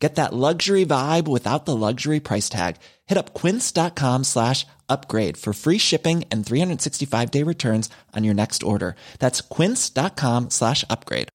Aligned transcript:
Get 0.00 0.14
that 0.14 0.32
luxury 0.32 0.86
vibe 0.86 1.28
without 1.28 1.66
the 1.66 1.76
luxury 1.76 2.20
price 2.20 2.48
tag. 2.48 2.76
Hit 3.06 3.18
up 3.18 3.34
quince.com 3.34 4.24
slash 4.24 4.66
upgrade 4.88 5.36
for 5.36 5.52
free 5.52 5.78
shipping 5.78 6.24
and 6.30 6.44
365 6.44 7.30
day 7.30 7.44
returns 7.44 7.90
on 8.16 8.24
your 8.24 8.34
next 8.34 8.62
order. 8.62 8.96
That's 9.18 9.42
quince.com 9.42 10.50
slash 10.50 10.84
upgrade. 10.88 11.28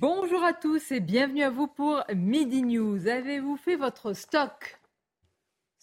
Bonjour 0.00 0.44
à 0.44 0.52
tous 0.52 0.92
et 0.92 1.00
bienvenue 1.00 1.42
à 1.42 1.50
vous 1.50 1.66
pour 1.68 2.04
Midi 2.14 2.62
News. 2.62 3.08
Avez-vous 3.08 3.56
fait 3.56 3.76
votre 3.76 4.12
stock 4.12 4.77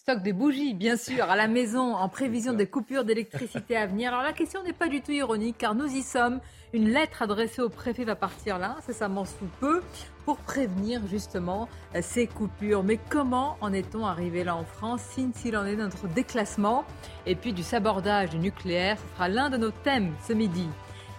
Stock 0.08 0.22
de 0.22 0.30
bougies, 0.30 0.72
bien 0.72 0.96
sûr, 0.96 1.24
à 1.28 1.34
la 1.34 1.48
maison 1.48 1.96
en 1.96 2.08
prévision 2.08 2.52
des 2.52 2.68
coupures 2.68 3.04
d'électricité 3.04 3.76
à 3.76 3.88
venir. 3.88 4.12
Alors 4.12 4.22
la 4.22 4.32
question 4.32 4.62
n'est 4.62 4.72
pas 4.72 4.86
du 4.86 5.00
tout 5.00 5.10
ironique 5.10 5.58
car 5.58 5.74
nous 5.74 5.88
y 5.88 6.02
sommes. 6.02 6.38
Une 6.72 6.90
lettre 6.90 7.22
adressée 7.22 7.60
au 7.60 7.68
préfet 7.68 8.04
va 8.04 8.14
partir 8.14 8.60
là, 8.60 8.76
incessamment 8.78 9.24
sous 9.24 9.48
peu, 9.58 9.82
pour 10.24 10.36
prévenir 10.36 11.00
justement 11.08 11.68
euh, 11.96 12.02
ces 12.02 12.28
coupures. 12.28 12.84
Mais 12.84 13.00
comment 13.10 13.56
en 13.60 13.72
est-on 13.72 14.06
arrivé 14.06 14.44
là 14.44 14.54
en 14.54 14.64
France, 14.64 15.02
s'il 15.34 15.56
en 15.56 15.66
est 15.66 15.74
notre 15.74 16.06
déclassement 16.06 16.84
Et 17.26 17.34
puis 17.34 17.52
du 17.52 17.64
sabordage 17.64 18.30
du 18.30 18.38
nucléaire, 18.38 18.98
ce 18.98 19.14
sera 19.16 19.28
l'un 19.28 19.50
de 19.50 19.56
nos 19.56 19.72
thèmes 19.72 20.14
ce 20.24 20.34
midi. 20.34 20.68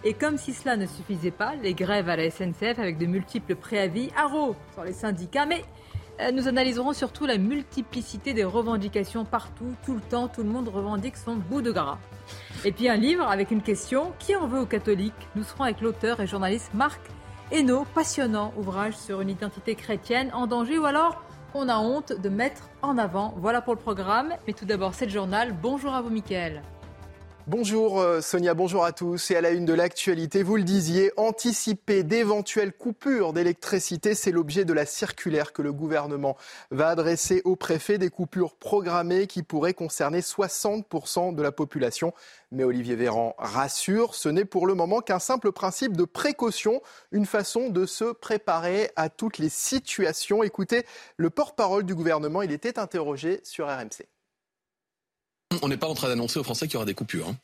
Et 0.05 0.13
comme 0.13 0.37
si 0.37 0.53
cela 0.53 0.77
ne 0.77 0.85
suffisait 0.85 1.31
pas, 1.31 1.55
les 1.55 1.73
grèves 1.73 2.07
à 2.07 2.15
la 2.15 2.31
SNCF 2.31 2.79
avec 2.79 2.97
de 2.97 3.05
multiples 3.05 3.55
préavis, 3.55 4.11
haro 4.15 4.55
sur 4.73 4.85
les 4.85 4.93
syndicats, 4.93 5.45
mais 5.45 5.65
nous 6.33 6.47
analyserons 6.47 6.93
surtout 6.93 7.25
la 7.25 7.37
multiplicité 7.37 8.33
des 8.33 8.43
revendications 8.43 9.25
partout, 9.25 9.75
tout 9.85 9.93
le 9.93 10.01
temps, 10.01 10.27
tout 10.27 10.43
le 10.43 10.49
monde 10.49 10.67
revendique 10.67 11.17
son 11.17 11.35
bout 11.35 11.61
de 11.61 11.71
gras. 11.71 11.99
Et 12.65 12.71
puis 12.71 12.89
un 12.89 12.95
livre 12.95 13.27
avec 13.27 13.51
une 13.51 13.61
question, 13.61 14.13
qui 14.19 14.35
en 14.35 14.47
veut 14.47 14.59
aux 14.59 14.65
catholiques? 14.65 15.13
Nous 15.35 15.43
serons 15.43 15.65
avec 15.65 15.81
l'auteur 15.81 16.19
et 16.19 16.27
journaliste 16.27 16.71
Marc 16.73 17.01
Hainaut, 17.51 17.85
passionnant 17.93 18.53
ouvrage 18.57 18.97
sur 18.97 19.21
une 19.21 19.29
identité 19.29 19.75
chrétienne 19.75 20.31
en 20.33 20.47
danger 20.47 20.77
ou 20.77 20.85
alors 20.85 21.23
on 21.53 21.69
a 21.69 21.77
honte 21.77 22.13
de 22.13 22.29
mettre 22.29 22.69
en 22.81 22.97
avant. 22.97 23.33
Voilà 23.37 23.61
pour 23.61 23.73
le 23.73 23.79
programme. 23.79 24.33
Mais 24.45 24.53
tout 24.53 24.65
d'abord, 24.65 24.93
c'est 24.93 25.05
le 25.05 25.11
journal. 25.11 25.55
Bonjour 25.61 25.93
à 25.93 26.01
vous, 26.01 26.09
Mickaël. 26.09 26.61
Bonjour 27.49 28.01
euh, 28.01 28.19
Sonia, 28.19 28.53
bonjour 28.53 28.83
à 28.83 28.91
tous. 28.91 29.31
Et 29.31 29.37
à 29.37 29.39
la 29.39 29.51
une 29.51 29.63
de 29.63 29.71
l'actualité, 29.73 30.43
vous 30.43 30.57
le 30.57 30.63
disiez, 30.63 31.13
anticiper 31.15 32.03
d'éventuelles 32.03 32.73
coupures 32.73 33.31
d'électricité, 33.31 34.15
c'est 34.15 34.33
l'objet 34.33 34.65
de 34.65 34.73
la 34.73 34.85
circulaire 34.85 35.53
que 35.53 35.61
le 35.61 35.71
gouvernement 35.71 36.35
va 36.71 36.89
adresser 36.89 37.41
au 37.45 37.55
préfet, 37.55 37.97
des 37.97 38.09
coupures 38.09 38.57
programmées 38.57 39.27
qui 39.27 39.43
pourraient 39.43 39.73
concerner 39.73 40.19
60% 40.19 41.35
de 41.35 41.41
la 41.41 41.53
population. 41.53 42.13
Mais 42.51 42.65
Olivier 42.65 42.97
Véran 42.97 43.33
rassure, 43.37 44.13
ce 44.13 44.27
n'est 44.27 44.43
pour 44.43 44.67
le 44.67 44.73
moment 44.73 44.99
qu'un 44.99 45.19
simple 45.19 45.53
principe 45.53 45.95
de 45.95 46.03
précaution, 46.03 46.81
une 47.13 47.25
façon 47.25 47.69
de 47.69 47.85
se 47.85 48.11
préparer 48.11 48.91
à 48.97 49.07
toutes 49.07 49.37
les 49.37 49.47
situations. 49.47 50.43
Écoutez, 50.43 50.85
le 51.15 51.29
porte-parole 51.29 51.85
du 51.85 51.95
gouvernement, 51.95 52.41
il 52.41 52.51
était 52.51 52.77
interrogé 52.77 53.39
sur 53.45 53.67
RMC. 53.67 54.16
On 55.61 55.69
n'est 55.69 55.77
pas 55.77 55.87
en 55.87 55.93
train 55.93 56.09
d'annoncer 56.09 56.39
aux 56.39 56.43
Français 56.43 56.67
qu'il 56.67 56.73
y 56.73 56.77
aura 56.77 56.85
des 56.85 56.93
coupures. 56.93 57.29
Hein. 57.29 57.37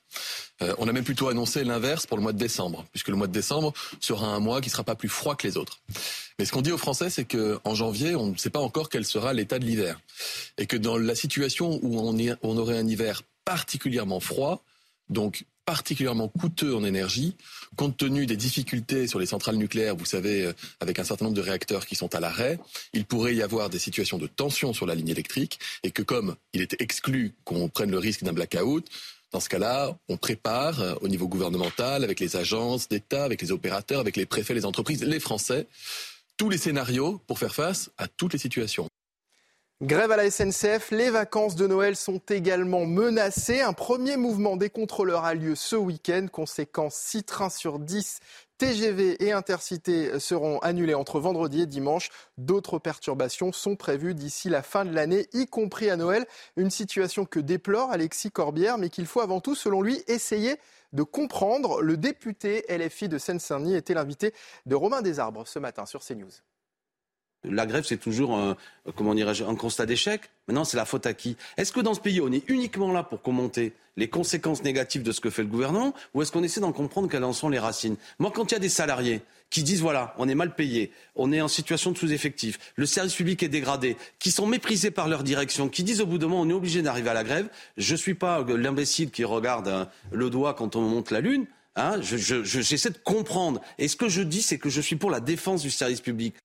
Euh, 0.61 0.75
on 0.77 0.87
a 0.87 0.91
même 0.91 1.03
plutôt 1.03 1.29
annoncé 1.29 1.63
l'inverse 1.63 2.05
pour 2.05 2.17
le 2.17 2.23
mois 2.23 2.33
de 2.33 2.37
décembre, 2.37 2.85
puisque 2.91 3.07
le 3.07 3.15
mois 3.15 3.27
de 3.27 3.31
décembre 3.31 3.73
sera 3.99 4.27
un 4.27 4.39
mois 4.39 4.61
qui 4.61 4.67
ne 4.67 4.71
sera 4.71 4.83
pas 4.83 4.95
plus 4.95 5.09
froid 5.09 5.35
que 5.35 5.47
les 5.47 5.57
autres. 5.57 5.79
Mais 6.37 6.45
ce 6.45 6.51
qu'on 6.51 6.61
dit 6.61 6.71
aux 6.71 6.77
Français, 6.77 7.09
c'est 7.09 7.25
qu'en 7.25 7.75
janvier, 7.75 8.15
on 8.15 8.27
ne 8.27 8.37
sait 8.37 8.49
pas 8.49 8.59
encore 8.59 8.89
quel 8.89 9.05
sera 9.05 9.33
l'état 9.33 9.58
de 9.58 9.65
l'hiver. 9.65 9.99
Et 10.58 10.67
que 10.67 10.77
dans 10.77 10.97
la 10.97 11.15
situation 11.15 11.80
où 11.81 11.99
on, 11.99 12.15
on 12.43 12.58
aurait 12.58 12.77
un 12.77 12.87
hiver 12.87 13.23
particulièrement 13.45 14.19
froid, 14.19 14.63
donc 15.09 15.45
particulièrement 15.65 16.27
coûteux 16.27 16.75
en 16.75 16.83
énergie, 16.83 17.35
compte 17.75 17.97
tenu 17.97 18.25
des 18.25 18.37
difficultés 18.37 19.07
sur 19.07 19.19
les 19.19 19.25
centrales 19.25 19.55
nucléaires, 19.55 19.95
vous 19.95 20.05
savez, 20.05 20.45
euh, 20.45 20.53
avec 20.79 20.99
un 20.99 21.03
certain 21.03 21.25
nombre 21.25 21.37
de 21.37 21.41
réacteurs 21.41 21.85
qui 21.85 21.95
sont 21.95 22.13
à 22.15 22.19
l'arrêt, 22.19 22.59
il 22.93 23.05
pourrait 23.05 23.35
y 23.35 23.41
avoir 23.41 23.69
des 23.69 23.79
situations 23.79 24.17
de 24.17 24.27
tension 24.27 24.73
sur 24.73 24.85
la 24.85 24.95
ligne 24.95 25.09
électrique, 25.09 25.59
et 25.83 25.91
que 25.91 26.01
comme 26.01 26.35
il 26.53 26.61
était 26.61 26.81
exclu 26.83 27.33
qu'on 27.43 27.69
prenne 27.69 27.91
le 27.91 27.99
risque 27.99 28.23
d'un 28.23 28.33
blackout, 28.33 28.85
dans 29.31 29.39
ce 29.39 29.49
cas-là, 29.49 29.97
on 30.09 30.17
prépare 30.17 30.79
euh, 30.79 30.95
au 31.01 31.07
niveau 31.07 31.27
gouvernemental, 31.27 32.03
avec 32.03 32.19
les 32.19 32.35
agences 32.35 32.87
d'État, 32.87 33.23
avec 33.23 33.41
les 33.41 33.51
opérateurs, 33.51 33.99
avec 33.99 34.15
les 34.15 34.25
préfets, 34.25 34.53
les 34.53 34.65
entreprises, 34.65 35.03
les 35.03 35.19
Français, 35.19 35.67
tous 36.37 36.49
les 36.49 36.57
scénarios 36.57 37.19
pour 37.25 37.39
faire 37.39 37.55
face 37.55 37.89
à 37.97 38.07
toutes 38.07 38.33
les 38.33 38.39
situations. 38.39 38.87
Grève 39.83 40.11
à 40.11 40.16
la 40.16 40.32
SNCF, 40.32 40.92
les 40.92 41.10
vacances 41.10 41.55
de 41.55 41.67
Noël 41.67 41.98
sont 41.98 42.21
également 42.30 42.86
menacées. 42.86 43.60
Un 43.60 43.73
premier 43.73 44.16
mouvement 44.16 44.55
des 44.55 44.70
contrôleurs 44.70 45.26
a 45.26 45.33
lieu 45.33 45.55
ce 45.55 45.76
week-end. 45.76 46.27
Conséquence, 46.32 46.95
6 46.95 47.26
trains 47.26 47.49
sur 47.49 47.80
10 47.80 48.22
TGV 48.58 49.22
et 49.22 49.33
Intercité 49.33 50.17
seront 50.22 50.60
annulés 50.60 50.93
entre 50.93 51.20
vendredi 51.20 51.64
et 51.64 51.66
dimanche. 51.66 52.11
D'autres 52.38 52.80
perturbations 52.80 53.52
sont 53.52 53.76
prévues 53.76 54.14
d'ici 54.14 54.48
la 54.48 54.64
fin 54.64 54.86
de 54.86 54.95
l'année, 54.95 55.27
y 55.33 55.48
compris 55.48 55.89
à 55.89 55.98
Noël. 55.98 56.26
Une 56.55 56.72
situation 56.72 57.26
que 57.26 57.42
déplore 57.42 57.92
Alexis 57.92 58.32
Corbière, 58.32 58.77
mais 58.77 58.88
qu'il 58.88 59.05
faut 59.05 59.20
avant 59.20 59.42
tout, 59.42 59.54
selon 59.54 59.82
lui, 59.82 60.02
essayer 60.08 60.55
de 60.93 61.04
comprendre. 61.04 61.82
Le 61.82 61.98
député 61.98 62.64
LFI 62.70 63.10
de 63.10 63.17
Seine-Saint-Denis 63.17 63.76
était 63.76 63.95
l'invité 63.95 64.33
de 64.66 64.76
Romain 64.76 65.02
Desarbres 65.02 65.45
ce 65.45 65.60
matin 65.60 65.86
sur 65.86 66.05
CNews. 66.05 66.32
La 67.43 67.65
grève, 67.65 67.83
c'est 67.86 67.98
toujours 67.98 68.37
un, 68.37 68.55
comment 68.95 69.14
dirais-je, 69.14 69.43
un 69.43 69.55
constat 69.55 69.86
d'échec. 69.86 70.21
Maintenant, 70.48 70.64
c'est 70.64 70.77
la 70.77 70.86
faute 70.86 71.05
à 71.05 71.14
qui? 71.14 71.36
Est-ce 71.58 71.71
que 71.71 71.81
dans 71.81 71.93
ce 71.93 71.99
pays, 71.99 72.21
on 72.21 72.31
est 72.31 72.49
uniquement 72.49 72.92
là 72.92 73.04
pour 73.04 73.21
commenter 73.21 73.73
les 73.98 74.08
conséquences 74.08 74.64
négatives 74.64 75.04
de 75.04 75.11
ce 75.11 75.21
que 75.21 75.30
fait 75.30 75.43
le 75.43 75.48
gouvernement 75.48 75.93
ou 76.14 76.21
est-ce 76.21 76.31
qu'on 76.31 76.43
essaie 76.43 76.61
d'en 76.61 76.71
comprendre 76.71 77.09
quelles 77.09 77.23
en 77.23 77.33
sont 77.33 77.49
les 77.49 77.59
racines? 77.59 77.95
Moi, 78.20 78.31
quand 78.33 78.52
il 78.52 78.54
y 78.54 78.58
a 78.58 78.59
des 78.59 78.70
salariés 78.70 79.21
qui 79.49 79.61
disent 79.61 79.81
voilà, 79.81 80.15
on 80.17 80.27
est 80.27 80.36
mal 80.36 80.55
payé, 80.55 80.92
on 81.15 81.31
est 81.31 81.42
en 81.42 81.48
situation 81.48 81.92
de 81.92 81.98
sous-effectif, 81.98 82.58
le 82.76 82.87
service 82.87 83.14
public 83.14 83.43
est 83.43 83.49
dégradé, 83.49 83.98
qui 84.17 84.31
sont 84.31 84.48
méprisés 84.48 84.89
par 84.89 85.08
leur 85.08 85.23
direction, 85.23 85.70
qui 85.70 85.83
disent 85.83 86.02
au 86.02 86.08
bout 86.08 86.17
d'un 86.17 86.27
moment 86.27 86.42
on 86.42 86.49
est 86.49 86.54
obligé 86.54 86.81
d'arriver 86.81 87.11
à 87.11 87.14
la 87.14 87.23
grève, 87.23 87.49
je 87.77 87.92
ne 87.92 87.98
suis 87.98 88.15
pas 88.15 88.43
l'imbécile 88.43 89.11
qui 89.11 89.23
regarde 89.23 89.67
hein, 89.67 89.89
le 90.11 90.31
doigt 90.31 90.55
quand 90.55 90.75
on 90.75 90.81
monte 90.81 91.11
la 91.11 91.21
lune. 91.21 91.45
Hein, 91.75 91.99
j'essaie 92.02 92.92
de 92.92 92.99
comprendre. 93.04 93.60
Et 93.80 93.87
ce 93.87 93.95
que 93.95 94.08
je 94.08 94.21
dis, 94.21 94.43
c'est 94.43 94.60
que 94.60 94.70
je 94.70 94.80
suis 94.80 94.95
pour 94.95 95.10
la 95.10 95.20
défense 95.20 95.64
du 95.64 95.71
service 95.71 96.02
public. 96.02 96.36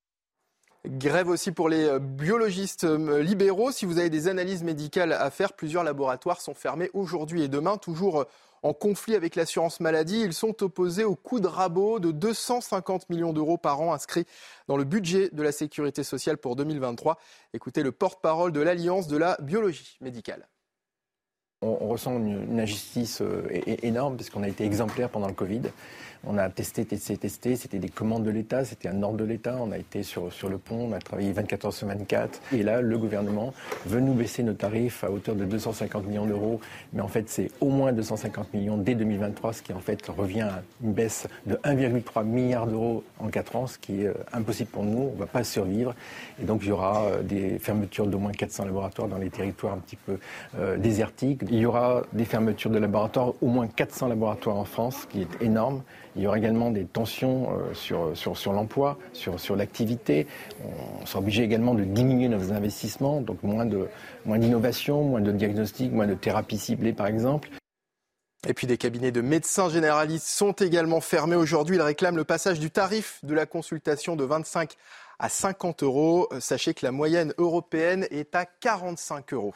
Grève 0.86 1.28
aussi 1.28 1.50
pour 1.50 1.68
les 1.68 1.84
euh, 1.84 1.98
biologistes 1.98 2.84
euh, 2.84 3.20
libéraux. 3.20 3.72
Si 3.72 3.84
vous 3.84 3.98
avez 3.98 4.10
des 4.10 4.28
analyses 4.28 4.62
médicales 4.62 5.12
à 5.12 5.28
faire, 5.30 5.52
plusieurs 5.52 5.82
laboratoires 5.82 6.40
sont 6.40 6.54
fermés 6.54 6.88
aujourd'hui 6.94 7.42
et 7.42 7.48
demain, 7.48 7.78
toujours 7.78 8.20
euh, 8.20 8.24
en 8.62 8.72
conflit 8.72 9.16
avec 9.16 9.34
l'assurance 9.34 9.80
maladie. 9.80 10.20
Ils 10.20 10.32
sont 10.32 10.62
opposés 10.62 11.02
au 11.02 11.16
coût 11.16 11.40
de 11.40 11.48
rabot 11.48 11.98
de 11.98 12.12
250 12.12 13.10
millions 13.10 13.32
d'euros 13.32 13.58
par 13.58 13.80
an 13.80 13.92
inscrits 13.92 14.24
dans 14.68 14.76
le 14.76 14.84
budget 14.84 15.30
de 15.32 15.42
la 15.42 15.50
sécurité 15.50 16.04
sociale 16.04 16.38
pour 16.38 16.54
2023. 16.54 17.18
Écoutez 17.54 17.82
le 17.82 17.90
porte-parole 17.90 18.52
de 18.52 18.60
l'Alliance 18.60 19.08
de 19.08 19.16
la 19.16 19.36
biologie 19.40 19.98
médicale. 20.00 20.48
On, 21.60 21.88
ressent 21.88 22.16
une, 22.18 22.60
injustice 22.60 23.20
énorme 23.82 24.16
parce 24.16 24.30
qu'on 24.30 24.44
a 24.44 24.48
été 24.48 24.64
exemplaire 24.64 25.08
pendant 25.08 25.26
le 25.26 25.34
Covid. 25.34 25.62
On 26.26 26.36
a 26.36 26.48
testé, 26.48 26.84
testé, 26.84 27.16
testé. 27.16 27.56
C'était 27.56 27.78
des 27.78 27.88
commandes 27.88 28.24
de 28.24 28.30
l'État, 28.30 28.64
c'était 28.64 28.88
un 28.88 29.02
ordre 29.02 29.18
de 29.18 29.24
l'État. 29.24 29.56
On 29.60 29.70
a 29.72 29.78
été 29.78 30.02
sur, 30.02 30.30
le 30.48 30.58
pont, 30.58 30.88
on 30.90 30.92
a 30.92 30.98
travaillé 30.98 31.32
24 31.32 31.66
heures 31.66 31.72
sur 31.72 31.86
24. 31.86 32.40
Et 32.52 32.62
là, 32.62 32.80
le 32.80 32.98
gouvernement 32.98 33.54
veut 33.86 34.00
nous 34.00 34.14
baisser 34.14 34.42
nos 34.42 34.52
tarifs 34.52 35.04
à 35.04 35.10
hauteur 35.10 35.34
de 35.34 35.44
250 35.44 36.06
millions 36.06 36.26
d'euros. 36.26 36.60
Mais 36.92 37.00
en 37.00 37.08
fait, 37.08 37.28
c'est 37.28 37.50
au 37.60 37.68
moins 37.68 37.92
250 37.92 38.52
millions 38.54 38.76
dès 38.76 38.94
2023, 38.94 39.52
ce 39.52 39.62
qui 39.62 39.72
en 39.72 39.80
fait 39.80 40.04
revient 40.06 40.42
à 40.42 40.62
une 40.82 40.92
baisse 40.92 41.26
de 41.46 41.54
1,3 41.56 42.24
milliard 42.24 42.66
d'euros 42.66 43.04
en 43.18 43.28
4 43.28 43.56
ans, 43.56 43.66
ce 43.66 43.78
qui 43.78 44.02
est 44.02 44.08
euh, 44.08 44.14
impossible 44.32 44.70
pour 44.70 44.84
nous. 44.84 45.10
On 45.10 45.14
ne 45.14 45.18
va 45.18 45.26
pas 45.26 45.44
survivre. 45.44 45.94
Et 46.40 46.44
donc, 46.44 46.60
il 46.62 46.68
y 46.68 46.72
aura 46.72 47.04
euh, 47.04 47.22
des 47.22 47.58
fermetures 47.58 48.06
d'au 48.06 48.18
moins 48.18 48.32
400 48.32 48.64
laboratoires 48.64 49.08
dans 49.08 49.18
les 49.18 49.30
territoires 49.30 49.74
un 49.74 49.78
petit 49.78 49.96
peu 49.96 50.18
euh, 50.58 50.76
désertiques. 50.76 51.42
Il 51.50 51.58
y 51.58 51.66
aura 51.66 52.02
des 52.12 52.24
fermetures 52.24 52.70
de 52.70 52.78
laboratoires, 52.78 53.32
au 53.40 53.46
moins 53.46 53.66
400 53.66 54.08
laboratoires 54.08 54.56
en 54.56 54.64
France, 54.64 55.02
ce 55.02 55.06
qui 55.06 55.22
est 55.22 55.42
énorme. 55.42 55.82
Il 56.16 56.22
y 56.22 56.26
aura 56.26 56.38
également 56.38 56.70
des 56.70 56.84
tensions 56.84 57.50
euh, 57.50 57.74
sur, 57.74 58.16
sur, 58.16 58.36
sur 58.36 58.52
l'emploi, 58.52 58.98
sur, 59.12 59.38
sur 59.38 59.56
l'activité. 59.56 60.26
On 61.02 61.06
sera 61.06 61.20
obligé 61.20 61.42
également 61.42 61.74
de 61.74 61.84
diminuer 61.84 62.28
nos 62.28 62.52
investissements, 62.52 63.20
donc 63.20 63.42
moins 63.42 63.66
de 63.66 63.88
moins 64.26 64.38
d'innovation, 64.38 65.02
moins 65.02 65.20
de 65.20 65.32
diagnostics, 65.32 65.92
moins 65.92 66.06
de 66.06 66.14
thérapies 66.14 66.58
ciblées 66.58 66.92
par 66.92 67.06
exemple. 67.06 67.48
Et 68.46 68.54
puis 68.54 68.66
des 68.66 68.78
cabinets 68.78 69.10
de 69.10 69.20
médecins 69.20 69.68
généralistes 69.68 70.26
sont 70.26 70.52
également 70.52 71.00
fermés 71.00 71.34
aujourd'hui. 71.34 71.76
Ils 71.76 71.82
réclament 71.82 72.16
le 72.16 72.24
passage 72.24 72.60
du 72.60 72.70
tarif 72.70 73.18
de 73.24 73.34
la 73.34 73.46
consultation 73.46 74.14
de 74.14 74.24
25 74.24 74.76
à 75.18 75.28
50 75.28 75.82
euros. 75.82 76.28
Sachez 76.40 76.74
que 76.74 76.84
la 76.84 76.92
moyenne 76.92 77.34
européenne 77.38 78.06
est 78.10 78.34
à 78.34 78.46
45 78.46 79.32
euros. 79.32 79.54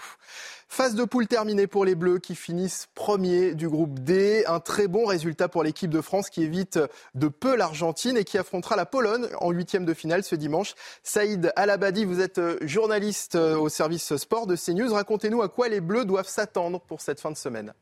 Phase 0.69 0.95
de 0.95 1.05
poule 1.05 1.27
terminée 1.27 1.67
pour 1.67 1.85
les 1.85 1.95
Bleus 1.95 2.19
qui 2.19 2.35
finissent 2.35 2.89
premier 2.95 3.55
du 3.55 3.69
groupe 3.69 3.99
D. 4.01 4.45
Un 4.47 4.61
très 4.61 4.89
bon 4.89 5.05
résultat 5.05 5.49
pour 5.49 5.63
l'équipe 5.63 5.91
de 5.91 6.01
France 6.01 6.31
qui 6.31 6.43
évite 6.43 6.79
de 7.15 7.29
peu 7.29 7.57
l'Argentine 7.57 8.17
et 8.17 8.25
qui 8.25 8.39
affrontera 8.39 8.77
la 8.77 8.87
Pologne 8.87 9.29
en 9.41 9.51
huitième 9.51 9.85
de 9.85 9.95
finale 9.95 10.25
ce 10.25 10.35
dimanche. 10.35 10.75
Saïd 11.03 11.53
Alabadi, 11.57 12.05
vous 12.05 12.21
êtes 12.21 12.41
journaliste 12.63 13.37
au 13.37 13.69
service 13.69 14.17
sport 14.17 14.47
de 14.47 14.57
CNews. 14.57 14.93
Racontez-nous 14.93 15.43
à 15.43 15.49
quoi 15.49 15.69
les 15.69 15.81
Bleus 15.81 16.05
doivent 16.05 16.29
s'attendre 16.29 16.81
pour 16.81 17.01
cette 17.01 17.21
fin 17.21 17.31
de 17.31 17.37
semaine. 17.37 17.75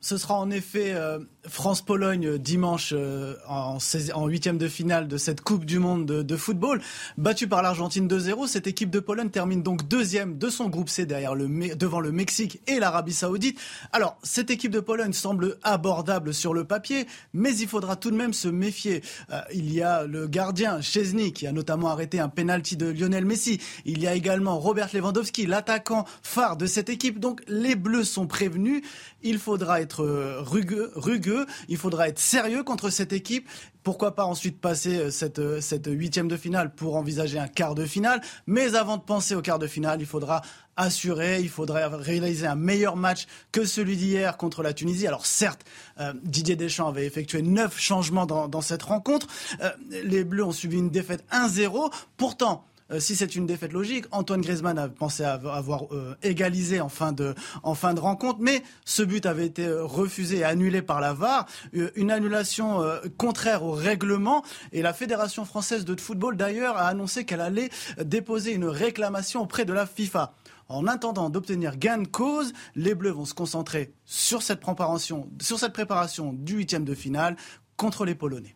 Ce 0.00 0.18
sera 0.18 0.34
en 0.34 0.50
effet 0.50 0.92
euh, 0.92 1.18
France-Pologne 1.48 2.38
dimanche 2.38 2.92
euh, 2.92 3.34
en, 3.48 4.26
huitième 4.26 4.58
de 4.58 4.68
finale 4.68 5.08
de 5.08 5.16
cette 5.16 5.40
Coupe 5.40 5.64
du 5.64 5.78
Monde 5.78 6.06
de, 6.06 6.36
football. 6.36 6.80
Battue 7.16 7.48
par 7.48 7.62
l'Argentine 7.62 8.08
2-0, 8.08 8.46
cette 8.46 8.66
équipe 8.66 8.90
de 8.90 9.00
Pologne 9.00 9.30
termine 9.30 9.62
donc 9.62 9.88
deuxième 9.88 10.38
de 10.38 10.48
son 10.48 10.68
groupe 10.68 10.88
C 10.88 11.06
derrière 11.06 11.34
le, 11.34 11.74
devant 11.74 12.00
le 12.00 12.12
Mexique 12.12 12.60
et 12.66 12.78
l'Arabie 12.78 13.12
Saoudite. 13.12 13.58
Alors, 13.92 14.18
cette 14.22 14.50
équipe 14.50 14.72
de 14.72 14.80
Pologne 14.80 15.12
semble 15.12 15.58
abordable 15.62 16.34
sur 16.34 16.52
le 16.52 16.64
papier, 16.64 17.06
mais 17.32 17.56
il 17.56 17.68
faudra 17.68 17.96
tout 17.96 18.10
de 18.10 18.16
même 18.16 18.32
se 18.32 18.48
méfier. 18.48 19.02
Euh, 19.30 19.40
il 19.54 19.72
y 19.72 19.82
a 19.82 20.04
le 20.04 20.26
gardien 20.26 20.80
Chesney 20.80 21.32
qui 21.32 21.46
a 21.46 21.52
notamment 21.52 21.88
arrêté 21.88 22.20
un 22.20 22.28
penalty 22.28 22.76
de 22.76 22.86
Lionel 22.86 23.24
Messi. 23.24 23.60
Il 23.84 24.00
y 24.00 24.06
a 24.06 24.14
également 24.14 24.58
Robert 24.58 24.90
Lewandowski, 24.92 25.46
l'attaquant 25.46 26.04
phare 26.22 26.56
de 26.56 26.66
cette 26.66 26.88
équipe. 26.88 27.18
Donc, 27.20 27.42
les 27.48 27.76
Bleus 27.76 28.04
sont 28.04 28.26
prévenus. 28.26 28.82
Il 29.22 29.38
faudra 29.38 29.80
être 29.80 29.95
rugueux, 30.02 30.90
rugueux, 30.94 31.46
il 31.68 31.76
faudra 31.76 32.08
être 32.08 32.18
sérieux 32.18 32.62
contre 32.62 32.90
cette 32.90 33.12
équipe. 33.12 33.48
Pourquoi 33.82 34.16
pas 34.16 34.24
ensuite 34.24 34.60
passer 34.60 34.98
euh, 34.98 35.10
cette, 35.10 35.38
euh, 35.38 35.60
cette 35.60 35.86
huitième 35.86 36.26
de 36.26 36.36
finale 36.36 36.74
pour 36.74 36.96
envisager 36.96 37.38
un 37.38 37.46
quart 37.46 37.76
de 37.76 37.86
finale. 37.86 38.20
Mais 38.48 38.74
avant 38.74 38.96
de 38.96 39.02
penser 39.02 39.36
au 39.36 39.42
quart 39.42 39.60
de 39.60 39.68
finale, 39.68 40.00
il 40.00 40.06
faudra 40.06 40.42
assurer, 40.76 41.40
il 41.40 41.48
faudrait 41.48 41.86
réaliser 41.86 42.48
un 42.48 42.56
meilleur 42.56 42.96
match 42.96 43.26
que 43.52 43.64
celui 43.64 43.96
d'hier 43.96 44.36
contre 44.38 44.64
la 44.64 44.72
Tunisie. 44.72 45.06
Alors 45.06 45.24
certes, 45.24 45.64
euh, 46.00 46.12
Didier 46.24 46.56
Deschamps 46.56 46.88
avait 46.88 47.06
effectué 47.06 47.42
neuf 47.42 47.78
changements 47.78 48.26
dans, 48.26 48.60
cette 48.60 48.82
rencontre. 48.82 49.28
les 49.90 50.24
Bleus 50.24 50.44
ont 50.44 50.52
subi 50.52 50.78
une 50.78 50.90
défaite 50.90 51.24
1-0. 51.30 51.92
Pourtant, 52.16 52.66
euh, 52.92 53.00
si 53.00 53.16
c'est 53.16 53.34
une 53.34 53.46
défaite 53.46 53.72
logique, 53.72 54.06
Antoine 54.12 54.40
Griezmann 54.40 54.78
a 54.78 54.88
pensé 54.88 55.24
avoir 55.24 55.92
euh, 55.92 56.14
égalisé 56.22 56.80
en 56.80 56.88
fin, 56.88 57.12
de, 57.12 57.34
rencontre, 57.98 58.38
mais 58.40 58.62
ce 58.84 59.02
but 59.02 59.26
avait 59.26 59.46
été 59.46 59.66
euh, 59.66 59.84
refusé 59.84 60.38
et 60.38 60.44
annulé 60.44 60.82
par 60.82 61.00
la 61.00 61.12
VAR, 61.12 61.46
une 61.72 62.10
annulation 62.10 62.82
contraire 63.16 63.64
au 63.64 63.72
règlement, 63.72 64.44
et 64.72 64.82
la 64.82 64.92
Fédération 64.92 65.44
française 65.44 65.84
de 65.84 66.00
football 66.00 66.36
d'ailleurs 66.36 66.76
a 66.76 66.86
annoncé 66.86 67.24
qu'elle 67.24 67.40
allait 67.40 67.70
déposer 68.02 68.52
une 68.52 68.66
réclamation 68.66 69.42
auprès 69.42 69.64
de 69.64 69.72
la 69.72 69.86
FIFA. 69.86 70.34
En 70.68 70.86
attendant 70.86 71.30
d'obtenir 71.30 71.76
gain 71.76 71.98
de 71.98 72.08
cause, 72.08 72.52
les 72.74 72.94
Bleus 72.94 73.10
vont 73.10 73.24
se 73.24 73.34
concentrer 73.34 73.92
sur 74.04 74.42
cette 74.42 74.60
préparation 74.60 75.28
du 76.32 76.54
huitième 76.54 76.84
de 76.84 76.94
finale 76.94 77.36
contre 77.76 78.04
les 78.04 78.14
Polonais. 78.14 78.55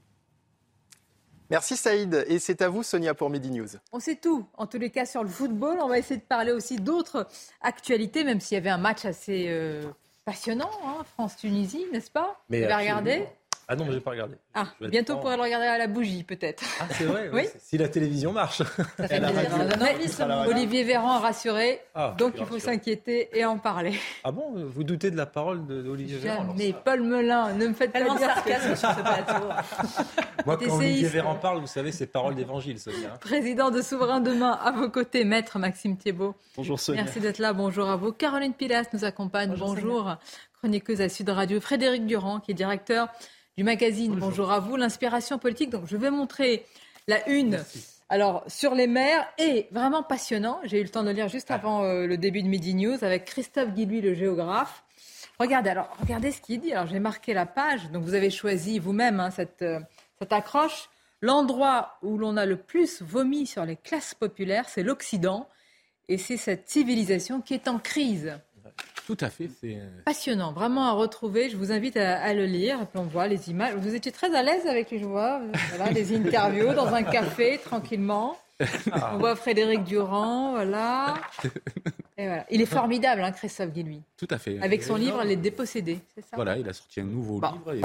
Merci 1.50 1.76
Saïd. 1.76 2.24
Et 2.28 2.38
c'est 2.38 2.62
à 2.62 2.68
vous 2.68 2.82
Sonia 2.82 3.12
pour 3.12 3.28
Midi 3.28 3.50
News. 3.50 3.68
On 3.92 4.00
sait 4.00 4.16
tout, 4.16 4.46
en 4.56 4.66
tous 4.66 4.78
les 4.78 4.90
cas 4.90 5.04
sur 5.04 5.22
le 5.22 5.28
football. 5.28 5.78
On 5.82 5.88
va 5.88 5.98
essayer 5.98 6.18
de 6.20 6.24
parler 6.24 6.52
aussi 6.52 6.76
d'autres 6.76 7.26
actualités, 7.60 8.24
même 8.24 8.40
s'il 8.40 8.54
y 8.54 8.58
avait 8.58 8.70
un 8.70 8.78
match 8.78 9.04
assez 9.04 9.46
euh, 9.48 9.82
passionnant, 10.24 10.70
hein, 10.86 11.02
France-Tunisie, 11.14 11.86
n'est-ce 11.92 12.10
pas? 12.10 12.40
Mais 12.48 12.58
Vous 12.58 12.64
avez 12.64 12.74
regardé 12.74 13.26
ah 13.72 13.76
non, 13.76 13.86
je 13.86 13.92
n'ai 13.92 14.00
pas 14.00 14.10
regardé. 14.10 14.34
Ah, 14.52 14.66
bientôt 14.80 15.18
pour 15.18 15.30
le 15.30 15.40
regarder 15.40 15.68
à 15.68 15.78
la 15.78 15.86
bougie, 15.86 16.24
peut-être. 16.24 16.64
Ah, 16.80 16.86
c'est 16.90 17.04
vrai, 17.04 17.30
oui. 17.32 17.44
Si 17.60 17.78
la 17.78 17.88
télévision 17.88 18.32
marche. 18.32 18.64
Ça 18.96 19.06
fait 19.06 19.22
Olivier 20.48 20.82
Véran 20.82 21.12
a 21.12 21.18
rassuré, 21.20 21.80
ah, 21.94 22.16
donc 22.18 22.34
il 22.36 22.44
faut 22.46 22.58
s'inquiéter 22.58 23.28
et 23.32 23.44
en 23.44 23.58
parler. 23.58 23.94
Ah 24.24 24.32
bon 24.32 24.54
Vous 24.56 24.82
doutez 24.82 25.12
de 25.12 25.16
la 25.16 25.26
parole 25.26 25.64
d'Olivier 25.66 26.18
Véran 26.18 26.52
Mais 26.56 26.74
Paul 26.84 27.02
Melun, 27.02 27.52
ne 27.52 27.68
me 27.68 27.72
faites 27.72 27.92
pas 27.92 28.00
dire 28.00 28.18
sarcasme 28.18 28.74
sur 28.74 28.90
ce 28.90 29.00
plateau. 29.02 29.46
Moi, 30.46 30.56
quand 30.56 30.76
Olivier 30.76 31.08
Véran 31.08 31.36
parle, 31.36 31.60
vous 31.60 31.68
savez, 31.68 31.92
c'est 31.92 32.08
parole 32.08 32.34
d'évangile, 32.34 32.80
Sonia. 32.80 33.10
Président 33.20 33.70
de 33.70 33.82
Souverain 33.82 34.20
Demain, 34.20 34.50
à 34.50 34.72
vos 34.72 34.90
côtés, 34.90 35.22
maître 35.22 35.60
Maxime 35.60 35.96
Thiebaud. 35.96 36.34
Bonjour 36.56 36.80
Sonia. 36.80 37.04
Merci 37.04 37.20
d'être 37.20 37.38
là, 37.38 37.52
bonjour 37.52 37.88
à 37.88 37.94
vous. 37.94 38.10
Caroline 38.10 38.52
Pilas 38.52 38.86
nous 38.92 39.04
accompagne, 39.04 39.50
bonjour. 39.50 39.76
bonjour. 39.76 40.16
Chroniqueuse 40.58 41.00
à 41.00 41.08
Sud 41.08 41.28
Radio. 41.28 41.60
Frédéric 41.60 42.04
Durand, 42.04 42.40
qui 42.40 42.50
est 42.50 42.54
directeur 42.54 43.08
du 43.60 43.64
magazine. 43.64 44.16
Bonjour, 44.18 44.50
à 44.50 44.58
vous. 44.58 44.76
L'inspiration 44.76 45.38
politique. 45.38 45.68
Donc, 45.68 45.82
je 45.84 45.98
vais 45.98 46.10
montrer 46.10 46.64
la 47.08 47.28
une. 47.28 47.62
Alors, 48.08 48.42
sur 48.46 48.74
les 48.74 48.86
mers, 48.86 49.28
et 49.36 49.68
vraiment 49.70 50.02
passionnant. 50.02 50.60
J'ai 50.64 50.80
eu 50.80 50.82
le 50.82 50.88
temps 50.88 51.02
de 51.02 51.10
lire 51.10 51.28
juste 51.28 51.50
ah. 51.50 51.56
avant 51.56 51.84
euh, 51.84 52.06
le 52.06 52.16
début 52.16 52.42
de 52.42 52.48
Midi 52.48 52.74
News 52.74 52.96
avec 53.02 53.26
Christophe 53.26 53.74
Guilluy, 53.74 54.00
le 54.00 54.14
géographe. 54.14 54.82
Regardez, 55.38 55.68
alors, 55.68 55.94
regardez 56.00 56.32
ce 56.32 56.40
qu'il 56.40 56.58
dit. 56.58 56.72
Alors, 56.72 56.86
j'ai 56.86 57.00
marqué 57.00 57.34
la 57.34 57.44
page. 57.44 57.90
Donc, 57.90 58.02
vous 58.02 58.14
avez 58.14 58.30
choisi 58.30 58.78
vous-même 58.78 59.20
hein, 59.20 59.30
cette, 59.30 59.60
euh, 59.60 59.78
cette 60.18 60.32
accroche. 60.32 60.88
L'endroit 61.20 61.98
où 62.00 62.16
l'on 62.16 62.38
a 62.38 62.46
le 62.46 62.56
plus 62.56 63.02
vomi 63.02 63.46
sur 63.46 63.66
les 63.66 63.76
classes 63.76 64.14
populaires, 64.14 64.70
c'est 64.70 64.82
l'Occident. 64.82 65.46
Et 66.08 66.16
c'est 66.16 66.38
cette 66.38 66.70
civilisation 66.70 67.42
qui 67.42 67.52
est 67.52 67.68
en 67.68 67.78
crise. 67.78 68.32
Tout 69.10 69.24
à 69.24 69.28
fait. 69.28 69.50
C'est 69.60 69.74
euh, 69.74 69.88
passionnant, 70.04 70.52
vraiment 70.52 70.84
à 70.84 70.92
retrouver. 70.92 71.50
Je 71.50 71.56
vous 71.56 71.72
invite 71.72 71.96
à, 71.96 72.32
le 72.32 72.46
lire. 72.46 72.78
on 72.94 73.02
voit 73.02 73.26
les 73.26 73.50
images. 73.50 73.74
Vous 73.74 73.92
étiez 73.92 74.12
très 74.12 74.32
à 74.36 74.42
l'aise 74.44 74.68
avec 74.68 74.92
les 74.92 75.00
joueurs, 75.00 75.40
voilà, 75.74 75.90
les 75.90 76.14
interviews 76.16 76.72
dans 76.74 76.94
un 76.94 77.02
café 77.02 77.58
tranquillement. 77.58 78.38
On 79.12 79.18
voit 79.18 79.34
Frédéric 79.34 79.82
Durand, 79.82 80.52
voilà. 80.52 81.14
Et 82.16 82.26
voilà. 82.28 82.46
Il 82.50 82.60
est 82.60 82.66
formidable, 82.66 83.22
hein, 83.22 83.32
Christophe 83.32 83.72
Guilluy. 83.72 84.00
Tout 84.16 84.28
à 84.30 84.38
fait. 84.38 84.60
Avec 84.62 84.84
son 84.84 84.94
livre 84.94 85.24
Les 85.24 85.34
Dépossédés, 85.34 85.98
c'est 86.14 86.20
ça? 86.20 86.36
Voilà, 86.36 86.56
il 86.56 86.68
a 86.68 86.72
sorti 86.72 87.00
un 87.00 87.04
nouveau 87.04 87.40
livre. 87.40 87.72
Et... 87.74 87.80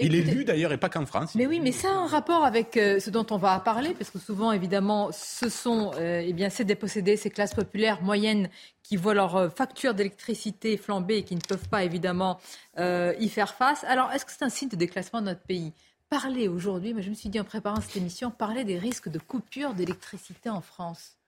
Il 0.00 0.14
est 0.14 0.22
lu 0.22 0.44
d'ailleurs 0.44 0.72
et 0.72 0.78
pas 0.78 0.88
qu'en 0.88 1.06
France. 1.06 1.34
Mais 1.34 1.46
oui, 1.46 1.60
mais 1.60 1.72
ça 1.72 1.88
a 1.88 1.92
un 1.92 2.06
rapport 2.06 2.44
avec 2.44 2.76
euh, 2.76 3.00
ce 3.00 3.10
dont 3.10 3.26
on 3.30 3.36
va 3.36 3.58
parler, 3.60 3.94
parce 3.94 4.10
que 4.10 4.18
souvent, 4.18 4.52
évidemment, 4.52 5.10
ce 5.12 5.48
sont 5.48 5.92
euh, 5.96 6.22
eh 6.24 6.32
bien, 6.32 6.50
ces 6.50 6.64
dépossédés, 6.64 7.16
ces 7.16 7.30
classes 7.30 7.54
populaires 7.54 8.02
moyennes 8.02 8.48
qui 8.82 8.96
voient 8.96 9.14
leur 9.14 9.36
euh, 9.36 9.48
facture 9.48 9.94
d'électricité 9.94 10.76
flamber 10.76 11.18
et 11.18 11.22
qui 11.22 11.34
ne 11.34 11.40
peuvent 11.40 11.68
pas, 11.68 11.84
évidemment, 11.84 12.38
y 12.78 13.28
faire 13.28 13.54
face. 13.54 13.84
Alors, 13.84 14.10
est-ce 14.12 14.24
que 14.24 14.32
c'est 14.32 14.44
un 14.44 14.48
signe 14.48 14.68
de 14.68 14.76
déclassement 14.76 15.20
de 15.20 15.26
notre 15.26 15.42
pays? 15.42 15.72
Parler 16.08 16.48
aujourd'hui, 16.48 16.94
mais 16.94 17.02
je 17.02 17.10
me 17.10 17.14
suis 17.14 17.28
dit 17.28 17.38
en 17.38 17.44
préparant 17.44 17.80
cette 17.80 17.96
émission, 17.96 18.30
parler 18.30 18.64
des 18.64 18.78
risques 18.78 19.08
de 19.08 19.18
coupure 19.18 19.74
d'électricité 19.74 20.48
en 20.48 20.60
France. 20.60 21.19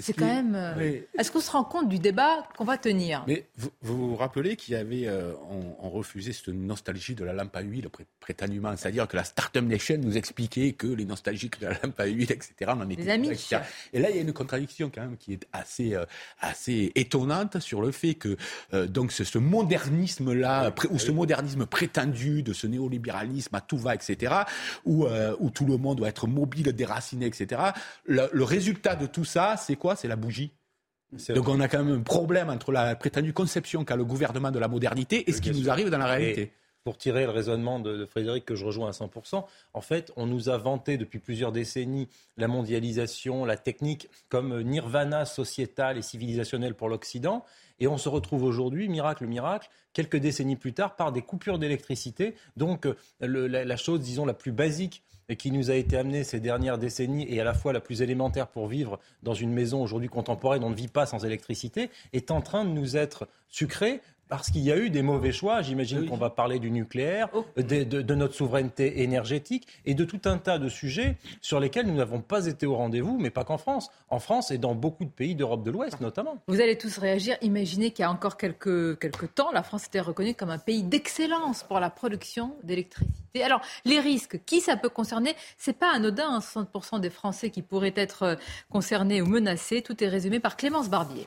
C'est 0.00 0.12
quand 0.12 0.26
même. 0.26 0.54
Euh, 0.54 1.00
est-ce 1.18 1.32
qu'on 1.32 1.40
se 1.40 1.50
rend 1.50 1.64
compte 1.64 1.88
du 1.88 1.98
débat 1.98 2.46
qu'on 2.58 2.64
va 2.64 2.76
tenir? 2.76 3.24
Mais 3.26 3.46
vous, 3.56 3.70
vous 3.80 4.14
rappelez 4.16 4.54
qu'il 4.56 4.74
y 4.74 4.76
avait, 4.76 5.06
euh, 5.06 5.32
on, 5.80 5.88
refusait 5.88 6.32
cette 6.32 6.48
nostalgie 6.48 7.14
de 7.14 7.24
la 7.24 7.32
lampe 7.32 7.56
à 7.56 7.62
huile 7.62 7.88
prétendument, 8.20 8.76
c'est-à-dire 8.76 9.08
que 9.08 9.16
la 9.16 9.24
Startup 9.24 9.64
Nation 9.64 9.96
nous 9.98 10.16
expliquait 10.18 10.72
que 10.72 10.86
les 10.86 11.06
nostalgiques 11.06 11.60
de 11.60 11.66
la 11.66 11.72
lampe 11.82 11.98
à 11.98 12.04
huile, 12.04 12.30
etc., 12.30 12.52
on 12.68 12.82
en 12.82 12.90
était. 12.90 13.10
amis. 13.10 13.30
Et 13.92 13.98
là, 13.98 14.10
il 14.10 14.16
y 14.16 14.18
a 14.18 14.22
une 14.22 14.34
contradiction 14.34 14.90
quand 14.94 15.00
même 15.00 15.16
qui 15.16 15.32
est 15.32 15.46
assez, 15.52 15.94
euh, 15.94 16.04
assez 16.40 16.92
étonnante 16.94 17.58
sur 17.60 17.80
le 17.80 17.90
fait 17.90 18.14
que 18.14 18.36
donc 18.86 19.12
ce, 19.12 19.38
modernisme-là, 19.38 20.74
ou 20.90 20.98
ce 20.98 21.10
modernisme 21.10 21.64
prétendu 21.64 22.42
de 22.42 22.52
ce 22.52 22.66
néolibéralisme 22.66 23.54
à 23.54 23.60
tout 23.62 23.78
va, 23.78 23.94
etc., 23.94 24.34
où, 24.84 25.06
où 25.38 25.50
tout 25.50 25.64
le 25.64 25.78
monde 25.78 25.98
doit 25.98 26.08
être 26.08 26.26
mobile, 26.26 26.72
déraciné, 26.72 27.26
etc. 27.26 27.62
Le, 28.04 28.28
le 28.32 28.44
résultat 28.44 28.94
de 28.94 29.06
tout 29.06 29.24
ça, 29.24 29.56
c'est 29.56 29.69
quoi? 29.76 29.96
C'est 29.96 30.08
la 30.08 30.16
bougie. 30.16 30.52
Donc 31.34 31.48
on 31.48 31.60
a 31.60 31.68
quand 31.68 31.82
même 31.82 31.96
un 31.98 32.02
problème 32.02 32.50
entre 32.50 32.70
la 32.72 32.94
prétendue 32.94 33.32
conception 33.32 33.84
qu'a 33.84 33.96
le 33.96 34.04
gouvernement 34.04 34.50
de 34.50 34.58
la 34.58 34.68
modernité 34.68 35.28
et 35.28 35.32
ce 35.32 35.40
qui 35.40 35.50
nous 35.50 35.68
arrive 35.68 35.90
dans 35.90 35.98
la 35.98 36.06
réalité. 36.06 36.52
pour 36.84 36.96
tirer 36.96 37.24
le 37.24 37.30
raisonnement 37.30 37.80
de, 37.80 38.06
Frédéric 38.06 38.44
que 38.44 38.54
je 38.54 38.64
rejoins 38.64 38.88
à 38.88 38.92
100%, 38.92 39.44
en 39.74 39.80
fait, 39.80 40.12
on 40.16 40.26
nous 40.26 40.48
a 40.48 40.56
vanté 40.56 40.96
depuis 40.96 41.18
plusieurs 41.18 41.52
décennies 41.52 42.08
la 42.36 42.48
mondialisation, 42.48 43.44
la 43.44 43.56
technique 43.56 44.08
comme 44.28 44.62
nirvana 44.62 45.24
sociétal 45.24 45.98
et 45.98 46.02
civilisationnel 46.02 46.74
pour 46.74 46.88
l'Occident. 46.88 47.44
Et 47.80 47.86
on 47.86 47.98
se 47.98 48.08
retrouve 48.08 48.44
aujourd'hui, 48.44 48.88
miracle, 48.88 49.26
miracle, 49.26 49.68
quelques 49.92 50.16
décennies 50.16 50.56
plus 50.56 50.74
tard, 50.74 50.96
par 50.96 51.12
des 51.12 51.22
coupures 51.22 51.58
d'électricité. 51.58 52.34
Donc 52.56 52.86
la, 53.20 53.76
chose, 53.76 54.00
disons, 54.00 54.24
la 54.24 54.34
plus 54.34 54.52
basique 54.52 55.02
qui 55.36 55.50
nous 55.50 55.70
a 55.70 55.74
été 55.74 55.96
amené 55.96 56.24
ces 56.24 56.40
dernières 56.40 56.78
décennies 56.78 57.26
et 57.28 57.40
à 57.40 57.44
la 57.44 57.54
fois 57.54 57.72
la 57.72 57.80
plus 57.80 58.02
élémentaire 58.02 58.48
pour 58.48 58.66
vivre 58.66 58.98
dans 59.22 59.34
une 59.34 59.52
maison 59.52 59.82
aujourd'hui 59.82 60.08
contemporaine, 60.08 60.64
on 60.64 60.70
ne 60.70 60.74
vit 60.74 60.88
pas 60.88 61.06
sans 61.06 61.24
électricité, 61.24 61.90
est 62.12 62.30
en 62.30 62.40
train 62.40 62.64
de 62.64 62.70
nous 62.70 62.96
être 62.96 63.28
sucré 63.48 64.00
parce 64.30 64.50
qu'il 64.50 64.62
y 64.62 64.72
a 64.72 64.78
eu 64.78 64.88
des 64.88 65.02
mauvais 65.02 65.32
choix. 65.32 65.60
J'imagine 65.60 66.08
qu'on 66.08 66.16
va 66.16 66.30
parler 66.30 66.58
du 66.58 66.70
nucléaire, 66.70 67.28
Oh. 67.34 67.44
de, 67.56 67.82
de- 67.84 68.00
de 68.00 68.14
notre 68.14 68.34
souveraineté 68.34 69.02
énergétique 69.02 69.66
et 69.84 69.92
de 69.94 70.04
tout 70.04 70.20
un 70.24 70.38
tas 70.38 70.58
de 70.58 70.68
sujets 70.68 71.16
sur 71.42 71.60
lesquels 71.60 71.86
nous 71.86 71.94
n'avons 71.96 72.20
pas 72.22 72.46
été 72.46 72.64
au 72.64 72.76
rendez-vous, 72.76 73.18
mais 73.18 73.30
pas 73.30 73.44
qu'en 73.44 73.58
France. 73.58 73.90
En 74.08 74.20
France 74.20 74.50
et 74.50 74.58
dans 74.58 74.74
beaucoup 74.74 75.04
de 75.04 75.10
pays 75.10 75.34
d'Europe 75.34 75.62
de 75.64 75.70
l'Ouest 75.70 76.00
notamment. 76.00 76.36
Vous 76.48 76.60
allez 76.60 76.78
tous 76.78 76.96
réagir. 76.98 77.36
Imaginez 77.42 77.90
qu'il 77.90 78.02
y 78.04 78.06
a 78.06 78.10
encore 78.10 78.36
quelques, 78.36 78.98
quelques 78.98 79.34
temps, 79.34 79.50
la 79.52 79.62
France 79.62 79.86
était 79.86 80.00
reconnue 80.00 80.34
comme 80.34 80.50
un 80.50 80.58
pays 80.58 80.82
d'excellence 80.84 81.64
pour 81.64 81.80
la 81.80 81.90
production 81.90 82.54
d'électricité. 82.62 83.42
Alors, 83.42 83.60
les 83.84 83.98
risques, 84.00 84.40
qui 84.46 84.60
ça 84.60 84.76
peut 84.76 84.88
concerner? 84.88 85.34
C'est 85.58 85.76
pas 85.76 85.92
anodin, 85.92 86.28
hein, 86.30 86.38
60% 86.40 87.00
des 87.00 87.10
Français 87.10 87.50
qui 87.50 87.62
pourraient 87.62 87.92
être 87.96 88.22
euh, 88.22 88.34
concernés 88.70 89.20
ou 89.22 89.26
menacés. 89.26 89.82
Tout 89.82 90.02
est 90.04 90.08
résumé 90.08 90.38
par 90.40 90.56
Clémence 90.56 90.88
Barbier. 90.88 91.26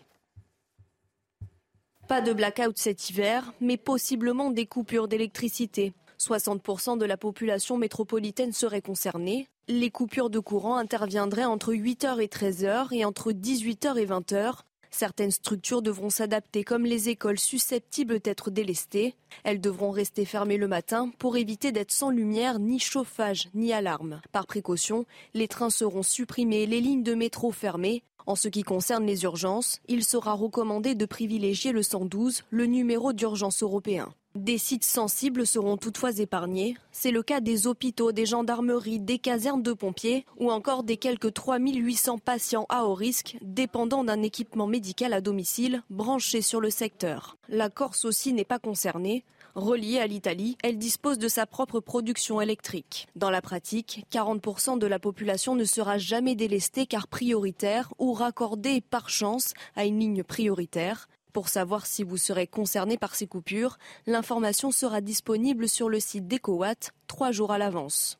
Pas 2.07 2.19
de 2.19 2.33
blackout 2.33 2.77
cet 2.77 3.09
hiver, 3.09 3.53
mais 3.61 3.77
possiblement 3.77 4.51
des 4.51 4.65
coupures 4.65 5.07
d'électricité. 5.07 5.93
60% 6.19 6.97
de 6.97 7.05
la 7.05 7.15
population 7.15 7.77
métropolitaine 7.77 8.51
serait 8.51 8.81
concernée. 8.81 9.47
Les 9.69 9.89
coupures 9.89 10.29
de 10.29 10.39
courant 10.39 10.75
interviendraient 10.75 11.45
entre 11.45 11.73
8h 11.73 12.21
et 12.21 12.27
13h 12.27 12.93
et 12.93 13.05
entre 13.05 13.31
18h 13.31 13.97
et 13.97 14.05
20h. 14.05 14.63
Certaines 14.95 15.31
structures 15.31 15.81
devront 15.81 16.11
s'adapter 16.11 16.63
comme 16.63 16.85
les 16.85 17.09
écoles 17.09 17.39
susceptibles 17.39 18.19
d'être 18.19 18.51
délestées. 18.51 19.15
Elles 19.43 19.59
devront 19.59 19.89
rester 19.89 20.23
fermées 20.23 20.57
le 20.57 20.67
matin 20.67 21.11
pour 21.17 21.35
éviter 21.35 21.71
d'être 21.71 21.91
sans 21.91 22.11
lumière, 22.11 22.59
ni 22.59 22.77
chauffage, 22.77 23.49
ni 23.55 23.73
alarme. 23.73 24.21
Par 24.31 24.45
précaution, 24.45 25.07
les 25.33 25.47
trains 25.47 25.71
seront 25.71 26.03
supprimés 26.03 26.67
les 26.67 26.79
lignes 26.79 27.01
de 27.01 27.15
métro 27.15 27.51
fermées. 27.51 28.03
En 28.27 28.35
ce 28.35 28.47
qui 28.47 28.61
concerne 28.61 29.07
les 29.07 29.23
urgences, 29.23 29.81
il 29.87 30.03
sera 30.03 30.33
recommandé 30.33 30.93
de 30.93 31.07
privilégier 31.07 31.71
le 31.71 31.81
112, 31.81 32.43
le 32.51 32.65
numéro 32.67 33.13
d'urgence 33.13 33.63
européen. 33.63 34.13
Des 34.35 34.57
sites 34.57 34.83
sensibles 34.83 35.45
seront 35.45 35.77
toutefois 35.77 36.17
épargnés. 36.17 36.75
C'est 36.91 37.11
le 37.11 37.21
cas 37.21 37.39
des 37.39 37.67
hôpitaux, 37.67 38.11
des 38.11 38.25
gendarmeries, 38.25 38.99
des 38.99 39.19
casernes 39.19 39.61
de 39.61 39.73
pompiers 39.73 40.25
ou 40.39 40.51
encore 40.51 40.81
des 40.81 40.97
quelques 40.97 41.35
3800 41.35 42.17
patients 42.17 42.65
à 42.67 42.85
haut 42.85 42.95
risque 42.95 43.37
dépendant 43.43 44.03
d'un 44.03 44.23
équipement 44.23 44.65
médical 44.65 45.13
à 45.13 45.21
domicile 45.21 45.83
branché 45.91 46.41
sur 46.41 46.61
le 46.61 46.71
secteur. 46.71 47.37
La 47.47 47.69
Corse 47.69 48.05
aussi 48.05 48.33
n'est 48.33 48.43
pas 48.43 48.57
concernée. 48.57 49.23
Reliée 49.53 49.99
à 49.99 50.07
l'Italie, 50.07 50.57
elle 50.63 50.79
dispose 50.79 51.19
de 51.19 51.27
sa 51.27 51.45
propre 51.45 51.79
production 51.79 52.41
électrique. 52.41 53.07
Dans 53.15 53.29
la 53.29 53.39
pratique, 53.39 54.03
40% 54.11 54.79
de 54.79 54.87
la 54.87 54.97
population 54.97 55.53
ne 55.53 55.63
sera 55.63 55.99
jamais 55.99 56.33
délestée 56.33 56.87
car 56.87 57.07
prioritaire 57.07 57.93
ou 57.99 58.13
raccordée 58.13 58.81
par 58.81 59.11
chance 59.11 59.53
à 59.75 59.85
une 59.85 59.99
ligne 59.99 60.23
prioritaire. 60.23 61.07
Pour 61.33 61.49
savoir 61.49 61.87
si 61.87 62.03
vous 62.03 62.17
serez 62.17 62.45
concerné 62.45 62.97
par 62.97 63.15
ces 63.15 63.25
coupures, 63.25 63.79
l'information 64.05 64.71
sera 64.71 65.01
disponible 65.01 65.67
sur 65.67 65.89
le 65.89 65.99
site 65.99 66.27
d'EcoWatt 66.27 66.91
trois 67.07 67.31
jours 67.31 67.51
à 67.51 67.57
l'avance. 67.57 68.19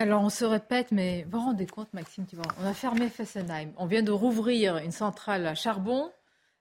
Alors, 0.00 0.22
on 0.22 0.28
se 0.28 0.44
répète, 0.44 0.90
mais 0.90 1.24
vous 1.30 1.38
vous 1.38 1.46
rendez 1.46 1.66
compte, 1.66 1.94
Maxime, 1.94 2.26
tu 2.26 2.34
vois, 2.34 2.44
on 2.60 2.66
a 2.66 2.74
fermé 2.74 3.08
Fessenheim. 3.08 3.72
On 3.78 3.86
vient 3.86 4.02
de 4.02 4.10
rouvrir 4.10 4.78
une 4.78 4.90
centrale 4.90 5.46
à 5.46 5.54
charbon. 5.54 6.10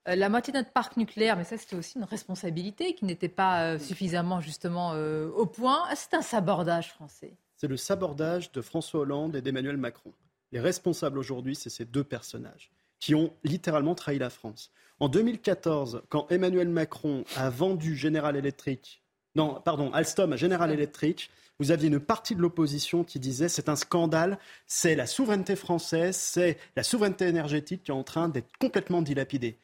Euh, 0.07 0.15
la 0.15 0.29
moitié 0.29 0.53
de 0.53 0.59
notre 0.59 0.71
parc 0.71 0.95
nucléaire, 0.95 1.35
mais 1.35 1.43
ça, 1.43 1.57
c'était 1.57 1.75
aussi 1.75 1.97
une 1.97 2.05
responsabilité 2.05 2.93
qui 2.93 3.05
n'était 3.05 3.27
pas 3.27 3.63
euh, 3.63 3.79
suffisamment, 3.79 4.39
justement, 4.39 4.91
euh, 4.93 5.29
au 5.31 5.47
point. 5.47 5.83
Ah, 5.89 5.95
C'est 5.95 6.13
un 6.13 6.21
sabordage 6.21 6.91
français. 6.91 7.33
C'est 7.57 7.67
le 7.67 7.77
sabordage 7.77 8.51
de 8.51 8.61
François 8.61 9.01
Hollande 9.01 9.35
et 9.35 9.41
d'Emmanuel 9.41 9.77
Macron. 9.77 10.13
Les 10.51 10.59
responsables 10.59 11.17
aujourd'hui, 11.17 11.55
c'est 11.55 11.71
ces 11.71 11.83
deux 11.83 12.03
personnages 12.03 12.71
qui 12.99 13.15
ont 13.15 13.33
littéralement 13.43 13.95
trahi 13.95 14.19
la 14.19 14.29
France. 14.29 14.71
En 14.99 15.09
2014, 15.09 16.03
quand 16.07 16.27
Emmanuel 16.31 16.69
Macron 16.69 17.25
a 17.35 17.49
vendu 17.49 17.97
General 17.97 18.35
Electric, 18.35 19.03
non, 19.35 19.61
pardon, 19.65 19.91
Alstom 19.91 20.31
à 20.31 20.37
General 20.37 20.71
Electric, 20.71 21.29
vous 21.59 21.71
aviez 21.71 21.89
une 21.89 21.99
partie 21.99 22.33
de 22.33 22.41
l'opposition 22.41 23.03
qui 23.03 23.19
disait 23.19 23.49
c'est 23.49 23.67
un 23.67 23.75
scandale, 23.75 24.39
c'est 24.67 24.95
la 24.95 25.05
souveraineté 25.05 25.57
française, 25.57 26.15
c'est 26.15 26.57
la 26.77 26.83
souveraineté 26.83 27.27
énergétique 27.27 27.83
qui 27.83 27.91
est 27.91 27.93
en 27.95 28.03
train 28.03 28.29
d'être 28.29 28.49
complètement 28.57 29.01
dilapidée. 29.01 29.57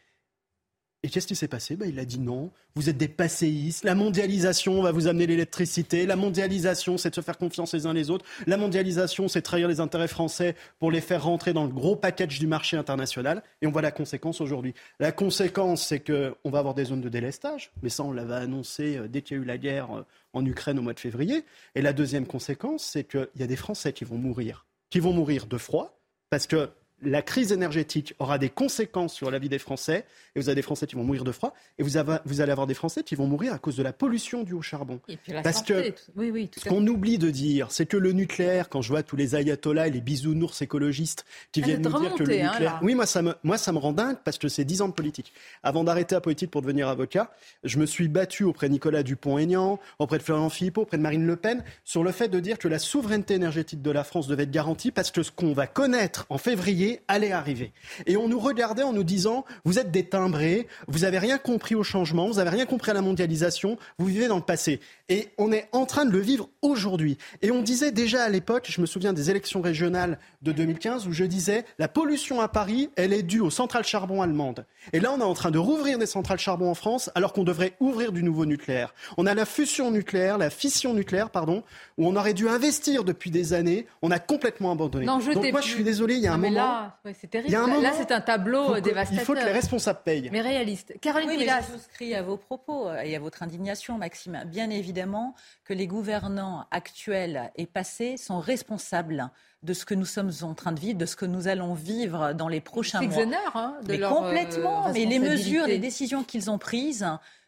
Et 1.04 1.10
qu'est-ce 1.10 1.26
qui 1.26 1.36
s'est 1.36 1.48
passé? 1.48 1.76
Ben, 1.76 1.90
Il 1.90 1.98
a 1.98 2.06
dit 2.06 2.20
non, 2.20 2.52
vous 2.76 2.88
êtes 2.88 2.98
des 2.98 3.08
passéistes, 3.08 3.84
la 3.84 3.96
mondialisation 3.96 4.84
va 4.84 4.92
vous 4.92 5.08
amener 5.08 5.26
l'électricité, 5.26 6.06
la 6.06 6.16
mondialisation 6.16 6.98
c'est 6.98 7.10
de 7.10 7.16
se 7.16 7.22
faire 7.22 7.40
confiance 7.40 7.74
les 7.74 7.88
uns 7.88 7.94
les 7.94 8.12
autres, 8.12 8.24
la 8.46 8.56
mondialisation 8.56 9.28
c'est 9.28 9.42
trahir 9.42 9.68
les 9.68 9.80
intérêts 9.80 10.08
français 10.08 10.56
pour 10.78 10.92
les 10.92 11.02
faire 11.02 11.24
rentrer 11.24 11.54
dans 11.54 11.64
le 11.64 11.74
gros 11.74 11.96
package 11.96 12.38
du 12.38 12.46
marché 12.46 12.78
international, 12.78 13.42
et 13.64 13.68
on 13.68 13.72
voit 13.72 13.82
la 13.82 13.92
conséquence 13.92 14.42
aujourd'hui. 14.42 14.76
La 15.00 15.12
conséquence 15.12 15.88
c'est 15.88 16.02
qu'on 16.02 16.50
va 16.52 16.60
avoir 16.60 16.76
des 16.76 16.86
zones 16.86 17.02
de 17.02 17.10
délestage, 17.10 17.72
mais 17.82 17.90
ça 17.90 18.04
on 18.04 18.12
l'avait 18.12 18.36
annoncé 18.36 18.98
euh, 18.98 19.08
dès 19.08 19.24
qu'il 19.24 19.38
y 19.38 19.40
a 19.40 19.44
eu 19.44 19.46
la 19.46 19.58
guerre 19.58 19.92
euh, 19.92 20.06
en 20.34 20.46
Ukraine 20.46 20.78
au 20.78 20.84
mois 20.84 20.94
de 20.94 21.00
février, 21.00 21.46
et 21.74 21.82
la 21.82 21.94
deuxième 21.94 22.28
conséquence 22.28 22.84
c'est 22.84 23.06
qu'il 23.06 23.28
y 23.38 23.44
a 23.44 23.48
des 23.48 23.56
Français 23.56 23.92
qui 23.92 24.06
vont 24.06 24.20
mourir, 24.20 24.68
qui 24.92 25.00
vont 25.00 25.14
mourir 25.14 25.48
de 25.48 25.58
froid, 25.58 26.00
parce 26.30 26.46
que 26.46 26.70
la 27.02 27.22
crise 27.22 27.52
énergétique 27.52 28.14
aura 28.20 28.38
des 28.38 28.50
conséquences 28.50 29.14
sur 29.14 29.32
la 29.32 29.40
vie 29.40 29.50
des 29.50 29.60
Français, 29.60 30.06
et 30.36 30.40
vous 30.40 30.50
avez 30.50 30.56
des 30.56 30.62
Français 30.62 30.86
qui 30.88 30.96
vont 30.96 31.04
mourir 31.04 31.24
de 31.24 31.32
froid, 31.32 31.54
et 31.80 31.84
vous, 31.84 31.98
avez- 31.98 32.18
vous 32.26 32.42
allez 32.42 32.52
avoir 32.52 32.68
des 32.68 32.74
Français 32.74 33.04
qui 33.04 33.16
vont 33.16 33.28
mourir 33.28 33.54
à 33.54 33.58
cause 33.60 33.76
de 33.76 33.84
la 33.84 33.94
pollution 33.94 34.44
due 34.44 34.54
au 34.54 34.62
charbon. 34.62 35.00
Et 35.08 35.18
puis 35.18 35.34
la 35.34 35.42
Parce 35.42 35.58
santé, 35.58 35.74
que 35.74 35.90
tout- 35.90 36.12
oui, 36.16 36.32
oui, 36.32 36.48
tout 36.48 36.60
Ce 36.60 36.70
qu'on 36.70 36.86
oublie 36.88 37.18
de 37.18 37.30
dire, 37.30 37.72
c'est 37.72 37.86
que 37.86 37.98
le 37.98 38.12
nucléaire, 38.12 38.70
quand 38.70 38.82
je 38.82 38.90
vois 38.90 39.04
tous 39.04 39.16
les 39.16 39.36
ayatollahs 39.36 39.88
et 39.88 39.92
les 39.92 40.02
bisounours 40.02 40.62
écologistes 40.62 41.26
qui 41.52 41.62
viennent 41.62 41.82
nous 41.82 42.00
dire 42.00 42.14
que 42.16 42.24
le 42.24 42.40
hein, 42.42 42.52
nucléaire... 42.52 42.80
oui, 42.82 42.96
moi 42.96 43.06
ça, 43.06 43.22
me, 43.22 43.34
moi 43.44 43.58
ça 43.58 43.72
me 43.72 43.78
rend 43.80 43.94
dingue 43.94 44.18
parce 44.24 44.38
que 44.38 44.48
c'est 44.48 44.66
10 44.66 44.82
ans 44.82 44.88
de 44.90 44.94
politique. 44.94 45.34
Avant 45.64 45.84
d'arrêter 45.84 46.16
la 46.16 46.22
politique 46.22 46.52
pour 46.52 46.62
devenir 46.62 46.88
avocat, 46.88 47.32
je 47.64 47.78
me 47.80 47.86
suis 47.86 48.08
battu 48.08 48.44
auprès 48.44 48.68
de 48.68 48.74
Nicolas 48.74 49.04
Dupont-Aignan, 49.04 49.80
auprès 50.00 50.18
de 50.18 50.24
Florian 50.24 50.50
Philippot, 50.50 50.82
auprès 50.84 50.98
de 50.98 51.02
Marine 51.04 51.26
Le 51.26 51.36
Pen, 51.36 51.64
sur 51.84 52.04
le 52.04 52.12
fait 52.12 52.28
de 52.28 52.40
dire 52.40 52.58
que 52.60 52.68
la 52.68 52.80
souveraineté 52.80 53.34
énergétique 53.34 53.82
de 53.82 53.92
la 53.92 54.04
France 54.04 54.28
devait 54.28 54.44
être 54.44 54.52
garantie 54.52 54.92
parce 54.92 55.12
que 55.12 55.24
ce 55.24 55.32
qu'on 55.32 55.54
va 55.54 55.68
connaître 55.68 56.26
en 56.30 56.38
février 56.38 56.91
allait 57.08 57.32
arriver. 57.32 57.72
Et 58.06 58.18
on 58.18 58.28
nous 58.28 58.40
regardait 58.40 58.84
en 58.84 58.94
nous 58.94 59.04
disant, 59.04 59.46
vous 59.66 59.80
êtes 59.80 59.92
des 59.92 60.04
timbrés, 60.06 60.68
vous 60.88 61.04
avez 61.04 61.18
rien 61.20 61.38
compris 61.38 61.76
au 61.76 61.84
changement, 61.84 62.28
vous 62.28 62.40
avez 62.40 62.50
rien 62.50 62.66
compris 62.66 62.92
à 62.92 62.94
la 62.94 63.02
mondialisation, 63.02 63.78
vous 63.98 64.06
vivez 64.08 64.28
dans 64.28 64.36
le 64.38 64.42
passé. 64.42 64.80
Et 65.10 65.30
on 65.38 65.52
est 65.52 65.68
en 65.72 65.86
train 65.86 66.06
de 66.06 66.12
le 66.12 66.20
vivre 66.20 66.50
aujourd'hui. 66.62 67.18
Et 67.42 67.52
on 67.52 67.62
disait 67.62 67.92
déjà 67.92 68.24
à 68.24 68.30
l'époque, 68.30 68.68
je 68.70 68.82
me 68.82 68.86
souviens 68.86 69.14
des 69.14 69.30
élections 69.30 69.62
régionales 69.62 70.20
de 70.42 70.52
2015, 70.52 71.08
où 71.08 71.12
je 71.14 71.24
disais, 71.26 71.66
la 71.80 71.88
pollution 71.88 72.42
à 72.42 72.48
Paris, 72.48 72.90
elle 72.96 73.14
est 73.14 73.24
due 73.24 73.42
aux 73.42 73.50
centrales 73.50 73.84
charbon 73.86 74.22
allemandes. 74.22 74.66
Et 74.94 75.00
là, 75.00 75.12
on 75.16 75.20
est 75.20 75.24
en 75.24 75.34
train 75.34 75.52
de 75.52 75.58
rouvrir 75.60 75.98
des 76.00 76.06
centrales 76.06 76.40
charbon 76.40 76.70
en 76.70 76.76
France, 76.76 77.10
alors 77.16 77.34
qu'on 77.34 77.44
devrait 77.44 77.74
ouvrir 77.80 78.12
du 78.12 78.24
nouveau 78.24 78.46
nucléaire. 78.46 78.94
On 79.18 79.26
a 79.26 79.34
la 79.34 79.46
fusion 79.46 79.92
nucléaire, 79.92 80.38
la 80.38 80.50
fission 80.50 80.94
nucléaire, 80.94 81.30
pardon, 81.30 81.64
où 81.98 82.08
on 82.08 82.16
aurait 82.16 82.34
dû 82.34 82.48
investir 82.48 83.04
depuis 83.04 83.32
des 83.32 83.54
années, 83.54 83.86
on 84.02 84.12
a 84.12 84.20
complètement 84.20 84.72
abandonné. 84.72 85.06
N'en 85.06 85.18
Donc 85.20 85.28
jetez 85.28 85.52
moi, 85.52 85.62
plus. 85.62 85.70
je 85.70 85.76
suis 85.76 85.84
désolé, 85.84 86.16
il 86.16 86.22
y 86.22 86.28
a 86.28 86.34
un 86.34 86.36
Non, 86.38 86.42
mais 86.42 86.50
moment... 86.50 86.62
là, 86.62 86.81
ouais, 87.06 87.16
c'est 87.20 87.28
terrible. 87.28 87.50
Il 87.50 87.54
y 87.54 87.56
a 87.56 87.62
un 87.64 87.68
Là- 87.68 87.74
là, 87.76 87.82
moment, 87.82 87.94
c'est 87.98 88.12
un 88.12 88.22
tableau 88.22 88.66
faut 88.76 88.80
dévastateur. 88.80 89.22
Il 89.22 89.26
faut 89.26 89.34
que 89.34 89.40
les 89.40 89.52
responsables 89.52 90.00
payent. 90.04 90.30
Mais 90.32 90.42
réaliste. 90.42 90.94
Caroline 91.02 91.30
Oui, 91.30 91.38
Pilas. 91.38 91.62
je 91.62 91.78
souscris 91.78 92.16
à 92.16 92.22
vos 92.22 92.38
propos 92.38 92.90
et 93.04 93.16
à 93.16 93.20
votre 93.20 93.44
indignation, 93.44 93.98
Maxime. 93.98 94.44
Bien 94.48 94.70
évidemment 94.70 95.36
que 95.66 95.74
les 95.74 95.88
gouvernants 95.88 96.66
actuels 96.72 97.52
et 97.56 97.66
passés 97.66 98.18
sont 98.18 98.40
responsables 98.40 99.30
de 99.64 99.74
ce 99.74 99.86
que 99.86 99.94
nous 99.94 100.06
sommes 100.06 100.32
en 100.42 100.54
train 100.56 100.72
de 100.72 100.80
vivre, 100.80 100.98
de 100.98 101.06
ce 101.06 101.16
que 101.16 101.26
nous 101.26 101.48
allons 101.48 101.74
vivre 101.76 102.34
dans 102.34 102.48
les 102.48 102.62
prochains 102.62 103.02
mois. 103.02 103.24
Hein, 103.54 103.76
de 103.84 103.92
mais 103.92 103.98
leur, 103.98 104.12
euh, 104.12 104.16
complètement. 104.16 104.92
mais 104.92 105.06
les 105.06 105.20
mesures, 105.20 105.68
les 105.68 105.78
décisions 105.78 106.24
qu'ils 106.24 106.50
ont 106.50 106.58
prises 106.58 107.06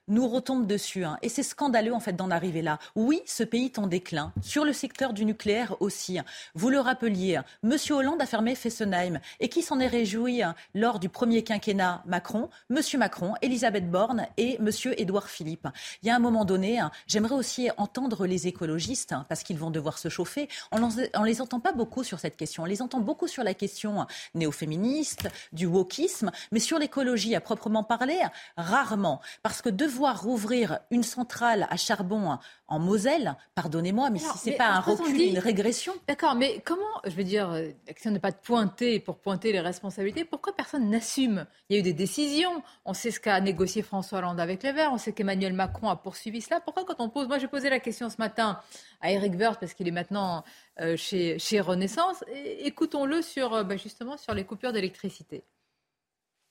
nous 0.08 0.28
retombent 0.28 0.68
dessus. 0.68 1.04
hein. 1.06 1.18
Et 1.22 1.30
c'est 1.30 1.44
scandaleux 1.44 1.94
en 1.94 2.00
fait 2.00 2.14
d'en 2.14 2.32
arriver 2.32 2.62
là. 2.62 2.80
Oui, 2.96 3.22
ce 3.26 3.44
pays 3.44 3.66
est 3.66 3.80
en 3.80 3.88
déclin. 3.88 4.34
Sur 4.42 4.66
le 4.66 4.74
secteur 4.74 5.14
du 5.14 5.26
nucléaire 5.26 5.76
aussi. 5.82 6.20
Vous 6.56 6.70
le 6.70 6.80
rappeliez, 6.80 7.40
Monsieur 7.62 7.96
Hollande 7.96 8.22
a 8.22 8.26
fermé 8.26 8.56
Fessenheim. 8.56 9.20
Et 9.40 9.50
qui 9.50 9.62
s'en 9.62 9.80
est 9.80 9.88
réjoui 9.88 10.44
hein, 10.44 10.56
lors 10.74 11.00
du 11.00 11.10
premier 11.10 11.44
quinquennat 11.44 12.04
Macron? 12.06 12.50
Monsieur 12.70 12.98
Macron, 13.00 13.34
Elisabeth 13.42 13.90
Borne 13.90 14.28
et 14.38 14.58
Monsieur 14.60 15.00
Édouard 15.00 15.30
Philippe. 15.30 15.68
Il 16.02 16.08
y 16.08 16.12
a 16.12 16.16
un 16.16 16.20
moment 16.20 16.46
donné, 16.46 16.80
hein, 16.80 16.92
j'aimerais 17.08 17.36
aussi 17.36 17.70
entendre 17.78 18.26
les 18.26 18.48
écologistes, 18.48 19.14
hein, 19.14 19.26
parce 19.30 19.44
qu'ils 19.44 19.58
vont 19.58 19.72
devoir 19.72 19.98
se 19.98 20.10
chauffer. 20.10 20.50
On 20.72 20.80
ne 20.80 21.26
les 21.26 21.42
entend 21.42 21.60
pas 21.60 21.72
beaucoup 21.72 22.04
sur 22.04 22.20
cette 22.20 22.38
question. 22.38 22.64
On 22.64 22.66
les 22.66 22.82
entend 22.82 23.00
beaucoup 23.00 23.28
sur 23.28 23.44
la 23.44 23.54
question 23.54 24.02
hein, 24.02 24.08
néo-féministe, 24.36 25.30
du 25.52 25.66
wokisme, 25.66 26.32
mais 26.52 26.60
sur 26.60 26.80
l'écologie 26.80 27.36
à 27.36 27.42
proprement 27.42 27.84
parler, 27.84 28.20
rarement. 28.58 29.22
Parce 29.42 29.62
que 29.62 29.70
devoir 29.94 30.24
rouvrir 30.24 30.80
une 30.90 31.04
centrale 31.04 31.68
à 31.70 31.78
charbon 31.78 32.38
en 32.68 32.80
Moselle, 32.80 33.36
pardonnez-moi, 33.54 34.10
mais 34.10 34.20
Alors, 34.24 34.34
si 34.34 34.40
c'est 34.40 34.52
mais 34.52 34.58
pas 34.58 34.70
un 34.70 34.80
recul, 34.80 35.16
dit- 35.16 35.26
une 35.26 35.38
régression. 35.38 35.94
D'accord, 36.08 36.34
mais 36.34 36.62
comment, 36.66 36.82
je 37.06 37.12
veux 37.12 37.24
dire, 37.24 37.50
euh, 37.52 37.68
la 37.86 37.94
question 37.94 38.10
n'est 38.10 38.20
pas 38.20 38.32
de 38.32 38.38
pointer 38.38 39.00
pour 39.00 39.20
pointer 39.20 39.52
les 39.52 39.60
responsabilités, 39.60 40.26
pourquoi 40.26 40.56
personne 40.56 40.90
n'assume? 40.90 41.46
Il 41.70 41.74
y 41.74 41.78
a 41.78 41.80
eu 41.80 41.84
des 41.84 41.94
décisions, 41.94 42.64
on 42.86 42.94
sait 42.96 43.12
ce 43.12 43.20
qu'a 43.20 43.40
négocié 43.40 43.84
François 43.84 44.18
Hollande 44.20 44.40
avec 44.40 44.64
les 44.64 44.72
Verts, 44.72 44.92
on 44.92 44.98
sait 44.98 45.14
qu'Emmanuel 45.14 45.54
Macron 45.54 45.90
a 45.90 45.96
poursuivi 45.96 46.42
cela. 46.42 46.60
Pourquoi 46.60 46.84
quand 46.86 47.00
on 47.00 47.10
pose, 47.10 47.28
moi 47.28 47.38
j'ai 47.38 47.48
posé 47.48 47.70
la 47.70 47.80
question 47.80 48.10
ce 48.10 48.18
matin 48.18 48.60
à 49.02 49.12
Eric 49.12 49.34
Woerth 49.36 49.60
parce 49.60 49.74
qu'il 49.76 49.88
est 49.88 49.92
maintenant 49.92 50.44
euh, 50.82 50.98
chez, 50.98 51.38
chez 51.38 51.60
Renaissance, 51.60 52.24
écoutons-le 52.34 53.22
sur, 53.22 53.54
euh, 53.54 53.64
bah, 53.64 53.78
justement 53.78 54.18
sur 54.18 54.34
les 54.34 54.44
coupures 54.46 54.74
d'électricité. 54.74 55.44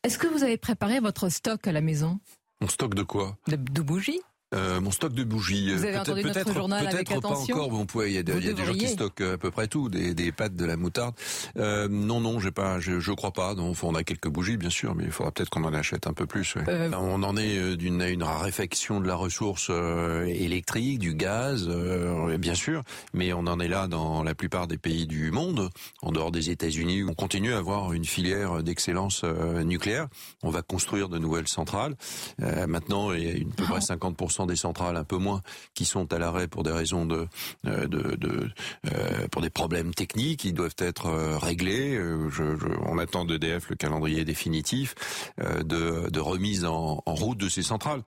Est-ce 0.04 0.18
que 0.18 0.26
vous 0.28 0.42
avez 0.44 0.56
préparé 0.58 1.00
votre 1.00 1.28
stock 1.28 1.66
à 1.66 1.72
la 1.72 1.80
maison? 1.80 2.18
Mon 2.62 2.69
stock 2.69 2.95
de 2.95 3.02
quoi? 3.02 3.37
De, 3.49 3.57
de 3.57 3.83
bougies 3.83 4.21
euh, 4.54 4.80
mon 4.80 4.90
stock 4.90 5.12
de 5.12 5.25
bougies. 5.25 5.73
Vous 5.75 5.85
avez 5.85 5.92
peut-être 5.92 6.00
entendu 6.11 6.23
notre 6.25 6.35
peut-être 6.35 6.54
journal 6.54 6.87
avec 6.87 7.06
peut-être 7.09 7.21
pas 7.21 7.28
attention 7.28 7.56
encore. 7.56 7.71
Bon, 7.71 7.87
il 8.04 8.12
y 8.12 8.18
a, 8.18 8.23
de- 8.23 8.40
y 8.40 8.49
a 8.49 8.52
des 8.52 8.64
gens 8.64 8.73
qui 8.75 8.88
stockent 8.88 9.21
à 9.21 9.38
peu 9.38 9.50
près 9.50 9.66
tout, 9.68 9.88
des, 9.88 10.14
des 10.14 10.32
pâtes, 10.32 10.56
de 10.56 10.64
la 10.64 10.76
moutarde. 10.76 11.14
Euh, 11.56 11.88
non, 11.88 12.21
non, 12.21 12.38
j'ai 12.40 12.50
pas, 12.50 12.78
je, 12.80 13.00
je 13.00 13.12
crois 13.12 13.32
pas. 13.32 13.54
Non, 13.54 13.73
on 13.82 13.94
a 13.94 14.04
quelques 14.04 14.28
bougies, 14.28 14.56
bien 14.56 14.71
sûr, 14.71 14.94
mais 14.94 15.04
il 15.04 15.11
faudra 15.11 15.30
peut-être 15.32 15.50
qu'on 15.50 15.64
en 15.64 15.75
achète 15.75 16.06
un 16.06 16.12
peu 16.12 16.26
plus. 16.26 16.54
ouais. 16.56 16.62
Euh, 16.68 16.90
On 16.99 17.23
en 17.23 17.37
est 17.37 17.56
euh, 17.59 17.76
d'une 17.76 18.00
à 18.02 18.09
une 18.09 18.23
raréfaction 18.23 19.00
de 19.00 19.06
la 19.06 19.14
ressource 19.14 19.68
euh, 19.71 20.25
électrique, 20.26 20.99
du 20.99 21.14
gaz, 21.14 21.66
euh, 21.68 22.37
bien 22.38 22.54
sûr, 22.54 22.82
mais 23.14 23.32
on 23.32 23.47
en 23.47 23.61
est 23.61 23.68
là 23.68 23.87
dans 23.88 24.23
la 24.23 24.35
plupart 24.35 24.66
des 24.66 24.78
pays 24.78 25.06
du 25.06 25.30
monde, 25.30 25.68
en 26.02 26.12
dehors 26.12 26.30
des 26.32 26.50
États-Unis, 26.50 27.02
où 27.02 27.11
on 27.11 27.14
continue 27.14 27.52
à 27.54 27.59
avoir 27.59 27.92
une 27.92 28.04
filière 28.04 28.62
d'excellence 28.62 29.23
euh, 29.25 29.62
nucléaire. 29.64 30.09
On 30.42 30.50
va 30.50 30.62
construire 30.62 31.09
de 31.09 31.18
nouvelles 31.18 31.49
centrales. 31.49 31.94
Euh, 32.42 32.66
maintenant, 32.66 33.12
il 33.12 33.23
y 33.25 33.28
a 33.28 33.32
une, 33.32 33.50
à 33.50 33.54
peu 33.54 33.64
près 33.64 33.78
50% 33.80 34.41
des 34.46 34.56
centrales, 34.56 34.96
un 34.96 35.04
peu 35.04 35.16
moins, 35.16 35.42
qui 35.75 35.84
sont 35.84 36.12
à 36.12 36.18
l'arrêt 36.18 36.49
pour 36.49 36.62
des 36.62 36.72
raisons 36.72 37.06
de, 37.06 37.26
euh, 37.66 37.87
de, 37.87 38.50
euh, 38.92 39.28
pour 39.30 39.42
des 39.42 39.50
problèmes 39.50 39.94
techniques 39.94 40.40
qui 40.40 40.52
doivent 40.52 40.76
être 40.78 41.06
euh, 41.06 41.38
réglés. 41.38 41.94
Je, 42.30 42.42
on 42.87 42.99
attend 42.99 43.25
d'EDF 43.25 43.70
le 43.70 43.76
calendrier 43.76 44.25
définitif 44.25 44.94
de, 45.38 46.20
remise 46.20 46.64
en 46.64 47.02
route 47.06 47.38
de 47.38 47.49
ces 47.49 47.62
centrales. 47.62 48.02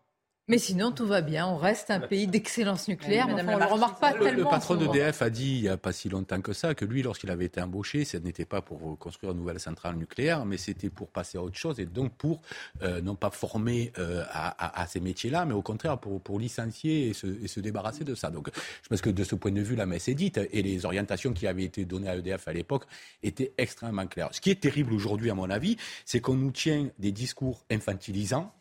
Mais 0.48 0.60
sinon, 0.60 0.92
tout 0.92 1.08
va 1.08 1.22
bien. 1.22 1.48
On 1.48 1.58
reste 1.58 1.90
un 1.90 2.00
pays 2.00 2.28
d'excellence 2.28 2.88
nucléaire. 2.88 3.26
Enfin, 3.28 3.44
on 3.48 3.54
ne 3.56 3.60
le 3.60 3.66
remarque 3.66 4.00
pas 4.00 4.14
Le, 4.14 4.20
tellement. 4.26 4.44
le 4.44 4.50
patron 4.52 4.76
d'EDF 4.76 5.24
a 5.24 5.32
dit 5.32 5.56
il 5.56 5.62
n'y 5.64 5.70
a 5.70 5.78
pas 5.78 5.92
si 5.92 6.08
longtemps 6.08 6.40
que 6.40 6.54
ça 6.54 6.76
que 6.76 6.86
lui, 6.86 7.02
lorsqu'il 7.02 7.32
avait 7.32 7.46
été 7.46 7.60
embauché, 7.62 8.06
ce 8.06 8.18
n'était 8.18 8.46
pas 8.46 8.62
pour 8.62 8.96
construire 9.00 9.32
une 9.32 9.40
nouvelle 9.40 9.60
centrale 9.60 9.96
nucléaire, 9.96 10.46
mais 10.46 10.58
c'était 10.58 10.92
pour 10.92 11.10
passer 11.10 11.40
à 11.40 11.42
autre 11.42 11.58
chose 11.58 11.80
et 11.80 11.88
donc 11.88 12.14
pour 12.14 12.42
euh, 12.84 13.02
non 13.02 13.16
pas 13.16 13.32
former 13.32 13.92
euh, 13.98 14.24
à, 14.30 14.50
à- 14.64 14.84
à 14.84 14.86
ces 14.86 15.00
métiers-là, 15.00 15.46
mais 15.46 15.56
au 15.56 15.64
contraire 15.64 15.98
pour, 15.98 16.22
pour 16.22 16.38
licencier 16.40 17.08
et 17.10 17.14
se, 17.14 17.26
et 17.44 17.48
se 17.48 17.60
débarrasser 17.60 18.04
de 18.04 18.14
ça. 18.14 18.30
Donc 18.30 18.50
je 18.84 18.88
pense 18.88 19.02
que 19.02 19.10
de 19.10 19.24
ce 19.24 19.34
point 19.34 19.52
de 19.52 19.62
vue, 19.62 19.76
la 19.76 19.88
messe 19.88 20.08
est 20.10 20.14
dite 20.14 20.40
et 20.52 20.62
les 20.62 20.86
orientations 20.86 21.34
qui 21.34 21.48
avaient 21.48 21.64
été 21.64 21.86
données 21.86 22.10
à 22.10 22.18
EDF 22.18 22.48
à 22.48 22.54
l'époque 22.54 22.84
étaient 23.24 23.52
extrêmement 23.58 24.06
claires. 24.06 24.30
Ce 24.32 24.42
qui 24.42 24.52
est 24.52 24.62
terrible 24.62 24.94
aujourd'hui, 24.94 25.32
à 25.32 25.34
mon 25.34 25.50
avis, 25.50 25.76
c'est 26.06 26.20
qu'on 26.20 26.36
nous 26.36 26.52
tient 26.52 26.88
des 27.00 27.12
discours 27.12 27.66
infantilisants 27.72 28.54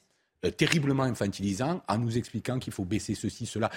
terriblement 0.51 1.05
infantilisant 1.05 1.83
en 1.89 1.99
nous 1.99 2.17
expliquant 2.17 2.59
qu'il 2.59 2.73
faut 2.73 2.85
baisser 2.85 3.15
ceci, 3.15 3.47
cela. 3.47 3.71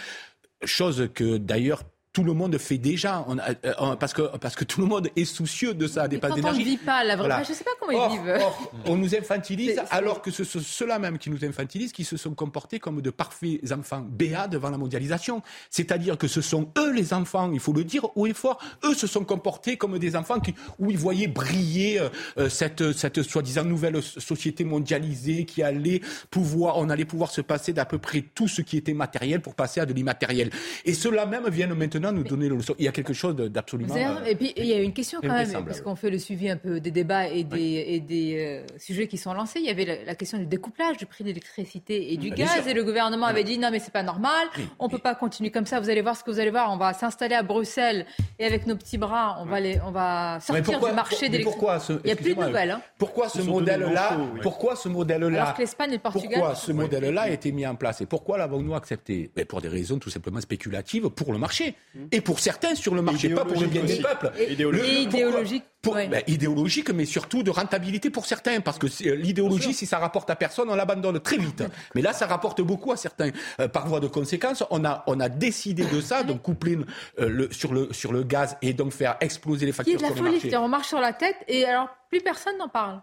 Chose 0.64 1.10
que 1.14 1.38
d'ailleurs 1.38 1.84
tout 2.18 2.24
le 2.24 2.34
monde 2.34 2.58
fait 2.58 2.80
déjà, 2.80 3.24
On 3.28 3.38
a- 3.38 3.52
euh, 3.64 3.74
on- 3.78 3.96
parce, 3.96 4.12
que, 4.16 4.24
parce 4.38 4.56
que 4.56 4.64
tout 4.66 4.82
le 4.82 4.88
monde 4.88 5.08
est 5.16 5.24
soucieux 5.26 5.76
de 5.76 5.86
ça, 5.86 6.08
des 6.08 6.20
quand 6.20 6.32
on 6.32 6.52
ne 6.52 6.58
vit 6.58 6.78
pas 6.78 7.04
la 7.04 7.16
vraie. 7.16 7.28
Voilà. 7.28 7.44
Je 7.44 7.52
ne 7.52 7.56
sais 7.56 7.64
pas 7.64 7.70
comment 7.80 7.92
ils 7.92 7.96
Or, 7.98 8.10
vivent. 8.10 8.38
or, 8.42 8.72
on 8.88 8.96
nous 8.96 9.14
infantilise 9.14 9.80
alors 9.92 10.24
que 10.24 10.32
ce 10.32 10.44
sont 10.44 10.60
ceux-là 10.60 10.98
même 10.98 11.20
qui 11.20 11.30
nous 11.30 11.46
infantilisent 11.46 11.92
qui 11.92 12.04
se 12.04 12.18
sont 12.18 12.34
comportés 12.34 12.80
comme 12.80 13.02
de 13.02 13.12
parfaits 13.12 13.60
enfants 13.72 14.04
béats 14.10 14.48
devant 14.48 14.72
la 14.72 14.80
mondialisation. 14.80 15.44
C'est-à-dire 15.70 16.18
que 16.18 16.28
ce 16.28 16.42
sont 16.42 16.70
eux 16.80 16.92
les 16.92 17.14
enfants, 17.14 17.52
il 17.54 17.60
faut 17.60 17.72
le 17.74 17.84
dire 17.84 18.08
haut 18.16 18.26
et 18.26 18.34
fort, 18.34 18.58
eux 18.84 18.96
se 18.96 19.06
sont 19.06 19.24
comportés 19.24 19.78
comme 19.78 20.00
des 20.00 20.16
enfants 20.16 20.40
qui, 20.40 20.56
où 20.80 20.90
ils 20.90 20.98
voyaient 20.98 21.28
briller 21.28 22.00
euh, 22.00 22.10
euh, 22.40 22.50
cette, 22.50 22.94
cette 22.94 23.22
soi-disant 23.22 23.64
nouvelle 23.64 24.02
société 24.02 24.64
mondialisée 24.64 25.46
qui 25.46 25.62
allait 25.62 26.02
pouvoir, 26.32 26.78
on 26.80 26.90
allait 26.90 27.06
pouvoir 27.06 27.30
se 27.30 27.42
passer 27.42 27.74
d'à 27.74 27.86
peu 27.86 28.00
près 28.00 28.22
tout 28.34 28.48
ce 28.48 28.64
qui 28.64 28.76
était 28.78 28.94
matériel 28.96 29.40
pour 29.42 29.54
passer 29.54 29.82
à 29.82 29.86
de 29.86 29.94
l'immatériel. 29.94 30.50
Et 30.86 30.94
ceux-là 30.96 31.28
même 31.28 31.48
viennent 31.50 31.76
maintenant 31.76 32.07
nous 32.12 32.24
donner 32.24 32.50
le 32.50 32.56
leçon. 32.56 32.76
Il 32.80 32.86
y 32.86 32.88
a 32.88 32.92
quelque 32.92 33.14
chose 33.14 33.36
d'absolument... 33.36 33.96
Euh, 33.96 34.26
Et 34.26 34.36
puis 34.36 34.54
il 34.58 34.66
y 34.66 34.74
a 34.74 34.82
une 34.82 34.94
question 34.94 35.20
quand 35.22 35.28
même, 35.34 35.66
parce 35.66 35.82
qu'on 35.82 35.96
fait 35.96 36.10
le 36.10 36.20
suivi 36.20 36.50
un 36.50 36.58
peu 36.58 36.80
des 36.80 36.92
débats 36.92 37.28
et 37.28 37.44
des, 37.44 37.86
et 37.88 38.00
des 38.00 38.36
euh, 38.38 38.66
sujets 38.78 39.08
qui 39.08 39.18
sont 39.18 39.34
lancés. 39.34 39.60
Il 39.60 39.66
y 39.66 39.70
avait 39.70 39.86
la, 39.86 40.04
la 40.06 40.16
question 40.16 40.38
du 40.38 40.46
découplage 40.46 40.98
du 40.98 41.06
prix 41.06 41.24
de 41.24 41.30
l'électricité 41.30 42.14
et 42.14 42.18
du 42.18 42.30
Bah, 42.30 42.36
gaz. 42.38 42.68
Et 42.68 42.74
le 42.74 42.84
gouvernement 42.84 43.26
avait 43.28 43.44
dit 43.44 43.58
non 43.58 43.70
mais 43.72 43.80
c'est 43.80 43.94
pas 43.94 44.04
normal, 44.04 44.48
on 44.80 44.86
ne 44.86 44.92
peut 44.92 44.98
pas 44.98 45.16
continuer 45.16 45.52
comme 45.52 45.66
ça. 45.66 45.80
Vous 45.80 45.90
allez 45.90 46.02
voir 46.02 46.16
ce 46.18 46.24
que 46.24 46.32
vous 46.32 46.40
allez 46.40 46.52
voir. 46.52 46.72
On 46.72 46.78
va 46.78 46.94
s'installer 46.94 47.36
à 47.36 47.44
Bruxelles 47.44 48.06
et 48.40 48.46
avec 48.46 48.68
nos 48.68 48.76
petits 48.76 48.98
bras, 48.98 49.38
on 49.42 49.46
va 49.46 49.60
les, 49.60 49.80
on 49.86 49.92
va 49.92 50.36
Mais 50.50 50.64
sortir 50.64 50.80
du 50.80 50.96
marché 50.96 51.30
d'électricité. 51.30 51.44
pourquoi 51.44 51.80
ce, 51.80 51.94
Il 51.94 52.06
n'y 52.08 52.12
a 52.12 52.16
plus 52.16 52.36
de 52.36 52.42
nouvelles. 52.44 52.72
hein. 52.72 52.82
Pourquoi 52.98 53.30
ce 53.30 53.42
modèle-là, 53.42 54.18
oui. 54.34 54.40
pourquoi 54.42 54.76
ce 54.76 54.90
modèle-là, 54.90 55.42
Alors 55.44 55.54
que 55.56 55.62
l'Espagne 55.62 55.90
et 55.92 55.94
le 55.96 56.00
Portugal. 56.00 56.30
pourquoi 56.40 56.56
ce 56.56 56.72
modèle-là 56.72 57.22
a 57.24 57.30
été 57.30 57.52
mis 57.52 57.66
en 57.66 57.76
place? 57.76 58.02
Et 58.02 58.06
pourquoi 58.06 58.38
l'avons-nous 58.38 58.76
accepté? 58.76 59.30
Ben, 59.36 59.46
Pour 59.46 59.62
des 59.62 59.68
raisons 59.68 59.98
tout 60.00 60.10
simplement 60.10 60.42
spéculatives 60.42 61.10
pour 61.10 61.32
le 61.34 61.40
marché 61.40 61.76
et 62.12 62.22
pour 62.22 62.40
certains 62.40 62.76
sur 62.76 62.94
le 62.96 63.02
marché, 63.02 63.30
pas 63.30 63.46
pour 63.46 63.60
le 63.60 63.68
bien 63.68 63.84
des 63.84 63.96
Idéologique 63.96 64.20
peuples. 64.20 64.32
Et, 64.40 64.54
Idéologique. 64.54 64.86
et 64.88 65.04
Pourquoi 65.04 65.20
idéologique. 65.20 65.64
Pour- 65.82 65.94
ouais. 65.94 66.08
ben, 66.08 66.24
idéologique, 66.28 66.90
mais 66.90 67.06
surtout 67.06 67.44
de 67.44 67.52
rentabilité 67.52 68.10
pour 68.10 68.26
certains, 68.26 68.60
parce 68.62 68.78
que 68.80 68.88
euh, 69.08 69.16
l'idéologie, 69.16 69.74
si 69.74 69.86
ça 69.86 70.00
rapporte 70.00 70.30
à 70.30 70.36
personne, 70.36 70.70
on 70.70 70.76
l'abandonne 70.76 71.20
très 71.20 71.38
vite. 71.38 71.64
Mais 71.96 72.02
là, 72.02 72.14
ça 72.14 72.26
rapporte 72.28 72.62
beaucoup 72.62 72.92
à 72.92 72.98
certains. 72.98 73.30
Euh, 73.60 73.68
par 73.68 73.88
voie 73.88 74.00
de 74.00 74.08
conséquence, 74.08 74.64
on 74.72 74.84
a, 74.86 75.04
on 75.08 75.20
a 75.20 75.30
décidé 75.30 75.86
de 75.86 76.02
ça, 76.02 76.24
donc 76.24 76.42
coupler 76.42 76.78
euh, 77.20 77.30
le, 77.30 77.52
sur, 77.52 77.74
le, 77.74 77.94
sur 77.94 78.12
le 78.12 78.24
gaz 78.24 78.58
et 78.62 78.74
donc 78.74 78.92
faire 78.92 79.18
exploser 79.22 79.66
les 79.66 79.72
qui 79.72 79.76
est 79.76 79.84
factures 79.84 79.98
de 79.98 80.02
la 80.04 80.08
sur 80.16 80.24
le 80.24 80.40
folie. 80.40 80.56
on 80.58 80.68
marche 80.68 80.88
sur 80.88 81.00
la 81.00 81.14
tête 81.14 81.38
et 81.48 81.64
alors 81.66 81.88
plus 82.10 82.22
personne 82.22 82.58
n'en 82.58 82.70
parle. 82.70 83.02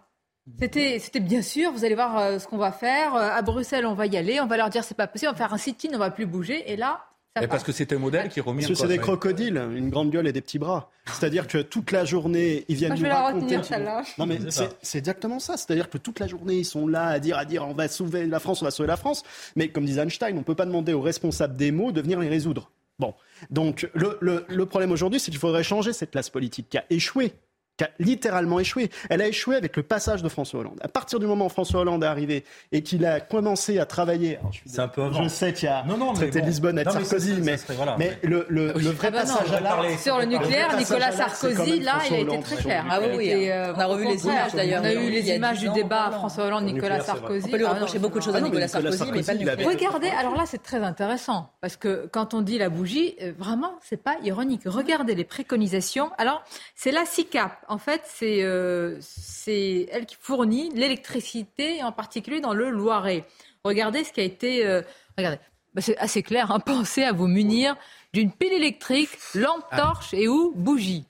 C'était, 0.59 0.99
c'était 0.99 1.21
bien 1.21 1.41
sûr, 1.41 1.71
vous 1.71 1.85
allez 1.85 1.95
voir 1.95 2.19
euh, 2.19 2.37
ce 2.39 2.45
qu'on 2.45 2.57
va 2.57 2.71
faire. 2.71 3.15
Euh, 3.15 3.29
à 3.31 3.41
Bruxelles, 3.41 3.85
on 3.87 3.95
va 3.95 4.05
y 4.05 4.15
aller, 4.15 4.39
on 4.41 4.45
va 4.45 4.57
leur 4.57 4.69
dire 4.69 4.83
c'est 4.83 4.95
pas 4.95 5.07
possible, 5.07 5.29
on 5.29 5.33
va 5.33 5.37
faire 5.37 5.53
un 5.53 5.57
sit-in, 5.57 5.89
on 5.93 5.97
va 5.97 6.11
plus 6.11 6.27
bouger. 6.27 6.71
Et 6.71 6.75
là, 6.75 7.01
Et 7.41 7.47
parce 7.47 7.63
que 7.63 7.73
c'est 7.73 7.91
un 7.91 7.97
modèle 7.97 8.29
qui 8.29 8.39
remis 8.39 8.61
Parce 8.61 8.69
que 8.69 8.75
c'est 8.75 8.87
des 8.87 8.97
crocodiles, 8.97 9.57
une 9.75 9.89
grande 9.89 10.09
gueule 10.09 10.25
et 10.25 10.31
des 10.31 10.39
petits 10.39 10.57
bras. 10.57 10.89
C'est-à-dire 11.05 11.47
que 11.47 11.57
toute 11.57 11.91
la 11.91 12.05
journée, 12.05 12.63
ils 12.69 12.75
viennent 12.77 12.91
Moi, 12.91 12.95
je 12.95 13.01
nous 13.01 13.07
vais 13.09 13.13
la 13.13 13.21
raconter. 13.23 13.57
retenir. 13.57 14.01
Non 14.17 14.25
mais 14.25 14.39
C'est 14.81 14.97
exactement 14.97 15.39
ça. 15.39 15.57
C'est-à-dire 15.57 15.89
que 15.89 15.97
toute 15.97 16.19
la 16.19 16.27
journée, 16.27 16.55
ils 16.55 16.65
sont 16.65 16.87
là 16.87 17.07
à 17.07 17.19
dire, 17.19 17.37
à 17.37 17.43
dire, 17.43 17.67
on 17.67 17.73
va 17.73 17.89
sauver 17.89 18.25
la 18.25 18.39
France, 18.39 18.61
on 18.61 18.65
va 18.65 18.71
sauver 18.71 18.87
la 18.87 18.95
France. 18.95 19.23
Mais 19.57 19.67
comme 19.67 19.85
disait 19.85 20.01
Einstein, 20.01 20.37
on 20.37 20.43
peut 20.43 20.55
pas 20.55 20.65
demander 20.65 20.93
aux 20.93 21.01
responsables 21.01 21.57
des 21.57 21.71
mots 21.71 21.91
de 21.91 21.99
venir 22.01 22.19
les 22.21 22.29
résoudre. 22.29 22.71
Bon, 22.99 23.13
donc 23.49 23.89
le, 23.93 24.17
le- 24.21 24.45
le 24.47 24.65
problème 24.65 24.93
aujourd'hui, 24.93 25.19
c'est 25.19 25.29
qu'il 25.29 25.39
faudrait 25.39 25.63
changer 25.63 25.91
cette 25.91 26.11
classe 26.11 26.29
politique 26.29 26.67
qui 26.69 26.77
a 26.77 26.85
échoué 26.89 27.33
qui 27.77 27.83
a 27.83 27.89
littéralement 27.99 28.59
échoué. 28.59 28.89
Elle 29.09 29.21
a 29.21 29.27
échoué 29.27 29.55
avec 29.55 29.75
le 29.75 29.83
passage 29.83 30.23
de 30.23 30.29
François 30.29 30.61
Hollande. 30.61 30.79
À 30.81 30.87
partir 30.87 31.19
du 31.19 31.25
moment 31.25 31.47
où 31.47 31.49
François 31.49 31.81
Hollande 31.81 32.03
est 32.03 32.07
arrivé 32.07 32.45
et 32.71 32.81
qu'il 32.83 33.05
a 33.05 33.19
commencé 33.19 33.79
à 33.79 33.85
travailler, 33.85 34.37
alors, 34.37 34.53
je, 34.53 34.69
suis 34.69 34.79
un 34.81 34.87
peu 34.87 35.03
avant. 35.03 35.23
je 35.23 35.27
sais 35.29 35.51
qu'il 35.53 35.65
y 35.65 35.71
a 35.71 35.83
Non, 35.83 35.97
non, 35.97 36.13
traité 36.13 36.39
bon. 36.39 36.45
de 36.45 36.49
Lisbonne 36.49 36.75
Non, 36.77 36.83
mais 36.85 36.91
Sarkozy, 36.91 37.29
ça, 37.31 37.35
ça 37.35 37.41
mais, 37.43 37.57
serait- 37.57 37.73
voilà. 37.75 37.95
mais 37.97 38.17
le, 38.23 38.45
le, 38.49 38.67
le 38.73 38.89
vrai 38.91 39.07
Ah 39.07 39.11
bah 39.11 39.19
passage 39.21 39.51
à. 39.51 39.97
Sur 39.97 40.17
le 40.19 40.25
nucléaire, 40.25 40.69
Le 40.71 40.77
Nicolas 40.79 41.07
à 41.07 41.11
Sarkozy, 41.11 41.79
là, 41.81 41.93
il 42.07 42.13
a 42.13 42.17
été 42.19 42.29
Hollande 42.29 42.43
très 42.43 42.55
clair. 42.57 42.85
Ah 42.89 42.99
oui, 43.15 43.29
euh, 43.51 43.73
On 43.75 43.79
a 43.79 43.85
revu 43.85 44.05
les 44.07 44.23
images, 44.25 44.53
d'ailleurs. 44.53 44.81
On 44.81 44.85
a 44.85 44.93
eu 44.93 45.09
les 45.09 45.29
images 45.31 45.59
du 45.59 45.69
débat. 45.69 46.11
François 46.11 46.45
Hollande, 46.45 46.63
Le 46.65 46.71
Nicolas 46.71 46.97
nucléaire, 46.99 47.05
c'est 47.05 47.11
vrai. 47.11 47.19
Sarkozy. 47.21 47.45
On 47.47 47.51
peut 47.51 47.57
lui 47.57 47.65
Ah, 47.65 47.73
reprocher 47.73 47.99
beaucoup 47.99 48.19
de 48.19 48.23
choses 48.23 48.35
à 48.35 48.41
Nicolas 48.41 48.67
Sarkozy, 48.67 49.03
mais 49.11 49.21
pas 49.23 49.33
le 49.33 49.39
avait- 49.49 49.65
nucléaire. 49.65 49.75
Regardez, 49.75 50.07
alors 50.17 50.35
là 50.35 50.43
c'est 50.45 50.63
très 50.63 50.77
intéressant, 50.77 51.51
parce 51.61 51.75
que 51.75 52.07
quand 52.11 52.33
on 52.33 52.41
dit 52.41 52.57
la 52.57 52.69
bougie, 52.69 53.15
euh, 53.21 53.33
vraiment 53.37 53.73
c'est 53.83 54.01
pas 54.01 54.15
ironique. 54.23 54.61
Regardez 54.65 55.13
les 55.15 55.23
préconisations. 55.25 56.11
Alors 56.17 56.43
c'est 56.75 56.91
la 56.91 57.05
SICAP, 57.05 57.51
en 57.67 57.77
fait 57.77 58.01
c'est 58.05 58.43
euh, 58.43 58.97
c'est 59.01 59.87
elle 59.91 60.05
qui 60.05 60.15
fournit 60.19 60.69
l'électricité, 60.73 61.83
en 61.83 61.91
particulier 61.91 62.41
dans 62.41 62.53
le 62.53 62.69
Loiret. 62.69 63.25
Regardez 63.63 64.03
ce 64.03 64.11
qui 64.13 64.21
a 64.21 64.23
été... 64.23 64.65
euh, 64.65 64.81
regardez, 65.17 65.39
Bah, 65.73 65.81
c'est 65.81 65.97
assez 65.97 66.23
clair, 66.23 66.51
hein. 66.51 66.59
pensez 66.65 67.03
à 67.03 67.11
vous 67.11 67.27
munir 67.27 67.75
d'une 68.13 68.31
pile 68.31 68.53
électrique, 68.53 69.09
lampe 69.33 69.65
torche 69.75 70.13
et 70.13 70.27
ou 70.27 70.53
bougie. 70.55 71.05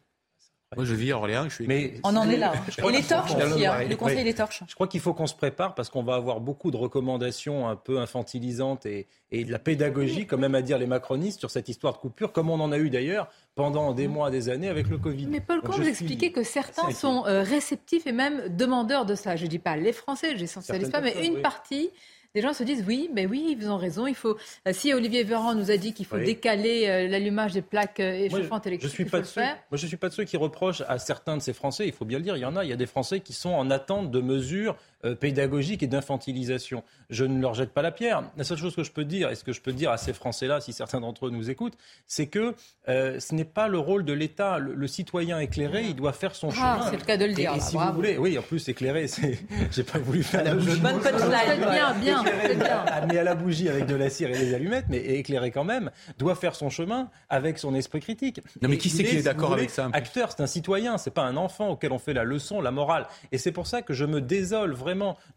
Moi, 0.75 0.84
je 0.84 0.93
vis 0.95 1.12
à 1.12 1.17
Orléans, 1.17 1.45
je 1.47 1.56
suis. 1.56 1.67
Mais 1.67 1.93
On 2.04 2.15
en 2.17 2.28
est 2.30 2.36
là. 2.38 2.51
Les 2.54 2.71
qu'il 2.73 3.04
faut 3.04 3.10
torches 3.15 3.34
qu'on- 3.34 3.41
aussi, 3.54 3.65
hein. 3.65 3.84
Le 3.88 3.95
conseil 3.95 4.17
Ouais. 4.17 4.23
des 4.25 4.34
torches. 4.34 4.63
Je 4.67 4.73
crois 4.73 4.88
qu'il 4.88 4.99
faut 4.99 5.13
qu'on 5.13 5.28
se 5.28 5.36
prépare 5.36 5.73
parce 5.75 5.89
qu'on 5.89 6.04
va 6.04 6.15
avoir 6.15 6.41
beaucoup 6.41 6.69
de 6.71 6.75
recommandations 6.75 7.69
un 7.69 7.75
peu 7.75 7.99
infantilisantes 7.99 8.86
et, 8.86 9.08
et 9.32 9.45
de 9.45 9.51
la 9.51 9.60
pédagogie, 9.60 10.25
quand 10.25 10.38
même 10.39 10.56
à 10.56 10.62
dire 10.62 10.78
les 10.78 10.88
macronistes, 10.88 11.39
sur 11.39 11.51
cette 11.51 11.69
histoire 11.69 11.93
de 11.93 11.99
coupure, 11.99 12.32
comme 12.34 12.49
on 12.49 12.60
en 12.60 12.71
a 12.71 12.78
eu 12.78 12.89
d'ailleurs 12.89 13.30
pendant 13.54 13.93
des 13.93 14.08
mois, 14.08 14.32
des 14.32 14.49
années 14.49 14.67
avec 14.67 14.88
le 14.89 14.97
Covid. 14.97 15.28
Mais 15.28 15.39
Paul, 15.39 15.62
quand 15.62 15.71
vous 15.73 15.82
suis 15.82 15.89
expliquez 15.91 16.32
que 16.32 16.43
certains 16.43 16.91
sont 16.91 17.25
euh, 17.25 17.41
réceptifs 17.43 18.06
et 18.08 18.12
même 18.12 18.49
demandeurs 18.49 19.06
de 19.06 19.15
ça, 19.15 19.36
je 19.36 19.45
ne 19.45 19.49
dis 19.49 19.60
pas 19.60 19.78
les 19.78 19.93
Français, 19.93 20.36
je 20.36 20.41
n'essentialise 20.41 20.89
Certaines 20.89 21.13
pas, 21.13 21.19
mais 21.19 21.25
une 21.28 21.36
oui. 21.36 21.41
partie 21.41 21.89
des 22.36 22.41
gens 22.41 22.54
se 22.54 22.63
disent 22.63 22.84
oui, 22.86 23.10
mais 23.13 23.26
oui, 23.26 23.56
ils 23.60 23.69
ont 23.69 23.78
raison. 23.78 24.06
Il 24.08 24.13
faut. 24.13 24.38
euh, 24.67 24.74
si 24.74 24.93
Olivier 24.93 25.24
Véran 25.24 25.56
nous 25.56 25.71
a 25.71 25.78
dit 25.78 25.93
qu'il 25.93 26.06
faut 26.06 26.17
Oui. 26.17 26.26
décaler 26.26 26.86
euh, 26.88 27.08
l'allumage 27.08 27.54
des 27.54 27.62
plaques 27.62 28.02
euh, 28.02 28.12
échauffantes 28.26 28.63
je 28.65 28.69
électriques, 28.69 28.91
suis 28.93 29.04
il 29.06 29.10
pas 29.10 29.21
de 29.21 29.26
ceux. 29.26 29.41
Moi, 29.41 29.56
je 29.74 29.88
suis 29.88 29.95
pas 29.98 30.10
de 30.10 30.13
ceux 30.13 30.26
qui 30.26 30.36
reprochent 30.36 30.84
à 30.88 31.00
certains 31.00 31.38
de 31.38 31.41
ces 31.41 31.54
Français. 31.54 31.88
Il 31.88 31.93
faut 31.93 32.06
bien 32.06 32.17
le 32.19 32.24
dire. 32.26 32.36
Il 32.36 32.41
y 32.41 32.45
en 32.45 32.56
a. 32.58 32.63
Il 32.65 32.69
y 32.69 32.74
a 32.74 32.76
des 32.76 32.86
Français 32.86 33.21
qui 33.21 33.32
sont 33.34 33.50
en 33.52 33.71
attente 33.71 34.12
de 34.12 34.19
mesures 34.19 34.76
euh, 35.03 35.15
pédagogiques 35.15 35.84
et 35.84 35.88
d'infantilisation. 35.88 36.84
Je 37.10 37.25
ne 37.25 37.41
leur 37.41 37.53
jette 37.53 37.71
pas 37.71 37.81
la 37.81 37.91
pierre. 37.91 38.23
La 38.38 38.43
seule 38.43 38.58
chose 38.58 38.75
que 38.75 38.84
je 38.84 38.91
peux 38.91 39.05
dire, 39.05 39.29
et 39.29 39.36
ce 39.36 39.43
que 39.43 39.51
je 39.51 39.62
peux 39.62 39.73
dire 39.73 39.91
à 39.91 39.97
ces 39.97 40.13
Français-là, 40.13 40.62
si 40.62 40.73
certains 40.73 41.01
d'entre 41.01 41.27
eux 41.27 41.29
nous 41.29 41.49
écoutent, 41.49 41.77
c'est 42.08 42.27
que 42.27 42.55
euh, 42.88 43.19
ce 43.19 43.36
n'est 43.36 43.43
pas 43.45 43.67
le 43.67 43.77
rôle 43.79 44.05
de 44.05 44.13
l'État. 44.13 44.58
Le, 44.60 44.73
le 44.73 44.88
citoyen 44.88 45.39
éclairé, 45.39 45.84
il 45.84 45.95
doit 45.95 46.13
faire 46.13 46.36
son 46.36 46.49
Ah, 46.49 46.77
chemin. 46.79 46.89
c'est 46.91 46.97
le 46.97 47.03
cas 47.05 47.17
de 47.17 47.25
le 47.25 47.34
dire. 47.34 47.53
Et, 47.55 47.60
si 47.60 47.75
bravo. 47.75 47.91
vous 47.91 47.95
voulez, 47.97 48.17
oui, 48.17 48.38
en 48.38 48.41
plus 48.41 48.67
éclairé, 48.69 49.08
c'est. 49.08 49.38
J'ai 49.71 49.84
pas 49.84 49.99
voulu 49.99 50.23
faire 50.23 50.43
la 50.43 50.55
bougie. 50.55 50.79
Bonne 50.79 50.99
punchline. 50.99 51.60
Bien, 51.60 51.93
bien, 51.95 52.21
Éclairé, 52.23 52.55
bien. 52.55 52.79
amené 52.88 53.17
à 53.19 53.23
la 53.23 53.36
bougie 53.36 53.69
avec 53.69 53.86
de 53.86 53.95
la 53.95 54.10
cire 54.10 54.29
et 54.29 54.38
des 54.38 54.53
allumettes, 54.53 54.86
mais 54.89 54.97
éclairé 54.97 55.51
quand 55.51 55.63
même, 55.63 55.91
doit 56.17 56.36
faire 56.36 56.55
son 56.55 56.69
chemin 56.69 57.10
avec 57.29 57.58
son 57.60 57.75
esprit 57.75 57.99
critique. 57.99 58.41
Non, 58.62 58.69
mais 58.69 58.77
qui 58.77 58.89
c'est 58.89 59.03
qui 59.03 59.15
est 59.15 59.19
si 59.19 59.23
d'accord 59.23 59.53
avec 59.53 59.69
ça 59.69 59.89
Acteur, 59.93 60.31
c'est 60.31 60.41
un 60.41 60.47
citoyen, 60.47 60.97
c'est 60.97 61.12
pas 61.12 61.23
un 61.23 61.38
enfant 61.38 61.69
auquel 61.69 61.91
on 61.91 61.99
fait 61.99 62.13
la 62.13 62.23
leçon, 62.23 62.62
la 62.62 62.71
morale. 62.71 63.08
Et 63.31 63.38
c'est 63.38 63.51
pour 63.51 63.67
ça 63.67 63.81
que 63.81 63.93
je 63.93 64.05
me 64.05 64.21
désole 64.21 64.73
vraiment 64.73 64.85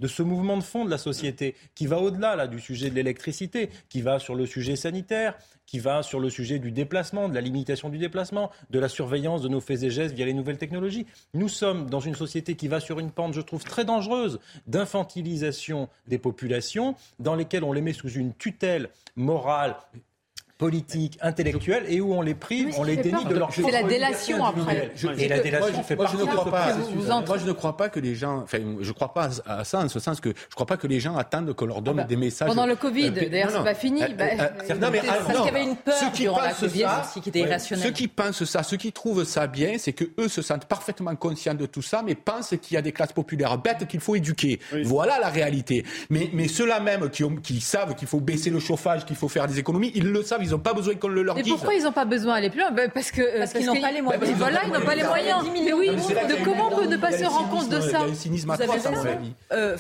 de 0.01 0.07
ce 0.09 0.23
mouvement 0.23 0.57
de 0.57 0.63
fond 0.63 0.85
de 0.85 0.91
la 0.91 0.99
société 0.99 1.55
qui 1.75 1.87
va 1.87 1.99
au-delà 1.99 2.37
là 2.37 2.47
du 2.47 2.61
sujet 2.61 2.91
de 2.91 2.95
l'électricité, 2.95 3.71
qui 3.89 4.03
va 4.03 4.19
sur 4.19 4.35
le 4.35 4.47
sujet 4.47 4.77
sanitaire, 4.77 5.35
qui 5.67 5.79
va 5.79 6.03
sur 6.03 6.21
le 6.21 6.31
sujet 6.31 6.59
du 6.59 6.73
déplacement, 6.73 7.29
de 7.29 7.35
la 7.35 7.41
limitation 7.41 7.89
du 7.89 7.99
déplacement, 7.99 8.51
de 8.71 8.79
la 8.79 8.89
surveillance 8.89 9.43
de 9.43 9.49
nos 9.49 9.61
faits 9.61 9.83
et 9.83 9.91
gestes 9.91 10.15
via 10.15 10.27
les 10.27 10.35
nouvelles 10.35 10.59
technologies. 10.59 11.07
Nous 11.35 11.49
sommes 11.49 11.89
dans 11.89 12.01
une 12.01 12.15
société 12.15 12.57
qui 12.57 12.69
va 12.69 12.81
sur 12.81 12.99
une 12.99 13.11
pente, 13.11 13.35
je 13.35 13.41
trouve, 13.41 13.65
très 13.65 13.85
dangereuse 13.85 14.41
d'infantilisation 14.67 15.89
des 16.07 16.19
populations, 16.19 16.95
dans 17.19 17.35
lesquelles 17.35 17.65
on 17.65 17.73
les 17.73 17.83
met 17.83 17.93
sous 17.93 18.11
une 18.11 18.35
tutelle 18.35 18.91
morale 19.17 19.77
politique, 20.59 21.16
intellectuelle, 21.23 21.85
et 21.88 22.01
où 22.01 22.12
on 22.12 22.21
les 22.21 22.35
prive, 22.35 22.75
on 22.79 22.83
les 22.83 22.97
dénie 22.97 23.25
de 23.25 23.35
leur 23.37 23.53
C'est 23.55 23.71
la 23.71 23.85
délation 23.85 24.44
après. 24.44 24.92
et 25.16 25.29
la 25.29 25.38
délation 25.38 25.83
fait 25.85 25.94
moi, 25.94 26.07
je 26.12 26.16
ne 26.16 26.25
crois 26.25 26.51
pas. 26.51 26.75
Moi, 27.27 27.38
je 27.38 27.47
ne 27.47 27.53
crois 27.53 27.77
pas 27.77 27.88
que 27.88 28.01
les 28.01 28.16
gens. 28.16 28.38
Enfin, 28.42 28.59
je 28.81 28.92
crois 28.92 29.14
pas 29.14 29.31
à 29.47 29.62
ça 29.64 29.79
en 29.79 29.88
ce 29.88 30.01
sens 30.01 30.21
que 30.21 30.31
je 30.31 30.55
crois 30.55 30.66
pas 30.66 30.77
que 30.77 30.88
les 30.88 30.99
gens 30.99 31.16
attendent 31.16 31.53
qu'on 31.55 31.66
leur 31.66 31.81
donne 31.81 32.01
Ah 32.01 32.03
bah, 32.03 32.09
des 32.09 32.16
messages. 32.16 32.49
Pendant 32.49 32.66
le 32.66 32.75
Covid, 32.75 33.07
Euh, 33.16 33.29
d'ailleurs, 33.29 33.51
c'est 33.51 33.59
non. 33.59 33.64
pas 33.64 33.75
fini. 33.75 34.03
Euh, 34.03 34.09
Bah, 34.18 34.25
euh, 34.25 34.37
parce 34.37 35.37
qu'il 35.37 35.44
y 35.44 35.49
avait 35.49 35.62
une 35.62 35.77
peur 35.77 35.94
Ceux 35.94 36.11
qui 36.11 36.23
durant 36.23 36.40
la 36.40 36.49
pensent 36.49 36.61
Covid 36.61 36.81
ça, 36.81 37.03
aussi 37.09 37.21
qui 37.21 37.29
était 37.29 37.38
irrationnelle. 37.40 37.87
Ceux 37.87 37.92
qui 37.92 38.09
pensent 38.09 38.44
ça, 38.44 38.62
ceux 38.64 38.77
qui 38.77 38.92
trouvent 38.92 39.25
ça 39.25 39.47
bien, 39.47 39.77
c'est 39.79 39.92
que 39.92 40.05
eux 40.18 40.29
se 40.29 40.42
sentent 40.42 40.64
parfaitement 40.64 41.14
conscients 41.14 41.55
de 41.55 41.66
tout 41.66 41.83
ça, 41.83 42.03
mais 42.05 42.16
pensent 42.16 42.55
qu'il 42.61 42.75
y 42.75 42.79
a 42.79 42.83
des 42.83 42.92
classes 42.92 43.12
populaires 43.12 43.57
bêtes 43.59 43.87
qu'il 43.87 44.01
faut 44.01 44.16
éduquer. 44.16 44.59
Voilà 44.83 45.21
la 45.21 45.29
réalité. 45.29 45.85
Mais, 46.11 46.31
mais 46.33 46.49
ceux-là 46.49 46.81
même 46.81 47.11
qui, 47.11 47.23
ont, 47.23 47.37
qui 47.37 47.61
savent 47.61 47.94
qu'il 47.94 48.09
faut 48.09 48.21
baisser 48.21 48.51
le 48.51 48.59
chauffage, 48.59 49.05
qu'il 49.05 49.16
faut 49.16 49.29
faire 49.29 49.47
des 49.47 49.61
économies, 49.61 49.92
ils 49.94 50.11
le 50.11 50.23
savent. 50.25 50.42
Ils 50.49 50.53
n'ont 50.53 50.59
pas 50.59 50.73
besoin 50.73 50.95
qu'on 50.95 51.09
le 51.09 51.23
leur 51.23 51.35
Mais 51.35 51.43
dise. 51.43 51.53
pourquoi 51.53 51.75
ils 51.75 51.83
n'ont 51.83 51.93
pas 51.93 52.05
besoin 52.07 52.35
d'aller 52.35 52.49
plus 52.51 52.61
loin 52.61 52.71
Ben, 52.71 52.91
Parce 52.91 53.11
que 53.11 53.39
Parce 53.39 53.53
qu'ils 53.53 53.67
n'ont 53.67 53.81
pas 53.81 53.93
les 53.93 54.01
moyens. 54.01 54.25
Ben, 54.27 54.35
voilà, 54.37 54.61
ils 54.65 54.73
n'ont 54.73 54.81
pas 54.81 54.95
les 54.95 55.03
moyens. 55.05 55.45
Mais 55.53 55.73
oui, 55.75 55.89
de 55.91 56.45
comment 56.45 56.69
on 56.73 56.77
peut 56.77 56.87
ne 56.87 56.97
pas 56.97 57.13
se 57.13 57.25
rendre 57.25 57.51
compte 57.51 57.69
de 57.69 57.81
ça 57.81 57.89
Il 57.89 57.93
y 57.93 57.95
a 57.97 58.07
le 58.07 58.15
cynisme 58.15 58.51
à 58.51 58.57
Vous 58.57 58.63
avez 58.63 58.69
trois, 58.79 58.81
ça, 58.81 58.91
raison. 58.91 59.03
mon 59.05 59.11
avis. 59.11 59.33
Euh, 59.53 59.77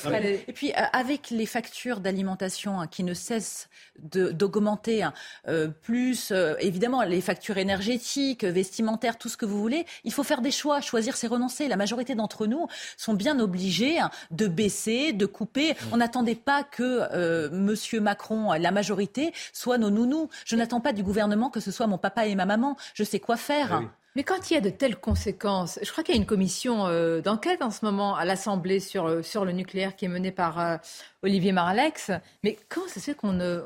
Et 0.46 0.52
puis, 0.52 0.72
euh, 0.72 0.80
avec 0.92 1.30
les 1.30 1.46
factures 1.46 2.00
d'alimentation 2.00 2.80
hein, 2.80 2.86
qui 2.86 3.02
ne 3.02 3.14
cessent 3.14 3.68
d'augmenter, 3.98 5.02
hein, 5.02 5.12
euh, 5.48 5.68
plus 5.68 6.32
évidemment 6.60 7.02
les 7.02 7.20
factures 7.20 7.58
énergétiques, 7.58 8.44
vestimentaires, 8.44 9.18
tout 9.18 9.28
ce 9.28 9.36
que 9.36 9.46
vous 9.46 9.60
voulez, 9.60 9.86
il 10.04 10.12
faut 10.12 10.22
faire 10.22 10.40
des 10.40 10.50
choix. 10.50 10.80
Choisir, 10.80 11.16
c'est 11.16 11.26
renoncer. 11.26 11.68
La 11.68 11.76
majorité 11.76 12.14
d'entre 12.14 12.46
nous 12.46 12.66
sont 12.96 13.14
bien 13.14 13.38
obligés 13.40 13.98
hein, 13.98 14.10
de 14.30 14.46
baisser, 14.46 15.12
de 15.12 15.26
couper. 15.26 15.74
On 15.92 15.96
n'attendait 15.98 16.34
pas 16.34 16.62
que 16.64 16.82
euh, 17.12 17.48
Monsieur 17.52 18.00
Macron, 18.00 18.52
la 18.52 18.70
majorité, 18.70 19.32
soit 19.52 19.78
nos 19.78 19.90
nounous. 19.90 20.28
Je 20.44 20.56
n'attends 20.58 20.80
pas 20.80 20.92
du 20.92 21.02
gouvernement 21.02 21.48
que 21.50 21.60
ce 21.60 21.70
soit 21.70 21.86
mon 21.86 21.98
papa 21.98 22.26
et 22.26 22.34
ma 22.34 22.46
maman. 22.46 22.76
Je 22.94 23.04
sais 23.04 23.20
quoi 23.20 23.36
faire. 23.36 23.82
Mais 24.16 24.24
quand 24.24 24.50
il 24.50 24.54
y 24.54 24.56
a 24.56 24.60
de 24.60 24.70
telles 24.70 24.96
conséquences, 24.96 25.78
je 25.80 25.92
crois 25.92 26.02
qu'il 26.02 26.12
y 26.14 26.18
a 26.18 26.20
une 26.20 26.26
commission 26.26 26.86
euh, 26.86 27.20
d'enquête 27.20 27.62
en 27.62 27.70
ce 27.70 27.84
moment 27.84 28.16
à 28.16 28.24
l'Assemblée 28.24 28.80
sur, 28.80 29.06
euh, 29.06 29.22
sur 29.22 29.44
le 29.44 29.52
nucléaire 29.52 29.94
qui 29.94 30.06
est 30.06 30.08
menée 30.08 30.32
par 30.32 30.58
euh, 30.58 30.76
Olivier 31.22 31.52
Marlex. 31.52 32.10
Mais 32.42 32.58
comment 32.68 32.88
ça 32.88 32.94
se 32.94 33.00
fait 33.00 33.14
qu'on 33.14 33.32
ne, 33.32 33.60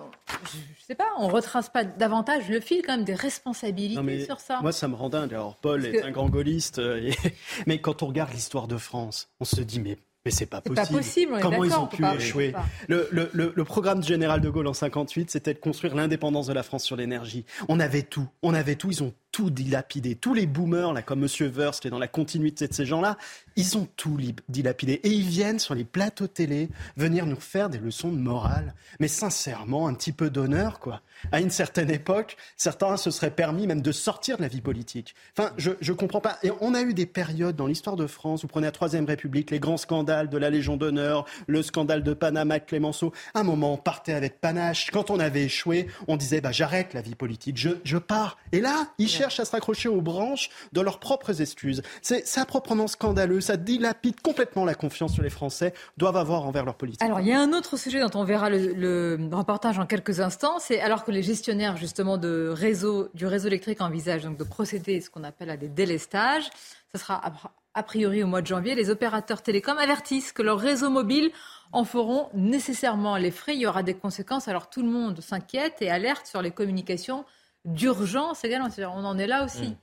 je, 0.45 0.85
sais 0.87 0.95
pas, 0.95 1.07
on 1.19 1.29
retrace 1.29 1.71
pas 1.71 1.85
davantage 1.85 2.51
le 2.51 2.61
fil 2.61 2.83
quand 2.85 2.97
même 2.97 3.05
des 3.05 3.15
responsabilités 3.15 4.03
mais 4.03 4.25
sur 4.27 4.41
ça? 4.41 4.59
Moi, 4.61 4.73
ça 4.73 4.89
me 4.89 4.95
rend 4.95 5.09
dingue. 5.09 5.33
Alors, 5.33 5.57
Paul 5.57 5.81
Parce 5.83 5.95
est 5.95 6.01
que- 6.01 6.07
un 6.07 6.11
grand 6.11 6.29
gaulliste. 6.29 6.79
et- 6.79 7.13
Mais 7.67 7.81
quand 7.81 8.03
on 8.03 8.07
regarde 8.09 8.33
l'histoire 8.33 8.69
de 8.69 8.77
France, 8.77 9.29
on 9.41 9.47
se 9.47 9.61
dit, 9.63 9.81
mais, 9.81 9.97
mais 10.25 10.31
c'est 10.31 10.47
pas 10.47 10.61
possible. 10.61 10.77
pas 10.77 11.41
Comment 11.41 11.65
ils 11.65 11.73
ont 11.75 11.87
pu 11.87 12.05
échouer 12.17 12.55
le, 12.89 13.09
le- 13.11 13.31
le- 13.33 13.53
le 13.55 13.65
programme 13.65 14.01
du 14.01 14.07
général 14.09 14.41
de 14.41 14.49
Gaulle 14.51 14.67
en 14.69 14.73
58, 14.75 15.31
c'était 15.31 15.55
de 15.55 15.59
construire 15.59 15.95
l'indépendance 15.95 16.47
de 16.47 16.53
la 16.53 16.63
France 16.63 16.85
sur 16.85 16.97
l'énergie. 16.97 17.45
On 17.69 17.81
avait 17.81 18.03
tout. 18.03 18.29
On 18.43 18.55
avait 18.55 18.77
tout. 18.77 18.91
Ils 18.91 19.03
ont 19.03 19.13
tout 19.33 19.51
dilapidé. 19.51 20.15
Tous 20.15 20.35
les 20.35 20.47
boomers, 20.47 20.93
là, 20.93 21.03
comme 21.03 21.21
Monsieur 21.21 21.49
Wurst, 21.49 21.81
qui 21.81 21.89
est 21.89 21.91
dans 21.91 21.99
la 21.99 22.07
continuité 22.07 22.69
de 22.69 22.75
ces 22.75 22.85
gens-là, 22.85 23.17
ils 23.57 23.77
ont 23.79 23.89
tout 23.97 24.19
dilapidé. 24.49 25.01
Et 25.03 25.09
ils 25.09 25.27
viennent 25.27 25.59
sur 25.59 25.75
les 25.75 25.85
plateaux 25.85 26.27
télé 26.27 26.69
venir 26.97 27.27
nous 27.27 27.41
faire 27.41 27.71
des 27.71 27.79
leçons 27.79 28.13
de 28.13 28.19
morale. 28.19 28.75
Mais 29.01 29.09
sincèrement, 29.09 29.89
un 29.89 29.95
petit 29.95 30.13
peu 30.13 30.31
d'honneur, 30.31 30.79
quoi. 30.79 31.01
À 31.31 31.41
une 31.41 31.51
certaine 31.51 31.91
époque, 31.91 32.37
certains 32.57 32.97
se 32.97 33.11
seraient 33.11 33.31
permis 33.31 33.67
même 33.67 33.81
de 33.81 33.93
sortir 33.93 34.37
de 34.37 34.43
la 34.43 34.49
vie 34.49 34.61
politique. 34.61 35.15
Enfin, 35.37 35.53
je, 35.57 35.71
je 35.81 35.93
comprends 35.93 36.21
pas. 36.21 36.39
Et 36.43 36.51
on 36.61 36.75
a 36.75 36.83
eu 36.83 36.95
des 36.95 37.07
périodes 37.07 37.57
dans 37.57 37.67
l'histoire 37.67 37.97
de 37.97 38.07
France, 38.07 38.43
vous 38.43 38.49
prenez 38.49 38.67
la 38.67 38.73
Troisième 38.73 39.05
République, 39.05 39.51
les 39.51 39.61
grands 39.61 39.77
scandales 39.77 40.29
de 40.29 40.37
la 40.37 40.51
Légion 40.51 40.77
d'honneur, 40.77 41.25
le 41.47 41.63
scandale 41.63 42.03
de 42.03 42.13
Panama, 42.13 42.61
Clémenceau. 42.61 43.13
À 43.35 43.41
un 43.41 43.45
moment, 43.45 43.75
on 43.75 43.77
partait 43.79 44.13
avec 44.13 44.41
panache. 44.41 44.91
Quand 44.91 45.11
on 45.11 45.21
avait 45.21 45.45
échoué, 45.45 45.87
on 46.09 46.17
disait, 46.17 46.41
bah, 46.41 46.53
j'arrête 46.53 46.93
la 46.93 47.01
vie 47.03 47.15
politique, 47.15 47.57
je, 47.57 47.71
je 47.85 47.99
pars. 47.99 48.37
Et 48.51 48.61
là, 48.61 48.89
ils 48.99 49.09
cherchent 49.23 49.39
à 49.39 49.45
se 49.45 49.53
raccrocher 49.53 49.89
aux 49.89 50.01
branches 50.01 50.51
de 50.73 50.81
leurs 50.81 50.99
propres 50.99 51.41
excuses. 51.41 51.83
C'est 52.01 52.27
ça 52.27 52.45
proprement 52.45 52.89
scandaleux, 52.89 53.41
ça 53.41 53.57
dilapide 53.57 54.21
complètement 54.21 54.65
la 54.65 54.75
confiance 54.75 55.17
que 55.17 55.23
les 55.23 55.31
Français 55.31 55.75
doivent 55.97 56.17
avoir 56.17 56.45
envers 56.45 56.65
leur 56.65 56.75
politique. 56.75 57.03
Alors, 57.03 57.21
il 57.21 57.29
y 57.29 57.33
a 57.33 57.41
un 57.41 57.53
autre 57.53 57.77
sujet 57.77 58.01
dont 58.01 58.11
on 58.19 58.25
verra 58.25 58.51
le, 58.51 59.29
reportage 59.31 59.79
en 59.79 59.87
quelques 59.87 60.19
instants. 60.19 60.59
C'est 60.59 60.81
alors 60.81 61.05
que 61.05 61.13
les 61.13 61.23
gestionnaires 61.23 61.77
justement 61.77 62.17
du 62.17 62.49
réseau 62.49 63.11
électrique 63.15 63.81
envisagent 63.81 64.25
donc 64.25 64.39
de 64.39 64.45
procéder 64.45 64.99
à 64.99 65.01
ce 65.01 65.09
qu'on 65.09 65.23
appelle 65.23 65.51
à 65.51 65.57
des 65.57 65.69
délestages. 65.69 66.51
Ce 66.93 66.99
sera 66.99 67.25
a, 67.25 67.33
a 67.75 67.83
priori 67.85 68.25
au 68.25 68.27
mois 68.27 68.43
de 68.43 68.49
janvier. 68.49 68.75
Les 68.75 68.91
opérateurs 68.91 69.43
télécoms 69.43 69.79
avertissent 69.79 70.33
que 70.33 70.43
leurs 70.43 70.59
réseaux 70.59 70.91
mobiles 70.91 71.31
en 71.71 71.85
feront 71.85 72.29
nécessairement 72.35 73.17
les 73.17 73.31
frais. 73.31 73.55
Il 73.55 73.61
y 73.61 73.67
aura 73.67 73.85
des 73.85 73.95
conséquences. 73.95 74.49
Alors 74.49 74.69
tout 74.69 74.83
le 74.83 74.89
monde 74.89 75.21
s'inquiète 75.21 75.77
et 75.81 75.91
alerte 75.91 76.27
sur 76.27 76.43
les 76.43 76.51
communications 76.51 77.25
d'urgence 77.65 78.45
également. 78.45 78.69
On 78.79 79.05
en 79.05 79.19
est 79.19 79.27
là 79.27 79.45
aussi. 79.45 79.63
Mm. 79.69 79.77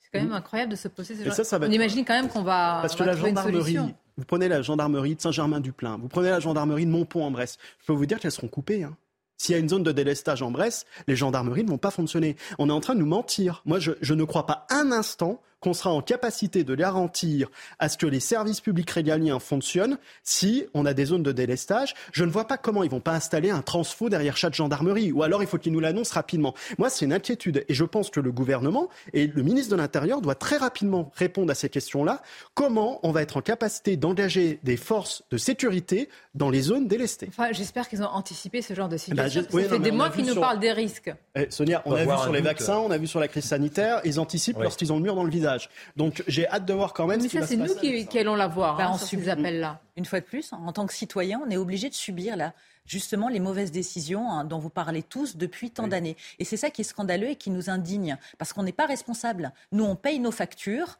C'est 0.00 0.08
quand 0.12 0.24
même 0.24 0.32
incroyable 0.32 0.70
de 0.72 0.76
se 0.76 0.88
poser 0.88 1.16
ce 1.16 1.24
genre. 1.24 1.32
ça, 1.32 1.44
ça 1.44 1.58
va 1.58 1.66
on 1.66 1.70
imagine 1.70 2.04
quand 2.04 2.14
même 2.14 2.28
qu'on 2.28 2.42
va, 2.42 2.78
Parce 2.82 2.94
que 2.94 3.02
la 3.02 3.16
gendarmerie, 3.16 3.78
vous 4.16 4.24
prenez 4.24 4.48
la 4.48 4.62
gendarmerie 4.62 5.16
de 5.16 5.20
Saint-Germain-du-Plain, 5.20 5.98
vous 6.00 6.08
prenez 6.08 6.30
la 6.30 6.40
gendarmerie 6.40 6.86
de 6.86 6.90
Montpont-en-Bresse, 6.90 7.58
je 7.80 7.86
peux 7.86 7.92
vous 7.92 8.06
dire 8.06 8.20
qu'elles 8.20 8.30
seront 8.32 8.48
coupées. 8.48 8.84
hein. 8.84 8.96
S'il 9.36 9.54
y 9.54 9.56
a 9.56 9.58
une 9.58 9.68
zone 9.68 9.82
de 9.82 9.90
délestage 9.90 10.42
en 10.42 10.52
Bresse, 10.52 10.86
les 11.08 11.16
gendarmeries 11.16 11.64
ne 11.64 11.68
vont 11.70 11.78
pas 11.78 11.90
fonctionner. 11.90 12.36
On 12.60 12.68
est 12.68 12.72
en 12.72 12.80
train 12.80 12.94
de 12.94 13.00
nous 13.00 13.06
mentir. 13.06 13.62
Moi, 13.64 13.80
je, 13.80 13.90
je 14.00 14.14
ne 14.14 14.22
crois 14.22 14.46
pas 14.46 14.64
un 14.70 14.92
instant 14.92 15.40
qu'on 15.64 15.72
sera 15.72 15.90
en 15.90 16.02
capacité 16.02 16.62
de 16.62 16.74
garantir 16.74 17.48
à 17.78 17.88
ce 17.88 17.96
que 17.96 18.06
les 18.06 18.20
services 18.20 18.60
publics 18.60 18.90
régaliens 18.90 19.38
fonctionnent 19.38 19.96
si 20.22 20.66
on 20.74 20.84
a 20.84 20.92
des 20.92 21.06
zones 21.06 21.22
de 21.22 21.32
délestage. 21.32 21.94
Je 22.12 22.24
ne 22.24 22.30
vois 22.30 22.46
pas 22.46 22.58
comment 22.58 22.84
ils 22.84 22.90
vont 22.90 23.00
pas 23.00 23.12
installer 23.14 23.48
un 23.50 23.62
transfo 23.62 24.10
derrière 24.10 24.36
chaque 24.36 24.54
gendarmerie. 24.54 25.10
Ou 25.10 25.22
alors 25.22 25.42
il 25.42 25.48
faut 25.48 25.56
qu'ils 25.58 25.72
nous 25.72 25.80
l'annoncent 25.80 26.14
rapidement. 26.14 26.54
Moi, 26.76 26.90
c'est 26.90 27.06
une 27.06 27.12
inquiétude. 27.14 27.64
Et 27.68 27.74
je 27.74 27.84
pense 27.84 28.10
que 28.10 28.20
le 28.20 28.30
gouvernement 28.30 28.90
et 29.14 29.26
le 29.26 29.42
ministre 29.42 29.70
de 29.70 29.76
l'Intérieur 29.76 30.20
doivent 30.20 30.36
très 30.36 30.58
rapidement 30.58 31.10
répondre 31.16 31.50
à 31.50 31.54
ces 31.54 31.70
questions-là. 31.70 32.20
Comment 32.52 33.00
on 33.02 33.10
va 33.10 33.22
être 33.22 33.38
en 33.38 33.40
capacité 33.40 33.96
d'engager 33.96 34.60
des 34.64 34.76
forces 34.76 35.22
de 35.30 35.38
sécurité 35.38 36.10
dans 36.34 36.50
les 36.50 36.60
zones 36.60 36.88
délestées? 36.88 37.28
Enfin, 37.30 37.48
j'espère 37.52 37.88
qu'ils 37.88 38.02
ont 38.02 38.06
anticipé 38.12 38.60
ce 38.60 38.74
genre 38.74 38.88
de 38.88 38.94
bah, 38.94 38.98
situation. 38.98 39.30
j'ai- 39.30 39.40
parce 39.40 39.52
que 39.52 39.56
oui, 39.56 39.62
ça 39.64 39.68
non, 39.70 39.76
fait 39.76 39.82
des 39.82 39.96
mois 39.96 40.10
qu'ils 40.10 40.26
nous 40.26 40.32
sur- 40.32 40.40
parlent 40.42 40.60
des 40.60 40.72
risques. 40.72 41.12
Eh, 41.34 41.46
Sonia, 41.48 41.82
on 41.86 41.92
a 41.94 42.04
vu 42.04 42.10
sur 42.22 42.32
les 42.32 42.40
doute. 42.40 42.48
vaccins, 42.48 42.76
on 42.76 42.90
a 42.90 42.98
vu 42.98 43.06
sur 43.06 43.18
la 43.20 43.28
crise 43.28 43.44
sanitaire, 43.44 44.00
ils 44.04 44.20
anticipent 44.20 44.56
Oui. 44.58 44.64
lorsqu'ils 44.64 44.92
ont 44.92 44.96
le 44.96 45.02
mur 45.02 45.14
dans 45.14 45.24
le 45.24 45.30
visage. 45.30 45.53
Donc 45.96 46.22
j'ai 46.26 46.46
hâte 46.48 46.64
de 46.64 46.72
voir 46.72 46.92
quand 46.92 47.06
même 47.06 47.20
Mais 47.22 47.28
ce 47.28 47.40
ça, 47.40 47.46
c'est 47.46 47.56
nous 47.56 47.74
qui 47.74 48.18
allons 48.18 48.34
la 48.34 48.46
voir 48.46 48.76
Bah, 48.76 48.86
hein, 48.86 48.90
on 48.94 48.98
sur 48.98 49.08
subit. 49.08 49.24
ces 49.24 49.28
appels-là. 49.30 49.80
Une 49.96 50.04
fois 50.04 50.20
de 50.20 50.24
plus, 50.24 50.52
en 50.52 50.72
tant 50.72 50.86
que 50.86 50.92
citoyen, 50.94 51.40
on 51.46 51.50
est 51.50 51.56
obligé 51.56 51.88
de 51.88 51.94
subir 51.94 52.36
là, 52.36 52.52
justement 52.86 53.28
les 53.28 53.40
mauvaises 53.40 53.70
décisions 53.72 54.30
hein, 54.30 54.44
dont 54.44 54.58
vous 54.58 54.70
parlez 54.70 55.02
tous 55.02 55.36
depuis 55.36 55.70
tant 55.70 55.88
d'années. 55.88 56.16
Et 56.38 56.44
c'est 56.44 56.56
ça 56.56 56.70
qui 56.70 56.80
est 56.82 56.84
scandaleux 56.84 57.28
et 57.30 57.36
qui 57.36 57.50
nous 57.50 57.70
indigne, 57.70 58.16
parce 58.38 58.52
qu'on 58.52 58.62
n'est 58.62 58.72
pas 58.72 58.86
responsable. 58.86 59.52
Nous, 59.72 59.84
on 59.84 59.96
paye 59.96 60.18
nos 60.18 60.32
factures. 60.32 60.98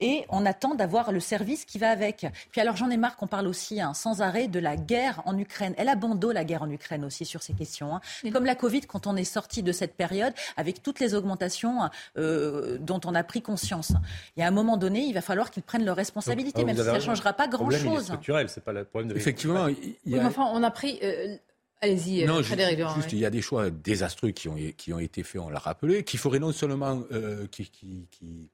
Et 0.00 0.24
on 0.30 0.46
attend 0.46 0.74
d'avoir 0.74 1.12
le 1.12 1.20
service 1.20 1.64
qui 1.64 1.78
va 1.78 1.90
avec. 1.90 2.26
Puis 2.52 2.60
alors 2.60 2.76
j'en 2.76 2.88
ai 2.90 2.96
marre 2.96 3.16
qu'on 3.16 3.26
parle 3.26 3.46
aussi 3.46 3.80
hein, 3.80 3.92
sans 3.94 4.22
arrêt 4.22 4.48
de 4.48 4.58
la 4.58 4.76
guerre 4.76 5.22
en 5.26 5.36
Ukraine. 5.38 5.74
Elle 5.76 5.88
a 5.88 5.94
bon 5.94 6.14
dos 6.14 6.32
la 6.32 6.44
guerre 6.44 6.62
en 6.62 6.70
Ukraine 6.70 7.04
aussi 7.04 7.24
sur 7.26 7.42
ces 7.42 7.52
questions. 7.52 7.94
hein. 7.96 8.00
Comme 8.32 8.44
la 8.46 8.54
Covid 8.54 8.82
quand 8.82 9.06
on 9.06 9.16
est 9.16 9.24
sorti 9.24 9.62
de 9.62 9.72
cette 9.72 9.94
période 9.94 10.32
avec 10.56 10.82
toutes 10.82 11.00
les 11.00 11.14
augmentations 11.14 11.80
euh, 12.16 12.78
dont 12.80 13.00
on 13.04 13.14
a 13.14 13.22
pris 13.24 13.42
conscience. 13.42 13.92
Il 14.36 14.40
y 14.40 14.42
a 14.42 14.46
un 14.48 14.52
moment 14.52 14.76
donné, 14.76 15.00
il 15.00 15.12
va 15.12 15.20
falloir 15.20 15.50
qu'ils 15.50 15.62
prennent 15.62 15.84
leurs 15.84 15.96
responsabilités, 15.96 16.62
Ah, 16.62 16.66
même 16.66 16.76
si 16.76 16.84
ça 16.84 16.92
ne 16.94 17.00
changera 17.00 17.32
pas 17.34 17.46
grand-chose. 17.48 18.04
structurel, 18.04 18.48
c'est 18.48 18.64
pas 18.64 18.72
le 18.72 18.84
problème 18.84 19.10
de 19.12 19.16
Effectivement, 19.16 19.68
il 19.68 19.74
y 19.76 19.96
Oui, 20.06 20.18
a- 20.18 20.22
mais 20.22 20.28
enfin, 20.28 20.48
on 20.52 20.62
a 20.62 20.70
pris. 20.70 20.98
euh, 21.02 21.36
Allez-y, 21.82 22.22
euh, 22.22 22.26
Non, 22.26 22.36
juste, 22.36 22.48
Frédéric 22.48 22.76
Durand, 22.76 22.94
juste, 22.94 23.06
oui. 23.12 23.16
il 23.16 23.20
y 23.20 23.24
a 23.24 23.30
des 23.30 23.40
choix 23.40 23.70
désastreux 23.70 24.32
qui 24.32 24.48
ont, 24.48 24.56
qui 24.76 24.92
ont 24.92 24.98
été 24.98 25.22
faits, 25.22 25.40
on 25.40 25.48
l'a 25.48 25.58
rappelé, 25.58 26.04
qui 26.04 26.18
feraient 26.18 26.38
non 26.38 26.52
seulement, 26.52 27.02
euh, 27.10 27.46
qui, 27.50 27.70
qui, 27.70 28.06
qui- 28.10 28.50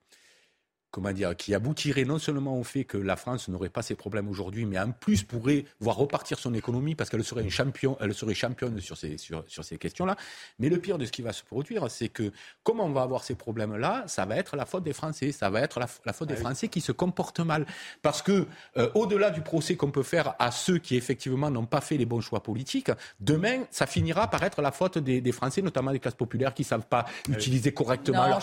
comment 0.97 1.13
dire, 1.13 1.37
qui 1.37 1.55
aboutirait 1.55 2.07
non 2.07 2.19
seulement 2.19 2.59
au 2.59 2.65
fait 2.65 2.85
que 2.85 2.97
la 2.97 3.17
France 3.17 3.49
n'aurait 3.49 3.69
pas 3.69 3.83
ces 3.83 3.95
problèmes 3.95 4.31
aujourd'hui, 4.31 4.65
mais 4.65 4.79
en 4.79 4.93
plus 4.93 5.25
pourrait 5.25 5.67
voir 5.79 5.97
repartir 5.97 6.39
son 6.39 6.55
économie 6.55 6.95
parce 6.95 7.11
qu'elle 7.11 7.23
serait 7.23 7.45
un 7.45 7.51
champion, 7.51 7.99
elle 8.01 8.15
serait 8.15 8.33
championne 8.33 8.81
sur 8.81 8.97
ces, 8.97 9.19
sur, 9.19 9.45
sur 9.47 9.63
ces 9.63 9.77
questions-là. 9.77 10.17
Mais 10.59 10.71
le 10.71 10.79
pire 10.79 10.97
de 10.97 11.05
ce 11.05 11.13
qui 11.13 11.21
va 11.21 11.35
se 11.35 11.45
produire, 11.45 11.91
c'est 11.91 12.09
que 12.09 12.33
comme 12.63 12.81
on 12.81 12.89
va 12.89 13.03
avoir 13.03 13.25
ces 13.25 13.35
problèmes-là, 13.35 14.05
ça 14.07 14.25
va 14.25 14.37
être 14.37 14.57
la 14.57 14.65
faute 14.65 14.85
des 14.85 14.95
Français, 14.95 15.33
ça 15.33 15.51
va 15.51 15.61
être 15.61 15.81
la, 15.81 15.87
la 16.07 16.15
faute 16.15 16.29
des 16.29 16.37
Français 16.37 16.69
qui 16.69 16.81
se 16.81 16.93
comportent 16.93 17.41
mal. 17.41 17.67
Parce 18.01 18.23
que 18.23 18.47
euh, 18.79 18.89
au-delà 18.95 19.29
du 19.29 19.43
procès 19.43 19.77
qu'on 19.77 19.91
peut 19.91 20.03
faire 20.03 20.35
à 20.39 20.51
ceux 20.51 20.79
qui 20.79 20.97
effectivement 20.97 21.51
n'ont 21.51 21.67
pas 21.67 21.83
fait 21.83 21.99
les 21.99 22.07
bons 22.07 22.23
choix 22.23 22.43
politiques, 22.43 22.91
demain, 23.21 23.65
ça 23.71 23.87
finira 23.87 24.31
par 24.31 24.43
être 24.45 24.63
la 24.63 24.73
faute 24.73 24.97
des, 24.97 25.21
des 25.21 25.33
Français, 25.33 25.61
notamment 25.61 25.93
des 25.93 26.01
classes 26.01 26.15
populaires 26.15 26.55
qui 26.55 26.65
savent 26.65 26.87
pas 26.87 27.05
utiliser 27.29 27.75
correctement 27.75 28.23
Non, 28.23 28.29
leur 28.31 28.43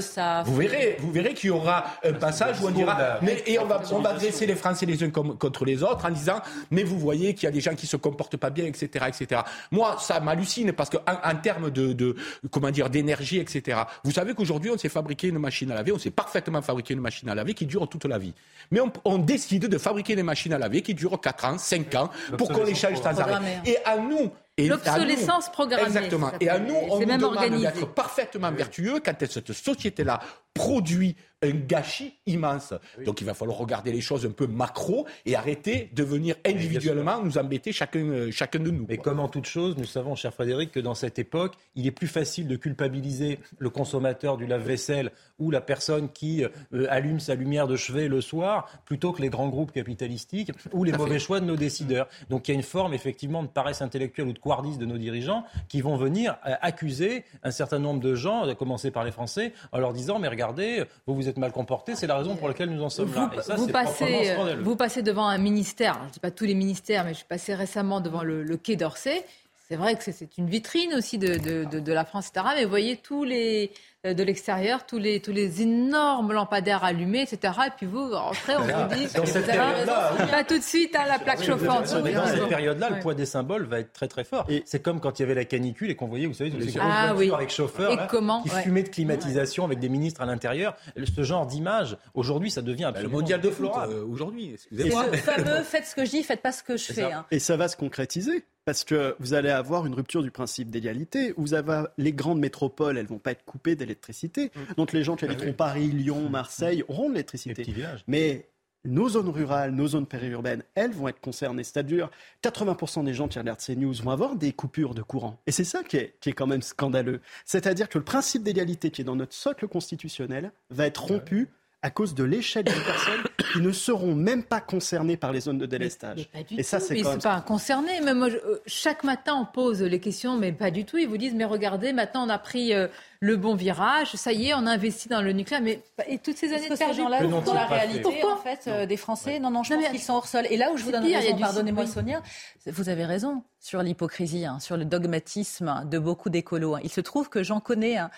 ça. 0.00 0.44
Vous 0.44 0.54
verrez, 0.54 0.96
vous 1.00 1.10
verrez 1.10 1.34
qu'il 1.34 1.48
y 1.48 1.50
aura 1.50 1.87
un 2.04 2.12
passage 2.14 2.60
où 2.60 2.66
on 2.68 2.70
dira, 2.70 3.18
mais, 3.22 3.42
et 3.46 3.58
on 3.58 3.66
va, 3.66 3.80
on 3.92 4.00
va 4.00 4.12
dresser 4.14 4.46
les 4.46 4.54
Français 4.54 4.86
les 4.86 5.02
uns 5.02 5.10
comme- 5.10 5.36
contre 5.38 5.64
les 5.64 5.82
autres 5.82 6.04
en 6.06 6.10
disant, 6.10 6.40
mais 6.70 6.82
vous 6.82 6.98
voyez 6.98 7.34
qu'il 7.34 7.44
y 7.44 7.46
a 7.46 7.50
des 7.52 7.60
gens 7.60 7.74
qui 7.74 7.86
se 7.86 7.96
comportent 7.96 8.36
pas 8.36 8.50
bien, 8.50 8.64
etc., 8.66 9.06
etc. 9.08 9.40
Moi, 9.70 9.96
ça 10.00 10.20
m'hallucine 10.20 10.72
parce 10.72 10.90
que 10.90 10.96
en, 10.98 11.30
en 11.30 11.36
termes 11.36 11.70
de, 11.70 11.92
de, 11.92 12.16
comment 12.50 12.70
dire, 12.70 12.90
d'énergie, 12.90 13.38
etc. 13.38 13.78
Vous 14.04 14.12
savez 14.12 14.34
qu'aujourd'hui, 14.34 14.70
on 14.70 14.78
s'est 14.78 14.88
fabriqué 14.88 15.28
une 15.28 15.38
machine 15.38 15.70
à 15.70 15.74
laver, 15.74 15.92
on 15.92 15.98
s'est 15.98 16.10
parfaitement 16.10 16.62
fabriqué 16.62 16.94
une 16.94 17.00
machine 17.00 17.28
à 17.28 17.34
laver 17.34 17.54
qui 17.54 17.66
dure 17.66 17.88
toute 17.88 18.04
la 18.04 18.18
vie. 18.18 18.34
Mais 18.70 18.80
on, 18.80 18.92
on 19.04 19.18
décide 19.18 19.66
de 19.66 19.78
fabriquer 19.78 20.16
des 20.16 20.22
machines 20.22 20.52
à 20.52 20.58
laver 20.58 20.82
qui 20.82 20.94
durent 20.94 21.20
4 21.20 21.44
ans, 21.44 21.58
5 21.58 21.94
ans, 21.94 22.10
pour 22.36 22.48
qu'on 22.50 22.64
les 22.64 22.74
change 22.74 22.96
sans 23.00 23.06
arrêt. 23.06 23.22
Programmée. 23.32 23.58
Et 23.64 23.76
à 23.84 23.96
nous, 23.96 24.30
et 24.56 24.66
à 24.66 24.74
L'obsolescence 24.74 25.46
nous- 25.46 25.52
programmée, 25.52 25.86
Exactement. 25.86 26.30
Et 26.40 26.48
à 26.48 26.58
nous, 26.58 26.74
on 26.90 26.98
nous 27.00 27.06
même 27.06 27.20
demande 27.20 27.60
d'être 27.60 27.86
parfaitement 27.94 28.50
vertueux 28.50 29.00
quand 29.04 29.14
cette 29.18 29.52
société-là 29.52 30.20
produit 30.54 31.16
un 31.42 31.50
gâchis 31.50 32.14
immense. 32.26 32.74
Donc 33.04 33.20
il 33.20 33.24
va 33.24 33.34
falloir 33.34 33.58
regarder 33.58 33.92
les 33.92 34.00
choses 34.00 34.26
un 34.26 34.30
peu 34.30 34.46
macro 34.46 35.06
et 35.24 35.36
arrêter 35.36 35.90
de 35.94 36.02
venir 36.02 36.34
individuellement 36.44 37.22
nous 37.22 37.38
embêter 37.38 37.72
chacun, 37.72 38.00
euh, 38.00 38.30
chacun 38.30 38.58
de 38.58 38.70
nous. 38.70 38.86
Mais 38.88 38.98
comme 38.98 39.20
en 39.20 39.28
toute 39.28 39.46
chose, 39.46 39.76
nous 39.76 39.84
savons, 39.84 40.14
cher 40.14 40.34
Frédéric, 40.34 40.72
que 40.72 40.80
dans 40.80 40.94
cette 40.94 41.18
époque, 41.18 41.54
il 41.74 41.86
est 41.86 41.92
plus 41.92 42.08
facile 42.08 42.48
de 42.48 42.56
culpabiliser 42.56 43.38
le 43.58 43.70
consommateur 43.70 44.36
du 44.36 44.46
lave-vaisselle 44.46 45.12
ou 45.38 45.50
la 45.50 45.60
personne 45.60 46.08
qui 46.08 46.44
euh, 46.44 46.86
allume 46.88 47.20
sa 47.20 47.34
lumière 47.34 47.68
de 47.68 47.76
chevet 47.76 48.08
le 48.08 48.20
soir, 48.20 48.68
plutôt 48.84 49.12
que 49.12 49.22
les 49.22 49.28
grands 49.28 49.48
groupes 49.48 49.72
capitalistiques 49.72 50.50
ou 50.72 50.84
les 50.84 50.92
mauvais 50.92 51.14
fait. 51.14 51.18
choix 51.20 51.40
de 51.40 51.44
nos 51.44 51.56
décideurs. 51.56 52.08
Donc 52.30 52.48
il 52.48 52.52
y 52.52 52.54
a 52.54 52.56
une 52.56 52.62
forme 52.62 52.94
effectivement 52.94 53.42
de 53.42 53.48
paresse 53.48 53.80
intellectuelle 53.80 54.28
ou 54.28 54.32
de 54.32 54.38
couardise 54.38 54.78
de 54.78 54.86
nos 54.86 54.98
dirigeants 54.98 55.44
qui 55.68 55.80
vont 55.80 55.96
venir 55.96 56.36
euh, 56.46 56.54
accuser 56.60 57.24
un 57.44 57.50
certain 57.52 57.78
nombre 57.78 58.00
de 58.00 58.14
gens, 58.14 58.42
à 58.42 58.54
commencer 58.54 58.90
par 58.90 59.04
les 59.04 59.12
Français, 59.12 59.52
en 59.70 59.78
leur 59.78 59.92
disant 59.92 60.18
mais 60.18 60.28
regardez, 60.28 60.84
vous 61.06 61.14
vous 61.14 61.27
êtes 61.28 61.36
mal 61.38 61.52
comportés, 61.52 61.94
c'est 61.94 62.06
la 62.06 62.16
raison 62.16 62.36
pour 62.36 62.48
laquelle 62.48 62.70
nous 62.70 62.82
en 62.82 62.90
sommes 62.90 63.14
là. 63.14 63.30
Et 63.36 63.42
ça, 63.42 63.54
vous, 63.56 63.66
passez, 63.68 64.34
vous 64.62 64.76
passez 64.76 65.02
devant 65.02 65.26
un 65.28 65.38
ministère, 65.38 65.92
Alors, 65.94 66.04
je 66.04 66.08
ne 66.08 66.12
dis 66.14 66.20
pas 66.20 66.30
tous 66.30 66.44
les 66.44 66.54
ministères, 66.54 67.04
mais 67.04 67.10
je 67.12 67.18
suis 67.18 67.26
passé 67.26 67.54
récemment 67.54 68.00
devant 68.00 68.22
le, 68.22 68.42
le 68.42 68.56
Quai 68.56 68.76
d'Orsay. 68.76 69.24
C'est 69.68 69.76
vrai 69.76 69.96
que 69.96 70.02
c'est- 70.02 70.38
une 70.38 70.48
vitrine 70.48 70.94
aussi 70.94 71.18
de, 71.18 71.36
de- 71.36 71.64
de- 71.64 71.80
de 71.80 71.92
la 71.92 72.04
France, 72.06 72.28
etc. 72.28 72.46
Mais 72.56 72.64
vous 72.64 72.70
voyez 72.70 72.96
tous 72.96 73.24
les 73.24 73.70
de 74.04 74.22
l'extérieur, 74.22 74.86
tous 74.86 74.96
les, 74.98 75.18
tous 75.20 75.32
les 75.32 75.60
énormes 75.62 76.32
lampadaires 76.32 76.84
allumés, 76.84 77.22
etc. 77.22 77.52
Et 77.66 77.70
puis 77.76 77.84
vous, 77.86 78.10
rentrez, 78.14 78.56
on 78.56 78.60
vous 78.62 78.94
dit, 78.94 79.06
Dans 79.12 79.22
vous 79.24 79.26
cette 79.26 79.46
période-là, 79.46 80.12
pas 80.30 80.44
tout 80.44 80.56
de 80.56 80.62
suite 80.62 80.94
hein, 80.94 81.02
la 81.08 81.18
plaque 81.18 81.40
Oui, 81.40 81.46
chauffante. 81.46 81.92
mais 82.04 82.10
Oui, 82.10 82.12
dans 82.14 82.26
cette 82.26 82.48
période-là, 82.48 82.90
le 82.90 83.00
poids 83.00 83.14
des 83.14 83.26
symboles 83.26 83.64
va 83.66 83.80
être 83.80 83.92
très 83.92 84.06
très 84.06 84.22
fort. 84.22 84.46
C'est 84.66 84.80
comme 84.80 85.00
quand 85.00 85.18
il 85.18 85.22
y 85.22 85.24
avait 85.24 85.34
la 85.34 85.44
canicule 85.44 85.90
et 85.90 85.96
qu'on 85.96 86.06
voyait, 86.06 86.26
vous 86.26 86.34
savez, 86.34 86.50
ces 86.50 86.56
grosses 86.58 86.76
Ah 86.80 87.08
avec 87.10 87.50
chauffeur 87.50 87.90
Et 87.90 87.96
là, 87.96 88.06
comment, 88.08 88.42
qui 88.42 88.50
ouais. 88.50 88.62
fumaient 88.62 88.84
de 88.84 88.88
climatisation 88.88 89.64
avec 89.64 89.80
des 89.80 89.88
ministres 89.88 90.20
à 90.20 90.26
l'intérieur. 90.26 90.76
Ce 91.16 91.22
genre 91.24 91.46
d'image, 91.46 91.96
aujourd'hui, 92.14 92.52
ça 92.52 92.62
devient 92.62 92.84
absolument 92.84 93.14
le 93.16 93.20
mondial 93.22 93.40
de 93.40 93.48
déplorable. 93.48 93.92
euh, 93.94 94.04
aujourd'hui, 94.04 94.54
C'est 94.58 94.74
excusez-moi. 94.76 95.06
le 95.10 95.16
fameux 95.18 95.62
faites 95.64 95.86
ce 95.86 95.96
que 95.96 96.04
je 96.04 96.10
dis, 96.10 96.22
faites 96.22 96.40
pas 96.42 96.52
ce 96.52 96.62
que 96.62 96.76
je 96.76 96.84
C'est 96.84 96.94
fais. 96.94 97.12
hein. 97.12 97.26
Et 97.32 97.40
ça 97.40 97.56
va 97.56 97.66
se 97.66 97.76
concrétiser 97.76 98.44
parce 98.64 98.84
que 98.84 99.16
vous 99.18 99.32
allez 99.32 99.48
avoir 99.48 99.86
une 99.86 99.94
rupture 99.94 100.22
du 100.22 100.30
principe 100.30 100.68
d'égalité. 100.70 101.32
Vous 101.38 101.54
avez 101.54 101.84
les 101.96 102.12
grandes 102.12 102.38
métropoles, 102.38 102.98
elles 102.98 103.06
vont 103.06 103.18
pas 103.18 103.30
être 103.30 103.44
coupées 103.46 103.76
d'électricité. 103.88 104.50
Donc 104.76 104.92
les 104.92 105.02
gens 105.02 105.16
qui 105.16 105.24
habiteront 105.24 105.52
Paris, 105.52 105.88
Lyon, 105.88 106.28
Marseille 106.28 106.84
auront 106.88 107.08
de 107.08 107.14
l'électricité. 107.14 107.66
Mais 108.06 108.48
nos 108.84 109.08
zones 109.08 109.28
rurales, 109.28 109.72
nos 109.72 109.88
zones 109.88 110.06
périurbaines, 110.06 110.62
elles 110.74 110.92
vont 110.92 111.08
être 111.08 111.20
concernées. 111.20 111.64
C'est-à-dire 111.64 112.10
80% 112.42 113.04
des 113.04 113.14
gens 113.14 113.28
qui 113.28 113.38
regardent 113.38 113.60
ces 113.60 113.76
news 113.76 113.94
vont 113.94 114.10
avoir 114.10 114.36
des 114.36 114.52
coupures 114.52 114.94
de 114.94 115.02
courant. 115.02 115.40
Et 115.46 115.52
c'est 115.52 115.64
ça 115.64 115.82
qui 115.82 115.96
est, 115.96 116.14
qui 116.20 116.30
est 116.30 116.32
quand 116.32 116.46
même 116.46 116.62
scandaleux. 116.62 117.20
C'est-à-dire 117.44 117.88
que 117.88 117.98
le 117.98 118.04
principe 118.04 118.42
d'égalité 118.42 118.90
qui 118.90 119.02
est 119.02 119.04
dans 119.04 119.16
notre 119.16 119.34
socle 119.34 119.66
constitutionnel 119.68 120.52
va 120.70 120.86
être 120.86 121.04
rompu 121.04 121.48
à 121.82 121.90
cause 121.90 122.14
de 122.14 122.24
l'échec 122.24 122.66
des 122.66 122.72
personnes 122.72 123.22
qui 123.52 123.60
ne 123.60 123.70
seront 123.70 124.14
même 124.14 124.42
pas 124.42 124.60
concernées 124.60 125.16
par 125.16 125.32
les 125.32 125.40
zones 125.40 125.58
de 125.58 125.66
délestage. 125.66 126.28
Pas 126.32 126.42
du 126.42 126.58
Et 126.58 126.62
ça, 126.64 126.80
c'est 126.80 126.94
quand 126.94 127.00
ils 127.00 127.04
même 127.04 127.20
sont 127.20 127.28
pas 127.28 127.40
concernés. 127.40 128.00
Même 128.00 128.18
moi, 128.18 128.28
je- 128.30 128.36
euh, 128.36 128.60
chaque 128.66 129.04
matin, 129.04 129.34
on 129.40 129.44
pose 129.46 129.80
les 129.82 130.00
questions, 130.00 130.36
mais 130.36 130.52
pas 130.52 130.70
du 130.72 130.84
tout. 130.84 130.98
Ils 130.98 131.08
vous 131.08 131.16
disent, 131.18 131.34
mais 131.34 131.44
regardez, 131.44 131.92
maintenant, 131.92 132.26
on 132.26 132.28
a 132.30 132.38
pris 132.38 132.74
euh, 132.74 132.88
le 133.20 133.36
bon 133.36 133.54
virage. 133.54 134.12
Ça 134.16 134.32
y 134.32 134.48
est, 134.48 134.54
on 134.54 134.66
a 134.66 134.72
investi 134.72 135.08
dans 135.08 135.22
le 135.22 135.32
nucléaire. 135.32 135.62
Mais 135.62 135.80
et 136.08 136.18
toutes 136.18 136.36
ces 136.36 136.52
années 136.52 136.68
de 136.68 136.74
ces 136.74 136.84
perdu 136.84 137.00
Le 137.00 137.44
dans 137.44 137.54
la 137.54 137.66
réalité, 137.66 138.00
Pourquoi 138.02 138.34
en 138.34 138.38
fait, 138.38 138.64
euh, 138.66 138.84
des 138.84 138.96
Français 138.96 139.38
Non, 139.38 139.50
non, 139.50 139.62
je 139.62 139.72
Non, 139.72 139.78
pense 139.80 139.88
mais- 139.88 139.94
qu'ils 139.96 140.04
sont 140.04 140.14
hors 140.14 140.26
sol. 140.26 140.46
Et 140.50 140.56
là 140.56 140.72
où 140.72 140.76
je 140.76 140.82
vous 140.82 140.90
donne 140.90 141.04
pire, 141.06 141.20
raison, 141.20 141.38
pardonnez-moi. 141.38 141.86
Sonia, 141.86 142.22
vous 142.66 142.88
avez 142.88 143.04
raison 143.04 143.44
sur 143.60 143.82
l'hypocrisie, 143.84 144.44
hein, 144.46 144.58
sur 144.60 144.76
le 144.76 144.84
dogmatisme 144.84 145.84
de 145.88 145.98
beaucoup 145.98 146.28
d'écolos. 146.28 146.74
hein. 146.74 146.80
Il 146.82 146.90
se 146.90 147.00
trouve 147.00 147.28
que 147.28 147.42
j'en 147.44 147.60
connais 147.60 147.96
hein, 147.98 148.10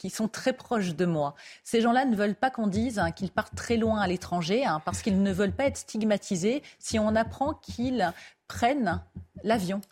qui 0.00 0.08
sont 0.08 0.28
très 0.28 0.54
proches 0.54 0.94
de 0.94 1.04
moi. 1.04 1.34
Ces 1.62 1.82
gens-là 1.82 2.06
ne 2.06 2.16
veulent 2.16 2.34
pas 2.34 2.48
qu'on 2.48 2.68
dise 2.68 2.98
hein, 2.98 3.10
qu'ils 3.10 3.30
partent 3.30 3.54
très 3.54 3.76
loin 3.76 4.00
à 4.00 4.06
l'étranger 4.06 4.64
hein, 4.64 4.80
parce 4.86 5.02
qu'ils 5.02 5.22
ne 5.22 5.30
veulent 5.30 5.52
pas 5.52 5.66
être 5.66 5.76
stigmatisés 5.76 6.62
si 6.78 6.98
on 6.98 7.14
apprend 7.14 7.52
qu'ils 7.52 8.10
prennent 8.48 9.02
l'avion. 9.44 9.82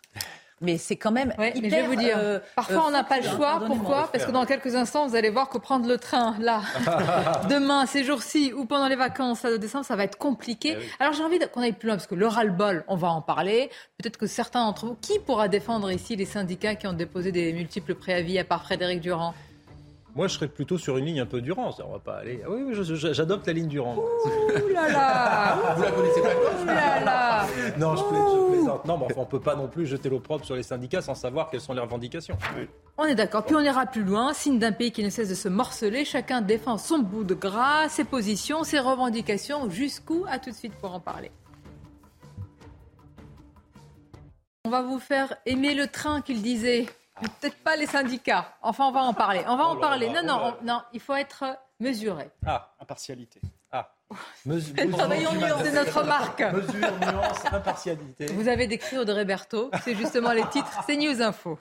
Mais 0.61 0.79
c'est 0.79 0.95
quand 0.95 1.11
même 1.11 1.33
Ouais, 1.37 1.53
mais 1.55 1.67
hyper, 1.67 1.69
je 1.69 1.75
vais 1.75 1.87
vous 1.87 1.95
dire, 1.95 2.17
euh, 2.17 2.39
parfois 2.55 2.87
on 2.87 2.91
n'a 2.91 3.03
pas 3.03 3.17
le 3.17 3.23
choix. 3.23 3.61
Pourquoi? 3.65 4.09
Parce 4.11 4.25
que 4.25 4.31
dans 4.31 4.45
quelques 4.45 4.75
instants, 4.75 5.07
vous 5.07 5.15
allez 5.15 5.29
voir 5.29 5.47
que 5.47 5.57
prendre 5.57 5.87
le 5.87 5.97
train, 5.97 6.35
là, 6.39 6.63
demain, 7.49 7.85
ces 7.85 8.03
jours-ci, 8.03 8.51
ou 8.51 8.65
pendant 8.65 8.87
les 8.87 8.97
vacances 8.97 9.43
là, 9.43 9.51
de 9.51 9.57
décembre, 9.57 9.85
ça 9.85 9.95
va 9.95 10.03
être 10.03 10.17
compliqué. 10.17 10.75
Alors 10.99 11.13
j'ai 11.13 11.23
envie 11.23 11.39
qu'on 11.53 11.61
aille 11.61 11.71
plus 11.71 11.87
loin, 11.87 11.95
parce 11.95 12.07
que 12.07 12.15
le 12.15 12.27
ras-le-bol, 12.27 12.83
on 12.87 12.97
va 12.97 13.09
en 13.09 13.21
parler. 13.21 13.69
Peut-être 13.97 14.17
que 14.17 14.27
certains 14.27 14.65
d'entre 14.65 14.87
vous, 14.87 14.95
qui 14.95 15.19
pourra 15.19 15.47
défendre 15.47 15.89
ici 15.91 16.17
les 16.17 16.25
syndicats 16.25 16.75
qui 16.75 16.87
ont 16.87 16.93
déposé 16.93 17.31
des 17.31 17.53
multiples 17.53 17.95
préavis, 17.95 18.39
à 18.39 18.43
part 18.43 18.63
Frédéric 18.63 18.99
Durand? 18.99 19.33
Moi, 20.19 20.27
je 20.27 20.33
serais 20.33 20.49
plutôt 20.49 20.77
sur 20.77 20.97
une 20.97 21.05
ligne 21.05 21.21
un 21.21 21.25
peu 21.25 21.39
Durand. 21.39 21.71
ça, 21.71 21.85
On 21.87 21.93
va 21.93 21.99
pas 21.99 22.15
aller. 22.17 22.41
Ah 22.45 22.49
oui, 22.49 22.73
j'adopte 22.73 23.47
la 23.47 23.53
ligne 23.53 23.69
Durand. 23.69 23.95
Ouh 23.95 24.67
là 24.67 24.89
là 24.89 25.55
Vous 25.77 25.81
la 25.81 25.91
connaissez 25.91 26.21
pas 26.21 26.27
Ouh 26.27 26.65
là 26.65 26.99
là 27.05 27.45
Non, 27.77 27.95
je, 27.95 28.03
pla- 28.03 28.25
je 28.29 28.51
plaisante. 28.51 28.83
Non, 28.83 28.97
mais 28.97 29.05
enfin, 29.05 29.13
on 29.21 29.25
peut 29.25 29.39
pas 29.39 29.55
non 29.55 29.69
plus 29.69 29.85
jeter 29.85 30.09
l'opprobre 30.09 30.43
sur 30.43 30.57
les 30.57 30.63
syndicats 30.63 31.01
sans 31.01 31.15
savoir 31.15 31.49
quelles 31.49 31.61
sont 31.61 31.71
les 31.71 31.79
revendications. 31.79 32.37
On 32.97 33.05
est 33.05 33.15
d'accord. 33.15 33.45
Puis 33.45 33.55
on 33.55 33.61
ira 33.61 33.85
plus 33.85 34.03
loin. 34.03 34.33
Signe 34.33 34.59
d'un 34.59 34.73
pays 34.73 34.91
qui 34.91 35.05
ne 35.05 35.09
cesse 35.09 35.29
de 35.29 35.35
se 35.35 35.47
morceler. 35.47 36.03
Chacun 36.03 36.41
défend 36.41 36.77
son 36.77 36.99
bout 36.99 37.23
de 37.23 37.33
gras, 37.33 37.87
ses 37.87 38.03
positions, 38.03 38.65
ses 38.65 38.79
revendications. 38.79 39.69
Jusqu'où? 39.69 40.25
À 40.29 40.37
tout 40.37 40.49
de 40.49 40.55
suite 40.55 40.73
pour 40.81 40.93
en 40.93 40.99
parler. 40.99 41.31
On 44.65 44.69
va 44.69 44.81
vous 44.81 44.99
faire 44.99 45.33
aimer 45.45 45.75
le 45.75 45.87
train 45.87 46.19
qu'il 46.19 46.41
disait. 46.41 46.87
Peut-être 47.21 47.57
pas 47.63 47.75
les 47.75 47.85
syndicats. 47.87 48.53
Enfin, 48.61 48.85
on 48.85 48.91
va 48.91 49.01
en 49.01 49.13
parler. 49.13 49.43
On 49.47 49.55
va 49.55 49.65
en 49.67 49.75
là 49.75 49.79
parler. 49.79 50.09
là, 50.09 50.21
Non, 50.21 50.27
non, 50.27 50.39
oh 50.41 50.45
là 50.47 50.55
on- 50.61 50.65
non. 50.65 50.81
Il 50.93 50.99
faut 50.99 51.15
être 51.15 51.43
mesuré. 51.79 52.29
Ah, 52.45 52.71
Impartialité. 52.81 53.41
ah. 53.71 53.89
Mesure, 54.45 54.73
Travaillons 54.91 55.33
nuance, 55.33 55.61
c'est 55.63 55.71
notre 55.73 56.03
marque. 56.03 56.41
Mesure, 56.53 56.91
nuance, 56.99 57.45
impartialité. 57.51 58.25
Vous 58.33 58.47
avez 58.47 58.65
décrit 58.67 58.97
Audrey 58.97 59.23
Berthaud. 59.25 59.69
C'est 59.83 59.95
justement 59.95 60.31
les 60.31 60.45
titres. 60.47 60.81
C'est 60.87 60.97
News 60.97 61.21
Info. 61.21 61.59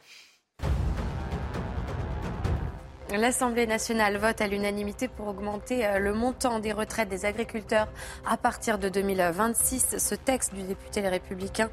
L'Assemblée 3.16 3.66
nationale 3.66 4.18
vote 4.18 4.42
à 4.42 4.46
l'unanimité 4.46 5.08
pour 5.08 5.28
augmenter 5.28 5.86
euh, 5.86 5.98
le 5.98 6.12
montant 6.12 6.58
des 6.58 6.72
retraites 6.72 7.08
des 7.08 7.24
agriculteurs 7.24 7.88
à 8.28 8.36
partir 8.36 8.78
de 8.78 8.90
2026. 8.90 9.96
Ce 9.96 10.14
texte 10.14 10.52
du 10.52 10.62
député 10.62 11.00
Les 11.00 11.08
Républicains 11.08 11.70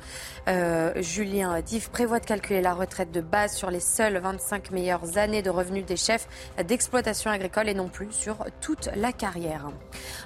euh, 0.47 0.93
Julien 1.01 1.59
Dive 1.59 1.89
prévoit 1.89 2.21
de 2.21 2.25
calculer 2.25 2.61
la 2.61 2.73
retraite 2.73 3.11
de 3.11 3.19
base 3.19 3.53
sur 3.53 3.69
les 3.69 3.81
seules 3.81 4.17
25 4.17 4.71
meilleures 4.71 5.17
années 5.17 5.41
de 5.41 5.49
revenus 5.49 5.85
des 5.85 5.97
chefs 5.97 6.29
d'exploitation 6.65 7.29
agricole 7.29 7.67
et 7.67 7.73
non 7.73 7.89
plus 7.89 8.13
sur 8.13 8.37
toute 8.61 8.89
la 8.95 9.11
carrière. 9.11 9.67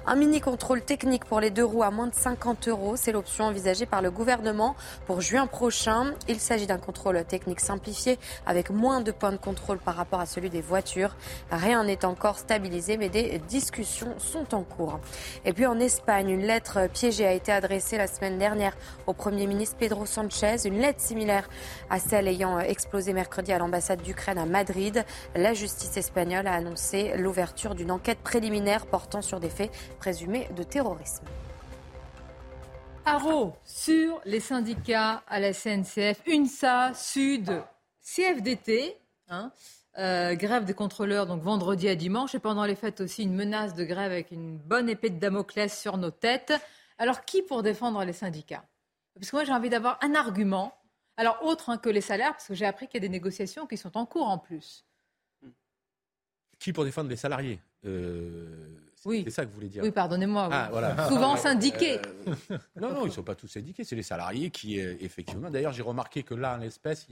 Un 0.06 0.14
mini 0.14 0.40
contrôle 0.40 0.80
technique 0.80 1.24
pour 1.24 1.40
les 1.40 1.50
deux 1.50 1.64
roues 1.64 1.82
à 1.82 1.90
moins 1.90 2.06
de 2.06 2.14
50 2.14 2.68
euros, 2.68 2.94
c'est 2.94 3.10
l'option 3.10 3.46
envisagée 3.46 3.84
par 3.84 4.00
le 4.00 4.12
gouvernement 4.12 4.76
pour 5.06 5.20
juin 5.20 5.48
prochain. 5.48 6.14
Il 6.28 6.38
s'agit 6.38 6.68
d'un 6.68 6.78
contrôle 6.78 7.24
technique 7.24 7.60
simplifié 7.60 8.16
avec 8.46 8.70
moins 8.70 9.00
de 9.00 9.10
points 9.10 9.32
de 9.32 9.38
contrôle 9.38 9.78
par 9.78 9.96
rapport 9.96 10.20
à 10.20 10.26
celui 10.26 10.50
des 10.50 10.60
voitures. 10.60 10.99
Rien 11.50 11.84
n'est 11.84 12.04
encore 12.04 12.38
stabilisé, 12.38 12.96
mais 12.96 13.08
des 13.08 13.38
discussions 13.48 14.18
sont 14.18 14.54
en 14.54 14.62
cours. 14.62 15.00
Et 15.44 15.52
puis 15.52 15.66
en 15.66 15.78
Espagne, 15.78 16.30
une 16.30 16.46
lettre 16.46 16.88
piégée 16.92 17.26
a 17.26 17.32
été 17.32 17.52
adressée 17.52 17.96
la 17.96 18.06
semaine 18.06 18.38
dernière 18.38 18.76
au 19.06 19.12
Premier 19.12 19.46
ministre 19.46 19.76
Pedro 19.78 20.06
Sanchez. 20.06 20.56
Une 20.64 20.78
lettre 20.78 21.00
similaire 21.00 21.48
à 21.88 21.98
celle 21.98 22.28
ayant 22.28 22.58
explosé 22.58 23.12
mercredi 23.12 23.52
à 23.52 23.58
l'ambassade 23.58 24.02
d'Ukraine 24.02 24.38
à 24.38 24.46
Madrid. 24.46 25.04
La 25.34 25.54
justice 25.54 25.96
espagnole 25.96 26.46
a 26.46 26.54
annoncé 26.54 27.12
l'ouverture 27.16 27.74
d'une 27.74 27.90
enquête 27.90 28.18
préliminaire 28.18 28.86
portant 28.86 29.22
sur 29.22 29.40
des 29.40 29.50
faits 29.50 29.70
présumés 29.98 30.48
de 30.56 30.62
terrorisme. 30.62 31.24
Haro 33.04 33.54
sur 33.64 34.20
les 34.24 34.40
syndicats 34.40 35.22
à 35.26 35.40
la 35.40 35.52
SNCF, 35.52 36.20
UNSA, 36.26 36.92
Sud, 36.94 37.62
CFDT, 38.02 38.96
hein, 39.28 39.50
euh, 39.98 40.34
grève 40.34 40.64
des 40.64 40.74
contrôleurs 40.74 41.26
donc 41.26 41.42
vendredi 41.42 41.88
à 41.88 41.96
dimanche 41.96 42.34
et 42.34 42.38
pendant 42.38 42.64
les 42.64 42.76
fêtes 42.76 43.00
aussi 43.00 43.24
une 43.24 43.34
menace 43.34 43.74
de 43.74 43.84
grève 43.84 44.12
avec 44.12 44.30
une 44.30 44.56
bonne 44.56 44.88
épée 44.88 45.10
de 45.10 45.18
Damoclès 45.18 45.76
sur 45.76 45.96
nos 45.96 46.10
têtes. 46.10 46.52
Alors 46.98 47.24
qui 47.24 47.42
pour 47.42 47.62
défendre 47.62 48.04
les 48.04 48.12
syndicats? 48.12 48.64
Parce 49.14 49.30
que 49.30 49.36
moi 49.36 49.44
j'ai 49.44 49.52
envie 49.52 49.70
d'avoir 49.70 49.98
un 50.02 50.14
argument, 50.14 50.78
alors 51.16 51.44
autre 51.44 51.70
hein, 51.70 51.78
que 51.78 51.88
les 51.88 52.00
salaires, 52.00 52.32
parce 52.32 52.46
que 52.46 52.54
j'ai 52.54 52.66
appris 52.66 52.86
qu'il 52.86 53.02
y 53.02 53.04
a 53.04 53.08
des 53.08 53.12
négociations 53.12 53.66
qui 53.66 53.76
sont 53.76 53.96
en 53.96 54.06
cours 54.06 54.28
en 54.28 54.38
plus. 54.38 54.84
Qui 56.58 56.72
pour 56.72 56.84
défendre 56.84 57.08
les 57.08 57.16
salariés? 57.16 57.60
Euh, 57.84 58.78
Oui. 59.06 59.22
C'est 59.24 59.30
ça 59.30 59.44
que 59.44 59.48
vous 59.48 59.54
voulez 59.54 59.68
dire. 59.68 59.82
Oui, 59.82 59.90
pardonnez-moi. 59.90 60.48
oui. 60.48 60.54
Ah, 60.54 60.68
voilà. 60.70 61.08
Souvent 61.08 61.36
syndiqués. 61.36 61.98
euh, 62.28 62.58
non, 62.80 62.92
non, 62.92 63.02
ils 63.02 63.08
ne 63.08 63.12
sont 63.12 63.22
pas 63.22 63.34
tous 63.34 63.48
syndiqués, 63.48 63.82
c'est 63.84 63.96
les 63.96 64.02
salariés 64.02 64.50
qui, 64.50 64.78
euh, 64.80 64.94
effectivement. 65.00 65.50
D'ailleurs, 65.50 65.72
j'ai 65.72 65.82
remarqué 65.82 66.22
que 66.22 66.34
là, 66.34 66.54
en 66.54 66.58
l'espèce, 66.58 67.06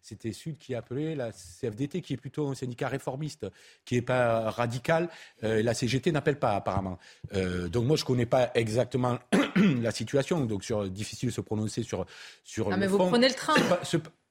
c'était 0.00 0.32
Sud 0.32 0.56
qui 0.58 0.74
a 0.74 0.78
appelé 0.78 1.14
la 1.14 1.32
CFDT, 1.32 2.00
qui 2.00 2.12
est 2.14 2.16
plutôt 2.16 2.48
un 2.48 2.54
syndicat 2.54 2.88
réformiste, 2.88 3.46
qui 3.84 3.96
n'est 3.96 4.02
pas 4.02 4.50
radical. 4.50 5.08
Euh, 5.42 5.62
la 5.62 5.74
CGT 5.74 6.12
n'appelle 6.12 6.38
pas, 6.38 6.54
apparemment. 6.54 6.98
Euh, 7.34 7.68
donc, 7.68 7.86
moi, 7.86 7.96
je 7.96 8.02
ne 8.02 8.06
connais 8.06 8.26
pas 8.26 8.50
exactement 8.54 9.18
la 9.56 9.90
situation, 9.90 10.44
donc 10.44 10.62
sur, 10.64 10.88
difficile 10.88 11.30
de 11.30 11.34
se 11.34 11.40
prononcer 11.40 11.82
sur, 11.82 12.06
sur 12.44 12.68
Ah, 12.68 12.74
le 12.74 12.76
mais 12.76 12.86
vous 12.86 12.98
prenez 12.98 13.28
le 13.28 13.34
train. 13.34 13.54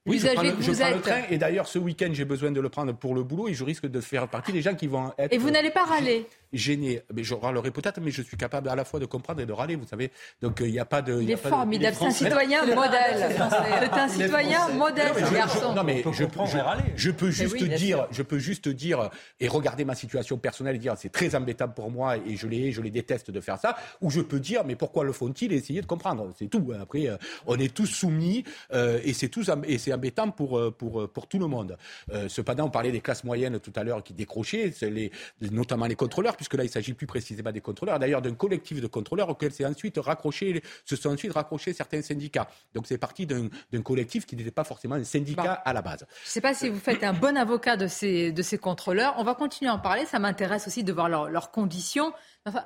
Oui, 0.04 0.18
je 0.18 0.26
prends, 0.26 0.42
le, 0.42 0.48
je 0.60 0.72
prends 0.72 0.90
le 0.90 1.00
train 1.00 1.20
et 1.30 1.38
d'ailleurs 1.38 1.68
ce 1.68 1.78
week-end 1.78 2.08
j'ai 2.12 2.24
besoin 2.24 2.50
de 2.50 2.60
le 2.60 2.68
prendre 2.68 2.92
pour 2.92 3.14
le 3.14 3.22
boulot 3.22 3.46
et 3.48 3.54
je 3.54 3.62
risque 3.62 3.86
de 3.86 4.00
faire 4.00 4.26
partie 4.26 4.50
des 4.52 4.60
gens 4.60 4.74
qui 4.74 4.88
vont 4.88 5.12
être 5.16 5.32
Et 5.32 5.38
vous 5.38 5.50
n'allez 5.50 5.70
pas 5.70 5.84
râler 5.84 6.26
gêné. 6.52 7.00
Mais 7.14 7.24
je 7.24 7.32
râlerai 7.34 7.70
peut-être, 7.70 7.98
mais 8.00 8.10
je 8.10 8.20
suis 8.20 8.36
capable 8.36 8.68
à 8.68 8.74
la 8.74 8.84
fois 8.84 9.00
de 9.00 9.06
comprendre 9.06 9.40
et 9.40 9.46
de 9.46 9.52
râler, 9.52 9.74
vous 9.76 9.86
savez. 9.86 10.10
Donc 10.42 10.58
il 10.60 10.70
n'y 10.70 10.78
a 10.78 10.84
pas 10.84 11.00
de. 11.00 11.22
Il 11.22 11.30
est 11.30 11.36
formidable, 11.36 11.96
c'est 11.98 12.04
un 12.04 12.10
citoyen 12.10 12.66
modèle. 12.66 13.32
C'est 13.80 13.92
un 13.98 14.08
citoyen 14.08 14.68
modèle, 14.70 15.08
Non, 15.08 15.14
mais 15.14 15.20
ce 15.22 15.26
je- 15.30 15.34
garçon. 15.34 15.72
Non 15.74 15.82
mais 15.84 16.04
je, 16.12 16.24
comprendre 16.24 16.50
je- 16.50 16.58
et 16.58 16.60
râler. 16.60 16.82
je 16.96 17.10
peux 17.10 17.30
juste 17.30 17.62
dire, 17.64 18.06
je 18.10 18.22
peux 18.22 18.38
juste 18.38 18.68
dire 18.68 19.08
et 19.40 19.48
regarder 19.48 19.84
ma 19.86 19.94
situation 19.94 20.36
personnelle 20.36 20.76
et 20.76 20.78
dire 20.80 20.94
c'est 20.98 21.08
très 21.10 21.34
embêtable 21.34 21.72
pour 21.74 21.90
moi 21.90 22.16
et 22.18 22.36
je 22.36 22.46
les, 22.48 22.72
je 22.72 22.82
les 22.82 22.90
déteste 22.90 23.30
de 23.30 23.40
faire 23.40 23.58
ça. 23.58 23.76
Ou 24.02 24.10
je 24.10 24.20
peux 24.20 24.40
dire 24.40 24.64
mais 24.64 24.74
pourquoi 24.76 25.04
le 25.04 25.12
font-ils? 25.12 25.52
Et 25.52 25.56
essayer 25.56 25.80
de 25.80 25.86
comprendre. 25.86 26.32
C'est 26.38 26.48
tout. 26.48 26.72
Après 26.80 27.06
euh, 27.08 27.16
on 27.46 27.56
est 27.58 27.72
tous 27.72 27.86
soumis 27.86 28.44
euh, 28.74 29.00
et 29.04 29.12
c'est 29.14 29.28
tous 29.28 29.48
et 29.66 29.78
c'est 29.78 29.91
embêtant 29.92 30.30
pour 30.30 30.58
euh, 30.58 30.70
pour 30.70 31.02
euh, 31.02 31.08
pour 31.08 31.26
tout 31.26 31.38
le 31.38 31.46
monde. 31.46 31.76
Euh, 32.10 32.28
cependant 32.28 32.66
on 32.66 32.70
parlait 32.70 32.92
des 32.92 33.00
classes 33.00 33.24
moyennes 33.24 33.60
tout 33.60 33.72
à 33.76 33.84
l'heure 33.84 34.02
qui 34.02 34.12
décrochaient, 34.12 34.72
c'est 34.72 34.90
les 34.90 35.10
notamment 35.40 35.86
les 35.86 35.94
contrôleurs 35.94 36.36
puisque 36.36 36.54
là 36.54 36.64
il 36.64 36.70
s'agit 36.70 36.94
plus 36.94 37.06
précisément 37.06 37.52
des 37.52 37.60
contrôleurs. 37.60 37.98
D'ailleurs 37.98 38.22
d'un 38.22 38.34
collectif 38.34 38.80
de 38.80 38.86
contrôleurs 38.86 39.28
auquel 39.28 39.52
c'est 39.52 39.66
ensuite 39.66 39.98
raccroché, 39.98 40.62
se 40.84 40.96
sont 40.96 41.10
ensuite 41.10 41.32
raccrochés 41.32 41.72
certains 41.72 42.02
syndicats. 42.02 42.48
Donc 42.74 42.86
c'est 42.86 42.98
parti 42.98 43.26
d'un 43.26 43.82
collectif 43.82 44.26
qui 44.26 44.36
n'était 44.36 44.50
pas 44.50 44.64
forcément 44.64 44.94
un 44.94 45.04
syndicat 45.04 45.52
à 45.52 45.72
la 45.72 45.82
base. 45.82 46.06
Je 46.22 46.28
ne 46.28 46.30
sais 46.30 46.40
pas 46.40 46.54
si 46.54 46.68
vous 46.68 46.78
faites 46.78 47.04
un 47.04 47.12
bon 47.12 47.36
avocat 47.36 47.76
de 47.76 47.86
ces, 47.86 48.32
de 48.32 48.42
ces 48.42 48.58
contrôleurs. 48.58 49.14
On 49.18 49.24
va 49.24 49.34
continuer 49.34 49.70
à 49.70 49.74
en 49.74 49.78
parler. 49.78 50.06
Ça 50.06 50.18
m'intéresse 50.18 50.66
aussi 50.66 50.84
de 50.84 50.92
voir 50.92 51.08
leurs 51.08 51.50
conditions. 51.50 52.12
Enfin, 52.46 52.64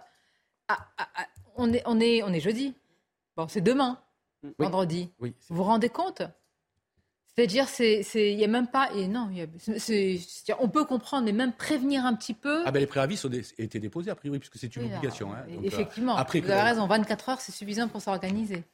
ah, 0.69 0.79
ah, 0.99 1.09
ah, 1.17 1.27
on, 1.57 1.73
est, 1.73 1.83
on, 1.87 2.01
est, 2.01 2.23
on 2.23 2.33
est 2.33 2.41
jeudi. 2.41 2.75
Bon, 3.37 3.49
c'est 3.49 3.61
demain, 3.61 4.01
vendredi. 4.59 5.13
Oui. 5.21 5.35
Vous 5.49 5.57
vous 5.57 5.65
rendez 5.65 5.89
compte? 5.89 6.23
C'est-à-dire, 7.37 7.69
c'est, 7.69 8.03
c'est, 8.03 8.33
il 8.33 8.37
n'y 8.39 8.45
a 8.45 8.49
même 8.49 8.67
pas. 8.67 8.91
Et 8.95 9.09
non, 9.09 9.29
il 9.31 9.39
y 9.39 9.43
a- 9.43 9.47
c'est- 9.59 9.79
c'est- 9.79 10.17
c'est-à-dire, 10.19 10.57
on 10.65 10.69
peut 10.71 10.85
comprendre, 10.87 11.27
mais 11.27 11.33
même 11.33 11.53
prévenir 11.53 12.07
un 12.07 12.15
petit 12.15 12.33
peu. 12.33 12.63
Ah 12.65 12.71
ben 12.71 12.81
les 12.81 12.87
préavis 12.87 13.19
sont 13.19 13.29
dé- 13.29 13.43
été 13.59 13.79
déposés 13.79 14.11
a 14.11 14.15
priori 14.15 14.39
puisque 14.39 14.57
c'est 14.57 14.75
une 14.75 14.85
Oui, 14.85 14.89
obligation. 14.93 15.33
hein. 15.35 15.45
Donc, 15.49 15.65
euh, 15.65 15.67
Effectivement, 15.67 16.17
après, 16.17 16.41
vous 16.41 16.51
avez 16.51 16.63
raison, 16.63 16.87
24 16.87 17.29
heures, 17.29 17.41
c'est 17.43 17.53
suffisant 17.53 17.89
pour 17.89 18.01
s'organiser. 18.01 18.65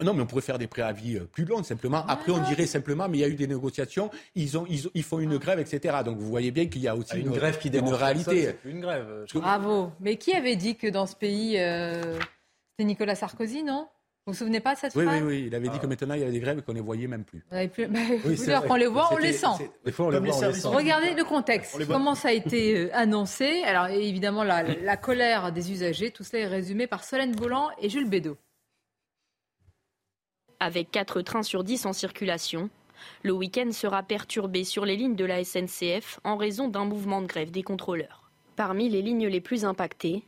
Non, 0.00 0.14
mais 0.14 0.22
on 0.22 0.26
pourrait 0.26 0.40
faire 0.40 0.56
des 0.58 0.68
préavis 0.68 1.16
euh, 1.16 1.24
plus 1.24 1.44
longs, 1.44 1.64
simplement. 1.64 2.04
Après, 2.06 2.30
on 2.30 2.38
dirait 2.38 2.66
simplement, 2.66 3.08
mais 3.08 3.18
il 3.18 3.20
y 3.22 3.24
a 3.24 3.28
eu 3.28 3.34
des 3.34 3.48
négociations, 3.48 4.08
ils, 4.36 4.56
ont, 4.56 4.64
ils, 4.70 4.86
ont- 4.86 4.90
ils 4.94 5.02
font 5.02 5.18
une 5.18 5.36
grève, 5.36 5.58
etc. 5.58 5.98
Donc, 6.04 6.18
vous 6.18 6.28
voyez 6.28 6.52
bien 6.52 6.66
qu'il 6.68 6.80
y 6.82 6.88
a 6.88 6.94
aussi 6.94 7.10
Ah, 7.14 7.16
une 7.16 7.26
une, 7.26 7.32
grève 7.32 7.58
qui 7.58 7.68
une 7.68 7.72
dérange 7.72 7.90
personne, 7.90 8.06
réalité. 8.06 8.42
c'est 8.46 8.52
plus 8.54 8.70
une 8.70 8.80
grève. 8.80 9.26
Bravo. 9.34 9.90
Mais 9.98 10.16
qui 10.16 10.32
avait 10.32 10.54
dit 10.56 10.76
que 10.76 10.86
dans 10.86 11.06
ce 11.06 11.16
pays, 11.16 11.58
euh, 11.58 12.18
c'était 12.70 12.84
Nicolas 12.84 13.16
Sarkozy, 13.16 13.64
non? 13.64 13.88
Vous 14.26 14.32
vous 14.34 14.38
souvenez 14.38 14.60
pas 14.60 14.74
de 14.74 14.78
cette 14.80 14.94
Oui, 14.94 15.04
oui, 15.04 15.08
phrase 15.10 15.22
oui. 15.22 15.44
Il 15.46 15.54
avait 15.54 15.68
dit 15.68 15.78
que 15.78 15.86
maintenant, 15.86 16.14
il 16.14 16.20
y 16.20 16.22
avait 16.22 16.32
des 16.32 16.40
grèves 16.40 16.58
et 16.58 16.62
qu'on 16.62 16.74
les 16.74 16.80
voyait 16.80 17.06
même 17.06 17.24
plus. 17.24 17.42
On 17.50 17.68
plus... 17.68 17.86
bah, 17.86 17.98
Oui, 18.26 18.36
qu'on 18.68 18.74
les 18.74 18.86
voit, 18.86 19.08
on 19.12 19.16
les 19.16 19.32
sent. 19.32 19.46
c'est- 19.56 19.70
Des 19.84 19.92
fois, 19.92 20.06
on 20.06 20.10
les 20.10 20.16
Comme 20.18 20.26
les 20.26 20.30
voit, 20.30 20.44
on 20.44 20.48
les 20.48 20.54
sent. 20.54 20.68
Regardez 20.68 21.14
le 21.14 21.24
contexte, 21.24 21.86
comment 21.86 22.14
ça 22.14 22.28
a 22.28 22.32
été 22.32 22.76
euh, 22.76 22.90
annoncé. 22.94 23.62
Alors 23.64 23.86
évidemment, 23.86 24.44
la, 24.44 24.62
la 24.62 24.96
colère 24.98 25.52
des 25.52 25.72
usagers, 25.72 26.10
tout 26.10 26.22
cela 26.22 26.42
est 26.42 26.46
résumé 26.48 26.86
par 26.86 27.02
Solène 27.02 27.34
Bolan 27.34 27.70
et 27.80 27.88
Jules 27.88 28.08
Bédot. 28.08 28.36
Avec 30.60 30.90
4 30.90 31.22
trains 31.22 31.42
sur 31.42 31.64
10 31.64 31.86
en 31.86 31.92
circulation, 31.94 32.68
le 33.22 33.32
week-end 33.32 33.72
sera 33.72 34.02
perturbé 34.02 34.64
sur 34.64 34.84
les 34.84 34.96
lignes 34.96 35.16
de 35.16 35.24
la 35.24 35.42
SNCF 35.42 36.20
en 36.24 36.36
raison 36.36 36.68
d'un 36.68 36.84
mouvement 36.84 37.22
de 37.22 37.26
grève 37.26 37.50
des 37.50 37.62
contrôleurs. 37.62 38.30
Parmi 38.56 38.90
les 38.90 39.00
lignes 39.00 39.26
les 39.28 39.40
plus 39.40 39.64
impactées, 39.64 40.22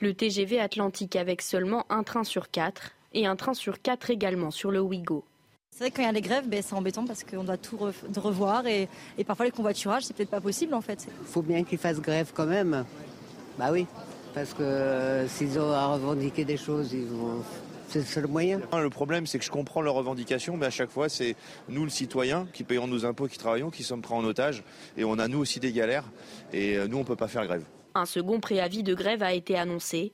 le 0.00 0.14
TGV 0.14 0.58
Atlantique 0.58 1.16
avec 1.16 1.42
seulement 1.42 1.84
un 1.92 2.02
train 2.02 2.24
sur 2.24 2.50
4 2.50 2.92
et 3.16 3.26
un 3.26 3.36
train 3.36 3.54
sur 3.54 3.80
4 3.82 4.10
également 4.10 4.50
sur 4.50 4.70
le 4.70 4.80
Ouigo. 4.80 5.24
C'est 5.70 5.80
vrai 5.84 5.90
que 5.90 5.96
quand 5.96 6.02
il 6.02 6.06
y 6.06 6.08
a 6.08 6.12
les 6.12 6.20
grèves, 6.22 6.48
ben, 6.48 6.62
c'est 6.62 6.74
embêtant 6.74 7.04
parce 7.04 7.22
qu'on 7.24 7.44
doit 7.44 7.56
tout 7.58 7.76
re- 7.76 8.18
revoir 8.18 8.66
et, 8.66 8.88
et 9.18 9.24
parfois 9.24 9.44
les 9.46 9.52
convoiturages, 9.52 10.04
c'est 10.04 10.14
peut-être 10.16 10.30
pas 10.30 10.40
possible 10.40 10.74
en 10.74 10.80
fait. 10.80 11.06
Il 11.22 11.26
faut 11.26 11.42
bien 11.42 11.64
qu'ils 11.64 11.78
fassent 11.78 12.00
grève 12.00 12.30
quand 12.34 12.46
même. 12.46 12.84
Bah 13.58 13.68
oui, 13.72 13.86
parce 14.34 14.54
que 14.54 14.62
euh, 14.62 15.28
s'ils 15.28 15.58
ont 15.58 15.72
à 15.72 15.86
revendiquer 15.88 16.44
des 16.44 16.56
choses, 16.56 16.92
ils 16.92 17.04
vont... 17.06 17.42
c'est 17.88 17.98
le 18.00 18.04
seul 18.06 18.26
moyen. 18.26 18.60
Le 18.72 18.90
problème, 18.90 19.26
c'est 19.26 19.38
que 19.38 19.44
je 19.44 19.50
comprends 19.50 19.82
leurs 19.82 19.94
revendications, 19.94 20.56
mais 20.56 20.66
à 20.66 20.70
chaque 20.70 20.90
fois, 20.90 21.08
c'est 21.10 21.36
nous, 21.68 21.84
le 21.84 21.90
citoyen, 21.90 22.46
qui 22.52 22.64
payons 22.64 22.86
nos 22.86 23.04
impôts, 23.06 23.28
qui 23.28 23.38
travaillons, 23.38 23.70
qui 23.70 23.82
sommes 23.82 24.02
pris 24.02 24.14
en 24.14 24.24
otage. 24.24 24.62
Et 24.96 25.04
on 25.04 25.18
a, 25.18 25.28
nous 25.28 25.38
aussi, 25.38 25.60
des 25.60 25.72
galères. 25.72 26.04
Et 26.54 26.76
euh, 26.76 26.86
nous, 26.86 26.96
on 26.98 27.00
ne 27.00 27.06
peut 27.06 27.16
pas 27.16 27.28
faire 27.28 27.46
grève. 27.46 27.64
Un 27.94 28.04
second 28.06 28.40
préavis 28.40 28.82
de 28.82 28.94
grève 28.94 29.22
a 29.22 29.32
été 29.32 29.56
annoncé, 29.56 30.12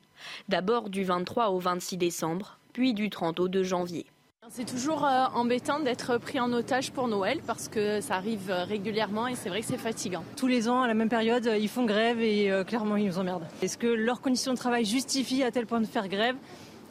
d'abord 0.48 0.88
du 0.88 1.02
23 1.02 1.50
au 1.50 1.58
26 1.58 1.96
décembre, 1.96 2.58
puis 2.72 2.94
du 2.94 3.10
30 3.10 3.40
au 3.40 3.48
2 3.48 3.62
janvier. 3.62 4.06
C'est 4.50 4.66
toujours 4.66 5.06
euh, 5.06 5.24
embêtant 5.34 5.80
d'être 5.80 6.18
pris 6.18 6.38
en 6.38 6.52
otage 6.52 6.90
pour 6.90 7.08
Noël 7.08 7.40
parce 7.46 7.68
que 7.68 8.02
ça 8.02 8.16
arrive 8.16 8.50
euh, 8.50 8.64
régulièrement 8.64 9.26
et 9.26 9.34
c'est 9.34 9.48
vrai 9.48 9.60
que 9.60 9.66
c'est 9.66 9.78
fatigant. 9.78 10.24
Tous 10.36 10.46
les 10.46 10.68
ans, 10.68 10.82
à 10.82 10.88
la 10.88 10.92
même 10.92 11.08
période, 11.08 11.48
ils 11.58 11.68
font 11.68 11.86
grève 11.86 12.20
et 12.20 12.50
euh, 12.50 12.62
clairement, 12.62 12.96
ils 12.96 13.06
nous 13.06 13.18
emmerdent. 13.18 13.46
Est-ce 13.62 13.78
que 13.78 13.86
leurs 13.86 14.20
conditions 14.20 14.52
de 14.52 14.58
travail 14.58 14.84
justifient 14.84 15.42
à 15.42 15.50
tel 15.50 15.64
point 15.66 15.80
de 15.80 15.86
faire 15.86 16.06
grève? 16.06 16.36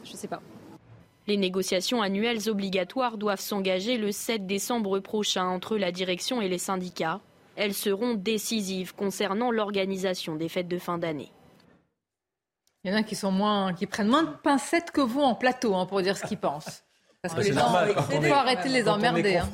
Je 0.02 0.12
ne 0.12 0.16
sais 0.16 0.28
pas. 0.28 0.40
Les 1.28 1.36
négociations 1.36 2.02
annuelles 2.02 2.48
obligatoires 2.48 3.16
doivent 3.16 3.38
s'engager 3.38 3.96
le 3.96 4.10
7 4.10 4.44
décembre 4.44 4.98
prochain 4.98 5.46
entre 5.46 5.76
la 5.76 5.92
direction 5.92 6.42
et 6.42 6.48
les 6.48 6.58
syndicats. 6.58 7.20
Elles 7.54 7.74
seront 7.74 8.14
décisives 8.14 8.92
concernant 8.94 9.52
l'organisation 9.52 10.34
des 10.34 10.48
fêtes 10.48 10.68
de 10.68 10.78
fin 10.78 10.98
d'année. 10.98 11.30
Il 12.84 12.90
y 12.90 12.94
en 12.94 12.96
a 12.98 13.02
qui 13.02 13.14
sont 13.14 13.30
moins, 13.30 13.72
qui 13.74 13.86
prennent 13.86 14.08
moins 14.08 14.24
de 14.24 14.30
pincettes 14.42 14.90
que 14.90 15.00
vous 15.00 15.20
en 15.20 15.34
plateau 15.34 15.74
hein, 15.74 15.86
pour 15.86 16.02
dire 16.02 16.16
ce 16.16 16.26
qu'ils 16.26 16.38
pensent. 16.38 16.82
Parce 17.22 17.34
que 17.34 17.40
Ah, 17.40 17.42
les 17.44 17.52
gens, 17.52 17.60
normal, 17.60 17.94
il 17.96 18.02
faut 18.16 18.22
est- 18.24 18.30
arrêter 18.32 18.68
de 18.68 18.74
les 18.74 18.88
emmerder. 18.88 19.36
hein. 19.36 19.48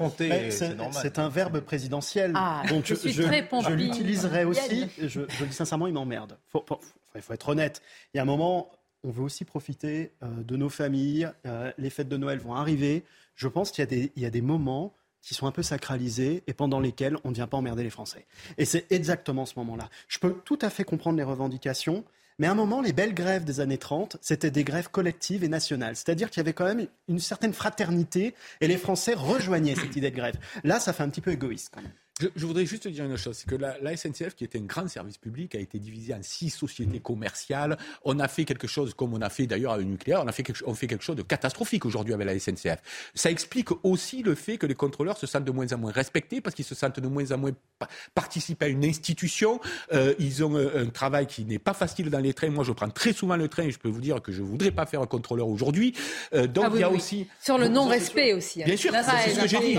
c'est 0.92 1.18
un 1.18 1.28
verbe 1.28 1.60
présidentiel. 1.60 2.32
Ah, 2.34 2.62
donc 2.68 2.86
je 2.86 2.94
je 2.94 3.72
l'utiliserai 3.72 4.44
aussi. 4.44 4.86
Je, 4.98 5.06
je 5.08 5.20
le 5.20 5.46
dis 5.46 5.52
sincèrement, 5.54 5.86
il 5.86 5.92
m'emmerde. 5.92 6.38
Faut- 6.48 6.64
faut- 6.66 6.80
Il 7.14 7.20
faut 7.22 7.32
être 7.34 7.48
honnête. 7.48 7.82
Il 8.14 8.16
y 8.16 8.20
a 8.20 8.22
un 8.22 8.26
moment, 8.26 8.70
on 9.04 9.10
veut 9.10 9.22
aussi 9.22 9.44
profiter 9.44 10.12
euh, 10.22 10.26
de 10.42 10.56
nos 10.56 10.68
familles. 10.70 11.28
euh, 11.46 11.70
les 11.76 11.90
fêtes 11.90 12.08
de 12.08 12.16
Noël 12.16 12.38
vont 12.38 12.54
arriver. 12.54 13.04
Je 13.34 13.48
pense 13.48 13.70
qu'il 13.70 14.10
y 14.16 14.24
a 14.26 14.30
des 14.30 14.40
moments 14.40 14.94
qui 15.20 15.34
sont 15.34 15.46
un 15.46 15.52
peu 15.52 15.62
sacralisés 15.62 16.44
et 16.46 16.54
pendant 16.54 16.80
lesquels 16.80 17.16
on 17.24 17.30
ne 17.30 17.34
vient 17.34 17.46
pas 17.48 17.56
emmerder 17.58 17.82
les 17.82 17.90
Français. 17.90 18.26
Et 18.56 18.64
c'est 18.64 18.90
exactement 18.90 19.44
ce 19.46 19.54
moment-là. 19.56 19.90
Je 20.06 20.18
peux 20.18 20.32
tout 20.44 20.58
à 20.62 20.70
fait 20.70 20.84
comprendre 20.84 21.16
les 21.18 21.24
revendications, 21.24 22.04
mais 22.38 22.46
à 22.46 22.52
un 22.52 22.54
moment, 22.54 22.80
les 22.80 22.92
belles 22.92 23.14
grèves 23.14 23.44
des 23.44 23.60
années 23.60 23.78
30, 23.78 24.16
c'était 24.20 24.50
des 24.50 24.64
grèves 24.64 24.90
collectives 24.90 25.42
et 25.44 25.48
nationales. 25.48 25.96
C'est-à-dire 25.96 26.30
qu'il 26.30 26.40
y 26.40 26.44
avait 26.44 26.52
quand 26.52 26.66
même 26.66 26.86
une 27.08 27.18
certaine 27.18 27.52
fraternité 27.52 28.34
et 28.60 28.68
les 28.68 28.76
Français 28.76 29.14
rejoignaient 29.14 29.74
cette 29.74 29.96
idée 29.96 30.10
de 30.10 30.16
grève. 30.16 30.36
Là, 30.64 30.78
ça 30.78 30.92
fait 30.92 31.02
un 31.02 31.08
petit 31.08 31.20
peu 31.20 31.32
égoïste 31.32 31.70
quand 31.74 31.82
même. 31.82 31.92
Je, 32.20 32.26
je 32.34 32.46
voudrais 32.46 32.66
juste 32.66 32.88
dire 32.88 33.04
une 33.04 33.16
chose, 33.16 33.36
c'est 33.36 33.48
que 33.48 33.54
la, 33.54 33.76
la 33.80 33.96
SNCF, 33.96 34.34
qui 34.34 34.42
était 34.44 34.58
un 34.58 34.62
grand 34.64 34.88
service 34.88 35.18
public, 35.18 35.54
a 35.54 35.58
été 35.60 35.78
divisée 35.78 36.14
en 36.14 36.22
six 36.22 36.50
sociétés 36.50 36.98
commerciales. 37.00 37.78
On 38.04 38.18
a 38.18 38.26
fait 38.28 38.44
quelque 38.44 38.66
chose, 38.66 38.92
comme 38.94 39.14
on 39.14 39.20
a 39.20 39.30
fait 39.30 39.46
d'ailleurs 39.46 39.72
avec 39.72 39.86
le 39.86 39.92
nucléaire, 39.92 40.22
on 40.24 40.28
a 40.28 40.32
fait 40.32 40.42
quelque, 40.42 40.62
on 40.66 40.74
fait 40.74 40.86
quelque 40.88 41.04
chose 41.04 41.16
de 41.16 41.22
catastrophique 41.22 41.86
aujourd'hui 41.86 42.14
avec 42.14 42.26
la 42.26 42.38
SNCF. 42.38 42.78
Ça 43.14 43.30
explique 43.30 43.68
aussi 43.84 44.22
le 44.22 44.34
fait 44.34 44.58
que 44.58 44.66
les 44.66 44.74
contrôleurs 44.74 45.16
se 45.16 45.26
sentent 45.26 45.44
de 45.44 45.52
moins 45.52 45.72
en 45.72 45.78
moins 45.78 45.92
respectés 45.92 46.40
parce 46.40 46.56
qu'ils 46.56 46.64
se 46.64 46.74
sentent 46.74 46.98
de 46.98 47.06
moins 47.08 47.30
en 47.30 47.38
moins 47.38 47.52
pa- 47.78 47.88
participer 48.14 48.66
à 48.66 48.68
une 48.68 48.84
institution. 48.84 49.60
Euh, 49.92 50.14
ils 50.18 50.42
ont 50.44 50.56
euh, 50.56 50.82
un 50.82 50.86
travail 50.86 51.26
qui 51.28 51.44
n'est 51.44 51.58
pas 51.60 51.74
facile 51.74 52.10
dans 52.10 52.18
les 52.18 52.34
trains. 52.34 52.50
Moi, 52.50 52.64
je 52.64 52.72
prends 52.72 52.90
très 52.90 53.12
souvent 53.12 53.36
le 53.36 53.46
train 53.48 53.62
et 53.64 53.70
je 53.70 53.78
peux 53.78 53.88
vous 53.88 54.00
dire 54.00 54.20
que 54.20 54.32
je 54.32 54.42
voudrais 54.42 54.72
pas 54.72 54.86
faire 54.86 55.02
un 55.02 55.06
contrôleur 55.06 55.46
aujourd'hui. 55.48 55.94
Euh, 56.34 56.46
donc 56.48 56.64
Ah 56.66 56.70
oui, 56.70 56.78
il 56.78 56.80
y 56.80 56.84
a 56.84 56.90
oui. 56.90 56.96
aussi 56.96 57.26
Sur 57.40 57.58
le 57.58 57.68
non-respect 57.68 58.32
aussi. 58.32 58.62
hein. 58.62 58.66
Bien 58.66 58.76
sûr, 58.76 58.90
c'est 58.92 59.30
est 59.30 59.34
ce 59.34 59.40
que 59.42 59.48
j'ai 59.48 59.58
dit. 59.60 59.74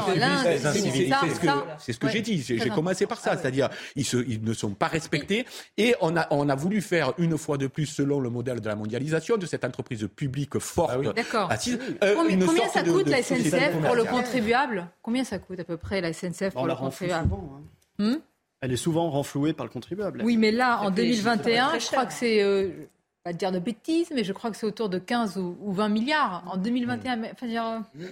C'est- 1.79 1.93
ce 1.93 1.99
que- 1.99 2.07
j'ai 2.09 2.21
dit. 2.21 2.28
J'ai 2.37 2.69
commencé 2.69 3.05
par 3.07 3.19
ça, 3.19 3.35
c'est-à-dire 3.37 3.69
ils, 3.95 4.05
se- 4.05 4.17
ils 4.27 4.43
ne 4.43 4.53
sont 4.53 4.71
pas 4.73 4.87
respectés 4.87 5.45
et 5.77 5.95
on 6.01 6.15
a, 6.15 6.27
on 6.31 6.47
a 6.49 6.55
voulu 6.55 6.81
faire 6.81 7.13
une 7.17 7.37
fois 7.37 7.57
de 7.57 7.67
plus 7.67 7.85
selon 7.85 8.19
le 8.19 8.29
modèle 8.29 8.61
de 8.61 8.67
la 8.67 8.75
mondialisation 8.75 9.37
de 9.37 9.45
cette 9.45 9.63
entreprise 9.65 10.07
publique 10.15 10.59
forte. 10.59 11.01
D'accord. 11.15 11.51
assise, 11.51 11.79
euh, 12.03 12.15
Combien, 12.15 12.45
sorte 12.45 12.69
ça 12.73 12.83
de- 12.83 12.91
coûte 12.91 13.05
de 13.05 13.11
la 13.11 13.21
SNCF 13.23 13.81
pour 13.85 13.95
le 13.95 14.03
contribuable? 14.03 14.87
Combien 15.01 15.23
ça 15.23 15.39
coûte 15.39 15.59
à 15.59 15.63
peu 15.63 15.77
près 15.77 16.01
la 16.01 16.13
SNCF 16.13 16.53
pour 16.53 16.67
le 16.67 16.75
contribuable 16.75 17.29
souvent, 17.29 17.59
hein. 17.99 18.03
Hmm? 18.03 18.17
Elle 18.61 18.73
est 18.73 18.77
souvent 18.77 19.09
renflouée 19.09 19.53
par 19.53 19.65
le 19.65 19.71
contribuable. 19.71 20.21
Oui, 20.23 20.35
mais 20.37 20.51
là, 20.51 20.81
en 20.81 20.89
Et 20.89 20.93
puis, 20.93 21.15
c'est 21.15 21.23
2021, 21.23 21.67
très 21.69 21.79
je 21.79 21.87
crois 21.87 22.05
que 22.05 22.13
c'est, 22.13 22.41
euh, 22.43 22.69
pas 23.23 23.31
dire 23.33 23.51
de 23.53 23.59
bêtises, 23.59 24.09
mais 24.13 24.23
je 24.25 24.33
crois 24.33 24.51
que 24.51 24.57
c'est 24.57 24.65
autour 24.65 24.89
de 24.89 24.99
15 24.99 25.37
ou, 25.37 25.57
ou 25.61 25.71
20 25.71 25.87
milliards 25.89 26.43
en 26.51 26.57
2021. 26.57 27.15
Mais, 27.15 27.31
enfin, 27.33 27.47
dire, 27.47 27.63
euh, 27.97 28.05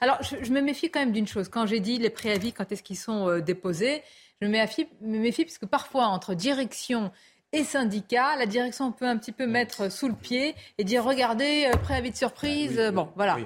Alors, 0.00 0.22
je, 0.22 0.36
je 0.42 0.52
me 0.52 0.60
méfie 0.60 0.90
quand 0.90 1.00
même 1.00 1.12
d'une 1.12 1.26
chose. 1.26 1.48
Quand 1.48 1.66
j'ai 1.66 1.80
dit 1.80 1.98
les 1.98 2.10
préavis, 2.10 2.52
quand 2.52 2.70
est-ce 2.72 2.82
qu'ils 2.82 2.98
sont 2.98 3.28
euh, 3.28 3.40
déposés, 3.40 4.02
je 4.40 4.46
me 4.46 4.52
méfie, 4.52 4.86
me 5.00 5.18
méfie 5.18 5.44
parce 5.44 5.58
que 5.58 5.66
parfois, 5.66 6.06
entre 6.06 6.34
direction 6.34 7.10
et 7.52 7.64
syndicats. 7.64 8.36
La 8.36 8.46
direction 8.46 8.92
peut 8.92 9.06
un 9.06 9.16
petit 9.16 9.32
peu 9.32 9.46
mettre 9.46 9.90
sous 9.90 10.08
le 10.08 10.14
pied 10.14 10.54
et 10.78 10.84
dire 10.84 11.04
regardez, 11.04 11.68
euh, 11.72 11.76
préavis 11.76 12.10
de 12.10 12.16
surprise. 12.16 12.80
Bon, 12.92 13.08
voilà. 13.16 13.38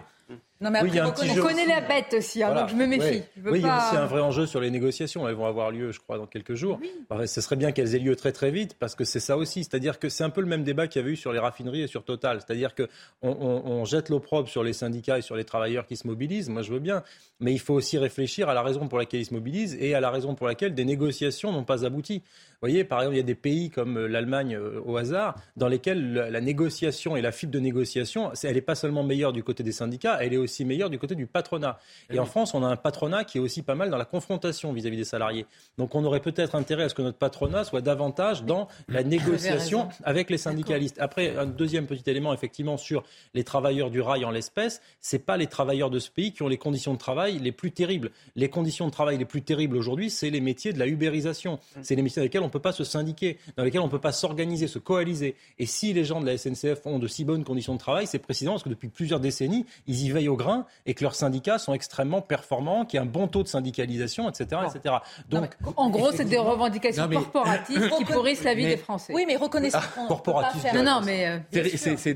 Non, 0.63 0.71
mais 0.71 0.83
Oui, 0.83 0.89
il 0.91 0.95
y 0.97 0.99
a 0.99 1.05
un 1.05 1.09
après, 1.09 1.23
petit 1.23 1.31
on 1.31 1.35
jeu 1.37 1.43
connaît 1.43 1.63
aussi. 1.63 1.69
la 1.71 1.81
bête 1.81 2.15
aussi, 2.19 2.43
hein, 2.43 2.47
Voilà. 2.49 2.61
donc 2.63 2.71
je 2.71 2.77
me 2.77 2.87
méfie. 2.87 3.01
Ouais. 3.03 3.29
Je 3.35 3.41
veux 3.41 3.53
oui, 3.53 3.59
il 3.61 3.65
y 3.65 3.69
a 3.69 3.79
aussi 3.89 3.97
un 3.97 4.05
vrai 4.05 4.21
enjeu 4.21 4.45
sur 4.45 4.61
les 4.61 4.71
négociations. 4.71 5.27
Elles 5.27 5.35
vont 5.35 5.47
avoir 5.47 5.71
lieu, 5.71 5.91
je 5.91 6.01
crois, 6.01 6.19
dans 6.19 6.27
quelques 6.27 6.55
jours. 6.55 6.79
Ce 7.27 7.41
serait 7.41 7.57
bien 7.57 7.73
qu'elles 7.73 7.95
aient 7.95 7.99
lieu 7.99 8.15
très 8.15 8.33
très 8.33 8.51
vite 8.51 8.75
parce 8.79 8.95
que 8.95 9.05
c'est 9.05 9.21
ça 9.21 9.39
aussi. 9.39 9.65
C'est-à-dire 9.65 9.99
que 9.99 10.11
c'est 10.11 10.23
un 10.23 10.29
peu 10.29 10.43
le 10.43 10.47
même 10.47 10.63
débat 10.63 10.87
qu'il 10.87 11.01
y 11.01 11.03
avait 11.05 11.13
eu 11.13 11.17
sur 11.17 11.33
les 11.33 11.39
raffineries 11.39 11.83
et 11.83 11.87
sur 11.87 12.05
Total. 12.05 12.41
C'est-à-dire 12.47 12.75
que 12.75 12.89
on, 13.23 13.31
on- 13.31 13.71
on 13.71 13.85
jette 13.87 14.11
l'opprobre 14.11 14.49
sur 14.51 14.63
les 14.63 14.75
syndicats 14.75 15.17
et 15.19 15.23
sur 15.23 15.35
les 15.35 15.45
travailleurs 15.45 15.87
qui 15.87 15.97
se 15.97 16.07
mobilisent. 16.07 16.51
Moi, 16.51 16.61
je 16.61 16.73
veux 16.73 16.79
bien. 16.79 17.03
Mais 17.41 17.53
il 17.55 17.59
faut 17.59 17.73
aussi 17.75 17.97
réfléchir 17.97 18.51
à 18.51 18.55
la 18.55 18.61
raison 18.63 18.87
pour 18.87 18.99
laquelle 18.99 19.21
ils 19.21 19.25
se 19.27 19.33
mobilisent 19.33 19.79
et 19.81 19.95
à 19.95 20.01
la 20.01 20.11
raison 20.11 20.35
pour 20.35 20.47
laquelle 20.47 20.75
des 20.75 20.85
négociations 20.85 21.53
n'ont 21.53 21.65
pas 21.65 21.87
abouti. 21.87 22.23
Vous 22.63 22.69
voyez, 22.69 22.85
par 22.85 22.99
exemple, 22.99 23.15
il 23.15 23.17
y 23.17 23.23
a 23.23 23.27
des 23.27 23.35
pays 23.35 23.71
comme 23.71 23.97
euh, 23.97 24.07
l'Allemagne 24.07 24.55
euh, 24.55 24.83
au 24.85 24.99
hasard, 24.99 25.35
dans 25.57 25.67
lesquels 25.67 26.13
la, 26.13 26.41
négociation 26.43 27.17
et 27.17 27.23
la 27.23 27.33
fibre 27.33 27.53
de 27.53 27.59
négociation, 27.59 28.33
elle 28.43 28.53
n'est 28.53 28.61
pas 28.61 28.75
seulement 28.75 29.03
meilleure 29.03 29.33
du 29.33 29.43
côté 29.43 29.63
des 29.63 29.73
syndicats, 29.73 30.19
elle 30.21 30.35
est 30.35 30.37
aussi 30.37 30.67
meilleure 30.67 30.91
du 30.91 30.99
côté 30.99 31.15
du 31.15 31.27
patronat. 31.27 31.79
Et 32.11 32.19
en 32.19 32.27
France, 32.27 32.53
on 32.53 32.63
a 32.63 32.67
un 32.67 32.77
patronat 32.77 33.25
qui 33.25 33.39
est 33.39 33.41
aussi 33.41 33.63
pas 33.63 33.75
mal 33.75 33.89
dans 33.89 33.97
la 33.97 34.05
confrontation 34.05 34.75
vis-à-vis 34.75 34.99
des 34.99 35.05
salariés. 35.05 35.47
Donc 35.79 35.95
on 35.95 36.05
aurait 36.05 36.21
peut-être 36.21 36.55
intérêt 36.55 36.83
à 36.83 36.89
ce 36.91 36.95
que 36.95 37.01
notre 37.01 37.17
patronat 37.17 37.65
soit 37.65 37.81
davantage 37.81 38.45
dans 38.45 38.69
la 38.89 39.05
négociation 39.05 39.89
avec 40.05 40.29
les 40.29 40.37
syndicalistes. 40.37 40.99
Après, 41.01 41.39
un 41.39 41.47
deuxième 41.47 41.87
petit 41.87 42.11
élément, 42.11 42.35
effectivement, 42.35 42.77
sur 42.77 43.05
les 43.33 43.43
travailleurs 43.43 43.91
du 43.91 44.03
rail 44.03 44.27
en 44.27 44.31
l'espèce, 44.31 44.83
c'est 45.01 45.25
pas 45.25 45.39
les 45.39 45.47
travailleurs 45.47 45.89
de 45.89 45.99
ce 45.99 46.11
pays 46.11 46.35
qui 46.35 46.43
ont 46.43 46.49
les 46.49 46.59
conditions 46.59 46.93
de 46.93 46.99
travail 46.99 47.39
les 47.39 47.53
plus 47.53 47.73
terribles. 47.73 48.11
Les 48.37 48.51
conditions 48.51 48.85
de 48.87 48.93
travail 48.93 49.17
les 49.17 49.25
plus 49.25 49.41
terribles 49.41 49.79
aujourd'hui, 49.79 50.11
c'est 50.11 50.29
les 50.29 50.43
métiers 50.43 50.75
de 50.75 50.79
la 50.79 50.87
ubérisation. 50.87 51.59
C'est 51.81 51.95
les 51.95 52.03
métiers 52.03 52.21
dans 52.21 52.25
lesquels 52.25 52.43
on 52.43 52.50
ne 52.51 52.53
peut 52.53 52.61
pas 52.61 52.73
se 52.73 52.85
syndiquer, 52.85 53.39
dans 53.57 53.65
lesquels 53.65 53.81
on 53.81 53.87
ne 53.87 53.91
peut 53.91 53.99
pas 54.01 54.13
s'organiser, 54.13 54.67
se 54.69 54.79
coaliser. 54.79 55.35
Et 55.59 55.67
si 55.67 55.93
les 55.93 56.05
gens 56.05 56.21
de 56.21 56.27
la 56.27 56.37
SNCF 56.37 56.85
ont 56.87 56.99
de 56.99 57.07
si 57.09 57.25
bonnes 57.25 57.45
conditions 57.45 57.75
de 57.75 57.79
travail, 57.79 58.07
c'est 58.07 58.19
précisément 58.19 58.55
parce 58.55 58.65
que 58.65 58.69
depuis 58.69 58.89
plusieurs 58.89 59.21
décennies, 59.21 59.67
ils 59.87 60.05
y 60.05 60.11
veillent 60.11 60.29
au 60.29 60.37
grain 60.37 60.67
et 60.87 60.95
que 60.95 61.03
leurs 61.03 61.15
syndicats 61.15 61.59
sont 61.59 61.73
extrêmement 61.75 62.21
performants, 62.21 62.85
qu'il 62.85 62.97
y 62.97 63.01
a 63.01 63.03
un 63.03 63.07
bon 63.07 63.27
taux 63.29 63.43
de 63.43 63.49
syndicalisation, 63.49 64.29
etc. 64.29 64.61
etc. 64.75 64.97
Donc, 65.29 65.57
En 65.77 65.91
gros, 65.91 66.13
c'est 66.13 66.25
des 66.25 66.39
revendications 66.39 67.07
mais- 67.09 67.17
corporatives 67.17 67.91
qui 67.99 68.05
pourrissent 68.05 68.45
la 68.45 68.55
vie 68.55 68.65
Mais- 68.65 68.71
des 68.71 68.77
Français. 68.77 69.13
Oui, 69.15 69.25
mais 69.27 69.37
reconnaissons 69.37 69.79
Ah, 69.79 70.73
Non, 70.75 70.83
non, 70.83 71.01
mais. 71.05 71.27
euh, 71.27 71.39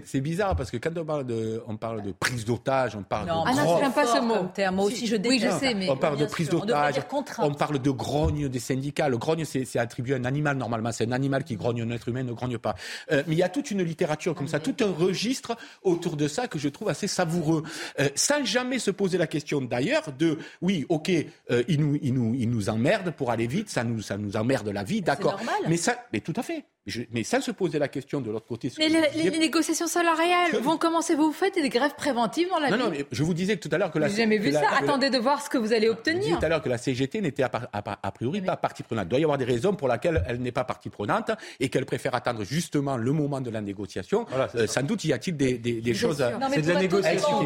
C'est- 0.04 0.20
bizarre 0.20 0.56
parce 0.56 0.70
que 0.70 0.76
quand 0.78 0.96
on 0.96 1.04
parle 1.04 1.26
de, 1.26 1.62
on 1.68 1.76
parle 1.76 2.02
de 2.02 2.12
prise 2.12 2.44
d'otage, 2.44 2.96
on 2.96 3.02
parle 3.02 3.28
Non, 3.28 3.44
de 3.44 3.48
Ah 3.48 3.54
non, 3.54 3.62
grogne- 3.64 3.80
j'aime 3.82 3.92
pas 3.92 4.06
ce 4.06 4.20
mot. 4.20 4.34
Terme. 4.54 4.76
Moi 4.76 4.84
aussi, 4.86 5.06
je 5.06 5.16
Oui, 5.16 5.38
je 5.38 5.44
déteste. 5.44 5.58
sais, 5.60 5.74
mais. 5.74 5.88
on 5.90 5.96
parle 5.96 6.16
de 6.16 6.24
prise. 6.26 6.48
On 6.52 6.58
d'otage, 6.60 6.94
on 7.38 7.52
parle 7.54 7.78
de 7.78 7.90
grogne 7.90 8.48
des 8.48 8.58
syndicats. 8.58 9.08
Le 9.08 9.18
grogne, 9.18 9.44
c'est 9.44 9.64
c'est 9.64 9.78
attribué 9.78 10.14
à 10.14 10.18
un 10.24 10.28
animal 10.28 10.56
normalement. 10.56 10.92
C'est 10.92 11.06
un 11.06 11.12
animal 11.12 11.44
qui 11.44 11.56
grogne, 11.56 11.82
un 11.82 11.90
être 11.90 12.08
humain 12.08 12.22
ne 12.22 12.32
grogne 12.32 12.58
pas. 12.58 12.74
Euh, 13.12 13.22
mais 13.26 13.34
il 13.34 13.38
y 13.38 13.42
a 13.42 13.48
toute 13.48 13.70
une 13.70 13.82
littérature 13.82 14.34
comme 14.34 14.48
ça, 14.48 14.58
tout 14.58 14.76
un 14.80 14.90
registre 14.90 15.56
autour 15.82 16.16
de 16.16 16.28
ça 16.28 16.48
que 16.48 16.58
je 16.58 16.68
trouve 16.68 16.88
assez 16.88 17.06
savoureux, 17.06 17.62
Euh, 18.00 18.08
sans 18.14 18.44
jamais 18.44 18.78
se 18.78 18.90
poser 18.90 19.18
la 19.18 19.26
question 19.26 19.60
d'ailleurs 19.60 20.12
de 20.18 20.38
oui, 20.62 20.86
ok, 20.88 21.10
euh, 21.50 21.62
il 21.68 21.80
nous, 21.80 21.98
il 22.02 22.14
nous, 22.14 22.34
il 22.34 22.50
nous 22.50 22.68
emmerde 22.68 23.10
pour 23.10 23.30
aller 23.30 23.46
vite, 23.46 23.68
ça 23.70 23.84
nous, 23.84 24.00
ça 24.00 24.16
nous 24.16 24.36
emmerde 24.36 24.68
la 24.68 24.84
vie, 24.84 25.00
d'accord. 25.00 25.38
Mais 25.68 25.76
ça, 25.76 26.04
mais 26.12 26.20
tout 26.20 26.32
à 26.36 26.42
fait. 26.42 26.64
Je- 26.86 27.02
mais 27.12 27.24
sans 27.24 27.40
se 27.40 27.50
poser 27.50 27.78
la 27.78 27.88
question 27.88 28.20
de 28.20 28.30
l'autre 28.30 28.46
côté. 28.46 28.70
Mais 28.78 28.88
les, 28.88 29.30
négociations 29.38 29.86
salariales 29.86 30.50
Je- 30.52 30.56
vont 30.58 30.76
commencer. 30.76 31.14
Vous 31.14 31.32
faites 31.32 31.54
des 31.54 31.70
grèves 31.70 31.94
préventives 31.96 32.48
dans 32.50 32.58
la 32.58 32.68
non, 32.70 32.76
vie. 32.76 32.82
non, 32.82 32.90
mais 32.90 33.06
je 33.10 33.22
vous 33.22 33.32
disais 33.32 33.56
tout 33.56 33.70
à 33.72 33.78
l'heure 33.78 33.90
que 33.90 33.98
la. 33.98 34.08
J'ai 34.08 34.16
jamais 34.18 34.36
vu 34.36 34.50
la- 34.50 34.60
ça. 34.62 34.70
la- 34.70 34.76
Attendez 34.78 35.08
de 35.08 35.16
voir 35.18 35.40
ce 35.42 35.48
que 35.48 35.56
vous 35.56 35.72
allez 35.72 35.86
Je 35.86 35.92
vous 35.92 35.96
disais 36.02 36.16
obtenir. 36.18 36.38
tout 36.38 36.44
à 36.44 36.48
l'heure 36.50 36.60
que 36.62 36.68
la 36.68 36.76
CGT 36.76 37.22
n'était 37.22 37.42
a, 37.42 38.10
priori 38.12 38.42
pas 38.42 38.56
partie 38.58 38.82
prenante. 38.82 39.06
Il 39.06 39.08
doit 39.08 39.18
y 39.18 39.22
avoir 39.24 39.38
des 39.38 39.44
raisons 39.46 39.72
pour 39.74 39.88
lesquelles 39.88 40.22
elle 40.28 40.40
n'est 40.42 40.52
pas 40.52 40.64
partie 40.64 40.90
prenante 40.90 41.30
et 41.58 41.70
qu'elle 41.70 41.86
préfère 41.86 42.14
attendre 42.14 42.44
justement 42.44 42.98
le 42.98 43.12
moment 43.12 43.40
de 43.40 43.48
la 43.50 43.62
négociation. 43.62 44.26
Voilà, 44.28 44.48
Euh, 44.54 44.66
ça. 44.66 44.80
sans 44.80 44.86
doute 44.86 45.04
y 45.04 45.12
a-t-il 45.14 45.36
des, 45.38 45.56
des- 45.56 45.80
des 45.80 45.94
choses. 45.94 46.20
à- 46.20 46.32
Non, 46.32 46.48
mais 46.50 46.56
C'est 46.56 46.62
de 46.62 46.72
la 46.72 46.80
négociation 46.80 47.38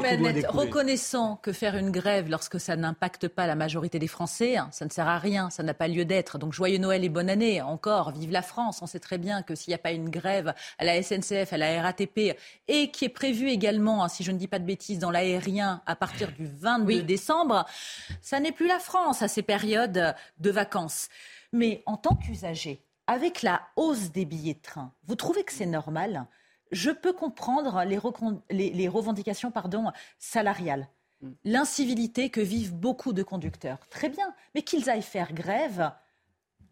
reconnaissant 0.53 1.37
que 1.43 1.53
faire 1.53 1.77
une 1.77 1.91
grève 1.91 2.29
lorsque 2.29 2.59
ça 2.59 2.75
n'impacte 2.77 3.29
pas 3.29 3.47
la 3.47 3.55
majorité 3.55 3.99
des 3.99 4.09
Français, 4.09 4.57
hein, 4.57 4.69
ça 4.73 4.85
ne 4.85 4.91
sert 4.91 5.07
à 5.07 5.19
rien, 5.19 5.51
ça 5.51 5.63
n'a 5.63 5.75
pas 5.75 5.87
lieu 5.89 6.05
d'être. 6.05 6.39
Donc 6.39 6.53
joyeux 6.53 6.79
Noël 6.79 7.05
et 7.05 7.09
bonne 7.09 7.31
année. 7.31 7.63
Encore, 7.63 8.11
vive 8.13 8.31
la 8.33 8.43
France. 8.43 8.81
On 8.83 8.87
sait 8.87 8.99
très 8.99 9.19
bien 9.19 9.28
que 9.43 9.55
s'il 9.55 9.71
n'y 9.71 9.75
a 9.75 9.79
pas 9.79 9.93
une 9.93 10.09
grève 10.11 10.55
à 10.79 10.85
la 10.85 11.03
SNCF, 11.03 11.53
à 11.53 11.57
la 11.57 11.83
RATP, 11.83 12.37
et 12.69 12.91
qui 12.91 13.05
est 13.05 13.09
prévue 13.09 13.49
également, 13.49 14.03
hein, 14.05 14.09
si 14.09 14.25
je 14.25 14.33
ne 14.33 14.39
dis 14.39 14.49
pas 14.49 14.59
de 14.59 14.65
bêtises, 14.65 14.99
dans 14.99 15.11
l'aérien 15.11 15.83
à 15.87 15.97
partir 15.97 16.33
du 16.33 16.47
22 16.47 17.03
décembre, 17.03 17.65
ça 18.23 18.41
n'est 18.41 18.53
plus 18.53 18.67
la 18.67 18.79
France 18.79 19.23
à 19.23 19.29
ces 19.29 19.43
périodes 19.43 20.15
de 20.39 20.51
vacances. 20.51 21.09
Mais 21.53 21.83
en 21.87 21.97
tant 21.97 22.15
qu'usager, 22.15 22.83
avec 23.07 23.43
la 23.43 23.63
hausse 23.77 24.11
des 24.11 24.25
billets 24.25 24.55
de 24.55 24.61
train, 24.63 24.93
vous 25.07 25.15
trouvez 25.15 25.45
que 25.45 25.53
c'est 25.53 25.67
normal? 25.67 26.27
Je 26.71 26.91
peux 26.91 27.15
comprendre 27.15 27.83
les, 27.85 27.97
recon- 27.97 28.43
les- 28.51 28.71
les 28.71 28.89
revendications 28.89 29.51
pardon, 29.51 29.91
salariales, 30.19 30.87
l'incivilité 31.45 32.29
que 32.29 32.43
vivent 32.43 32.75
beaucoup 32.75 33.15
de 33.15 33.23
conducteurs. 33.23 33.79
Très 33.89 34.11
bien, 34.11 34.35
mais 34.55 34.61
qu'ils 34.63 34.91
aillent 34.91 35.01
faire 35.01 35.33
grève 35.33 35.91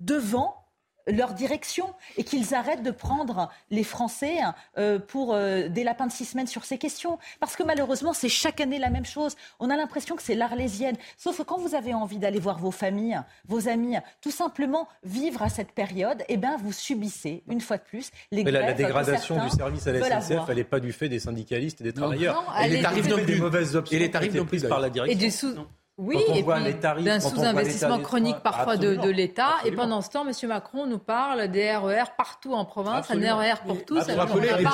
devant 0.00 0.65
leur 1.06 1.34
direction 1.34 1.92
et 2.16 2.24
qu'ils 2.24 2.54
arrêtent 2.54 2.82
de 2.82 2.90
prendre 2.90 3.50
les 3.70 3.84
Français 3.84 4.38
euh, 4.78 4.98
pour 4.98 5.34
euh, 5.34 5.68
des 5.68 5.84
lapins 5.84 6.06
de 6.06 6.12
six 6.12 6.24
semaines 6.24 6.46
sur 6.46 6.64
ces 6.64 6.78
questions. 6.78 7.18
Parce 7.40 7.56
que 7.56 7.62
malheureusement, 7.62 8.12
c'est 8.12 8.28
chaque 8.28 8.60
année 8.60 8.78
la 8.78 8.90
même 8.90 9.06
chose. 9.06 9.36
On 9.60 9.70
a 9.70 9.76
l'impression 9.76 10.16
que 10.16 10.22
c'est 10.22 10.34
l'arlésienne. 10.34 10.96
Sauf 11.16 11.38
que 11.38 11.42
quand 11.42 11.58
vous 11.58 11.74
avez 11.74 11.94
envie 11.94 12.18
d'aller 12.18 12.40
voir 12.40 12.58
vos 12.58 12.70
familles, 12.70 13.20
vos 13.46 13.68
amis, 13.68 13.96
tout 14.20 14.30
simplement 14.30 14.88
vivre 15.04 15.42
à 15.42 15.48
cette 15.48 15.72
période, 15.72 16.22
eh 16.28 16.36
ben, 16.36 16.56
vous 16.62 16.72
subissez, 16.72 17.42
une 17.48 17.60
fois 17.60 17.78
de 17.78 17.82
plus, 17.82 18.10
les 18.32 18.44
Mais 18.44 18.50
la, 18.50 18.60
la 18.60 18.72
dégradation 18.74 19.42
du 19.42 19.50
service 19.50 19.86
à 19.86 19.92
la 19.92 20.20
SNCF, 20.20 20.48
elle 20.48 20.56
n'est 20.56 20.64
pas 20.64 20.80
du 20.80 20.92
fait 20.92 21.08
des 21.08 21.18
syndicalistes 21.18 21.80
et 21.80 21.84
des 21.84 21.92
travailleurs. 21.92 22.34
Non, 22.34 22.52
elle 22.58 22.72
elle 22.74 23.20
est 23.20 23.24
des 23.24 23.36
mauvaises 23.36 23.76
options 23.76 23.96
et 23.96 24.00
les 24.00 24.10
tarifs 24.10 24.34
non 24.34 24.44
plus, 24.44 24.58
prises 24.58 24.68
par 24.68 24.80
la 24.80 24.88
Et 24.88 24.90
direction. 24.90 25.18
des 25.18 25.30
sous. 25.30 25.54
Oui, 25.98 26.16
Quand 26.26 26.32
on 26.32 26.36
et 26.36 26.42
voit 26.42 26.56
puis 26.56 26.64
les 26.64 26.78
tarifs, 26.78 27.04
d'un 27.06 27.20
sous-investissement 27.20 27.98
chronique 28.00 28.36
parfois 28.42 28.76
de, 28.76 29.08
l'État. 29.10 29.54
Et 29.64 29.72
pendant 29.72 30.02
ce 30.02 30.10
temps, 30.10 30.26
M. 30.28 30.48
Macron 30.48 30.86
nous 30.86 30.98
parle 30.98 31.48
des 31.48 31.74
RER 31.74 32.04
partout 32.18 32.52
en 32.52 32.66
province, 32.66 33.06
Absolument. 33.10 33.40
un 33.40 33.54
RER 33.54 33.60
pour 33.66 33.82
tous. 33.84 34.04
Vous 34.04 34.10
alors 34.10 34.26
vous 34.26 34.34
rappelez, 34.34 34.48
les 34.50 34.64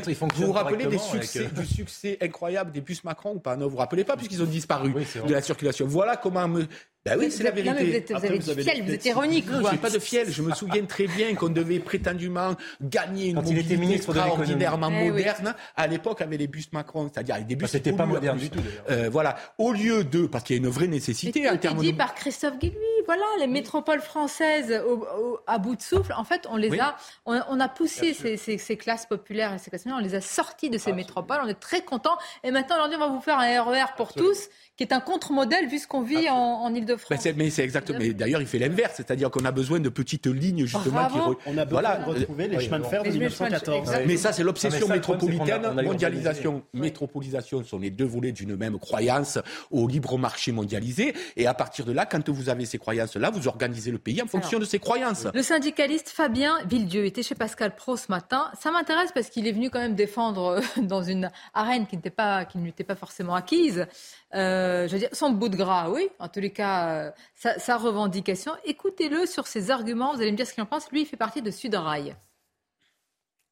bus- 0.00 0.18
vous 0.18 0.26
vous 0.26 0.28
du- 0.34 0.44
vous 0.44 0.52
rappelez 0.52 0.76
des 0.78 0.86
avec, 0.86 1.00
succès, 1.00 1.46
euh, 1.46 1.60
du 1.60 1.66
succès 1.66 2.18
incroyable 2.20 2.72
des 2.72 2.80
bus 2.80 3.04
Macron 3.04 3.34
ou 3.34 3.38
pas 3.38 3.54
Non, 3.56 3.66
vous 3.66 3.72
vous 3.72 3.76
rappelez 3.76 4.02
pas 4.02 4.16
puisqu'ils 4.16 4.42
ont 4.42 4.46
disparu 4.46 4.92
Oui, 4.94 5.06
de 5.26 5.32
la 5.32 5.42
circulation. 5.42 5.86
Voilà 5.86 6.16
comment 6.16 6.48
me. 6.48 6.66
Ben 7.06 7.18
oui, 7.18 7.30
c'est 7.30 7.42
la 7.44 7.50
vous 7.50 7.56
vérité. 7.56 7.72
non, 7.72 7.80
mais 7.80 7.86
vous 7.90 7.96
êtes- 7.96 8.08
vous 8.10 8.14
Après, 8.16 8.28
avez 8.28 8.38
du 8.38 8.50
avez 8.50 8.62
fiel, 8.62 8.82
vous 8.84 8.92
êtes 8.92 9.04
ironique, 9.06 9.48
Non, 9.50 9.70
j'ai 9.70 9.78
pas 9.78 9.88
de 9.88 9.98
fiel. 9.98 10.30
Je 10.30 10.42
me 10.42 10.52
souviens 10.52 10.84
très 10.84 11.06
bien 11.06 11.34
qu'on 11.34 11.48
devait 11.48 11.78
prétendument 11.78 12.54
gagner 12.82 13.28
une 13.28 13.36
Quand 13.36 13.40
il 13.42 13.52
était 13.52 13.54
mobilité 13.62 13.76
ministre 13.78 14.12
de 14.12 14.18
l'économie. 14.18 14.40
extraordinairement 14.42 14.90
Eh 14.92 15.04
oui. 15.04 15.08
moderne 15.10 15.54
à 15.76 15.86
l'époque 15.86 16.20
avec 16.20 16.38
les 16.38 16.46
bus 16.46 16.70
Macron, 16.72 17.08
c'est-à-dire 17.10 17.36
avec 17.36 17.46
des 17.46 17.56
bus. 17.56 17.62
Bah, 17.62 17.68
c'était 17.72 17.94
pas 17.94 18.04
moderne 18.04 18.36
du 18.36 18.50
tout, 18.50 18.60
d'ailleurs. 18.60 19.04
Euh, 19.06 19.08
voilà, 19.10 19.36
au 19.56 19.72
lieu 19.72 20.04
de 20.04 20.26
parce 20.26 20.44
qu'il 20.44 20.56
y 20.56 20.58
a 20.58 20.62
une 20.62 20.68
vraie 20.68 20.88
nécessité 20.88 21.40
Et 21.40 21.46
en 21.48 21.52
tout 21.52 21.56
est 21.56 21.60
termes 21.60 21.78
dit 21.80 21.92
de. 21.92 21.96
par 21.96 22.14
Christophe 22.14 22.58
Guilluy. 22.58 22.76
Voilà, 23.06 23.24
les 23.38 23.46
métropoles 23.46 24.02
françaises 24.02 24.82
au- 24.86 24.98
au- 25.18 25.40
à 25.46 25.56
bout 25.58 25.76
de 25.76 25.82
souffle. 25.82 26.12
En 26.18 26.24
fait, 26.24 26.46
on 26.50 26.56
les 26.56 26.68
Oui. 26.68 26.78
a, 26.80 26.96
on, 27.24 27.40
on 27.48 27.60
a 27.60 27.68
poussé 27.70 28.12
ces, 28.12 28.36
ces- 28.36 28.58
ces 28.58 28.76
classes 28.76 29.06
populaires 29.06 29.54
et 29.54 29.58
ces 29.58 29.70
classes 29.70 29.86
moyennes, 29.86 30.04
on 30.04 30.06
les 30.06 30.14
a 30.14 30.20
sorties 30.20 30.68
de 30.68 30.76
ces 30.76 30.92
métropoles. 30.92 31.40
On 31.42 31.48
est 31.48 31.58
très 31.58 31.80
contents. 31.80 32.18
Et 32.44 32.50
maintenant, 32.50 32.76
aujourd'hui, 32.76 32.96
on 32.98 33.00
va 33.00 33.08
vous 33.08 33.20
faire 33.22 33.38
un 33.38 33.62
RER 33.64 33.94
pour 33.96 34.12
tous, 34.12 34.48
qui 34.80 34.84
est 34.84 34.94
un 34.94 35.00
contre-modèle 35.00 35.68
vu 35.68 35.78
ce 35.78 35.86
qu'on 35.86 36.00
vit 36.00 36.30
en, 36.30 36.34
en 36.36 36.74
Ile-de-France. 36.74 37.22
Ben, 37.22 37.34
mais 37.36 37.50
c'est 37.50 37.62
exactement. 37.62 37.98
Mais 37.98 38.14
d'ailleurs, 38.14 38.40
il 38.40 38.46
fait 38.46 38.58
l'inverse, 38.58 38.94
c'est-à-dire 38.96 39.30
qu'on 39.30 39.44
a 39.44 39.52
besoin 39.52 39.78
de 39.78 39.90
petites 39.90 40.26
lignes 40.26 40.64
justement 40.64 41.06
qui. 41.08 41.18
Re- 41.18 41.36
On 41.44 41.58
a 41.58 41.66
besoin 41.66 41.82
Voilà. 41.82 41.96
de 41.98 42.04
retrouver 42.08 42.48
les 42.48 42.56
oui, 42.56 42.64
chemins 42.64 42.78
de 42.78 42.84
fer 42.84 43.02
de 43.02 43.08
Les 43.10 43.12
chemins 43.12 43.26
de 43.28 43.30
fer, 43.34 43.46
1914. 43.50 43.78
exact. 43.90 44.06
Mais 44.06 44.16
ça, 44.16 44.32
c'est 44.32 44.42
l'obsession 44.42 44.88
a- 44.88 44.94
métropolitaine. 44.94 45.66
on 45.66 45.76
a 45.76 45.82
eu 45.82 45.84
mondialisation, 45.86 46.62
métropolisation 46.72 47.62
sont 47.62 47.78
les 47.78 47.90
deux 47.90 48.06
volets 48.06 48.32
d'une 48.32 48.56
même 48.56 48.78
croyance 48.78 49.38
au 49.70 49.86
libre 49.86 50.16
marché 50.16 50.50
mondialisé. 50.50 51.12
Et 51.36 51.46
à 51.46 51.52
partir 51.52 51.84
de 51.84 51.92
là, 51.92 52.06
quand 52.06 52.26
vous 52.30 52.48
avez 52.48 52.64
ces 52.64 52.78
croyances-là, 52.78 53.28
vous 53.28 53.48
organisez 53.48 53.90
le 53.90 53.98
pays 53.98 54.22
en 54.22 54.26
fonction 54.26 54.56
Alors, 54.56 54.60
de 54.60 54.64
ces 54.64 54.78
croyances. 54.78 55.26
Le 55.34 55.42
syndicaliste 55.42 56.08
Fabien 56.08 56.56
Villedieu 56.66 57.04
était 57.04 57.22
chez 57.22 57.34
Pascal 57.34 57.74
Pro 57.76 57.98
ce 57.98 58.06
matin. 58.08 58.50
Ça 58.58 58.70
m'intéresse 58.70 59.10
parce 59.12 59.28
qu'il 59.28 59.46
est 59.46 59.52
venu 59.52 59.68
quand 59.68 59.80
même 59.80 59.94
défendre 59.94 60.62
euh, 60.78 60.80
dans 60.82 61.02
une 61.02 61.30
arène 61.52 61.86
qui 61.86 61.96
n'était 61.96 62.08
pas, 62.08 62.46
qui 62.46 62.56
ne 62.56 62.62
lui 62.62 62.70
était 62.70 62.82
pas 62.84 62.94
forcément 62.94 63.34
acquise. 63.34 63.86
Euh, 64.34 64.69
je 64.86 64.92
veux 64.92 64.98
dire, 64.98 65.08
son 65.12 65.30
bout 65.30 65.48
de 65.48 65.56
gras, 65.56 65.88
oui. 65.90 66.08
En 66.18 66.28
tous 66.28 66.40
les 66.40 66.52
cas, 66.52 66.88
euh, 66.90 67.10
sa, 67.34 67.58
sa 67.58 67.76
revendication. 67.76 68.52
Écoutez-le 68.64 69.26
sur 69.26 69.46
ses 69.46 69.70
arguments. 69.70 70.14
Vous 70.14 70.20
allez 70.20 70.32
me 70.32 70.36
dire 70.36 70.46
ce 70.46 70.52
qu'il 70.54 70.62
en 70.62 70.66
pense. 70.66 70.90
Lui, 70.90 71.02
il 71.02 71.06
fait 71.06 71.16
partie 71.16 71.42
de 71.42 71.50
Sudrail. 71.50 72.16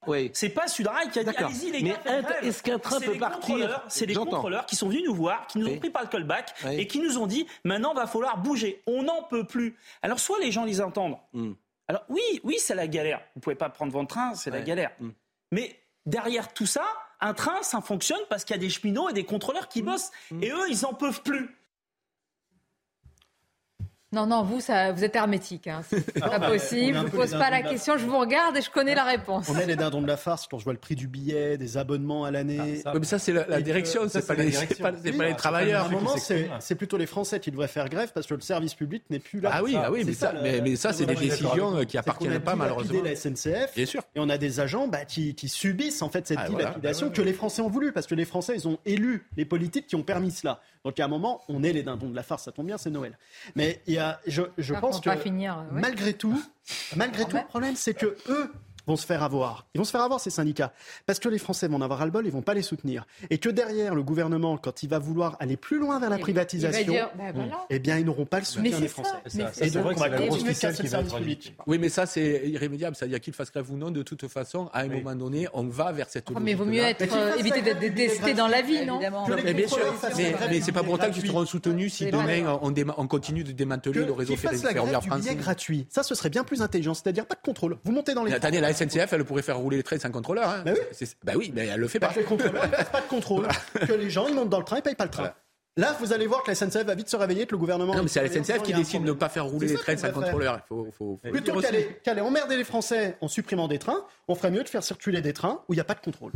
Oui. 0.07 0.31
C'est 0.33 0.51
pas 0.51 0.69
Sudrail 0.69 1.11
qui 1.11 1.19
a 1.19 1.23
dit 1.25 1.27
D'accord. 1.27 1.49
allez-y 1.49 1.71
les 1.73 1.83
Mais 1.83 1.89
gars, 1.91 2.01
grève. 2.05 2.35
est-ce 2.43 2.63
qu'un 2.63 2.79
train 2.79 2.99
C'est 3.01 3.07
peut 3.07 3.13
les 3.15 3.19
partir 3.19 3.41
contrôleurs- 3.41 3.85
C'est 3.89 4.07
des 4.07 4.15
contrôleurs 4.15 4.65
qui 4.67 4.77
sont 4.77 4.89
venus 4.89 5.03
nous 5.05 5.15
voir, 5.15 5.47
qui 5.49 5.59
nous 5.59 5.67
Oui. 5.67 5.75
ont 5.75 5.79
pris 5.79 5.91
par 5.91 6.03
le 6.03 6.09
callback 6.09 6.55
Oui. 6.65 6.77
et 6.81 6.87
qui 6.87 7.01
nous 7.01 7.19
ont 7.19 7.27
dit 7.27 7.47
maintenant 7.65 7.95
va 7.95 8.07
falloir 8.07 8.39
bouger. 8.39 8.81
On 8.87 9.03
n'en 9.03 9.23
peut 9.25 9.45
plus. 9.45 9.77
Alors 10.03 10.21
soit 10.21 10.39
les 10.39 10.53
gens 10.53 10.65
les 10.65 10.81
entendent. 10.81 11.19
Hmm. 11.33 11.53
Alors 11.89 12.05
oui, 12.09 12.23
oui, 12.45 12.57
c'est 12.61 12.77
la 12.77 12.87
galère. 12.87 13.21
Vous 13.35 13.41
pouvez 13.41 13.57
pas 13.57 13.69
prendre 13.71 13.93
votre 13.93 14.09
train, 14.09 14.35
c'est 14.35 14.51
la 14.51 14.61
galère. 14.61 14.93
Hmm. 15.01 15.11
Mais 15.51 15.79
derrière 16.07 16.53
tout 16.55 16.67
ça, 16.67 16.85
un 17.21 17.35
train, 17.35 17.63
ça 17.63 17.81
fonctionne 17.81 18.21
parce 18.29 18.45
qu'il 18.45 18.55
y 18.55 18.59
a 18.59 18.61
des 18.61 18.71
cheminots 18.71 19.09
et 19.09 19.13
des 19.13 19.25
contrôleurs 19.25 19.69
qui 19.69 19.83
bossent. 19.83 20.11
Et 20.43 20.51
eux, 20.51 20.69
ils 20.69 20.87
en 20.87 20.95
peuvent 20.95 21.23
plus. 21.23 21.58
Non, 24.11 24.27
non, 24.27 24.43
vous, 24.43 24.61
ça, 24.61 24.91
vous 24.93 25.05
êtes 25.05 25.15
hermétique. 25.17 25.67
Hein. 25.67 25.83
C'est 25.89 26.15
pas 26.21 26.41
possible. 26.41 26.97
Je 26.97 27.03
ne 27.03 27.09
pose 27.09 27.33
pas 27.33 27.51
la 27.51 27.61
question. 27.61 27.99
Je 27.99 28.07
vous 28.07 28.19
regarde 28.19 28.57
et 28.57 28.63
je 28.63 28.71
connais 28.71 28.95
la 28.95 29.05
réponse. 29.05 29.51
On 29.51 29.59
est 29.59 29.67
les 29.67 29.77
dindons 29.77 30.01
de 30.01 30.07
la 30.07 30.17
farce 30.17 30.47
quand 30.51 30.59
je 30.59 30.65
vois 30.65 30.73
le 30.73 30.79
prix 30.79 30.95
du 30.95 31.09
billet, 31.09 31.59
des 31.59 31.77
abonnements 31.77 32.25
à 32.25 32.31
l'année. 32.31 32.81
Ah, 32.87 32.95
mais 32.99 33.05
ça, 33.05 33.19
c'est 33.19 33.35
la, 33.35 33.47
la 33.47 33.61
direction, 33.61 34.09
c'est 34.09 34.27
pas, 34.27 34.35
pas, 34.35 34.43
les 34.43 35.37
travailleurs. 35.37 35.85
À 35.85 35.89
un 35.89 35.91
moment, 35.91 36.17
c'est 36.17 36.49
c'est 36.61 36.75
plutôt 36.75 36.97
les 36.97 37.05
Français 37.07 37.39
qui 37.39 37.51
devraient 37.51 37.69
faire 37.69 37.91
grève 37.91 38.13
parce 38.15 38.27
que 38.27 38.35
le 38.35 38.41
service 38.41 38.75
public 38.75 39.03
n'est 39.11 39.19
plus 39.19 39.41
là. 39.41 39.51
Ah 39.53 39.63
oui, 39.63 39.77
ah 39.77 39.91
oui, 39.93 40.01
C'est 40.01 40.07
mais 40.07 40.13
ça, 40.15 40.33
le- 40.33 40.41
mais, 40.43 40.61
mais 40.63 40.77
ça, 40.77 40.93
c'est 40.95 41.05
des 41.05 41.15
décisions 41.15 41.75
avec 41.77 41.89
qui 41.89 41.99
appartiennent 41.99 42.41
pas, 42.41 42.57
malheureusement. 42.57 43.03
la 43.03 43.15
SNCF. 43.15 43.75
Bien 43.77 43.87
sûr. 43.87 44.03
Et 44.15 44.21
on 44.21 44.31
a 44.31 44.39
des 44.39 44.61
agents 44.61 44.89
bah, 44.89 45.05
qui, 45.05 45.35
subissent 45.49 46.03
en 46.03 46.09
fait 46.09 46.27
cette 46.27 46.39
Ah, 46.41 46.49
dilapidation 46.49 47.11
que 47.11 47.21
les 47.23 47.33
Français 47.35 47.61
ont 47.63 47.69
voulu 47.69 47.93
parce 47.93 48.07
que 48.07 48.15
les 48.15 48.25
Français 48.25 48.55
ils 48.55 48.69
ont 48.69 48.79
élu 48.87 49.27
les 49.37 49.45
politiques 49.45 49.87
qui 49.87 49.97
ont 49.97 50.03
permis 50.03 50.31
cela. 50.31 50.61
Donc 50.89 50.99
a 51.01 51.05
un 51.05 51.09
moment, 51.09 51.43
on 51.49 51.63
est 51.65 51.75
les 51.75 51.83
dindons 51.83 52.09
de 52.09 52.17
la 52.17 52.23
farce, 52.23 52.45
ça 52.45 52.51
tombe 52.51 52.65
bien, 52.65 52.79
c'est 52.79 52.89
Noël. 52.89 53.19
Mais 53.55 53.83
il 53.87 53.93
y 53.93 53.99
a, 53.99 54.19
je, 54.27 54.73
pense 54.73 55.03
que 55.03 55.15
finir, 55.17 55.59
ouais. 55.71 55.83
malgré 55.83 56.15
tout, 56.15 56.43
malgré 56.97 57.27
tout, 57.27 57.37
le 57.37 57.47
problème 57.47 57.77
c'est 57.77 57.93
que 57.93 58.17
eux 58.31 58.51
vont 58.89 58.97
se 58.97 59.07
faire 59.07 59.23
avoir. 59.23 59.67
Ils 59.75 59.79
vont 59.79 59.85
se 59.85 59.91
faire 59.91 60.03
avoir 60.03 60.19
ces 60.19 60.31
syndicats 60.31 60.73
parce 61.07 61.19
que 61.19 61.29
les 61.29 61.39
Français 61.39 61.69
vont 61.69 61.77
en 61.77 61.83
avoir 61.83 62.01
ras 62.01 62.07
le 62.07 62.11
bol, 62.11 62.27
ils 62.27 62.33
vont 62.33 62.43
pas 62.43 62.55
les 62.55 62.63
soutenir. 62.63 63.07
Et 63.31 63.39
que 63.39 63.49
derrière 63.49 63.95
le 63.95 64.03
gouvernement, 64.03 64.57
quand 64.57 64.83
il 64.83 64.89
va 64.89 64.99
vouloir 64.99 65.37
aller 65.41 65.57
plus 65.57 65.79
loin 65.79 66.01
vers 66.01 66.11
la 66.11 66.19
privatisation, 66.19 66.93
va 66.93 66.99
dire, 66.99 67.11
bah 67.17 67.25
voilà. 67.35 67.67
eh 67.71 67.79
bien 67.79 67.99
ils 67.99 68.05
n'auront 68.05 68.27
pas 68.27 68.39
le 68.39 68.45
soutien 68.45 68.81
des 68.81 68.89
ça, 68.89 69.03
Français. 69.03 69.19
mais 69.35 69.67
Et 69.67 69.71
donc 69.71 69.87
on 69.87 70.01
va 70.01 70.11
continuer 70.11 70.55
de 70.55 70.59
casser 70.59 70.83
le 70.83 70.89
service 70.89 71.13
public. 71.13 71.39
public. 71.41 71.59
Oui, 71.67 71.79
mais 71.79 71.89
ça, 71.89 72.07
c'est 72.07 72.49
irrémédiable. 72.49 72.97
C'est-à-dire 72.97 73.21
qu'il 73.21 73.35
fasse 73.35 73.51
grève 73.51 73.71
ou 73.71 73.77
non, 73.77 73.91
de 73.91 74.03
toute 74.03 74.27
façon, 74.29 74.69
à 74.73 74.81
un 74.81 74.89
moment 74.89 75.15
donné, 75.15 75.47
on 75.53 75.65
va 75.65 75.93
vers 75.93 76.09
cette 76.09 76.29
Oh, 76.35 76.41
mais 76.41 76.53
il 76.53 76.57
vaut 76.57 76.65
mieux 76.65 76.83
être, 76.83 77.03
euh, 77.15 77.37
éviter 77.37 77.63
d'être 77.63 77.81
détesté 77.81 78.35
dans 78.35 78.49
la 78.49 78.63
vie, 78.63 78.85
non 78.85 79.01
Non, 79.01 79.37
mais 79.43 79.55
bien 79.55 79.69
sûr, 79.69 79.95
mais, 80.17 80.61
c'est 80.61 80.73
pas 80.73 80.83
pour 80.83 80.95
autant 80.95 81.11
qu'ils 81.11 81.27
seront 81.27 81.45
soutenus 81.47 81.95
si 81.95 82.07
demain 82.07 82.59
on, 82.97 83.07
continue 83.07 83.45
de 83.45 83.53
démanteler 83.53 84.05
le 84.05 84.13
réseau 84.13 84.35
la 84.35 84.53
ferroviaire 84.53 85.01
grève 85.01 85.01
du 85.01 85.09
billet 85.09 85.21
français. 85.21 85.35
gratuit. 85.37 85.87
Ça, 85.89 86.03
ce 86.03 86.15
serait 86.15 86.31
bien 86.31 86.45
plus 86.45 86.63
intelligent. 86.63 86.95
C'est-à-dire 86.95 87.27
pas 87.27 87.35
de 87.35 87.41
contrôle. 87.41 87.79
Vous 87.85 87.93
montez 87.93 88.15
dans 88.15 88.25
les. 88.25 88.33
Attendez, 88.33 88.61
la 88.61 88.73
SNCF, 88.87 89.13
elle 89.13 89.25
pourrait 89.25 89.43
faire 89.43 89.59
rouler 89.59 89.77
les 89.79 89.83
trains 89.83 89.99
sans 89.99 90.11
contrôleur. 90.11 90.49
Hein. 90.49 90.65
Bah 91.25 91.33
oui. 91.37 91.49
Bah 91.51 91.55
mais 91.55 91.67
elle 91.67 91.81
le 91.81 91.89
fait 91.89 91.99
Bah, 91.99 92.11
pas. 92.15 92.21
ne 92.21 92.49
fassent 92.69 92.91
pas 92.91 93.01
de 93.01 93.07
contrôle. 93.09 93.47
que 93.87 93.93
les 93.93 94.11
gens, 94.11 94.29
ils 94.29 94.35
montent 94.35 94.49
dans 94.51 94.59
le 94.59 94.65
train, 94.65 94.77
ils 94.77 94.83
payent 94.83 94.95
pas 94.95 95.05
le 95.05 95.11
train. 95.11 95.33
Là, 95.77 95.97
vous 96.01 96.13
allez 96.13 96.27
voir 96.27 96.43
que 96.43 96.51
la 96.51 96.57
SNCF 96.57 96.85
va 96.85 96.95
vite 96.97 97.09
se 97.09 97.17
réveiller, 97.17 97.47
que 97.47 97.53
le 97.53 97.59
gouvernement. 97.59 97.95
Non, 97.95 98.03
mais 98.03 98.09
c'est 98.09 98.21
la 98.21 98.29
SNCF 98.29 98.63
qui 98.63 98.73
décide 98.73 99.03
de 99.03 99.09
ne 99.09 99.13
pas 99.13 99.29
faire 99.29 99.45
rouler 99.47 99.69
les 99.69 99.77
trains 99.77 99.97
sans 99.97 100.11
contrôleur. 100.11 100.61
Il 100.65 100.67
faut, 100.69 100.89
faut, 100.97 101.21
faut 101.23 101.31
Plutôt 101.31 101.61
qu'aller 101.61 101.99
qu'aller 102.03 102.21
emmerder 102.21 102.57
les 102.57 102.65
Français 102.65 103.17
en 103.21 103.29
supprimant 103.29 103.69
des 103.69 103.79
trains, 103.79 104.05
on 104.27 104.35
ferait 104.35 104.51
mieux 104.51 104.65
de 104.65 104.69
faire 104.69 104.83
circuler 104.83 105.21
des 105.21 105.33
trains 105.33 105.63
où 105.69 105.75
il 105.75 105.77
n'y 105.77 105.81
a 105.81 105.85
pas 105.85 105.95
de 105.95 106.01
contrôle. 106.01 106.33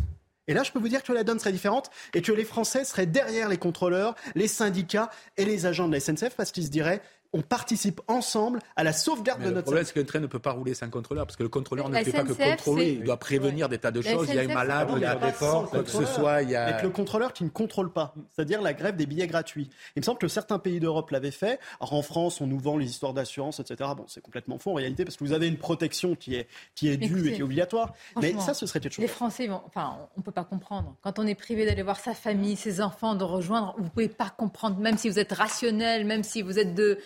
Et 0.49 0.55
là, 0.55 0.63
je 0.63 0.73
peux 0.73 0.79
vous 0.79 0.89
dire 0.89 1.03
que 1.03 1.13
la 1.13 1.25
donne 1.25 1.39
serait 1.39 1.53
différente 1.53 1.91
et 2.15 2.23
que 2.23 2.33
les 2.33 2.45
Français 2.45 2.85
seraient 2.85 3.07
derrière 3.07 3.49
les 3.49 3.59
contrôleurs, 3.59 4.15
les 4.35 4.49
syndicats 4.49 5.11
et 5.37 5.45
les 5.45 5.67
agents 5.67 5.89
de 5.89 5.93
la 5.95 6.01
SNCF 6.01 6.35
parce 6.37 6.51
qu'ils 6.53 6.65
se 6.67 6.71
diraient 6.71 7.01
on 7.33 7.41
participe 7.41 8.01
ensemble 8.09 8.61
à 8.77 8.85
la 8.85 8.93
sauvegarde 8.93 9.41
Mais 9.41 9.47
de 9.47 9.51
le 9.51 9.55
notre 9.57 9.65
problème, 9.67 9.85
c'est 9.85 9.95
qu'un 9.95 10.05
train 10.05 10.21
ne 10.21 10.27
peut 10.27 10.39
pas 10.39 10.53
rouler 10.53 10.75
sans 10.75 10.91
contrôleur, 10.91 11.27
parce 11.27 11.37
que 11.37 11.43
le 11.43 11.49
contrôleur 11.49 11.89
ne 11.89 11.95
La 11.95 12.05
fait 12.05 12.13
pas 12.13 12.25
que 12.25 12.33
contrôler, 12.33 12.93
il 12.93 13.05
doit 13.05 13.17
prévenir 13.17 13.69
des 13.69 13.79
tas 13.79 13.91
de 13.91 14.01
La 14.01 14.13
choses. 14.13 14.29
Il 14.29 14.35
y 14.35 14.39
a 14.39 14.43
un 14.43 14.55
malade, 14.55 14.89
il 14.97 15.03
y 15.03 15.05
a 15.05 15.17
des 15.17 15.33
sans 15.33 15.65
quoi 15.65 15.83
que 15.83 15.91
ce 15.91 15.99
contrôleur. 15.99 16.15
soit, 16.15 16.43
il 16.43 16.51
y 16.51 16.57
a. 16.57 16.67
Avec 16.67 16.83
le 16.83 16.91
contrôleur 16.91 17.33
qui 17.33 17.45
ne 17.45 17.49
contrôle 17.49 17.93
pas, 17.93 18.15
c'est-à-dire 18.31 18.61
la 18.61 18.75
grève 18.75 18.97
des 18.97 19.07
billets 19.07 19.27
gratuits. 19.27 19.71
Il 19.97 20.01
me 20.01 20.05
semble 20.05 20.19
que 20.19 20.29
certains 20.29 20.59
pays 20.59 20.81
d'Europe 20.81 21.11
l'avaient 21.11 21.31
fait. 21.31 21.59
Alors 21.81 21.95
en 21.95 22.03
France, 22.03 22.41
on 22.41 22.47
nous 22.47 22.59
vend 22.59 22.77
les 22.77 22.87
histoires 22.87 23.15
d'assurance, 23.15 23.61
etc. 23.61 23.91
Bon, 23.97 24.05
c'est 24.09 24.23
complètement 24.23 24.59
faux 24.59 24.73
en 24.73 24.75
réalité 24.75 25.05
parce 25.05 25.17
que 25.17 25.25
vous 25.25 25.33
avez 25.33 25.49
une 25.49 25.59
protection 25.59 26.15
qui 26.15 26.35
est, 26.35 26.49
qui 26.75 26.89
est 26.89 26.97
due 26.97 27.07
Écoutez, 27.07 27.29
et 27.29 27.33
qui 27.33 27.41
est 27.41 27.45
obligatoire. 27.45 27.95
Mais 28.21 28.35
ça, 28.41 28.55
ce 28.55 28.67
serait 28.67 28.81
quelque 28.81 28.93
chose. 28.93 29.03
Les 29.03 29.09
Français, 29.09 29.47
vont, 29.47 29.63
enfin, 29.67 29.97
on 30.17 30.21
ne 30.21 30.25
peut 30.25 30.33
pas 30.33 30.45
comprendre. 30.45 30.97
Quand 31.03 31.19
on 31.19 31.27
est 31.27 31.35
privé 31.35 31.65
d'aller 31.65 31.83
voir 31.83 31.99
sa 31.99 32.15
famille, 32.15 32.57
ses 32.57 32.81
enfants, 32.81 33.15
de 33.15 33.25
rejoindre, 33.25 33.75
vous 33.79 33.85
ne 33.85 33.89
pouvez 33.89 34.09
pas 34.09 34.31
comprendre, 34.31 34.79
même 34.79 34.99
si 34.99 35.09
vous 35.09 35.19
êtes 35.19 35.33
rationnel, 35.33 36.05
même 36.05 36.23
si 36.23 36.43
vous 36.43 36.59
êtes 36.59 36.75
de, 36.75 36.99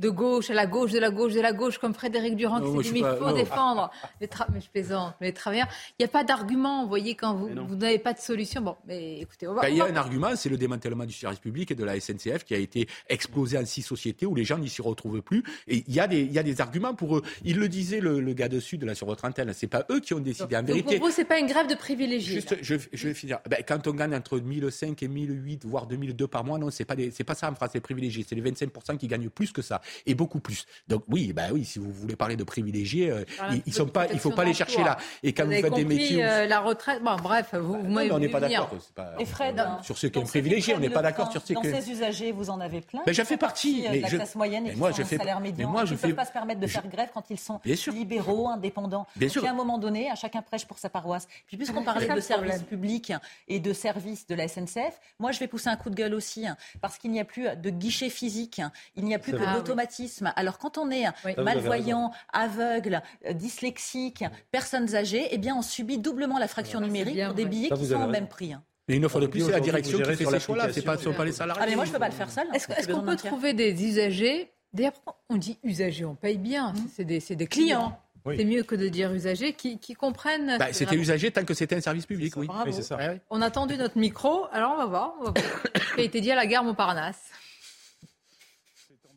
de 0.00 0.08
gauche, 0.08 0.50
à 0.50 0.54
la 0.54 0.66
gauche, 0.66 0.90
de 0.92 0.98
la 0.98 1.10
gauche, 1.10 1.32
de 1.34 1.40
la 1.40 1.52
gauche, 1.52 1.78
comme 1.78 1.94
Frédéric 1.94 2.34
Durand 2.36 2.58
Non, 2.60 2.76
qui 2.78 2.88
s'est 2.88 2.92
dit, 2.92 2.92
mais 2.94 2.98
il 2.98 3.02
pas- 3.02 3.16
faut 3.16 3.26
non. 3.26 3.32
défendre 3.34 3.90
les 4.20 4.26
tra- 4.26 4.46
Mais 4.52 4.60
je 4.60 4.68
plaisante, 4.68 5.14
les 5.20 5.32
travailleurs. 5.32 5.68
Il 5.98 6.02
n'y 6.02 6.04
a 6.06 6.08
pas 6.08 6.24
d'argument, 6.24 6.82
vous 6.82 6.88
voyez, 6.88 7.14
quand 7.14 7.34
vous, 7.34 7.48
vous 7.66 7.76
n'avez 7.76 7.98
pas 8.00 8.12
de 8.12 8.18
solution. 8.18 8.60
Bon, 8.60 8.76
mais 8.86 9.20
écoutez, 9.20 9.46
on 9.46 9.54
va... 9.54 9.62
Ben, 9.62 9.68
il 9.68 9.76
y 9.76 9.80
a 9.80 9.84
va- 9.84 9.90
un 9.92 9.96
argument, 9.96 10.34
c'est 10.36 10.48
le 10.48 10.56
démantèlement 10.56 11.04
du 11.04 11.12
service 11.12 11.38
public 11.38 11.70
et 11.70 11.74
de 11.76 11.84
la 11.84 11.98
SNCF 12.00 12.44
qui 12.44 12.54
a 12.54 12.58
été 12.58 12.88
explosé 13.08 13.56
en 13.56 13.64
six 13.64 13.82
sociétés 13.82 14.26
où 14.26 14.34
les 14.34 14.44
gens 14.44 14.58
n'y 14.58 14.68
s'y 14.68 14.82
retrouvent 14.82 15.22
plus. 15.22 15.44
Et 15.68 15.84
il 15.86 15.94
y 15.94 16.00
a 16.00 16.08
des, 16.08 16.22
il 16.22 16.32
y 16.32 16.38
a 16.38 16.42
des 16.42 16.60
arguments 16.60 16.94
pour 16.94 17.16
eux. 17.18 17.22
Il 17.44 17.58
le 17.58 17.68
disait, 17.68 18.00
le, 18.00 18.20
le 18.20 18.32
gars 18.32 18.48
de 18.48 18.58
Sud, 18.60 18.82
là, 18.82 18.94
sur 18.96 19.06
votre 19.06 19.24
antenne, 19.24 19.52
c'est 19.52 19.68
pas 19.68 19.86
eux 19.90 20.00
qui 20.00 20.12
ont 20.14 20.18
décidé. 20.20 20.56
En 20.56 20.60
Donc, 20.60 20.68
vérité, 20.68 20.96
pour 20.98 21.06
vous, 21.06 21.12
c'est 21.12 21.24
pas 21.24 21.38
une 21.38 21.46
grève 21.46 21.68
de 21.68 21.74
privilégiés. 21.76 22.34
Juste, 22.34 22.56
je, 22.62 22.74
je 22.92 23.08
vais 23.08 23.14
finir. 23.14 23.38
Ben, 23.48 23.62
quand 23.66 23.86
on 23.86 23.92
gagne 23.92 24.14
entre 24.14 24.38
1005 24.40 25.00
et 25.04 25.08
1008, 25.08 25.64
voire 25.66 25.86
2002 25.86 26.26
par 26.26 26.42
mois, 26.44 26.58
non, 26.58 26.70
c'est 26.70 26.84
pas 26.84 26.96
des- 26.96 27.10
c'est 27.12 27.24
pas 27.24 27.34
ça 27.36 27.48
en 27.48 27.54
France, 27.54 27.70
les 27.74 27.80
privilégiés. 27.80 28.24
C'est 28.28 28.34
les 28.34 28.42
25% 28.42 28.96
qui 28.98 29.06
gagnent 29.06 29.28
plus 29.30 29.52
que 29.52 29.62
ça 29.62 29.80
et 30.06 30.14
beaucoup 30.14 30.40
plus. 30.40 30.66
Donc 30.88 31.04
oui, 31.08 31.32
ben 31.32 31.50
oui, 31.52 31.64
si 31.64 31.78
vous 31.78 31.90
voulez 31.92 32.16
parler 32.16 32.36
de 32.36 32.44
privilégiés, 32.44 33.10
euh, 33.10 33.24
Voilà, 33.38 33.54
ils, 33.66 33.72
sont 33.74 33.86
pas, 33.86 34.06
il 34.12 34.18
faut 34.18 34.30
pas 34.30 34.44
les 34.44 34.54
chercher 34.54 34.82
là. 34.84 34.96
Et 35.22 35.32
quand 35.32 35.44
vous 35.44 35.52
vous, 35.52 35.60
faites 35.60 35.74
des 35.74 35.84
métiers, 35.84 36.18
où- 36.24 36.26
euh, 36.26 36.46
la 36.46 36.60
retraite. 36.60 37.02
Bon, 37.02 37.16
bref, 37.16 37.54
vous, 37.54 37.74
vous 37.74 37.88
m'avez 37.88 38.08
mais 38.08 38.14
on 38.14 38.18
n'est 38.18 38.28
pas 38.28 38.40
d'accord. 38.40 38.70
Fred, 39.26 39.62
sur 39.82 39.96
ceux 39.98 40.08
qui 40.08 40.18
un 40.18 40.22
privilégié, 40.22 40.74
on 40.74 40.78
n'est 40.80 40.90
pas 40.90 41.02
d'accord 41.02 41.30
sur 41.32 41.42
train, 41.42 41.48
ceux 41.48 41.54
Dans 41.54 41.60
qui. 41.62 41.82
ces 41.82 41.90
usagers, 41.90 42.32
vous 42.32 42.50
en 42.50 42.60
avez 42.60 42.80
plein. 42.80 43.02
Qui 43.04 43.14
j'en 43.14 43.24
fais 43.24 43.36
partie, 43.36 43.84
euh, 43.86 43.90
mais 43.90 43.96
de 43.98 44.02
la 44.02 44.08
je- 44.08 44.16
classe 44.16 44.34
moyenne 44.34 44.66
et 44.66 44.70
mais 44.70 44.76
moi, 44.76 44.90
je 44.92 45.02
fais- 45.02 45.16
salaire 45.16 45.40
mais 45.40 45.50
médian. 45.50 45.68
moi, 45.70 45.84
je 45.84 45.88
qui 45.88 45.92
ne 45.94 45.98
peuvent 45.98 46.10
fais- 46.10 46.16
pas 46.16 46.24
se 46.24 46.32
permettre 46.32 46.60
de 46.60 46.66
faire 46.66 46.86
grève 46.88 47.08
quand 47.12 47.24
ils 47.30 47.38
sont 47.38 47.60
libéraux, 47.92 48.48
indépendants. 48.48 49.06
Bien 49.16 49.28
sûr. 49.28 49.44
à 49.44 49.50
un 49.50 49.54
moment 49.54 49.78
donné, 49.78 50.10
à 50.10 50.14
chacun 50.14 50.42
prêche 50.42 50.64
pour 50.66 50.78
sa 50.78 50.88
paroisse. 50.88 51.28
Puis 51.46 51.56
puisqu'on 51.56 51.82
parlait 51.84 52.06
de 52.08 52.12
le 52.12 52.20
service 52.20 52.50
problème. 52.52 52.66
public 52.66 53.12
et 53.48 53.60
de 53.60 53.72
service 53.72 54.26
de 54.26 54.34
la 54.34 54.48
SNCF, 54.48 55.00
moi 55.18 55.32
je 55.32 55.38
vais 55.40 55.46
pousser 55.48 55.68
un 55.68 55.76
coup 55.76 55.90
de 55.90 55.94
gueule 55.94 56.14
aussi, 56.14 56.46
hein, 56.46 56.56
parce 56.80 56.98
qu'il 56.98 57.10
n'y 57.10 57.20
a 57.20 57.24
plus 57.24 57.46
de 57.56 57.70
guichet 57.70 58.08
physique, 58.10 58.60
il 58.96 59.04
n'y 59.04 59.14
a 59.14 59.18
plus 59.18 59.32
que 59.32 59.36
vrai. 59.36 59.46
Alors 60.36 60.58
quand 60.58 60.78
on 60.78 60.90
est 60.90 61.06
Oui. 61.24 61.32
Ah, 61.36 61.42
malvoyant, 61.42 62.12
aveugle, 62.32 63.02
euh, 63.26 63.32
dyslexique, 63.32 64.24
personnes 64.50 64.94
âgées, 64.94 65.28
eh 65.30 65.38
bien 65.38 65.54
on 65.56 65.62
subit 65.62 65.98
doublement 65.98 66.38
la 66.38 66.48
fraction 66.48 66.80
numérique 66.80 67.14
bien 67.14 67.26
pour 67.28 67.34
des 67.34 67.44
billets 67.44 67.68
Ça, 67.68 67.76
qui 67.76 67.86
sont 67.86 68.02
au 68.02 68.06
même 68.06 68.28
prix. 68.28 68.52
hein. 68.52 68.62
Mais 68.88 68.96
une 68.96 69.08
fois 69.08 69.20
de 69.20 69.26
plus, 69.26 69.40
c'est 69.44 69.50
la 69.52 69.60
direction 69.60 69.98
qui 69.98 70.04
fait 70.04 70.16
ces 70.16 70.40
choix-là. 70.40 70.72
C'est 70.72 70.82
pas, 70.82 70.96
pas 70.96 71.24
les 71.24 71.32
salariés. 71.32 71.62
Ah 71.64 71.68
mais 71.68 71.76
moi 71.76 71.84
je 71.84 71.92
peux 71.92 71.98
pas 71.98 72.08
le 72.08 72.14
faire 72.14 72.30
seul. 72.30 72.46
Est-ce 72.52 72.66
J'ai 72.68 72.80
est-ce 72.80 72.88
qu'on 72.88 73.02
peut 73.02 73.16
trouver 73.16 73.54
des 73.54 73.72
usagers? 73.82 74.50
D'ailleurs, 74.74 74.92
on 75.30 75.36
dit 75.36 75.58
usagers, 75.62 76.04
on 76.04 76.16
paye 76.16 76.36
bien. 76.36 76.72
Mmh. 76.72 77.20
C'est 77.20 77.36
des, 77.36 77.46
clients. 77.46 77.98
Oui. 78.26 78.36
C'est 78.38 78.44
mieux 78.44 78.62
que 78.62 78.74
de 78.74 78.88
dire 78.88 79.12
usagers 79.12 79.52
qui, 79.52 79.78
qui 79.78 79.94
comprennent. 79.94 80.56
Bah, 80.58 80.66
c'était 80.72 80.86
vraiment- 80.86 81.02
usagé 81.02 81.30
tant 81.30 81.44
que 81.44 81.54
c'était 81.54 81.76
un 81.76 81.80
service 81.80 82.06
public, 82.06 82.34
oui. 82.36 82.48
Ça. 82.82 82.98
On 83.30 83.40
a 83.40 83.50
tendu 83.50 83.76
notre 83.76 83.98
micro, 83.98 84.46
alors 84.52 84.72
on 84.74 84.78
va 84.78 84.86
voir. 84.86 85.14
On 85.20 85.24
va 85.24 85.30
voir 85.30 85.44
a 85.96 86.00
été 86.00 86.20
dit 86.20 86.30
à 86.32 86.34
la 86.34 86.46
gare 86.46 86.64
Montparnasse. 86.64 87.22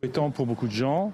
Embêtant 0.03 0.29
pour 0.29 0.45
beaucoup 0.45 0.67
de 0.67 0.73
gens, 0.73 1.11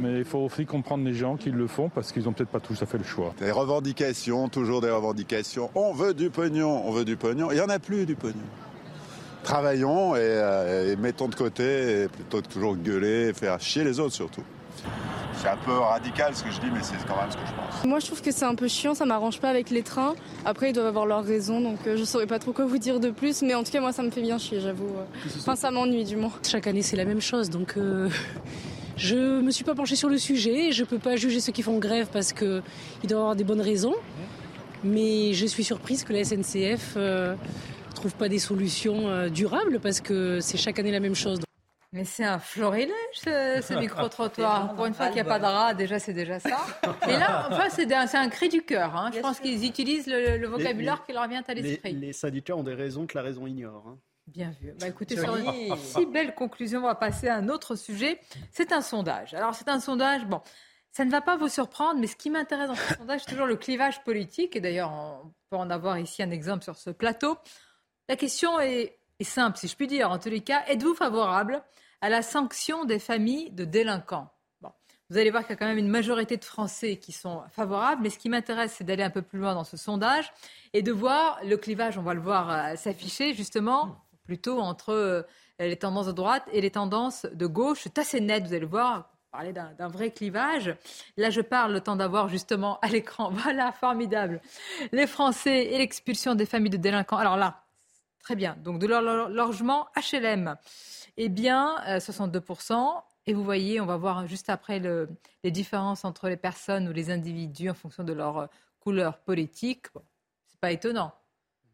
mais 0.00 0.18
il 0.18 0.24
faut 0.24 0.38
aussi 0.38 0.64
comprendre 0.64 1.04
les 1.04 1.12
gens 1.12 1.36
qui 1.36 1.50
le 1.50 1.66
font 1.66 1.90
parce 1.90 2.10
qu'ils 2.10 2.24
n'ont 2.24 2.32
peut-être 2.32 2.48
pas 2.48 2.60
tous 2.60 2.82
à 2.82 2.86
fait 2.86 2.96
le 2.96 3.04
choix. 3.04 3.34
Des 3.38 3.50
revendications, 3.50 4.48
toujours 4.48 4.80
des 4.80 4.90
revendications. 4.90 5.70
On 5.74 5.92
veut 5.92 6.14
du 6.14 6.30
pognon, 6.30 6.82
on 6.86 6.90
veut 6.90 7.04
du 7.04 7.16
pognon. 7.16 7.50
Il 7.50 7.56
n'y 7.56 7.60
en 7.60 7.68
a 7.68 7.78
plus 7.78 8.06
du 8.06 8.14
pognon. 8.14 8.34
Travaillons 9.42 10.16
et, 10.16 10.20
euh, 10.20 10.92
et 10.92 10.96
mettons 10.96 11.28
de 11.28 11.34
côté 11.34 12.08
plutôt 12.08 12.40
que 12.40 12.48
toujours 12.48 12.76
gueuler 12.76 13.28
et 13.28 13.32
faire 13.34 13.60
chier 13.60 13.84
les 13.84 14.00
autres 14.00 14.14
surtout. 14.14 14.42
C'est 15.36 15.48
un 15.48 15.56
peu 15.56 15.72
radical 15.72 16.34
ce 16.34 16.42
que 16.44 16.50
je 16.50 16.60
dis, 16.60 16.66
mais 16.72 16.80
c'est 16.82 16.96
quand 17.06 17.16
même 17.16 17.30
ce 17.30 17.36
que 17.36 17.46
je 17.46 17.52
pense. 17.52 17.84
Moi, 17.84 17.98
je 17.98 18.06
trouve 18.06 18.22
que 18.22 18.30
c'est 18.30 18.44
un 18.44 18.54
peu 18.54 18.68
chiant, 18.68 18.94
ça 18.94 19.04
m'arrange 19.04 19.40
pas 19.40 19.50
avec 19.50 19.70
les 19.70 19.82
trains. 19.82 20.14
Après, 20.44 20.70
ils 20.70 20.72
doivent 20.72 20.86
avoir 20.86 21.06
leurs 21.06 21.24
raisons, 21.24 21.60
donc 21.60 21.78
euh, 21.86 21.96
je 21.96 22.04
saurais 22.04 22.26
pas 22.26 22.38
trop 22.38 22.52
quoi 22.52 22.64
vous 22.66 22.78
dire 22.78 23.00
de 23.00 23.10
plus. 23.10 23.42
Mais 23.42 23.54
en 23.54 23.62
tout 23.62 23.72
cas, 23.72 23.80
moi, 23.80 23.92
ça 23.92 24.02
me 24.02 24.10
fait 24.10 24.22
bien 24.22 24.38
chier, 24.38 24.60
j'avoue. 24.60 24.90
Enfin, 25.38 25.56
ça 25.56 25.70
m'ennuie, 25.70 26.04
du 26.04 26.16
moins. 26.16 26.32
Chaque 26.46 26.66
année, 26.66 26.82
c'est 26.82 26.96
la 26.96 27.04
même 27.04 27.20
chose, 27.20 27.50
donc 27.50 27.74
euh, 27.76 28.08
je 28.96 29.40
me 29.40 29.50
suis 29.50 29.64
pas 29.64 29.74
penchée 29.74 29.96
sur 29.96 30.08
le 30.08 30.18
sujet. 30.18 30.72
Je 30.72 30.84
peux 30.84 30.98
pas 30.98 31.16
juger 31.16 31.40
ceux 31.40 31.52
qui 31.52 31.62
font 31.62 31.78
grève 31.78 32.08
parce 32.12 32.32
que 32.32 32.62
ils 33.02 33.08
doivent 33.08 33.20
avoir 33.22 33.36
des 33.36 33.44
bonnes 33.44 33.60
raisons. 33.60 33.94
Mais 34.84 35.32
je 35.32 35.46
suis 35.46 35.64
surprise 35.64 36.04
que 36.04 36.12
la 36.12 36.24
SNCF 36.24 36.94
euh, 36.96 37.34
trouve 37.94 38.14
pas 38.14 38.28
des 38.28 38.38
solutions 38.38 39.08
euh, 39.08 39.30
durables 39.30 39.80
parce 39.80 40.02
que 40.02 40.40
c'est 40.40 40.58
chaque 40.58 40.78
année 40.78 40.92
la 40.92 41.00
même 41.00 41.14
chose. 41.14 41.40
Mais 41.94 42.04
c'est 42.04 42.24
un 42.24 42.40
florilège, 42.40 42.90
ce, 43.14 43.60
ce 43.62 43.72
micro-trottoir. 43.80 44.74
Pour 44.74 44.86
une 44.86 44.94
fois 44.94 45.06
qu'il 45.06 45.14
n'y 45.14 45.20
a 45.20 45.24
pas 45.24 45.38
de 45.38 45.44
rat, 45.44 45.74
déjà, 45.74 45.98
c'est 46.00 46.12
déjà 46.12 46.40
ça. 46.40 46.58
Et 47.08 47.12
là, 47.12 47.46
enfin, 47.50 47.68
c'est 47.70 47.90
un, 47.94 48.06
c'est 48.08 48.16
un 48.18 48.28
cri 48.28 48.48
du 48.48 48.62
cœur. 48.62 48.96
hein. 48.96 49.10
Je 49.14 49.20
pense 49.20 49.38
qu'ils 49.38 49.64
utilisent 49.64 50.08
le, 50.08 50.36
le 50.36 50.46
vocabulaire 50.48 50.96
les- 50.96 51.06
qui 51.06 51.12
leur 51.12 51.28
vient 51.28 51.42
à 51.46 51.54
Les, 51.54 51.62
l'esprit. 51.62 51.92
les 51.92 52.12
syndicats 52.12 52.56
ont 52.56 52.64
des 52.64 52.74
raisons 52.74 53.06
que 53.06 53.16
la 53.16 53.22
raison 53.22 53.46
ignore. 53.46 53.84
hein. 53.88 53.98
Bien 54.26 54.52
vu. 54.60 54.72
Bah, 54.80 54.88
écoutez, 54.88 55.16
sur 55.16 55.36
une 55.36 55.76
si 55.76 56.04
belle 56.06 56.34
conclusion, 56.34 56.80
on 56.80 56.86
va 56.86 56.94
passer 56.96 57.28
à 57.28 57.36
un 57.36 57.48
autre 57.48 57.76
sujet. 57.76 58.18
C'est 58.50 58.72
un 58.72 58.80
sondage. 58.80 59.32
Alors, 59.34 59.54
c'est 59.54 59.68
un 59.68 59.78
sondage, 59.78 60.24
bon, 60.24 60.40
ça 60.90 61.04
ne 61.04 61.10
va 61.12 61.20
pas 61.20 61.36
vous 61.36 61.48
surprendre, 61.48 62.00
mais 62.00 62.06
ce 62.08 62.16
qui 62.16 62.28
m'intéresse 62.30 62.68
dans 62.68 62.74
ce 62.74 62.94
sondage, 62.98 63.20
c'est 63.24 63.30
toujours 63.30 63.46
le 63.46 63.56
clivage 63.56 64.02
politique. 64.02 64.56
Et 64.56 64.60
d'ailleurs, 64.60 64.90
on 64.90 65.30
peut 65.50 65.56
en 65.56 65.70
avoir 65.70 65.98
ici 65.98 66.22
un 66.24 66.30
exemple 66.32 66.64
sur 66.64 66.76
ce 66.76 66.90
plateau. 66.90 67.36
La 68.08 68.16
question 68.16 68.58
est, 68.60 68.98
est 69.20 69.24
simple, 69.24 69.58
si 69.58 69.68
je 69.68 69.76
puis 69.76 69.86
dire. 69.86 70.10
En 70.10 70.18
tous 70.18 70.30
les 70.30 70.40
cas, 70.40 70.64
êtes-vous 70.68 70.94
favorable 70.94 71.62
à 72.04 72.10
la 72.10 72.20
sanction 72.20 72.84
des 72.84 72.98
familles 72.98 73.50
de 73.52 73.64
délinquants 73.64 74.28
Bon. 74.60 74.70
Vous 75.08 75.16
allez 75.16 75.30
voir 75.30 75.42
qu'il 75.42 75.52
y 75.52 75.52
a 75.54 75.56
quand 75.56 75.66
même 75.66 75.78
une 75.78 75.88
majorité 75.88 76.36
de 76.36 76.44
Français 76.44 76.98
qui 76.98 77.12
sont 77.12 77.42
favorables, 77.48 78.02
mais 78.02 78.10
ce 78.10 78.18
qui 78.18 78.28
m'intéresse, 78.28 78.74
c'est 78.76 78.84
d'aller 78.84 79.02
un 79.02 79.08
peu 79.08 79.22
plus 79.22 79.38
loin 79.38 79.54
dans 79.54 79.64
ce 79.64 79.78
sondage 79.78 80.30
et 80.74 80.82
de 80.82 80.92
voir 80.92 81.40
le 81.46 81.56
clivage, 81.56 81.96
on 81.96 82.02
va 82.02 82.12
le 82.12 82.20
voir 82.20 82.50
euh, 82.50 82.76
s'afficher 82.76 83.32
justement, 83.32 84.04
plutôt 84.26 84.60
entre 84.60 84.90
euh, 84.90 85.22
les 85.58 85.76
tendances 85.76 86.04
de 86.08 86.12
droite 86.12 86.44
et 86.52 86.60
les 86.60 86.72
tendances 86.72 87.24
de 87.24 87.46
gauche. 87.46 87.80
C'est 87.84 87.96
assez 87.96 88.20
net, 88.20 88.42
vous 88.44 88.52
allez 88.52 88.60
le 88.60 88.66
voir. 88.66 89.08
parler 89.32 89.54
d'un 89.54 89.88
vrai 89.88 90.10
clivage. 90.10 90.76
Là, 91.16 91.30
je 91.30 91.40
parle 91.40 91.72
le 91.72 91.80
temps 91.80 91.96
d'avoir 91.96 92.28
justement 92.28 92.78
à 92.82 92.88
l'écran. 92.88 93.30
Voilà, 93.32 93.72
formidable. 93.72 94.42
Les 94.92 95.06
Français 95.06 95.72
et 95.72 95.78
l'expulsion 95.78 96.34
des 96.34 96.44
familles 96.44 96.68
de 96.68 96.76
délinquants. 96.76 97.16
Alors 97.16 97.38
là, 97.38 97.62
très 98.22 98.36
bien. 98.36 98.58
Donc 98.62 98.78
de 98.78 98.86
leur 98.86 99.00
logement 99.30 99.86
HLM. 99.96 100.58
Eh 101.16 101.28
bien, 101.28 101.76
62%. 101.98 102.72
Euh, 102.72 103.00
et 103.26 103.32
vous 103.32 103.44
voyez, 103.44 103.80
on 103.80 103.86
va 103.86 103.96
voir 103.96 104.26
juste 104.26 104.50
après 104.50 104.78
le, 104.78 105.08
les 105.44 105.50
différences 105.50 106.04
entre 106.04 106.28
les 106.28 106.36
personnes 106.36 106.88
ou 106.88 106.92
les 106.92 107.10
individus 107.10 107.70
en 107.70 107.74
fonction 107.74 108.04
de 108.04 108.12
leur 108.12 108.38
euh, 108.38 108.46
couleur 108.80 109.18
politique. 109.18 109.86
Bon, 109.94 110.02
c'est 110.46 110.60
pas 110.60 110.72
étonnant. 110.72 111.14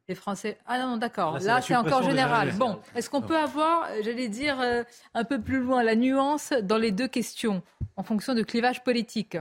Les 0.09 0.14
Français. 0.14 0.59
Ah 0.66 0.78
non, 0.78 0.97
d'accord. 0.97 1.38
Là, 1.41 1.61
c'est 1.61 1.76
encore 1.76 2.03
général. 2.03 2.53
Bon, 2.53 2.80
est-ce 2.97 3.09
qu'on 3.11 3.20
peut 3.20 3.36
avoir, 3.36 3.84
euh, 3.91 4.01
j'allais 4.03 4.28
dire, 4.28 4.61
euh, 4.61 4.82
un 5.14 5.24
peu 5.24 5.41
plus 5.41 5.61
loin 5.61 5.82
la 5.82 5.95
nuance 5.95 6.53
dans 6.62 6.78
les 6.78 6.91
deux 6.91 7.07
questions 7.09 7.62
en 7.97 8.03
fonction 8.03 8.34
de 8.34 8.43
clivage 8.43 8.82
politique? 8.82 9.36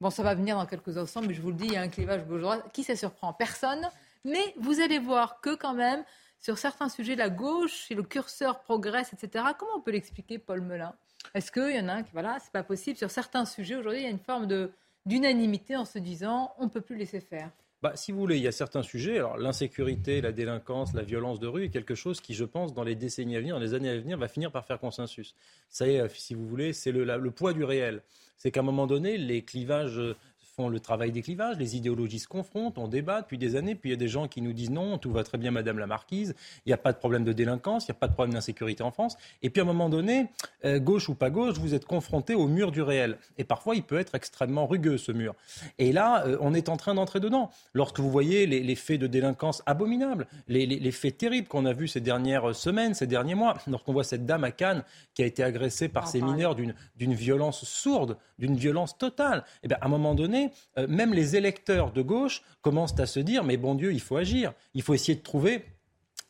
Bon, 0.00 0.10
ça 0.10 0.22
va 0.22 0.34
venir 0.34 0.56
dans 0.56 0.66
quelques 0.66 0.96
instants, 0.96 1.22
mais 1.22 1.34
je 1.34 1.42
vous 1.42 1.48
le 1.48 1.56
dis, 1.56 1.66
il 1.66 1.72
y 1.72 1.76
a 1.76 1.82
un 1.82 1.88
clivage 1.88 2.26
gauche-droite. 2.26 2.70
Qui 2.72 2.84
ça 2.84 2.96
surprend 2.96 3.32
Personne. 3.32 3.88
Mais 4.24 4.54
vous 4.58 4.80
allez 4.80 4.98
voir 4.98 5.40
que 5.40 5.54
quand 5.54 5.74
même, 5.74 6.04
sur 6.40 6.58
certains 6.58 6.88
sujets, 6.88 7.16
la 7.16 7.28
gauche, 7.28 7.84
si 7.86 7.94
le 7.94 8.02
curseur 8.02 8.60
progresse, 8.60 9.12
etc. 9.12 9.44
Comment 9.58 9.76
on 9.76 9.80
peut 9.80 9.90
l'expliquer, 9.90 10.38
Paul 10.38 10.62
Melun? 10.62 10.94
Est-ce 11.34 11.52
qu'il 11.52 11.76
y 11.76 11.80
en 11.80 11.88
a 11.88 11.94
un 11.94 12.02
qui, 12.02 12.10
voilà, 12.12 12.38
c'est 12.40 12.52
pas 12.52 12.62
possible? 12.62 12.96
Sur 12.96 13.10
certains 13.10 13.44
sujets, 13.44 13.76
aujourd'hui, 13.76 14.00
il 14.00 14.04
y 14.04 14.08
a 14.08 14.10
une 14.10 14.18
forme 14.18 14.48
d'unanimité 15.06 15.76
en 15.76 15.84
se 15.84 15.98
disant, 15.98 16.52
on 16.58 16.64
ne 16.64 16.70
peut 16.70 16.80
plus 16.80 16.96
laisser 16.96 17.20
faire. 17.20 17.50
Bah, 17.82 17.92
si 17.94 18.12
vous 18.12 18.18
voulez, 18.18 18.36
il 18.36 18.42
y 18.42 18.48
a 18.48 18.52
certains 18.52 18.82
sujets. 18.82 19.16
Alors, 19.16 19.38
l'insécurité, 19.38 20.20
la 20.20 20.32
délinquance, 20.32 20.92
la 20.92 21.02
violence 21.02 21.40
de 21.40 21.46
rue 21.46 21.64
est 21.64 21.70
quelque 21.70 21.94
chose 21.94 22.20
qui, 22.20 22.34
je 22.34 22.44
pense, 22.44 22.74
dans 22.74 22.84
les 22.84 22.94
décennies 22.94 23.36
à 23.36 23.40
venir, 23.40 23.54
dans 23.54 23.60
les 23.60 23.72
années 23.72 23.88
à 23.88 23.98
venir, 23.98 24.18
va 24.18 24.28
finir 24.28 24.50
par 24.50 24.66
faire 24.66 24.78
consensus. 24.78 25.34
Ça 25.68 25.86
y 25.86 25.94
est, 25.94 26.08
si 26.10 26.34
vous 26.34 26.46
voulez, 26.46 26.72
c'est 26.74 26.92
le, 26.92 27.04
le 27.04 27.30
poids 27.30 27.54
du 27.54 27.64
réel. 27.64 28.02
C'est 28.36 28.50
qu'à 28.50 28.60
un 28.60 28.64
moment 28.64 28.86
donné, 28.86 29.16
les 29.16 29.42
clivages 29.44 30.00
le 30.68 30.80
travail 30.80 31.12
des 31.12 31.22
clivages, 31.22 31.56
les 31.58 31.76
idéologies 31.76 32.18
se 32.18 32.28
confrontent, 32.28 32.78
on 32.78 32.88
débat 32.88 33.22
depuis 33.22 33.38
des 33.38 33.56
années, 33.56 33.74
puis 33.74 33.90
il 33.90 33.92
y 33.92 33.96
a 33.96 33.98
des 33.98 34.08
gens 34.08 34.28
qui 34.28 34.42
nous 34.42 34.52
disent 34.52 34.70
non, 34.70 34.98
tout 34.98 35.12
va 35.12 35.24
très 35.24 35.38
bien, 35.38 35.50
Madame 35.50 35.78
la 35.78 35.86
Marquise, 35.86 36.34
il 36.66 36.68
n'y 36.68 36.72
a 36.72 36.78
pas 36.78 36.92
de 36.92 36.98
problème 36.98 37.24
de 37.24 37.32
délinquance, 37.32 37.86
il 37.88 37.92
n'y 37.92 37.96
a 37.96 38.00
pas 38.00 38.08
de 38.08 38.12
problème 38.12 38.34
d'insécurité 38.34 38.82
en 38.82 38.90
France. 38.90 39.16
Et 39.42 39.50
puis 39.50 39.60
à 39.60 39.64
un 39.64 39.66
moment 39.66 39.88
donné, 39.88 40.28
euh, 40.64 40.78
gauche 40.78 41.08
ou 41.08 41.14
pas 41.14 41.30
gauche, 41.30 41.58
vous 41.58 41.74
êtes 41.74 41.84
confronté 41.84 42.34
au 42.34 42.46
mur 42.46 42.70
du 42.70 42.82
réel. 42.82 43.16
Et 43.38 43.44
parfois, 43.44 43.74
il 43.74 43.82
peut 43.82 43.98
être 43.98 44.14
extrêmement 44.14 44.66
rugueux, 44.66 44.98
ce 44.98 45.12
mur. 45.12 45.34
Et 45.78 45.92
là, 45.92 46.26
euh, 46.26 46.36
on 46.40 46.54
est 46.54 46.68
en 46.68 46.76
train 46.76 46.94
d'entrer 46.94 47.20
dedans. 47.20 47.50
Lorsque 47.74 48.00
vous 48.00 48.10
voyez 48.10 48.46
les, 48.46 48.74
faits 48.74 49.00
de 49.00 49.06
délinquance 49.06 49.62
abominables, 49.66 50.26
les, 50.48 50.90
faits 50.92 51.18
terribles 51.18 51.48
qu'on 51.48 51.64
a 51.64 51.72
vus 51.72 51.88
ces 51.88 52.00
dernières 52.00 52.54
semaines, 52.54 52.94
ces 52.94 53.06
derniers 53.06 53.34
mois, 53.34 53.56
lorsqu'on 53.66 53.92
voit 53.92 54.04
cette 54.04 54.26
dame 54.26 54.44
à 54.44 54.50
Cannes 54.50 54.84
qui 55.14 55.22
a 55.22 55.26
été 55.26 55.42
agressée 55.42 55.88
par 55.88 56.08
ces 56.08 56.20
mineurs 56.20 56.54
d'une 56.54 57.14
violence 57.14 57.64
sourde, 57.64 58.16
d'une 58.38 58.56
violence 58.56 58.96
totale, 58.96 59.44
et 59.56 59.58
eh 59.64 59.68
bien 59.68 59.78
à 59.80 59.86
un 59.86 59.88
moment 59.88 60.14
donné, 60.14 60.49
euh, 60.78 60.86
même 60.88 61.14
les 61.14 61.36
électeurs 61.36 61.92
de 61.92 62.02
gauche 62.02 62.42
commencent 62.62 62.98
à 62.98 63.06
se 63.06 63.20
dire 63.20 63.44
mais 63.44 63.56
bon 63.56 63.74
Dieu, 63.74 63.92
il 63.92 64.00
faut 64.00 64.16
agir. 64.16 64.52
Il 64.74 64.82
faut 64.82 64.94
essayer 64.94 65.16
de 65.16 65.22
trouver 65.22 65.64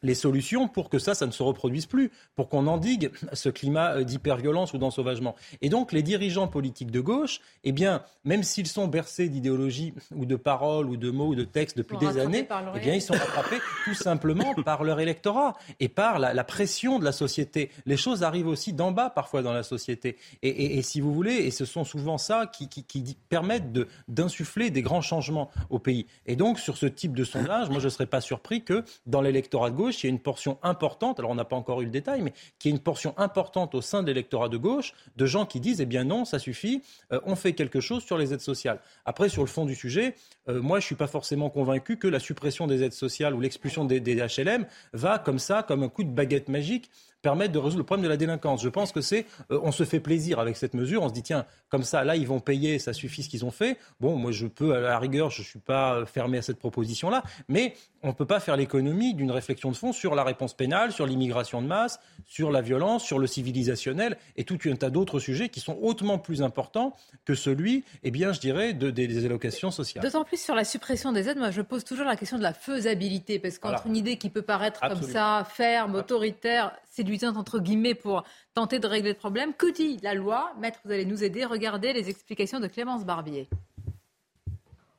les 0.03 0.15
solutions 0.15 0.69
pour 0.69 0.89
que 0.89 0.99
ça, 0.99 1.15
ça 1.15 1.27
ne 1.27 1.33
se 1.33 1.43
reproduise 1.43 1.87
plus, 1.87 2.11
pour 2.35 2.49
qu'on 2.49 2.67
endigue 2.67 3.11
ce 3.33 3.49
climat 3.49 3.97
euh, 3.97 4.05
d'hyperviolence 4.05 4.73
ou 4.73 4.79
d'ensauvagement. 4.79 5.35
Et 5.61 5.69
donc, 5.69 5.93
les 5.93 6.03
dirigeants 6.03 6.49
politiques 6.49 6.91
de 6.91 7.01
gauche, 7.01 7.41
eh 7.65 7.73
bien, 7.73 8.03
même 8.25 8.43
s'ils 8.43 8.67
sont 8.67 8.89
bercés 8.89 9.29
d'idéologie 9.29 9.95
ou 10.15 10.27
de 10.27 10.37
paroles 10.37 10.87
ou 10.87 10.97
de 10.97 11.11
mots 11.11 11.29
ou 11.29 11.35
de 11.35 11.45
textes 11.45 11.77
depuis 11.77 11.99
des 11.99 12.19
années, 12.19 12.47
eh 12.75 12.81
bien, 12.81 12.95
ils 12.95 13.03
sont 13.03 13.15
rattrapés 13.15 13.59
tout 13.85 13.95
simplement 13.95 14.55
par 14.65 14.85
leur 14.85 15.01
électorat 15.01 15.55
et 15.79 15.89
par 15.89 16.19
la, 16.19 16.45
pression 16.45 16.99
de 16.99 17.05
la 17.05 17.13
société. 17.13 17.71
Les 17.87 17.97
choses 17.97 18.23
arrivent 18.23 18.49
aussi 18.49 18.73
d'en 18.73 18.93
bas 18.93 19.11
parfois 19.11 19.43
dans 19.43 19.53
la 19.53 19.63
société. 19.63 20.17
Et, 20.43 20.83
si 20.83 21.01
vous 21.01 21.13
voulez, 21.13 21.35
et 21.35 21.51
ce 21.51 21.65
sont 21.65 21.85
souvent 21.85 22.19
ça 22.19 22.47
qui, 22.47 22.69
qui, 22.69 23.17
permettent 23.29 23.73
d'insuffler 24.09 24.71
des 24.71 24.83
grands 24.83 25.01
changements 25.01 25.51
au 25.69 25.79
pays. 25.79 26.07
Et 26.27 26.37
donc, 26.37 26.59
sur 26.59 26.77
ce 26.77 26.87
type 26.87 27.15
de 27.15 27.25
sondage, 27.25 27.69
moi, 27.69 27.79
je 27.79 27.85
ne 27.85 27.91
serais 27.91 28.07
pas 28.07 28.21
surpris 28.21 28.65
que 28.65 28.85
dans 29.07 29.21
l'électorat 29.21 29.71
de 29.71 29.77
gauche, 29.77 29.90
il 29.97 30.07
y 30.07 30.09
a 30.09 30.11
une 30.11 30.21
portion 30.21 30.59
importante, 30.63 31.19
alors 31.19 31.31
on 31.31 31.35
n'a 31.35 31.45
pas 31.45 31.57
encore 31.57 31.81
eu 31.81 31.85
le 31.85 31.91
détail, 31.91 32.23
mais 32.23 32.33
qui 32.59 32.69
est 32.69 32.71
une 32.71 32.79
portion 32.79 33.15
importante 33.17 33.75
au 33.75 33.81
sein 33.81 34.03
de 34.03 34.09
l'électorat 34.09 34.49
de 34.49 34.57
gauche, 34.57 34.95
de 35.17 35.27
gens 35.27 35.47
qui 35.47 35.61
disent, 35.61 35.81
eh 35.81 35.87
bien 35.87 36.05
non, 36.05 36.25
ça 36.25 36.39
suffit, 36.39 36.83
euh, 37.13 37.21
on 37.25 37.37
fait 37.37 37.53
quelque 37.53 37.81
chose 37.81 38.05
sur 38.05 38.19
les 38.19 38.33
aides 38.33 38.41
sociales. 38.41 38.81
Après, 39.05 39.29
sur 39.29 39.43
le 39.43 39.49
fond 39.49 39.65
du 39.65 39.75
sujet, 39.75 40.15
euh, 40.49 40.61
moi, 40.61 40.79
je 40.79 40.85
ne 40.85 40.87
suis 40.87 40.95
pas 40.95 41.07
forcément 41.07 41.51
convaincu 41.51 41.97
que 41.97 42.09
la 42.09 42.19
suppression 42.19 42.67
des 42.67 42.83
aides 42.83 42.93
sociales 42.93 43.35
ou 43.35 43.41
l'expulsion 43.41 43.85
des, 43.85 44.01
des 44.01 44.17
HLM 44.17 44.67
va 44.93 45.19
comme 45.19 45.39
ça, 45.39 45.63
comme 45.63 45.83
un 45.83 45.89
coup 45.89 46.05
de 46.05 46.11
baguette 46.11 46.49
magique, 46.49 46.91
permettre 47.23 47.53
de 47.53 47.59
résoudre 47.59 47.79
le 47.79 47.85
problème 47.85 48.05
de 48.05 48.09
la 48.09 48.17
délinquance. 48.17 48.63
Je 48.63 48.69
pense 48.69 48.93
que 48.93 49.01
c'est, 49.01 49.27
euh, 49.51 49.61
on 49.63 49.73
se 49.73 49.85
fait 49.85 50.01
plaisir 50.01 50.39
avec 50.39 50.57
cette 50.57 50.75
mesure. 50.75 51.03
On 51.03 51.09
se 51.09 51.15
dit 51.15 51.23
tiens, 51.23 51.45
comme 51.69 51.83
ça, 51.83 52.05
là, 52.05 52.17
ils 52.17 52.27
vont 52.27 52.41
payer, 52.41 52.79
ça 52.79 52.93
suffit 52.93 53.23
ce 53.23 53.29
qu'ils 53.29 53.45
ont 53.45 53.51
fait. 53.51 53.79
Bon, 54.01 54.17
moi, 54.17 54.33
je 54.33 54.47
peux, 54.47 54.75
à 54.75 54.81
la 54.81 54.99
rigueur, 54.99 55.31
je 55.31 55.43
ne 55.43 55.47
suis 55.47 55.59
pas 55.59 56.05
fermé 56.07 56.39
à 56.39 56.43
cette 56.43 56.59
proposition-là, 56.59 57.23
mais 57.49 57.75
on 58.03 58.09
ne 58.09 58.13
peut 58.13 58.27
pas 58.27 58.41
faire 58.41 58.57
l'économie 58.57 59.15
d'une 59.15 59.31
réflexion 59.31 59.71
de 59.71 59.77
fond 59.77 59.93
sur 59.93 60.15
la 60.15 60.25
réponse 60.25 60.55
pénale, 60.55 60.93
sur 60.93 61.07
l'immigration 61.07 61.61
de 61.61 61.67
masse, 61.67 62.01
sur 62.25 62.51
la 62.51 62.63
violence, 62.63 63.05
sur 63.05 63.19
le 63.19 63.27
civilisationnel 63.27 64.17
et 64.37 64.45
tout 64.45 64.59
un 64.67 64.77
tas 64.77 64.91
d'autres 64.91 65.21
sujets 65.21 65.49
qui 65.49 65.61
sont 65.61 65.79
hautement 65.83 66.19
plus 66.19 66.43
importants 66.43 66.95
que 67.25 67.35
celui, 67.35 67.85
eh 68.03 68.11
bien, 68.11 68.33
je 68.33 68.41
dirais, 68.41 68.73
de, 68.73 68.91
des, 68.91 69.25
allocations 69.25 69.71
sociales. 69.71 70.03
D'autant 70.03 70.25
plus 70.25 70.41
sur 70.41 70.55
la 70.55 70.65
suppression 70.65 71.13
des 71.13 71.29
aides, 71.29 71.39
moi, 71.39 71.51
je 71.51 71.63
pose 71.63 71.85
toujours 71.85 72.07
la 72.07 72.17
question 72.17 72.39
de 72.39 72.43
la 72.43 72.55
faisabilité, 72.55 73.39
parce 73.39 73.59
qu'entre 73.59 73.87
une 73.87 73.97
idée 73.97 74.17
qui 74.17 74.31
peut 74.31 74.43
paraître 74.43 74.81
comme 74.81 75.03
ça, 75.03 75.47
ferme, 75.49 75.95
autoritaire, 75.95 76.73
c'est 76.89 77.05
entre 77.37 77.59
guillemets 77.59 77.95
pour 77.95 78.25
tenter 78.55 78.79
de 78.79 78.87
régler 78.87 79.11
le 79.11 79.17
problème. 79.17 79.55
Que 79.55 79.71
dit 79.71 79.99
la 80.03 80.15
loi? 80.15 80.53
Maître, 80.61 80.81
vous 80.85 80.93
allez 80.93 81.05
nous 81.05 81.25
aider. 81.25 81.45
Regardez 81.45 81.93
les 81.93 82.09
explications 82.09 82.61
de 82.61 82.67
Clémence 82.67 83.05
Barbier. 83.05 83.49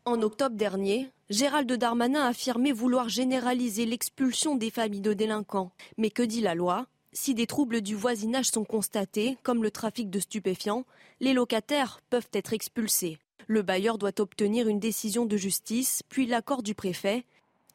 En 0.06 0.22
octobre 0.22 0.56
dernier, 0.56 1.10
Gérald 1.30 1.72
Darmanin 1.72 2.22
a 2.24 2.30
affirmé 2.30 2.72
vouloir 2.72 3.08
généraliser 3.08 3.86
l'expulsion 3.86 4.56
des 4.56 4.72
familles 4.72 5.02
de 5.02 5.14
délinquants. 5.14 5.72
Mais 5.98 6.10
que 6.10 6.24
dit 6.24 6.42
la 6.42 6.56
loi? 6.56 6.88
Si 7.14 7.34
des 7.36 7.46
troubles 7.46 7.82
du 7.82 7.94
voisinage 7.94 8.48
sont 8.48 8.64
constatés, 8.64 9.38
comme 9.44 9.64
le 9.64 9.70
trafic 9.70 10.10
de 10.10 10.20
stupéfiants, 10.20 10.86
les 11.20 11.34
locataires 11.34 12.00
peuvent 12.10 12.30
être 12.34 12.54
expulsés. 12.54 13.20
Le 13.48 13.62
bailleur 13.62 13.98
doit 13.98 14.20
obtenir 14.20 14.68
une 14.68 14.80
décision 14.80 15.26
de 15.26 15.38
justice, 15.38 16.04
puis 16.10 16.26
l'accord 16.26 16.64
du 16.64 16.74
préfet, 16.74 17.26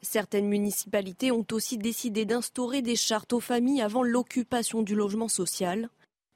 Certaines 0.02 0.48
municipalités 0.48 1.32
ont 1.32 1.46
aussi 1.52 1.78
décidé 1.78 2.24
d'instaurer 2.24 2.82
des 2.82 2.96
chartes 2.96 3.32
aux 3.32 3.40
familles 3.40 3.82
avant 3.82 4.02
l'occupation 4.02 4.82
du 4.82 4.94
logement 4.94 5.28
social. 5.28 5.88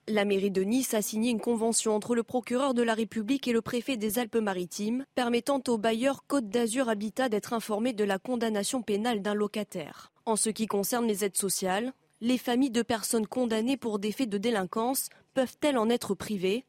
La 0.09 0.25
mairie 0.25 0.51
de 0.51 0.63
Nice 0.63 0.95
a 0.95 1.03
signé 1.03 1.31
une 1.31 1.41
convention 1.41 1.95
entre 1.95 2.15
le 2.15 2.23
procureur 2.23 2.75
de 2.75 2.83
la 2.83 2.95
République 2.95 3.47
et 3.47 3.53
le 3.53 3.63
préfet 3.63 3.97
des 3.97 4.19
Alpes-Maritimes, 4.19 5.05
permettant 5.15 5.63
au 5.69 5.79
bailleur 5.79 6.25
Côte 6.27 6.49
d'Azur 6.49 6.89
Habitat 6.89 7.29
d'être 7.29 7.53
informé 7.53 7.93
de 7.93 8.03
la 8.03 8.19
condamnation 8.19 8.83
pénale 8.83 9.23
d'un 9.23 9.35
locataire. 9.35 10.11
En 10.27 10.37
ce 10.37 10.51
qui 10.51 10.67
concerne 10.67 11.07
les 11.07 11.25
aides 11.25 11.37
sociales, 11.37 11.93
les 12.21 12.39
familles 12.39 12.71
de 12.71 12.83
personnes 12.83 13.27
condamnées 13.27 13.77
pour 13.77 13.99
des 13.99 14.13
faits 14.13 14.29
de 14.29 14.39
délinquance 14.39 15.11
peuvent-elles 15.33 15.79
en 15.79 15.89
être 15.89 16.15
privées? 16.15 16.65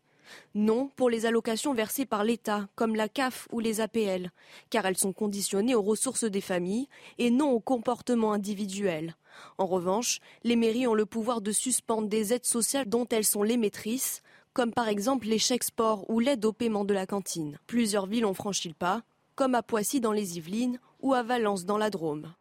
Non 0.56 0.90
pour 0.96 1.10
les 1.10 1.26
allocations 1.26 1.74
versées 1.74 2.06
par 2.06 2.24
l'État, 2.24 2.68
comme 2.76 2.96
la 2.96 3.10
CAF 3.10 3.48
ou 3.52 3.60
les 3.60 3.82
APL, 3.82 4.32
car 4.70 4.86
elles 4.86 4.98
sont 4.98 5.14
conditionnées 5.14 5.76
aux 5.76 5.82
ressources 5.82 6.24
des 6.24 6.42
familles 6.42 6.88
et 7.18 7.30
non 7.32 7.52
au 7.52 7.60
comportement 7.60 8.34
individuel. 8.34 9.16
En 9.58 9.66
revanche, 9.66 10.20
les 10.44 10.56
mairies 10.56 10.88
ont 10.88 10.94
le 10.94 11.06
pouvoir 11.06 11.42
de 11.42 11.52
suspendre 11.52 12.08
des 12.08 12.34
aides 12.34 12.46
sociales 12.46 12.90
dont 12.90 13.08
elles 13.10 13.26
sont 13.26 13.44
les 13.44 13.58
maîtrises, 13.58 14.22
comme 14.54 14.74
par 14.74 14.88
exemple 14.88 15.28
les 15.28 15.40
chèques 15.40 15.64
sport 15.64 16.10
ou 16.10 16.20
l'aide 16.20 16.44
au 16.46 16.54
paiement 16.54 16.86
de 16.86 16.94
la 16.94 17.06
cantine. 17.06 17.58
Plusieurs 17.68 18.06
villes 18.06 18.26
ont 18.26 18.34
franchi 18.34 18.68
le 18.68 18.74
pas, 18.74 19.04
comme 19.36 19.56
à 19.56 19.64
Poissy 19.64 20.02
dans 20.02 20.12
les 20.12 20.38
Yvelines 20.38 20.80
ou 21.02 21.14
à 21.14 21.24
Valence 21.24 21.66
dans 21.66 21.78
la 21.78 21.90
Drôme. 21.90 22.34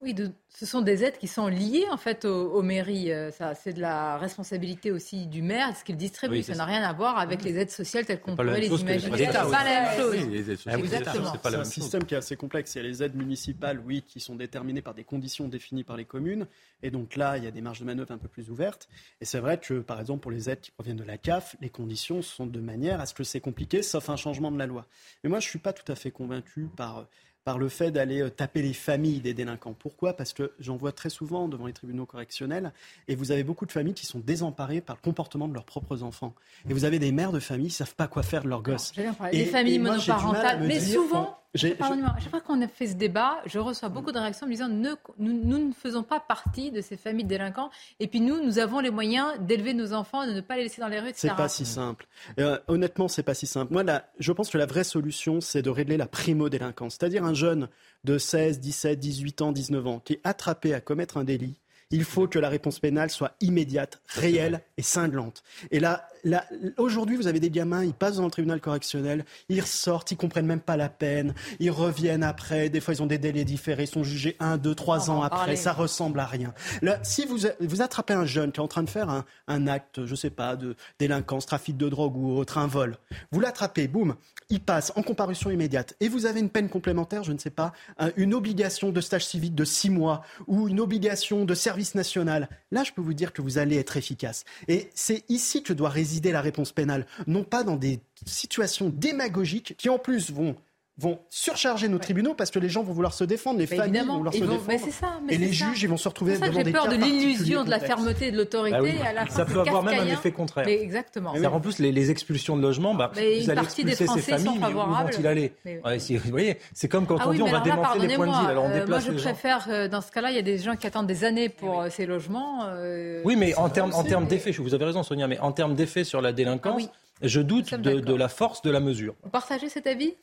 Oui, 0.00 0.14
ce 0.48 0.64
sont 0.64 0.80
des 0.80 1.02
aides 1.02 1.18
qui 1.18 1.26
sont 1.26 1.48
liées 1.48 1.86
en 1.90 1.96
fait 1.96 2.24
aux, 2.24 2.62
mairies. 2.62 3.10
Euh, 3.10 3.32
ça, 3.32 3.56
c'est 3.56 3.72
de 3.72 3.80
la 3.80 4.16
responsabilité 4.16 4.92
aussi 4.92 5.26
du 5.26 5.42
maire, 5.42 5.76
ce 5.76 5.82
qu'il 5.82 5.96
distribue. 5.96 6.40
ça 6.44 6.54
n'a 6.54 6.64
rien 6.64 6.82
à 6.82 6.92
voir 6.92 7.18
avec 7.18 7.42
les 7.42 7.58
aides 7.58 7.70
sociales 7.70 8.06
telles 8.06 8.20
qu'on 8.20 8.36
pourrait 8.36 8.60
les 8.60 8.68
imaginer. 8.68 9.26
C'est 9.26 9.32
pas 9.32 9.64
la 9.64 9.80
même 9.80 9.98
chose. 9.98 10.68
Exactement. 10.78 11.32
C'est 11.42 11.54
un 11.54 11.64
système 11.64 12.04
qui 12.04 12.14
est 12.14 12.18
assez 12.18 12.36
complexe. 12.36 12.76
Il 12.76 12.78
y 12.78 12.80
a 12.80 12.88
les 12.88 13.02
aides 13.02 13.16
municipales, 13.16 13.82
oui, 13.84 14.02
qui 14.02 14.20
sont 14.20 14.36
déterminées 14.36 14.82
par 14.82 14.94
des 14.94 15.02
conditions 15.02 15.48
définies 15.48 15.82
par 15.82 15.96
les 15.96 16.04
communes. 16.04 16.46
Et 16.84 16.92
donc 16.92 17.16
là, 17.16 17.36
il 17.36 17.42
y 17.42 17.48
a 17.48 17.50
des 17.50 17.60
marges 17.60 17.80
de 17.80 17.84
manœuvre 17.84 18.12
un 18.12 18.18
peu 18.18 18.28
plus 18.28 18.50
ouvertes. 18.50 18.88
Et 19.20 19.24
c'est 19.24 19.40
vrai 19.40 19.58
que, 19.58 19.80
par 19.80 19.98
exemple, 19.98 20.20
pour 20.20 20.30
les 20.30 20.48
aides 20.48 20.60
qui 20.60 20.70
proviennent 20.70 20.96
de 20.96 21.02
la 21.02 21.18
CAF, 21.18 21.56
les 21.60 21.70
conditions 21.70 22.22
sont 22.22 22.46
de 22.46 22.60
manière 22.60 23.00
à 23.00 23.06
ce 23.06 23.14
que 23.14 23.24
c'est 23.24 23.40
compliqué, 23.40 23.82
sauf 23.82 24.10
un 24.10 24.16
changement 24.16 24.52
de 24.52 24.58
la 24.58 24.66
loi. 24.66 24.86
Mais 25.24 25.30
moi, 25.30 25.40
je 25.40 25.46
ne 25.46 25.50
suis 25.50 25.58
pas 25.58 25.72
tout 25.72 25.90
à 25.90 25.96
fait 25.96 26.12
convaincu 26.12 26.68
par 26.76 27.08
par 27.48 27.56
le 27.56 27.70
fait 27.70 27.90
d'aller 27.90 28.20
euh, 28.20 28.28
taper 28.28 28.60
les 28.60 28.74
familles 28.74 29.20
des 29.20 29.32
délinquants. 29.32 29.72
Pourquoi? 29.72 30.12
Parce 30.12 30.34
que 30.34 30.52
j'en 30.60 30.76
vois 30.76 30.92
très 30.92 31.08
souvent 31.08 31.48
devant 31.48 31.64
les 31.64 31.72
tribunaux 31.72 32.04
correctionnels, 32.04 32.74
et 33.08 33.14
vous 33.14 33.32
avez 33.32 33.42
beaucoup 33.42 33.64
de 33.64 33.72
familles 33.72 33.94
qui 33.94 34.04
sont 34.04 34.18
désemparées 34.18 34.82
par 34.82 34.96
le 34.96 35.00
comportement 35.00 35.48
de 35.48 35.54
leurs 35.54 35.64
propres 35.64 36.02
enfants. 36.02 36.34
Et 36.68 36.74
vous 36.74 36.84
avez 36.84 36.98
des 36.98 37.10
mères 37.10 37.32
de 37.32 37.40
famille 37.40 37.68
qui 37.68 37.72
ne 37.72 37.86
savent 37.86 37.94
pas 37.94 38.06
quoi 38.06 38.22
faire 38.22 38.42
de 38.42 38.48
leurs 38.48 38.62
gosses. 38.62 38.92
des 39.32 39.46
familles 39.46 39.78
monoparentales, 39.78 40.60
mais 40.66 40.78
souvent, 40.78 41.38
j'ai- 41.54 41.74
Pardonnez-moi, 41.74 42.14
à 42.16 42.20
chaque 42.20 42.30
fois 42.30 42.40
qu'on 42.40 42.60
a 42.62 42.68
fait 42.68 42.86
ce 42.88 42.94
débat, 42.94 43.38
je 43.46 43.58
reçois 43.58 43.88
beaucoup 43.88 44.12
de 44.12 44.18
réactions 44.18 44.46
me 44.46 44.52
disant 44.52 44.68
ne- 44.68 44.94
nous, 45.18 45.32
nous 45.44 45.68
ne 45.68 45.72
faisons 45.72 46.02
pas 46.02 46.20
partie 46.20 46.70
de 46.70 46.80
ces 46.80 46.96
familles 46.96 47.24
de 47.24 47.28
délinquants 47.30 47.70
et 48.00 48.06
puis 48.06 48.20
nous, 48.20 48.42
nous 48.44 48.58
avons 48.58 48.80
les 48.80 48.90
moyens 48.90 49.32
d'élever 49.40 49.74
nos 49.74 49.92
enfants, 49.92 50.26
de 50.26 50.32
ne 50.32 50.40
pas 50.40 50.56
les 50.56 50.64
laisser 50.64 50.80
dans 50.80 50.88
les 50.88 51.00
rues, 51.00 51.08
etc. 51.08 51.28
C'est 51.30 51.36
pas 51.36 51.48
si 51.48 51.64
simple. 51.64 52.06
Euh, 52.38 52.58
honnêtement, 52.68 53.08
c'est 53.08 53.22
pas 53.22 53.34
si 53.34 53.46
simple. 53.46 53.72
Moi, 53.72 53.82
là, 53.82 54.08
je 54.18 54.32
pense 54.32 54.50
que 54.50 54.58
la 54.58 54.66
vraie 54.66 54.84
solution, 54.84 55.40
c'est 55.40 55.62
de 55.62 55.70
régler 55.70 55.96
la 55.96 56.06
primo-délinquance. 56.06 56.96
C'est-à-dire 56.98 57.24
un 57.24 57.34
jeune 57.34 57.68
de 58.04 58.18
16, 58.18 58.60
17, 58.60 58.98
18 58.98 59.42
ans, 59.42 59.52
19 59.52 59.86
ans 59.86 60.00
qui 60.00 60.14
est 60.14 60.20
attrapé 60.24 60.74
à 60.74 60.80
commettre 60.80 61.16
un 61.16 61.24
délit. 61.24 61.58
Il 61.90 62.04
faut 62.04 62.28
que 62.28 62.38
la 62.38 62.48
réponse 62.50 62.78
pénale 62.80 63.08
soit 63.10 63.32
immédiate, 63.40 64.00
réelle 64.08 64.60
et 64.76 64.82
cinglante. 64.82 65.42
Et 65.70 65.80
là, 65.80 66.06
là 66.22 66.44
aujourd'hui, 66.76 67.16
vous 67.16 67.26
avez 67.28 67.40
des 67.40 67.50
gamins, 67.50 67.82
ils 67.82 67.94
passent 67.94 68.16
dans 68.16 68.24
le 68.26 68.30
tribunal 68.30 68.60
correctionnel, 68.60 69.24
ils 69.48 69.60
ressortent, 69.60 70.10
ils 70.10 70.16
comprennent 70.16 70.44
même 70.46 70.60
pas 70.60 70.76
la 70.76 70.90
peine, 70.90 71.34
ils 71.60 71.70
reviennent 71.70 72.22
après, 72.22 72.68
des 72.68 72.80
fois 72.80 72.92
ils 72.92 73.02
ont 73.02 73.06
des 73.06 73.16
délais 73.16 73.44
différés, 73.44 73.84
ils 73.84 73.88
sont 73.88 74.04
jugés 74.04 74.36
un, 74.38 74.58
deux, 74.58 74.74
trois 74.74 75.08
On 75.08 75.14
va 75.14 75.14
ans 75.14 75.18
en 75.20 75.22
après, 75.22 75.56
ça 75.56 75.72
ressemble 75.72 76.20
à 76.20 76.26
rien. 76.26 76.52
Là, 76.82 76.98
si 77.02 77.24
vous, 77.24 77.38
vous 77.60 77.80
attrapez 77.80 78.12
un 78.12 78.26
jeune 78.26 78.52
qui 78.52 78.60
est 78.60 78.62
en 78.62 78.68
train 78.68 78.82
de 78.82 78.90
faire 78.90 79.08
un, 79.08 79.24
un 79.46 79.66
acte, 79.66 80.04
je 80.04 80.14
sais 80.14 80.30
pas, 80.30 80.56
de 80.56 80.76
délinquance, 80.98 81.46
trafic 81.46 81.76
de 81.78 81.88
drogue 81.88 82.16
ou 82.16 82.36
autre, 82.36 82.58
un 82.58 82.66
vol, 82.66 82.98
vous 83.32 83.40
l'attrapez, 83.40 83.88
boum, 83.88 84.14
il 84.50 84.60
passe 84.60 84.92
en 84.96 85.02
comparution 85.02 85.50
immédiate 85.50 85.94
et 86.00 86.08
vous 86.08 86.26
avez 86.26 86.40
une 86.40 86.50
peine 86.50 86.68
complémentaire, 86.68 87.22
je 87.22 87.32
ne 87.32 87.38
sais 87.38 87.50
pas, 87.50 87.72
un- 87.98 88.10
une 88.16 88.34
obligation 88.34 88.90
de 88.90 89.00
stage 89.00 89.24
civique 89.26 89.54
de 89.54 89.64
six 89.64 89.88
mois 89.88 90.22
ou 90.46 90.68
une 90.68 90.80
obligation 90.80 91.46
de 91.46 91.54
service 91.54 91.77
national. 91.94 92.48
Là, 92.70 92.84
je 92.84 92.92
peux 92.92 93.02
vous 93.02 93.14
dire 93.14 93.32
que 93.32 93.42
vous 93.42 93.58
allez 93.58 93.76
être 93.76 93.96
efficace. 93.96 94.44
Et 94.68 94.90
c'est 94.94 95.24
ici 95.28 95.62
que 95.62 95.72
doit 95.72 95.88
résider 95.88 96.32
la 96.32 96.40
réponse 96.40 96.72
pénale, 96.72 97.06
non 97.26 97.44
pas 97.44 97.64
dans 97.64 97.76
des 97.76 98.00
situations 98.26 98.88
démagogiques 98.88 99.74
qui 99.76 99.88
en 99.88 99.98
plus 99.98 100.30
vont 100.30 100.56
vont 100.98 101.20
surcharger 101.30 101.88
nos 101.88 101.98
tribunaux 101.98 102.34
parce 102.34 102.50
que 102.50 102.58
les 102.58 102.68
gens 102.68 102.82
vont 102.82 102.92
vouloir 102.92 103.12
se 103.14 103.22
défendre, 103.22 103.58
les 103.60 103.68
Mais 103.70 103.76
familles 103.76 103.84
évidemment, 103.90 104.12
vont 104.14 104.18
vouloir 104.18 104.34
ils 104.34 104.40
se 104.40 104.44
vont- 104.44 104.50
défendre. 104.52 104.68
mais 104.68 104.78
c'est 104.78 104.90
ça, 104.90 105.06
mais 105.24 105.34
et 105.34 105.38
les 105.38 105.52
ça. 105.52 105.66
juges, 105.66 105.82
ils 105.84 105.88
vont 105.88 105.96
se 105.96 106.08
retrouver 106.08 106.32
C'est 106.34 106.38
pour 106.40 106.46
ça 106.46 106.50
que 106.50 106.56
devant 106.56 106.60
j'ai 106.60 106.64
des 106.64 106.72
peur 106.72 106.84
cas 106.84 106.90
de 106.90 106.96
l'illusion 106.96 107.34
particuliers 107.58 107.64
de 107.64 107.70
la 107.70 107.78
fermeté 107.80 108.26
et 108.26 108.30
de 108.32 108.36
l'autorité. 108.36 108.76
Bah 108.76 108.82
oui. 108.82 108.94
à 109.08 109.12
la 109.12 109.26
fin, 109.26 109.32
Ça 109.36 109.44
peut 109.44 109.60
avoir 109.60 109.82
même 109.84 110.00
un 110.00 110.06
effet 110.12 110.32
contraire. 110.32 110.64
Mais 110.66 110.80
exactement. 110.82 111.32
En 111.34 111.60
plus, 111.60 111.78
les, 111.78 111.92
les 111.92 112.10
expulsions 112.10 112.56
de 112.56 112.62
logements, 112.62 112.94
bah, 112.94 113.12
Mais 113.16 113.40
vous 113.40 113.50
allez 113.50 113.62
expulser 113.62 113.94
ces 114.06 114.20
familles, 114.20 114.58
mais 114.60 114.66
où 114.66 114.70
vont-ils 114.76 115.26
aller 115.26 115.52
Mais- 115.64 115.80
Ouais, 115.84 115.98
Vous 115.98 116.30
voyez, 116.30 116.58
c'est 116.74 116.88
comme 116.88 117.06
quand 117.06 117.16
Ah 117.20 117.24
on 117.26 117.30
oui, 117.30 117.36
dit 117.36 117.42
on 117.42 117.46
va 117.46 117.60
démanteler 117.60 118.08
les 118.08 118.14
points 118.16 118.26
de 118.26 118.48
alors 118.48 118.64
on 118.64 118.66
euh, 118.66 118.70
moi 118.70 118.80
déplace 118.80 119.04
je 119.06 119.10
les 119.12 119.18
gens. 119.18 119.24
préfère, 119.24 119.66
euh, 119.70 119.88
dans 119.88 120.00
ce 120.00 120.10
cas-là, 120.10 120.30
il 120.30 120.36
y 120.36 120.40
a 120.40 120.42
des 120.42 120.58
gens 120.58 120.74
qui 120.74 120.86
attendent 120.86 121.06
des 121.06 121.24
années 121.24 121.48
pour 121.48 121.84
ces 121.90 122.06
logements. 122.06 122.64
euh, 122.66 123.22
Oui, 123.24 123.36
mais 123.36 123.54
en 123.54 123.68
termes, 123.68 123.92
d'effet, 124.26 124.50
vous 124.50 124.74
avez 124.74 124.84
raison 124.86 125.02
Sonia, 125.04 125.28
mais 125.28 125.38
en 125.38 125.52
termes 125.52 125.74
d'effet 125.76 126.02
sur 126.02 126.20
la 126.20 126.32
délinquance, 126.32 126.88
je 127.22 127.40
doute 127.40 127.74
de, 127.74 128.14
la 128.14 128.28
force 128.28 128.62
de 128.62 128.70
la 128.70 128.80
mesure. 128.80 129.14
Vous 129.22 129.30
partagez 129.30 129.68
cet 129.68 129.86
avis? 129.86 130.14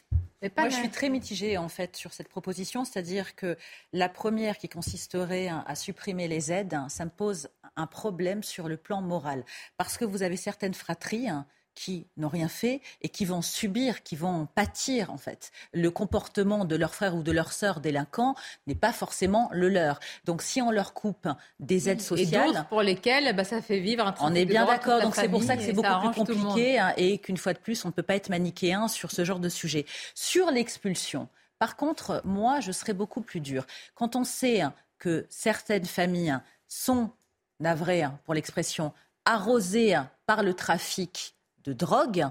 Mais 0.41 0.49
pas 0.49 0.63
Moi, 0.63 0.69
je 0.69 0.75
suis 0.75 0.89
très 0.89 1.09
mitigée 1.09 1.57
en 1.57 1.69
fait 1.69 1.95
sur 1.95 2.13
cette 2.13 2.29
proposition, 2.29 2.85
c'est-à-dire 2.85 3.35
que 3.35 3.57
la 3.93 4.09
première 4.09 4.57
qui 4.57 4.69
consisterait 4.69 5.47
à 5.47 5.75
supprimer 5.75 6.27
les 6.27 6.51
aides, 6.51 6.73
hein, 6.73 6.89
ça 6.89 7.05
me 7.05 7.09
pose 7.09 7.49
un 7.75 7.87
problème 7.87 8.43
sur 8.43 8.67
le 8.67 8.77
plan 8.77 9.01
moral, 9.01 9.43
parce 9.77 9.97
que 9.97 10.05
vous 10.05 10.23
avez 10.23 10.37
certaines 10.37 10.73
fratries. 10.73 11.27
Qui 11.75 12.07
n'ont 12.17 12.29
rien 12.29 12.47
fait 12.47 12.81
et 13.01 13.09
qui 13.09 13.25
vont 13.25 13.41
subir, 13.41 14.01
qui 14.01 14.15
vont 14.15 14.47
pâtir 14.55 15.11
en 15.11 15.17
fait. 15.17 15.51
Le 15.73 15.91
comportement 15.91 16.65
de 16.65 16.75
leur 16.75 16.95
frère 16.95 17.15
ou 17.15 17.21
de 17.21 17.31
leur 17.31 17.51
sœur 17.51 17.81
délinquant 17.81 18.35
n'est 18.65 18.75
pas 18.75 18.93
forcément 18.93 19.49
le 19.51 19.69
leur. 19.69 19.99
Donc 20.23 20.41
si 20.41 20.61
on 20.61 20.71
leur 20.71 20.93
coupe 20.93 21.27
des 21.59 21.89
aides 21.89 21.99
Et 21.99 22.03
sociales, 22.03 22.47
d'autres 22.47 22.67
pour 22.67 22.81
lesquels 22.81 23.35
bah, 23.35 23.43
ça 23.43 23.61
fait 23.61 23.79
vivre 23.79 24.07
un 24.07 24.15
on 24.21 24.33
est 24.33 24.45
bien 24.45 24.65
d'accord, 24.65 25.01
donc 25.01 25.15
c'est 25.15 25.29
pour 25.29 25.43
ça 25.43 25.57
que 25.57 25.63
c'est 25.63 25.69
et 25.69 25.73
beaucoup 25.73 26.11
plus 26.11 26.13
compliqué 26.13 26.79
hein, 26.79 26.93
et 26.97 27.17
qu'une 27.17 27.37
fois 27.37 27.53
de 27.53 27.59
plus, 27.59 27.83
on 27.85 27.89
ne 27.89 27.93
peut 27.93 28.03
pas 28.03 28.15
être 28.15 28.29
manichéen 28.29 28.87
sur 28.87 29.11
ce 29.11 29.25
genre 29.25 29.39
de 29.39 29.49
sujet. 29.49 29.85
Sur 30.13 30.51
l'expulsion, 30.51 31.27
par 31.59 31.75
contre, 31.75 32.21
moi, 32.25 32.59
je 32.59 32.71
serais 32.71 32.93
beaucoup 32.93 33.21
plus 33.21 33.39
dur. 33.39 33.65
Quand 33.93 34.15
on 34.15 34.23
sait 34.23 34.61
que 34.97 35.25
certaines 35.29 35.85
familles 35.85 36.37
sont, 36.67 37.11
navrées 37.59 38.03
hein, 38.03 38.19
pour 38.25 38.33
l'expression, 38.33 38.93
arrosées 39.25 39.95
hein, 39.95 40.09
par 40.25 40.43
le 40.43 40.53
trafic 40.53 41.34
de 41.65 41.73
drogue, 41.73 42.27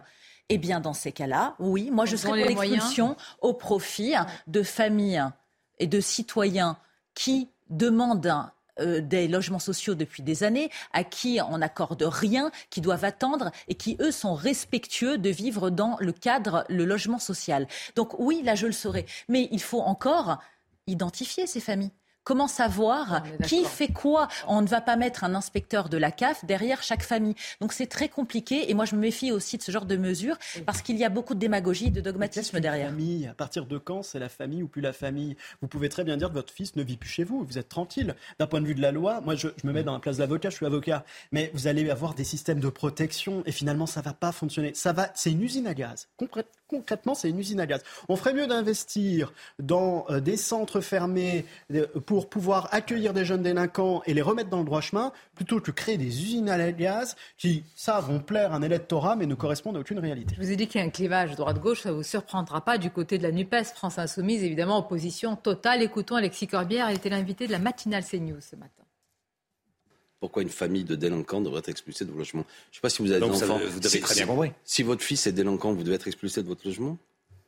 eh 0.48 0.58
bien, 0.58 0.80
dans 0.80 0.92
ces 0.92 1.12
cas-là, 1.12 1.54
oui, 1.58 1.90
moi, 1.90 2.04
je 2.04 2.16
serais 2.16 2.44
pour 2.44 2.62
l'expulsion 2.62 3.16
au 3.40 3.54
profit 3.54 4.14
hein, 4.14 4.26
de 4.46 4.62
familles 4.62 5.24
et 5.78 5.86
de 5.86 6.00
citoyens 6.00 6.76
qui 7.14 7.48
demandent 7.70 8.50
euh, 8.80 9.00
des 9.00 9.28
logements 9.28 9.58
sociaux 9.58 9.94
depuis 9.94 10.22
des 10.22 10.42
années, 10.42 10.70
à 10.92 11.04
qui 11.04 11.38
on 11.48 11.58
n'accorde 11.58 12.02
rien, 12.02 12.50
qui 12.70 12.80
doivent 12.80 13.04
attendre 13.04 13.52
et 13.68 13.74
qui, 13.74 13.96
eux, 14.00 14.10
sont 14.10 14.34
respectueux 14.34 15.16
de 15.16 15.30
vivre 15.30 15.70
dans 15.70 15.96
le 16.00 16.12
cadre, 16.12 16.64
le 16.68 16.84
logement 16.84 17.18
social. 17.18 17.68
Donc 17.94 18.18
oui, 18.18 18.42
là, 18.42 18.54
je 18.54 18.66
le 18.66 18.72
saurais. 18.72 19.06
Mais 19.28 19.48
il 19.52 19.62
faut 19.62 19.80
encore 19.80 20.38
identifier 20.86 21.46
ces 21.46 21.60
familles. 21.60 21.92
Comment 22.24 22.48
savoir 22.48 23.22
qui 23.44 23.64
fait 23.64 23.88
quoi 23.88 24.28
On 24.48 24.62
ne 24.62 24.66
va 24.66 24.80
pas 24.80 24.96
mettre 24.96 25.24
un 25.24 25.34
inspecteur 25.34 25.88
de 25.90 25.98
la 25.98 26.10
CAF 26.10 26.44
derrière 26.46 26.82
chaque 26.82 27.02
famille. 27.02 27.34
Donc 27.60 27.72
c'est 27.74 27.86
très 27.86 28.08
compliqué 28.08 28.70
et 28.70 28.74
moi 28.74 28.86
je 28.86 28.94
me 28.94 29.00
méfie 29.00 29.30
aussi 29.30 29.58
de 29.58 29.62
ce 29.62 29.70
genre 29.70 29.84
de 29.84 29.96
mesures 29.96 30.38
parce 30.64 30.80
qu'il 30.80 30.96
y 30.96 31.04
a 31.04 31.10
beaucoup 31.10 31.34
de 31.34 31.38
démagogie 31.38 31.88
et 31.88 31.90
de 31.90 32.00
dogmatisme 32.00 32.60
derrière. 32.60 32.88
famille? 32.88 33.26
À 33.26 33.34
partir 33.34 33.66
de 33.66 33.76
quand 33.76 34.02
c'est 34.02 34.18
la 34.18 34.30
famille 34.30 34.62
ou 34.62 34.68
plus 34.68 34.80
la 34.80 34.94
famille? 34.94 35.36
Vous 35.60 35.68
pouvez 35.68 35.88
très 35.90 36.02
bien 36.04 36.16
dire 36.16 36.28
que 36.28 36.34
votre 36.34 36.52
fils 36.52 36.76
ne 36.76 36.82
vit 36.82 36.96
plus 36.96 37.10
chez 37.10 37.24
vous, 37.24 37.44
vous 37.44 37.58
êtes 37.58 37.68
tranquille. 37.68 38.14
D'un 38.38 38.46
point 38.46 38.62
de 38.62 38.66
vue 38.66 38.74
de 38.74 38.82
la 38.82 38.90
loi, 38.92 39.20
moi 39.20 39.34
je, 39.34 39.48
je 39.62 39.66
me 39.66 39.72
mets 39.72 39.84
dans 39.84 39.92
la 39.92 40.00
place 40.00 40.16
d'avocat, 40.16 40.48
je 40.48 40.56
suis 40.56 40.66
avocat, 40.66 41.04
mais 41.30 41.50
vous 41.52 41.66
allez 41.66 41.90
avoir 41.90 42.14
des 42.14 42.24
systèmes 42.24 42.60
de 42.60 42.68
protection 42.70 43.42
et 43.44 43.52
finalement 43.52 43.86
ça 43.86 44.00
va 44.00 44.14
pas 44.14 44.32
fonctionner. 44.32 44.72
Ça 44.74 44.92
va, 44.94 45.10
c'est 45.14 45.30
une 45.30 45.42
usine 45.42 45.66
à 45.66 45.74
gaz. 45.74 46.08
Concrè- 46.18 46.44
concrètement, 46.76 47.14
c'est 47.14 47.30
une 47.30 47.38
usine 47.38 47.60
à 47.60 47.66
gaz. 47.66 47.82
On 48.08 48.16
ferait 48.16 48.34
mieux 48.34 48.46
d'investir 48.46 49.32
dans 49.58 50.06
euh, 50.10 50.20
des 50.20 50.36
centres 50.36 50.80
fermés 50.80 51.44
euh, 51.72 51.86
pour 52.06 52.28
pouvoir 52.28 52.68
accueillir 52.72 53.12
des 53.12 53.24
jeunes 53.24 53.42
délinquants 53.42 54.02
et 54.06 54.14
les 54.14 54.22
remettre 54.22 54.50
dans 54.50 54.58
le 54.58 54.64
droit 54.64 54.80
chemin, 54.80 55.12
plutôt 55.34 55.60
que 55.60 55.70
créer 55.70 55.98
des 55.98 56.22
usines 56.22 56.48
à 56.48 56.72
gaz 56.72 57.16
qui, 57.38 57.64
ça, 57.74 58.00
vont 58.00 58.20
plaire 58.20 58.52
à 58.52 58.56
un 58.56 58.62
électorat 58.62 59.16
mais 59.16 59.26
ne 59.26 59.34
correspondent 59.34 59.76
à 59.76 59.80
aucune 59.80 59.98
réalité. 59.98 60.34
Je 60.36 60.42
vous 60.42 60.50
ai 60.50 60.56
dit 60.56 60.66
qu'il 60.66 60.80
y 60.80 60.84
a 60.84 60.86
un 60.86 60.90
clivage 60.90 61.36
droite-gauche, 61.36 61.82
ça 61.82 61.90
ne 61.90 61.94
vous 61.94 62.02
surprendra 62.02 62.64
pas. 62.64 62.78
Du 62.78 62.90
côté 62.90 63.18
de 63.18 63.22
la 63.22 63.32
NUPES, 63.32 63.74
France 63.74 63.98
Insoumise, 63.98 64.42
évidemment, 64.42 64.78
opposition 64.78 65.36
totale. 65.36 65.82
Écoutons 65.82 66.16
Alexis 66.16 66.46
Corbière, 66.46 66.90
il 66.90 66.96
était 66.96 67.10
l'invité 67.10 67.46
de 67.46 67.52
la 67.52 67.58
matinale 67.58 68.04
CNews 68.04 68.40
ce 68.40 68.56
matin. 68.56 68.83
Pourquoi 70.24 70.42
une 70.42 70.48
famille 70.48 70.84
de 70.84 70.94
délinquants 70.96 71.42
devrait 71.42 71.58
être 71.58 71.68
expulsée 71.68 72.06
de 72.06 72.10
vos 72.10 72.16
logements 72.16 72.46
Je 72.70 72.70
ne 72.70 72.74
sais 72.76 72.80
pas 72.80 72.88
si 72.88 73.02
vous 73.02 73.10
avez 73.10 73.20
Donc, 73.20 73.32
des 73.32 73.38
ça 73.40 73.44
enfants. 73.44 73.58
vous 73.58 73.76
avez 73.76 73.88
Si- 73.90 74.00
très 74.00 74.14
si- 74.14 74.20
bien 74.20 74.26
compris. 74.26 74.52
Si 74.64 74.82
votre 74.82 75.02
fils 75.02 75.26
est 75.26 75.32
délinquant, 75.32 75.74
vous 75.74 75.82
devez 75.82 75.96
être 75.96 76.06
expulsé 76.06 76.42
de 76.42 76.48
votre 76.48 76.66
logement? 76.66 76.96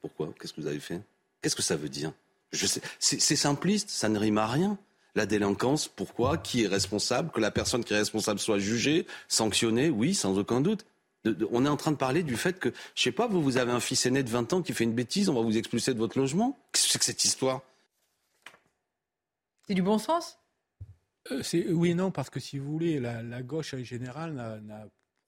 Pourquoi? 0.03 0.35
Qu'est-ce 0.39 0.53
que 0.53 0.61
vous 0.61 0.66
avez 0.66 0.79
fait? 0.79 1.01
Qu'est-ce 1.41 1.57
que 1.57 1.62
ça 1.62 1.74
veut 1.77 1.89
dire? 1.89 2.12
Je 2.53 2.66
sais, 2.66 2.83
c'est 2.99 3.35
simpliste, 3.35 3.89
ça 3.89 4.11
ne 4.11 4.18
rime 4.18 4.37
à 4.37 4.47
rien. 4.47 4.77
La 5.14 5.24
délinquance, 5.24 5.89
pourquoi? 5.89 6.37
Qui 6.37 6.64
est 6.64 6.66
responsable? 6.66 7.31
Que 7.31 7.41
la 7.41 7.51
personne 7.51 7.83
qui 7.83 7.95
est 7.95 7.97
responsable 7.97 8.39
soit 8.41 8.59
jugée, 8.59 9.07
sanctionnée? 9.27 9.89
Oui, 9.89 10.14
sans 10.14 10.37
aucun 10.39 10.61
doute. 10.61 10.85
De- 11.24 11.33
de- 11.33 11.49
on 11.53 11.64
est 11.64 11.70
en 11.70 11.79
train 11.79 11.93
de 11.93 11.97
parler 11.97 12.22
du 12.22 12.37
fait 12.37 12.59
que, 12.61 12.74
je 12.95 13.03
sais 13.05 13.11
pas, 13.11 13.27
vous, 13.27 13.43
vous 13.43 13.57
avez 13.57 13.72
un 13.72 13.81
fils 13.81 14.05
aîné 14.05 14.22
de 14.22 14.29
20 14.29 14.53
ans 14.53 14.61
qui 14.61 14.74
fait 14.74 14.85
une 14.85 14.93
bêtise, 14.93 15.31
on 15.31 15.35
va 15.35 15.41
vous 15.41 15.57
expulser 15.57 15.95
de 15.95 15.99
votre 15.99 16.18
logement? 16.18 16.59
Qu'est-ce 16.72 16.89
que 16.89 16.93
c'est 16.93 16.99
que 16.99 17.05
cette 17.07 17.24
histoire? 17.24 17.62
C'est 19.66 19.72
du 19.74 19.81
bon 19.83 19.97
sens? 19.99 20.37
C'est- 21.43 21.68
oui 21.72 21.91
et 21.91 21.95
non, 21.95 22.11
parce 22.11 22.31
que 22.31 22.41
si 22.41 22.59
vous 22.59 22.70
voulez, 22.70 23.01
la, 23.01 23.22
la 23.22 23.43
gauche 23.43 23.74
en 23.74 23.83
général 23.83 24.35
n'a 24.35 24.61
n'a 24.61 24.87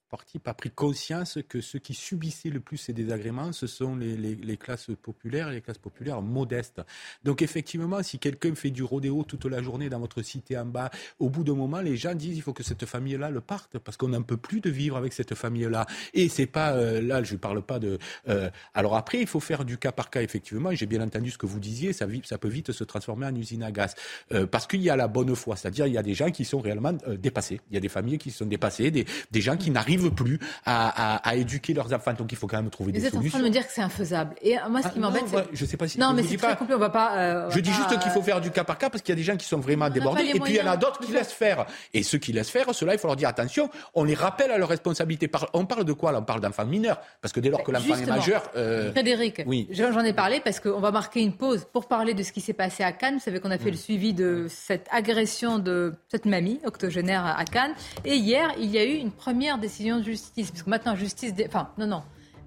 partie 0.08 0.38
pas 0.38 0.54
pris 0.54 0.70
conscience 0.70 1.38
que 1.48 1.60
ceux 1.60 1.78
qui 1.78 1.94
subissaient 1.94 2.48
le 2.50 2.60
plus 2.60 2.76
ces 2.76 2.92
désagréments, 2.92 3.52
ce 3.52 3.66
sont 3.66 3.96
les, 3.96 4.56
classes 4.56 4.90
populaires 5.00 5.50
les 5.50 5.60
classes 5.60 5.78
populaires 5.78 6.22
modestes. 6.22 6.80
Donc 7.24 7.42
effectivement, 7.42 8.02
si 8.02 8.18
quelqu'un 8.18 8.54
fait 8.54 8.70
du 8.70 8.82
rodéo 8.82 9.24
toute 9.24 9.44
la 9.44 9.62
journée 9.62 9.88
dans 9.88 10.00
votre 10.00 10.22
cité 10.22 10.56
en 10.58 10.66
bas, 10.66 10.90
au 11.18 11.28
bout 11.28 11.44
d'un 11.44 11.54
moment, 11.54 11.80
les 11.80 11.96
gens 11.96 12.14
disent 12.14 12.36
il 12.36 12.42
faut 12.42 12.52
que 12.52 12.62
cette 12.62 12.86
famille-là 12.86 13.30
le 13.30 13.40
parte 13.40 13.78
parce 13.78 13.96
qu'on 13.96 14.08
n'en 14.08 14.22
peut 14.22 14.36
plus 14.36 14.60
de 14.60 14.70
vivre 14.70 14.96
avec 14.96 15.12
cette 15.12 15.34
famille-là. 15.34 15.86
Et 16.14 16.28
c'est 16.28 16.46
pas 16.46 16.72
euh, 16.72 17.00
là, 17.00 17.22
je 17.22 17.36
parle 17.36 17.62
pas 17.62 17.78
de. 17.78 17.98
euh, 18.28 18.50
alors 18.74 18.96
après, 18.96 19.20
il 19.20 19.26
faut 19.26 19.40
faire 19.40 19.64
du 19.64 19.78
cas 19.78 19.92
par 19.92 20.10
cas 20.10 20.22
effectivement. 20.22 20.74
J'ai 20.74 20.86
bien 20.86 21.02
entendu 21.02 21.30
ce 21.30 21.38
que 21.38 21.46
vous 21.46 21.60
disiez, 21.60 21.92
ça, 21.92 22.06
ça 22.24 22.38
peut 22.38 22.48
vite 22.48 22.72
se 22.72 22.84
transformer 22.84 23.26
en 23.26 23.34
usine 23.34 23.62
à 23.62 23.72
gaz 23.72 23.94
Euh, 24.32 24.46
parce 24.46 24.66
qu'il 24.66 24.82
y 24.82 24.90
a 24.90 24.96
la 24.96 25.08
bonne 25.08 25.34
foi, 25.34 25.56
c'est-à-dire 25.56 25.86
il 25.86 25.92
y 25.92 25.98
a 25.98 26.02
des 26.02 26.14
gens 26.14 26.30
qui 26.30 26.44
sont 26.44 26.60
réellement 26.60 26.92
dépassés. 27.18 27.60
Il 27.70 27.74
y 27.74 27.76
a 27.76 27.80
des 27.80 27.88
familles 27.88 28.18
qui 28.18 28.30
sont 28.30 28.46
dépassées, 28.46 28.90
des, 28.90 29.06
des 29.30 29.40
gens 29.40 29.56
qui 29.56 29.70
n'arrivent 29.70 29.97
plus 30.10 30.38
à, 30.64 31.16
à- 31.16 31.28
à 31.28 31.34
éduquer 31.36 31.74
leurs 31.74 31.92
enfants. 31.92 32.12
Donc 32.12 32.32
il 32.32 32.36
faut 32.38 32.46
quand 32.46 32.56
même 32.58 32.70
trouver 32.70 32.92
Vous 32.92 32.98
des 32.98 33.06
êtes 33.06 33.14
en 33.14 33.18
train 33.18 33.20
solutions. 33.20 33.38
de 33.40 33.44
me 33.44 33.50
dire 33.50 33.66
que 33.66 33.72
c'est 33.72 33.82
infaisable. 33.82 34.34
Et 34.42 34.56
euh, 34.58 34.60
moi, 34.70 34.82
ce 34.82 34.86
Ah, 34.88 34.90
qui 34.90 34.98
non, 35.00 35.08
m'embête, 35.08 35.24
c'est. 35.30 35.44
je 35.52 35.64
sais 35.64 35.76
pas 35.76 35.88
si- 35.88 35.98
Non, 35.98 36.12
mais 36.12 36.22
vous 36.22 36.28
c'est 36.28 36.34
dis 36.36 36.40
très 36.40 36.48
pas. 36.48 36.56
compliqué. 36.56 36.74
On 36.76 36.78
va 36.78 36.90
pas. 36.90 37.16
euh, 37.18 37.46
on 37.46 37.50
Je 37.50 37.54
va 37.56 37.60
dis 37.60 37.70
pas, 37.70 37.76
juste 37.76 37.98
qu'il 37.98 38.10
faut 38.12 38.20
euh, 38.20 38.22
faire 38.22 38.40
du 38.40 38.50
cas 38.50 38.64
par 38.64 38.78
cas 38.78 38.90
parce 38.90 39.02
qu'il 39.02 39.12
y 39.12 39.16
a 39.16 39.16
des 39.16 39.22
gens 39.24 39.36
qui 39.36 39.46
sont 39.46 39.58
vraiment 39.58 39.90
débordés 39.90 40.24
et 40.34 40.38
puis 40.40 40.52
il 40.54 40.56
y 40.56 40.62
en 40.62 40.66
a 40.70 40.76
d'autres 40.76 41.00
qui 41.00 41.12
laissent 41.12 41.32
faire. 41.32 41.66
Et 41.94 42.02
ceux 42.02 42.18
qui 42.18 42.32
laissent 42.32 42.50
faire, 42.50 42.72
ceux-là, 42.74 42.94
il 42.94 42.98
faut 42.98 43.06
leur 43.08 43.16
dire 43.16 43.28
attention, 43.28 43.68
on 43.94 44.04
les 44.04 44.14
rappelle 44.14 44.50
à 44.50 44.58
leur 44.58 44.68
responsabilité. 44.68 45.28
Par- 45.28 45.48
On 45.54 45.66
parle 45.66 45.84
de 45.84 45.92
quoi 45.92 46.12
là? 46.12 46.18
On 46.18 46.22
parle 46.22 46.40
d'enfants 46.40 46.66
mineurs 46.66 47.00
parce 47.20 47.32
que 47.32 47.40
dès 47.40 47.48
lors 47.50 47.62
que 47.64 47.70
l'enfant 47.72 47.94
est 47.96 48.06
majeur. 48.06 48.42
euh, 48.56 48.92
Frédéric, 48.92 49.42
Oui. 49.46 49.68
j'en 49.70 50.00
ai 50.04 50.12
parlé 50.12 50.40
parce 50.44 50.60
qu'on 50.60 50.80
va 50.80 50.90
marquer 50.90 51.22
une 51.22 51.32
pause 51.32 51.66
pour 51.72 51.86
parler 51.88 52.14
de 52.14 52.22
ce 52.22 52.32
qui 52.32 52.40
s'est 52.40 52.52
passé 52.52 52.82
à 52.84 52.92
Cannes. 52.92 53.14
Vous 53.14 53.20
savez 53.20 53.40
qu'on 53.40 53.50
a 53.50 53.56
Mm. 53.56 53.60
fait 53.60 53.70
le 53.70 53.76
suivi 53.76 54.12
de 54.14 54.46
cette 54.48 54.86
agression 54.90 55.58
de 55.58 55.94
cette 56.10 56.26
mamie 56.26 56.60
octogénaire 56.64 57.24
à 57.26 57.44
Cannes. 57.44 57.72
Et 58.04 58.16
hier, 58.16 58.52
il 58.58 58.70
y 58.70 58.78
a 58.78 58.84
eu 58.84 58.94
une 58.94 59.10
première 59.10 59.58
décision 59.58 59.87
de 59.96 60.04
justice. 60.04 60.50
Parce 60.50 60.62
que 60.62 60.70
maintenant, 60.70 60.94
justice. 60.94 61.34
dé- 61.34 61.46
Enfin, 61.48 61.70
non, 61.78 61.86
non. 61.86 62.02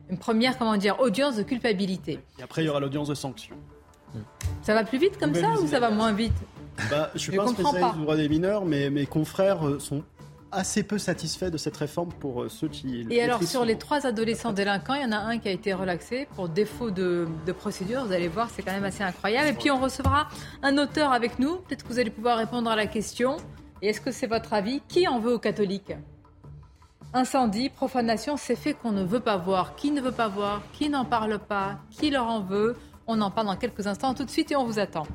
une 0.09 0.17
première, 0.19 0.57
comment 0.57 0.77
dire, 0.77 0.99
audience 0.99 1.35
de 1.37 1.43
culpabilité. 1.43 2.19
Et 2.39 2.43
après, 2.43 2.61
il 2.63 2.67
y 2.67 2.69
aura 2.69 2.79
l'audience 2.79 3.07
de 3.07 3.15
sanction. 3.15 3.55
Ça 4.61 4.73
va 4.73 4.83
plus 4.83 4.97
vite 4.99 5.17
comme 5.17 5.33
ça 5.33 5.51
ou 5.51 5.67
ça 5.67 5.79
va 5.79 5.89
moins 5.89 6.11
vite 6.11 6.33
bah, 6.89 7.09
Je 7.11 7.15
ne 7.15 7.19
suis 7.19 7.31
Je 7.31 7.37
pas 7.37 7.47
spécialiste 7.47 7.95
du 7.95 8.01
droit 8.01 8.15
des 8.17 8.27
mineurs, 8.29 8.65
mais 8.65 8.89
mes 8.89 9.05
confrères 9.05 9.65
euh, 9.65 9.79
sont 9.79 10.03
assez 10.51 10.83
peu 10.83 10.97
satisfaits 10.97 11.49
de 11.49 11.55
cette 11.57 11.77
réforme 11.77 12.09
pour 12.19 12.43
euh, 12.43 12.49
ceux 12.49 12.67
qui... 12.67 13.07
Et 13.09 13.21
alors, 13.23 13.41
sur 13.41 13.63
les 13.63 13.77
trois 13.77 14.05
adolescents 14.05 14.51
délinquants, 14.51 14.95
il 14.95 15.01
y 15.01 15.05
en 15.05 15.13
a 15.13 15.17
un 15.17 15.37
qui 15.37 15.47
a 15.47 15.51
été 15.51 15.73
relaxé 15.73 16.27
pour 16.35 16.49
défaut 16.49 16.91
de, 16.91 17.25
de 17.45 17.51
procédure. 17.53 18.03
Vous 18.05 18.11
allez 18.11 18.27
voir, 18.27 18.49
c'est 18.53 18.63
quand 18.63 18.73
même 18.73 18.83
assez 18.83 19.01
incroyable. 19.03 19.47
Et 19.47 19.53
puis, 19.53 19.71
on 19.71 19.79
recevra 19.79 20.27
un 20.61 20.77
auteur 20.77 21.13
avec 21.13 21.39
nous. 21.39 21.55
Peut-être 21.59 21.83
que 21.83 21.87
vous 21.87 21.99
allez 21.99 22.09
pouvoir 22.11 22.37
répondre 22.37 22.69
à 22.69 22.75
la 22.75 22.85
question. 22.87 23.37
Et 23.81 23.87
est-ce 23.87 24.01
que 24.01 24.11
c'est 24.11 24.27
votre 24.27 24.51
avis? 24.51 24.81
Qui 24.89 25.07
en 25.07 25.19
veut 25.19 25.33
aux 25.35 25.39
catholiques? 25.39 25.93
Incendie, 27.13 27.67
profanation, 27.67 28.37
c'est 28.37 28.55
fait 28.55 28.73
qu'on 28.73 28.93
ne 28.93 29.03
veut 29.03 29.19
pas 29.19 29.35
voir. 29.35 29.75
Qui 29.75 29.91
ne 29.91 29.99
veut 29.99 30.13
pas 30.13 30.29
voir 30.29 30.61
Qui 30.71 30.87
n'en 30.87 31.03
parle 31.03 31.39
pas 31.39 31.79
Qui 31.89 32.09
leur 32.09 32.27
en 32.27 32.39
veut 32.39 32.77
On 33.05 33.19
en 33.19 33.29
parle 33.29 33.47
dans 33.47 33.57
quelques 33.57 33.85
instants 33.85 34.13
tout 34.13 34.23
de 34.23 34.29
suite 34.29 34.49
et 34.51 34.55
on 34.55 34.63
vous 34.63 34.79
attend. 34.79 35.05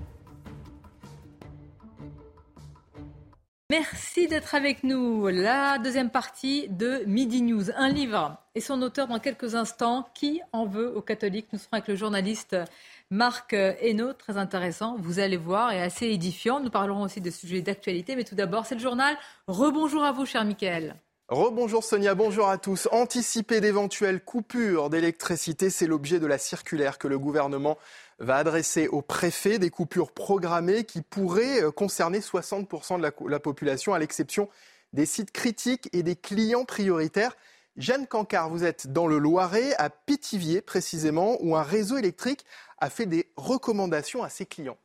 Merci 3.70 4.28
d'être 4.28 4.54
avec 4.54 4.84
nous. 4.84 5.26
La 5.28 5.78
deuxième 5.78 6.10
partie 6.10 6.68
de 6.68 7.02
Midi 7.06 7.40
News, 7.40 7.70
un 7.74 7.88
livre 7.88 8.36
et 8.54 8.60
son 8.60 8.80
auteur 8.82 9.08
dans 9.08 9.18
quelques 9.18 9.54
instants. 9.54 10.06
Qui 10.14 10.42
en 10.52 10.66
veut 10.66 10.94
aux 10.94 11.02
catholiques? 11.02 11.48
Nous 11.54 11.58
serons 11.58 11.72
avec 11.72 11.88
le 11.88 11.96
journaliste 11.96 12.56
Marc 13.10 13.54
Hainaut, 13.54 14.12
très 14.12 14.36
intéressant. 14.36 14.96
Vous 14.98 15.18
allez 15.18 15.38
voir, 15.38 15.72
et 15.72 15.80
assez 15.80 16.08
édifiant. 16.08 16.60
Nous 16.60 16.70
parlerons 16.70 17.02
aussi 17.02 17.22
des 17.22 17.30
sujets 17.30 17.62
d'actualité, 17.62 18.16
mais 18.16 18.24
tout 18.24 18.34
d'abord, 18.34 18.66
c'est 18.66 18.74
le 18.74 18.82
journal. 18.82 19.16
Rebonjour 19.48 20.04
à 20.04 20.12
vous, 20.12 20.26
cher 20.26 20.44
Michael. 20.44 20.94
Rebonjour 21.28 21.82
Sonia, 21.82 22.14
bonjour 22.14 22.48
à 22.48 22.56
tous. 22.56 22.86
Anticiper 22.92 23.60
d'éventuelles 23.60 24.22
coupures 24.22 24.90
d'électricité, 24.90 25.70
c'est 25.70 25.88
l'objet 25.88 26.20
de 26.20 26.26
la 26.26 26.38
circulaire 26.38 26.98
que 26.98 27.08
le 27.08 27.18
gouvernement 27.18 27.78
va 28.20 28.36
adresser 28.36 28.86
aux 28.86 29.02
préfets, 29.02 29.58
des 29.58 29.70
coupures 29.70 30.12
programmées 30.12 30.84
qui 30.84 31.02
pourraient 31.02 31.64
euh, 31.64 31.72
concerner 31.72 32.20
60% 32.20 32.98
de 32.98 33.02
la, 33.02 33.10
la 33.28 33.40
population, 33.40 33.92
à 33.92 33.98
l'exception 33.98 34.48
des 34.92 35.04
sites 35.04 35.32
critiques 35.32 35.88
et 35.92 36.04
des 36.04 36.14
clients 36.14 36.64
prioritaires. 36.64 37.36
Jeanne 37.76 38.06
Cancard, 38.06 38.48
vous 38.48 38.62
êtes 38.62 38.92
dans 38.92 39.08
le 39.08 39.18
Loiret, 39.18 39.74
à 39.78 39.90
Pétivier 39.90 40.60
précisément, 40.60 41.38
où 41.40 41.56
un 41.56 41.64
réseau 41.64 41.98
électrique 41.98 42.44
a 42.78 42.88
fait 42.88 43.06
des 43.06 43.28
recommandations 43.36 44.22
à 44.22 44.28
ses 44.28 44.46
clients. 44.46 44.78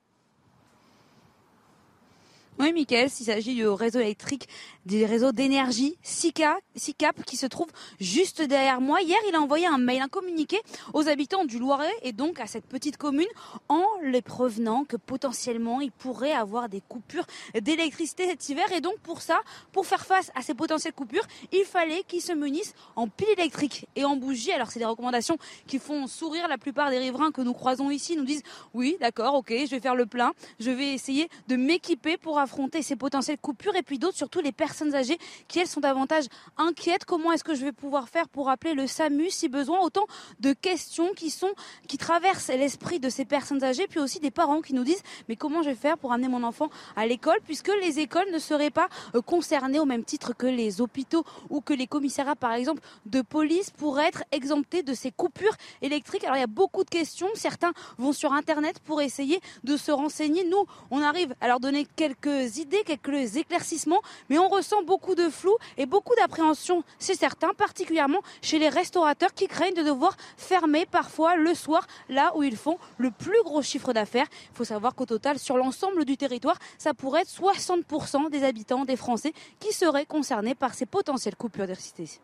Oui, 2.61 2.73
Mickaël, 2.73 3.09
il 3.19 3.23
s'agit 3.25 3.55
du 3.55 3.67
réseau 3.67 3.99
électrique 3.99 4.47
des 4.85 5.05
réseaux 5.05 5.31
d'énergie 5.31 5.95
SICA, 6.01 6.57
SICAP 6.75 7.23
qui 7.23 7.37
se 7.37 7.45
trouve 7.45 7.67
juste 7.99 8.41
derrière 8.41 8.81
moi. 8.81 9.01
Hier, 9.01 9.17
il 9.29 9.35
a 9.35 9.41
envoyé 9.41 9.67
un 9.67 9.77
mail, 9.77 10.01
un 10.01 10.07
communiqué 10.07 10.59
aux 10.93 11.07
habitants 11.07 11.45
du 11.45 11.59
Loiret 11.59 11.91
et 12.01 12.13
donc 12.13 12.39
à 12.39 12.47
cette 12.47 12.65
petite 12.65 12.97
commune 12.97 13.27
en 13.69 13.85
les 14.03 14.21
prévenant 14.21 14.83
que 14.85 14.97
potentiellement 14.97 15.81
il 15.81 15.91
pourrait 15.91 16.31
avoir 16.31 16.69
des 16.69 16.81
coupures 16.81 17.25
d'électricité 17.59 18.25
cet 18.25 18.49
hiver. 18.49 18.71
Et 18.71 18.81
donc 18.81 18.97
pour 18.99 19.21
ça, 19.21 19.41
pour 19.71 19.85
faire 19.85 20.05
face 20.05 20.31
à 20.35 20.41
ces 20.41 20.53
potentielles 20.53 20.93
coupures, 20.93 21.25
il 21.51 21.65
fallait 21.65 22.03
qu'ils 22.07 22.21
se 22.21 22.33
munissent 22.33 22.73
en 22.95 23.07
piles 23.07 23.27
électriques 23.37 23.87
et 23.95 24.03
en 24.05 24.15
bougies. 24.15 24.51
Alors 24.51 24.71
c'est 24.71 24.79
des 24.79 24.85
recommandations 24.85 25.37
qui 25.67 25.79
font 25.79 26.07
sourire 26.07 26.47
la 26.47 26.57
plupart 26.57 26.89
des 26.89 26.97
riverains 26.97 27.31
que 27.31 27.41
nous 27.41 27.53
croisons 27.53 27.91
ici. 27.91 28.15
Nous 28.15 28.25
disent 28.25 28.43
oui, 28.73 28.97
d'accord, 28.99 29.35
ok, 29.35 29.49
je 29.51 29.69
vais 29.69 29.79
faire 29.79 29.95
le 29.95 30.05
plein, 30.05 30.31
je 30.59 30.71
vais 30.71 30.93
essayer 30.93 31.29
de 31.47 31.55
m'équiper 31.55 32.17
pour 32.17 32.39
affronter 32.39 32.81
ces 32.81 32.95
potentielles 32.95 33.37
coupures 33.37 33.75
et 33.75 33.83
puis 33.83 33.99
d'autres, 33.99 34.17
surtout 34.17 34.41
les 34.41 34.51
personnes 34.51 34.70
âgées 34.93 35.17
qui 35.47 35.59
elles 35.59 35.67
sont 35.67 35.79
davantage 35.79 36.25
inquiètes. 36.57 37.05
Comment 37.05 37.31
est-ce 37.31 37.43
que 37.43 37.55
je 37.55 37.63
vais 37.63 37.71
pouvoir 37.71 38.09
faire 38.09 38.27
pour 38.29 38.49
appeler 38.49 38.73
le 38.73 38.87
SAMU 38.87 39.29
si 39.29 39.49
besoin? 39.49 39.79
Autant 39.79 40.05
de 40.39 40.53
questions 40.53 41.13
qui 41.13 41.29
sont 41.29 41.51
qui 41.87 41.97
traversent 41.97 42.49
l'esprit 42.49 42.99
de 42.99 43.09
ces 43.09 43.25
personnes 43.25 43.63
âgées, 43.63 43.87
puis 43.87 43.99
aussi 43.99 44.19
des 44.19 44.31
parents 44.31 44.61
qui 44.61 44.73
nous 44.73 44.83
disent 44.83 45.01
mais 45.27 45.35
comment 45.35 45.61
je 45.61 45.69
vais 45.69 45.75
faire 45.75 45.97
pour 45.97 46.11
amener 46.13 46.27
mon 46.27 46.43
enfant 46.43 46.69
à 46.95 47.05
l'école 47.05 47.39
puisque 47.45 47.71
les 47.81 47.99
écoles 47.99 48.29
ne 48.31 48.39
seraient 48.39 48.69
pas 48.69 48.87
euh, 49.15 49.21
concernées 49.21 49.79
au 49.79 49.85
même 49.85 50.03
titre 50.03 50.33
que 50.33 50.47
les 50.47 50.81
hôpitaux 50.81 51.23
ou 51.49 51.61
que 51.61 51.73
les 51.73 51.87
commissariats 51.87 52.35
par 52.35 52.53
exemple 52.53 52.81
de 53.05 53.21
police 53.21 53.69
pourraient 53.71 54.07
être 54.07 54.23
exemptés 54.31 54.83
de 54.83 54.93
ces 54.93 55.11
coupures 55.11 55.55
électriques. 55.81 56.23
Alors 56.23 56.37
il 56.37 56.41
y 56.41 56.43
a 56.43 56.47
beaucoup 56.47 56.83
de 56.83 56.89
questions, 56.89 57.27
certains 57.35 57.73
vont 57.97 58.13
sur 58.13 58.33
internet 58.33 58.79
pour 58.79 59.01
essayer 59.01 59.39
de 59.63 59.77
se 59.77 59.91
renseigner. 59.91 60.43
Nous, 60.43 60.65
on 60.89 61.01
arrive 61.01 61.33
à 61.41 61.47
leur 61.47 61.59
donner 61.59 61.87
quelques 61.95 62.57
idées, 62.57 62.83
quelques 62.85 63.35
éclaircissements, 63.35 64.01
mais 64.29 64.37
on 64.37 64.49
ressent 64.61 64.83
beaucoup 64.83 65.15
de 65.15 65.27
flou 65.27 65.55
et 65.77 65.87
beaucoup 65.87 66.13
d'appréhension, 66.15 66.83
c'est 66.99 67.15
certain, 67.15 67.51
particulièrement 67.53 68.21
chez 68.43 68.59
les 68.59 68.69
restaurateurs 68.69 69.33
qui 69.33 69.47
craignent 69.47 69.73
de 69.73 69.81
devoir 69.81 70.15
fermer 70.37 70.85
parfois 70.85 71.35
le 71.35 71.55
soir, 71.55 71.87
là 72.09 72.31
où 72.35 72.43
ils 72.43 72.55
font 72.55 72.77
le 72.99 73.09
plus 73.09 73.41
gros 73.43 73.63
chiffre 73.63 73.91
d'affaires. 73.91 74.27
Il 74.51 74.55
faut 74.55 74.63
savoir 74.63 74.93
qu'au 74.93 75.07
total, 75.07 75.39
sur 75.39 75.57
l'ensemble 75.57 76.05
du 76.05 76.15
territoire, 76.15 76.59
ça 76.77 76.93
pourrait 76.93 77.21
être 77.21 77.31
60% 77.31 78.29
des 78.29 78.43
habitants, 78.43 78.85
des 78.85 78.95
Français, 78.95 79.33
qui 79.59 79.73
seraient 79.73 80.05
concernés 80.05 80.53
par 80.53 80.75
ces 80.75 80.85
potentielles 80.85 81.35
coupures 81.35 81.65
d'électricité. 81.65 82.21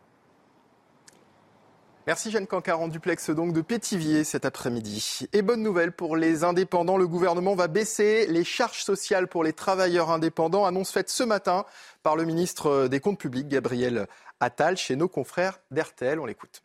Merci 2.08 2.30
Jeanne 2.30 2.46
Cancard 2.46 2.80
en 2.80 2.88
duplex 2.88 3.28
donc 3.28 3.52
de 3.52 3.60
Pétivier 3.60 4.24
cet 4.24 4.46
après-midi. 4.46 5.26
Et 5.34 5.42
bonne 5.42 5.62
nouvelle 5.62 5.92
pour 5.92 6.16
les 6.16 6.42
indépendants, 6.42 6.96
le 6.96 7.06
gouvernement 7.06 7.54
va 7.54 7.68
baisser 7.68 8.26
les 8.28 8.44
charges 8.44 8.82
sociales 8.82 9.28
pour 9.28 9.44
les 9.44 9.52
travailleurs 9.52 10.10
indépendants, 10.10 10.64
annonce 10.64 10.90
faite 10.90 11.10
ce 11.10 11.22
matin 11.22 11.66
par 12.02 12.16
le 12.16 12.24
ministre 12.24 12.88
des 12.88 13.00
Comptes 13.00 13.20
publics 13.20 13.46
Gabriel 13.46 14.06
Attal 14.40 14.78
chez 14.78 14.96
nos 14.96 15.06
confrères 15.06 15.60
d'RTL, 15.70 16.18
on 16.18 16.24
l'écoute. 16.24 16.62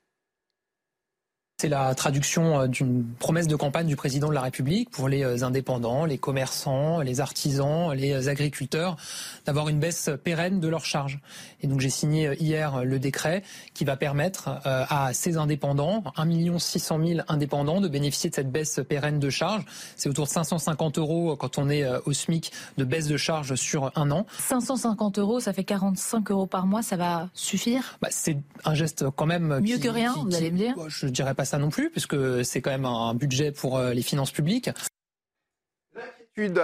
C'est 1.64 1.70
la 1.70 1.96
traduction 1.96 2.60
euh, 2.60 2.68
d'une 2.68 3.06
promesse 3.20 3.48
de 3.48 3.56
campagne 3.56 3.88
du 3.88 3.96
président 3.96 4.28
de 4.28 4.34
la 4.34 4.42
République 4.42 4.90
pour 4.90 5.08
les 5.08 5.24
euh, 5.24 5.46
indépendants, 5.46 6.04
les 6.04 6.18
commerçants, 6.18 7.00
les 7.00 7.22
artisans, 7.22 7.94
les 7.94 8.12
euh, 8.12 8.30
agriculteurs, 8.30 8.98
d'avoir 9.46 9.70
une 9.70 9.80
baisse 9.80 10.10
pérenne 10.26 10.60
de 10.60 10.68
leurs 10.68 10.84
charges. 10.84 11.20
Et 11.62 11.68
donc 11.68 11.80
j'ai 11.80 11.90
signé 11.90 12.34
hier 12.44 12.84
le 12.84 13.00
décret 13.00 13.44
qui 13.74 13.86
va 13.86 13.96
permettre 13.96 14.50
à 14.66 15.14
ces 15.14 15.38
indépendants, 15.38 16.04
1 16.18 16.60
600 16.60 17.00
000 17.06 17.20
indépendants, 17.30 17.80
de 17.80 17.88
bénéficier 17.88 18.30
de 18.30 18.36
cette 18.36 18.52
baisse 18.52 18.82
pérenne 18.90 19.20
de 19.20 19.30
charges. 19.30 19.64
C'est 19.96 20.10
autour 20.10 20.26
de 20.26 20.32
550 20.32 20.98
euros 20.98 21.38
quand 21.38 21.58
on 21.58 21.70
est 21.70 21.86
au 22.06 22.12
SMIC 22.12 22.52
de 22.78 22.84
baisse 22.84 23.08
de 23.08 23.16
charges 23.16 23.56
sur 23.56 23.92
un 23.96 24.12
an. 24.12 24.26
550 24.40 25.20
euros, 25.20 25.40
ça 25.40 25.54
fait 25.54 25.64
45 25.64 26.32
euros 26.32 26.46
par 26.48 26.66
mois, 26.66 26.82
ça 26.82 26.98
va 26.98 27.30
suffire? 27.34 27.98
Bah, 28.02 28.10
c'est 28.12 28.38
un 28.66 28.74
geste 28.74 29.06
quand 29.16 29.26
même 29.26 29.60
Mieux 29.62 29.76
qui- 29.78 29.84
que 29.84 29.90
rien, 29.90 30.14
qui- 30.14 30.20
vous 30.26 30.36
allez 30.36 30.52
me 30.52 30.58
dire? 30.58 30.74
Bah, 30.76 30.84
Je 30.90 31.08
dirais 31.08 31.34
pas 31.34 31.46
ça 31.46 31.53
non 31.60 31.70
plus, 31.70 31.90
puisque 31.90 32.44
c'est 32.44 32.62
quand 32.62 32.72
même 32.72 32.86
un 32.86 33.14
budget 33.14 33.52
pour 33.52 33.78
euh, 33.78 33.94
les 33.94 34.02
finances 34.02 34.32
publiques. 34.32 34.70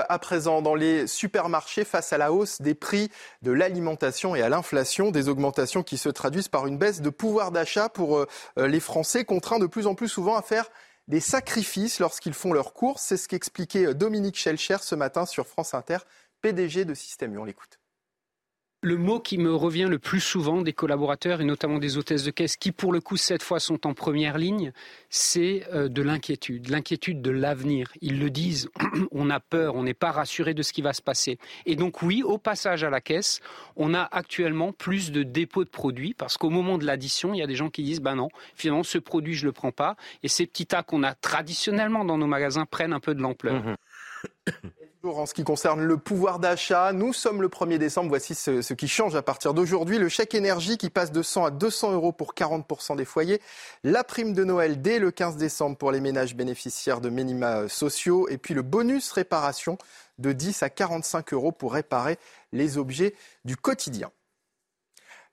À 0.08 0.18
présent 0.18 0.64
dans 0.64 0.74
les 0.74 1.06
supermarchés 1.06 1.84
face 1.86 2.12
à 2.12 2.18
la 2.18 2.34
hausse 2.34 2.60
des 2.60 2.74
prix 2.74 3.12
de 3.44 3.52
l'alimentation 3.52 4.36
et 4.36 4.42
à 4.42 4.50
l'inflation, 4.50 5.12
des 5.12 5.30
augmentations 5.30 5.84
qui 5.84 6.00
se 6.00 6.10
traduisent 6.10 6.48
par 6.48 6.66
une 6.66 6.80
baisse 6.80 7.02
de 7.02 7.12
pouvoir 7.12 7.52
d'achat 7.52 7.88
pour 7.88 8.18
euh, 8.18 8.28
les 8.58 8.80
Français, 8.80 9.26
contraints 9.26 9.60
de 9.60 9.68
plus 9.68 9.86
en 9.86 9.94
plus 9.94 10.08
souvent 10.08 10.36
à 10.36 10.42
faire 10.42 10.70
des 11.08 11.20
sacrifices 11.20 12.00
lorsqu'ils 12.00 12.34
font 12.34 12.52
leurs 12.52 12.74
courses. 12.74 13.04
C'est 13.04 13.18
ce 13.18 13.28
qu'expliquait 13.28 13.94
Dominique 13.94 14.38
Schelcher 14.38 14.78
ce 14.82 14.96
matin 14.96 15.28
sur 15.28 15.46
France 15.46 15.76
Inter, 15.76 16.00
PDG 16.42 16.86
de 16.86 16.96
Système 16.96 17.36
U. 17.36 17.38
On 17.38 17.46
l'écoute. 17.46 17.79
Le 18.82 18.96
mot 18.96 19.20
qui 19.20 19.38
me 19.38 19.54
revient 19.54 19.88
le 19.90 20.00
plus 20.00 20.22
souvent 20.22 20.62
des 20.62 20.72
collaborateurs 20.72 21.42
et 21.42 21.44
notamment 21.44 21.80
des 21.80 21.98
hôtesses 21.98 22.24
de 22.24 22.32
caisse 22.32 22.56
qui 22.56 22.72
pour 22.72 22.94
le 22.94 23.02
coup 23.02 23.18
cette 23.18 23.44
fois 23.44 23.60
sont 23.60 23.86
en 23.86 23.94
première 23.94 24.38
ligne, 24.38 24.72
c'est 25.10 25.68
euh, 25.74 25.90
de 25.90 26.02
l'inquiétude, 26.02 26.70
l'inquiétude 26.70 27.22
de 27.22 27.30
l'avenir. 27.30 27.92
Ils 28.00 28.20
le 28.20 28.30
disent, 28.30 28.70
on 29.12 29.30
a 29.30 29.42
peur, 29.42 29.76
on 29.76 29.84
n'est 29.84 29.94
pas 29.94 30.12
rassuré 30.12 30.54
de 30.54 30.62
ce 30.62 30.72
qui 30.72 30.82
va 30.82 30.94
se 30.94 31.02
passer. 31.02 31.40
Et 31.66 31.76
donc 31.76 32.02
oui, 32.02 32.24
au 32.24 32.38
passage 32.38 32.86
à 32.86 32.90
la 32.90 33.02
caisse, 33.02 33.42
on 33.76 33.94
a 33.94 34.04
actuellement 34.04 34.72
plus 34.72 35.12
de 35.12 35.24
dépôts 35.24 35.66
de 35.66 35.70
produits 35.70 36.14
parce 36.14 36.38
qu'au 36.38 36.50
moment 36.50 36.78
de 36.78 36.86
l'addition, 36.86 37.34
il 37.34 37.40
y 37.40 37.44
a 37.44 37.48
des 37.48 37.56
gens 37.56 37.70
qui 37.70 37.84
disent 37.84 38.00
ben 38.02 38.16
non, 38.16 38.30
finalement 38.56 38.84
ce 38.84 38.98
produit 38.98 39.34
je 39.34 39.46
le 39.46 39.52
prends 39.52 39.74
pas 39.74 39.98
et 40.24 40.30
ces 40.30 40.46
petits 40.48 40.68
tas 40.68 40.84
qu'on 40.84 41.04
a 41.04 41.16
traditionnellement 41.16 42.06
dans 42.06 42.18
nos 42.18 42.28
magasins 42.28 42.66
prennent 42.66 42.94
un 42.94 43.02
peu 43.02 43.14
de 43.14 43.22
l'ampleur. 43.22 43.62
En 45.02 45.26
ce 45.26 45.34
qui 45.34 45.46
concerne 45.46 45.82
le 45.82 45.96
pouvoir 45.96 46.40
d'achat, 46.40 46.92
nous 46.92 47.14
sommes 47.14 47.42
le 47.42 47.48
1er 47.48 47.78
décembre. 47.78 48.10
Voici 48.10 48.36
ce, 48.36 48.74
qui 48.74 48.90
change 48.90 49.16
à 49.16 49.22
partir 49.22 49.54
d'aujourd'hui. 49.54 49.98
Le 49.98 50.10
chèque 50.10 50.36
énergie 50.36 50.78
qui 50.78 50.90
passe 50.90 51.14
de 51.14 51.22
100 51.22 51.46
à 51.46 51.52
200 51.52 51.94
euros 51.94 52.12
pour 52.12 52.34
40% 52.34 52.98
des 52.98 53.06
foyers. 53.06 53.40
La 53.86 54.04
prime 54.04 54.34
de 54.34 54.44
Noël 54.44 54.82
dès 54.82 55.00
le 55.00 55.12
15 55.12 55.38
décembre 55.38 55.78
pour 55.78 55.94
les 55.94 56.02
ménages 56.02 56.36
bénéficiaires 56.36 57.00
de 57.00 57.10
minima 57.10 57.70
sociaux. 57.70 58.28
Et 58.28 58.38
puis 58.38 58.54
le 58.54 58.62
bonus 58.62 59.14
réparation 59.14 59.78
de 60.18 60.34
10 60.34 60.64
à 60.64 60.70
45 60.70 61.32
euros 61.32 61.54
pour 61.54 61.74
réparer 61.74 62.18
les 62.52 62.78
objets 62.78 63.16
du 63.46 63.56
quotidien. 63.56 64.12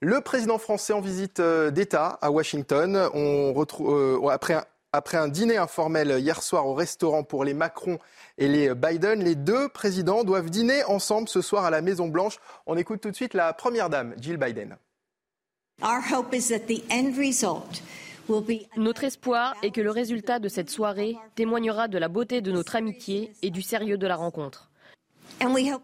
Le 0.01 0.21
président 0.21 0.59
français 0.59 0.93
en 0.93 1.01
visite 1.01 1.41
euh, 1.41 1.73
d'État 1.73 2.19
à 2.23 2.31
Washington. 2.31 3.09
On 3.15 3.53
retrouve, 3.53 4.23
euh, 4.23 4.29
après, 4.29 4.55
un, 4.55 4.65
après 4.97 5.19
un 5.19 5.29
dîner 5.29 5.59
informel 5.59 6.19
hier 6.19 6.43
soir 6.43 6.67
au 6.67 6.75
restaurant 6.75 7.23
pour 7.23 7.45
les 7.45 7.55
Macron 7.55 7.99
et 8.39 8.49
les 8.49 8.75
Biden, 8.75 9.23
les 9.23 9.35
deux 9.35 9.69
présidents 9.69 10.25
doivent 10.25 10.51
dîner 10.51 10.83
ensemble 10.85 11.29
ce 11.29 11.43
soir 11.43 11.65
à 11.65 11.71
la 11.71 11.83
Maison 11.83 12.09
Blanche. 12.09 12.39
On 12.67 12.77
écoute 12.77 13.01
tout 13.01 13.11
de 13.11 13.17
suite 13.17 13.35
la 13.35 13.53
première 13.53 13.91
dame, 13.91 14.15
Jill 14.21 14.39
Biden. 14.39 14.77
Our 15.83 16.01
hope 16.01 16.35
is 16.35 16.49
that 16.49 16.67
the 16.67 16.83
end 16.91 17.19
result 17.19 17.83
Notre 18.77 19.05
espoir 19.05 19.55
est 19.63 19.71
que 19.71 19.81
le 19.81 19.91
résultat 19.91 20.39
de 20.39 20.49
cette 20.49 20.71
soirée 20.71 21.17
témoignera 21.35 21.89
de 21.89 21.99
la 21.99 22.09
beauté 22.09 22.41
de 22.41 22.51
notre 22.51 22.77
amitié 22.77 23.33
et 23.43 23.51
du 23.51 23.63
sérieux 23.63 23.99
de 23.99 24.07
la 24.07 24.17
rencontre. 24.17 24.71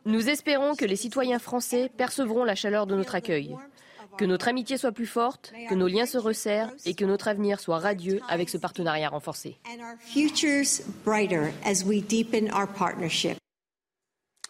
Nous 0.07 0.29
espérons 0.29 0.75
que 0.75 0.85
les 0.85 0.97
citoyens 0.97 1.39
français 1.39 1.91
percevront 1.97 2.45
la 2.45 2.55
chaleur 2.55 2.87
de 2.87 2.97
notre 2.97 3.15
accueil, 3.15 3.55
que 4.19 4.25
notre 4.25 4.49
amitié 4.49 4.77
soit 4.77 4.93
plus 4.93 5.07
forte, 5.07 5.53
que 5.69 5.75
nos 5.75 5.89
liens 5.89 6.07
se 6.07 6.19
resserrent 6.19 6.73
et 6.85 6.95
que 6.95 7.05
notre 7.05 7.29
avenir 7.29 7.61
soit 7.61 7.79
radieux 7.79 8.21
avec 8.29 8.49
ce 8.49 8.59
partenariat 8.59 9.09
renforcé. 9.09 9.59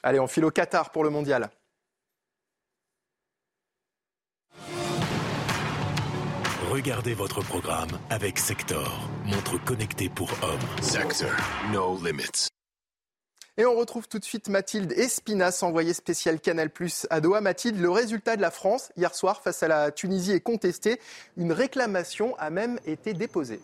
Allez, 0.04 0.18
on 0.18 0.26
file 0.26 0.44
au 0.44 0.50
Qatar 0.50 0.90
pour 0.90 1.04
le 1.04 1.10
mondial. 1.10 1.48
Regardez 6.70 7.12
votre 7.12 7.42
programme 7.42 7.90
avec 8.08 8.38
Sector, 8.38 9.08
montre 9.26 9.62
connectée 9.62 10.08
pour 10.08 10.30
hommes. 10.42 10.82
Sector, 10.82 11.30
no 11.70 11.98
limits. 12.02 12.48
Et 13.58 13.66
on 13.66 13.76
retrouve 13.76 14.08
tout 14.08 14.18
de 14.18 14.24
suite 14.24 14.48
Mathilde 14.48 14.92
Espinas, 14.92 15.58
envoyée 15.60 15.92
spéciale 15.92 16.40
Canal 16.40 16.70
Plus 16.70 17.06
à 17.10 17.20
Doha. 17.20 17.42
Mathilde, 17.42 17.78
le 17.78 17.90
résultat 17.90 18.36
de 18.36 18.40
la 18.40 18.50
France 18.50 18.90
hier 18.96 19.14
soir 19.14 19.42
face 19.42 19.62
à 19.62 19.68
la 19.68 19.90
Tunisie 19.90 20.32
est 20.32 20.40
contesté. 20.40 20.98
Une 21.36 21.52
réclamation 21.52 22.34
a 22.38 22.48
même 22.48 22.78
été 22.86 23.12
déposée. 23.12 23.60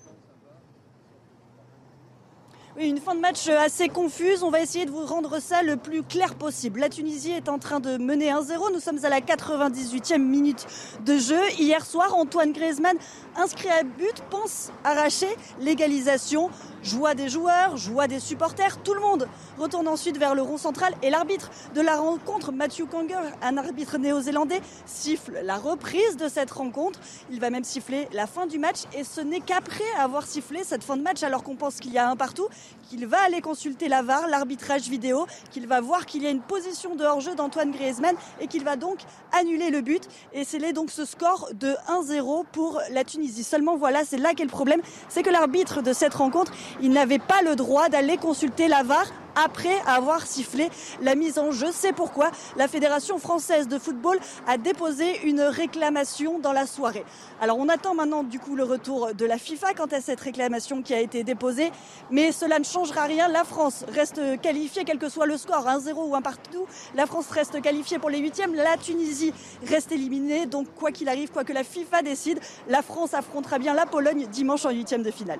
Une 2.79 2.99
fin 2.99 3.17
de 3.17 3.21
match 3.21 3.49
assez 3.49 3.89
confuse. 3.89 4.45
On 4.45 4.51
va 4.51 4.61
essayer 4.61 4.85
de 4.85 4.93
vous 4.93 5.05
rendre 5.05 5.41
ça 5.41 5.65
le 5.65 5.77
plus 5.77 6.05
clair 6.05 6.37
possible. 6.37 6.79
La 6.79 6.89
Tunisie 6.89 7.33
est 7.33 7.49
en 7.49 7.59
train 7.59 7.81
de 7.81 7.97
mener 7.97 8.31
1-0. 8.31 8.73
Nous 8.73 8.79
sommes 8.79 9.05
à 9.05 9.09
la 9.09 9.21
98e 9.21 10.19
minute 10.19 10.65
de 11.05 11.19
jeu. 11.19 11.41
Hier 11.59 11.85
soir, 11.85 12.15
Antoine 12.15 12.53
Griezmann, 12.53 12.97
inscrit 13.37 13.71
à 13.71 13.83
but, 13.83 14.23
pense 14.31 14.71
arracher 14.85 15.35
l'égalisation. 15.61 16.51
Joie 16.83 17.15
des 17.15 17.29
joueurs, 17.29 17.77
joie 17.77 18.07
des 18.07 18.21
supporters, 18.21 18.81
tout 18.83 18.95
le 18.95 19.01
monde 19.01 19.29
retourne 19.59 19.89
ensuite 19.89 20.17
vers 20.17 20.35
le 20.37 20.43
rond 20.43 20.59
central 20.59 20.95
et 21.03 21.11
l'arbitre 21.11 21.51
de 21.75 21.81
la 21.81 21.97
rencontre, 21.97 22.53
Matthew 22.53 22.87
Kanger, 22.89 23.33
un 23.43 23.57
arbitre 23.57 23.99
néo-zélandais, 23.99 24.61
siffle 24.87 25.41
la 25.43 25.57
reprise 25.57 26.17
de 26.17 26.29
cette 26.29 26.53
rencontre. 26.53 27.01
Il 27.31 27.41
va 27.41 27.51
même 27.51 27.65
siffler 27.65 28.09
la 28.13 28.29
fin 28.29 28.47
du 28.47 28.59
match 28.59 28.83
et 28.97 29.03
ce 29.03 29.21
n'est 29.21 29.41
qu'après 29.41 29.85
avoir 29.99 30.25
sifflé 30.25 30.63
cette 30.63 30.85
fin 30.85 30.97
de 30.97 31.03
match 31.03 31.25
alors 31.25 31.43
qu'on 31.43 31.57
pense 31.57 31.77
qu'il 31.77 31.93
y 31.93 31.99
a 31.99 32.09
un 32.09 32.17
partout 32.17 32.49
qu'il 32.89 33.07
va 33.07 33.19
aller 33.23 33.41
consulter 33.41 33.89
la 33.89 34.03
VAR, 34.03 34.29
l'arbitrage 34.29 34.89
vidéo, 34.89 35.27
qu'il 35.51 35.67
va 35.67 35.81
voir 35.81 36.07
qu'il 36.07 36.23
y 36.23 36.27
a 36.27 36.31
une 36.31 36.41
position 36.41 36.95
de 36.95 37.05
hors-jeu 37.05 37.35
d'Antoine 37.35 37.71
Griezmann 37.71 38.17
et 38.41 38.47
qu'il 38.47 38.65
va 38.65 38.77
donc 38.77 39.01
annuler 39.39 39.71
le 39.71 39.83
but 39.83 40.09
et 40.33 40.45
sceller 40.45 40.73
donc 40.73 40.91
ce 40.91 41.05
score 41.05 41.51
de 41.53 41.75
1-0 41.89 42.45
pour 42.51 42.81
la 42.91 43.05
Tunisie. 43.05 43.45
Seulement 43.45 43.77
voilà, 43.77 44.05
c'est 44.05 44.17
là 44.17 44.33
qu'est 44.33 44.45
le 44.45 44.51
problème, 44.51 44.81
c'est 45.09 45.23
que 45.23 45.31
l'arbitre 45.31 45.83
de 45.83 45.93
cette 45.93 46.15
rencontre, 46.15 46.53
il 46.81 46.91
n'avait 46.91 47.19
pas 47.19 47.43
le 47.43 47.57
droit 47.57 47.89
d'aller 47.89 48.17
consulter 48.17 48.69
la 48.69 48.83
VAR 48.83 49.07
après 49.45 49.77
avoir 49.87 50.27
sifflé 50.27 50.69
la 51.01 51.15
mise 51.15 51.39
en 51.39 51.53
jeu. 51.53 51.69
C'est 51.73 51.93
pourquoi 51.93 52.31
la 52.57 52.67
Fédération 52.69 53.19
française 53.19 53.69
de 53.69 53.79
football 53.79 54.19
a 54.47 54.59
déposé 54.59 55.21
une 55.25 55.41
réclamation 55.41 56.39
dans 56.39 56.53
la 56.53 56.67
soirée. 56.67 57.05
Alors 57.41 57.59
on 57.59 57.69
attend 57.69 57.95
maintenant 57.95 58.25
du 58.25 58.41
coup 58.41 58.57
le 58.57 58.65
retour 58.65 59.15
de 59.15 59.25
la 59.25 59.39
FIFA 59.39 59.75
quant 59.75 59.87
à 59.87 60.01
cette 60.01 60.21
réclamation 60.21 60.83
qui 60.83 60.95
a 60.95 61.01
été 61.01 61.23
déposée, 61.23 61.71
mais 62.11 62.33
cela 62.33 62.59
ne 62.59 62.65
changera 62.65 63.05
rien. 63.05 63.29
La 63.29 63.45
France 63.45 63.85
reste 63.89 64.41
qualifiée, 64.41 64.85
quel 64.85 64.99
que 64.99 65.09
soit 65.09 65.27
le 65.27 65.37
score, 65.37 65.67
1-0 65.67 65.93
ou 65.95 66.17
un 66.17 66.23
partout. 66.23 66.67
La 66.95 67.07
France 67.07 67.31
reste 67.31 67.61
qualifiée 67.61 67.99
pour 67.99 68.11
les 68.11 68.19
huitièmes. 68.19 68.55
La 68.55 68.77
Tunisie 68.77 69.33
reste 69.67 69.93
éliminée. 69.93 70.47
Donc 70.47 70.67
quoi 70.75 70.91
qu'il 70.91 71.09
arrive, 71.09 71.31
quoi 71.31 71.45
que 71.45 71.53
la 71.53 71.65
FIFA 71.65 72.03
décide, 72.03 72.41
la 72.69 72.83
France 72.83 73.15
affrontera 73.15 73.59
bien 73.59 73.75
la 73.75 73.87
Pologne 73.87 74.27
dimanche 74.27 74.65
en 74.65 74.71
huitième 74.71 75.03
de 75.03 75.11
finale. 75.11 75.39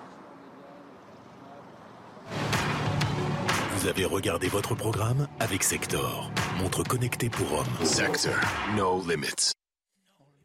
Vous 3.79 3.87
avez 3.87 4.07
regardé 4.07 4.49
votre 4.49 4.75
programme 4.75 5.29
avec 5.39 5.63
Sector, 5.63 6.33
montre 6.61 6.83
connectée 6.83 7.29
pour 7.31 7.61
hommes. 7.61 7.87
Sector, 7.87 8.35
no 8.77 9.01
limits. 9.09 9.53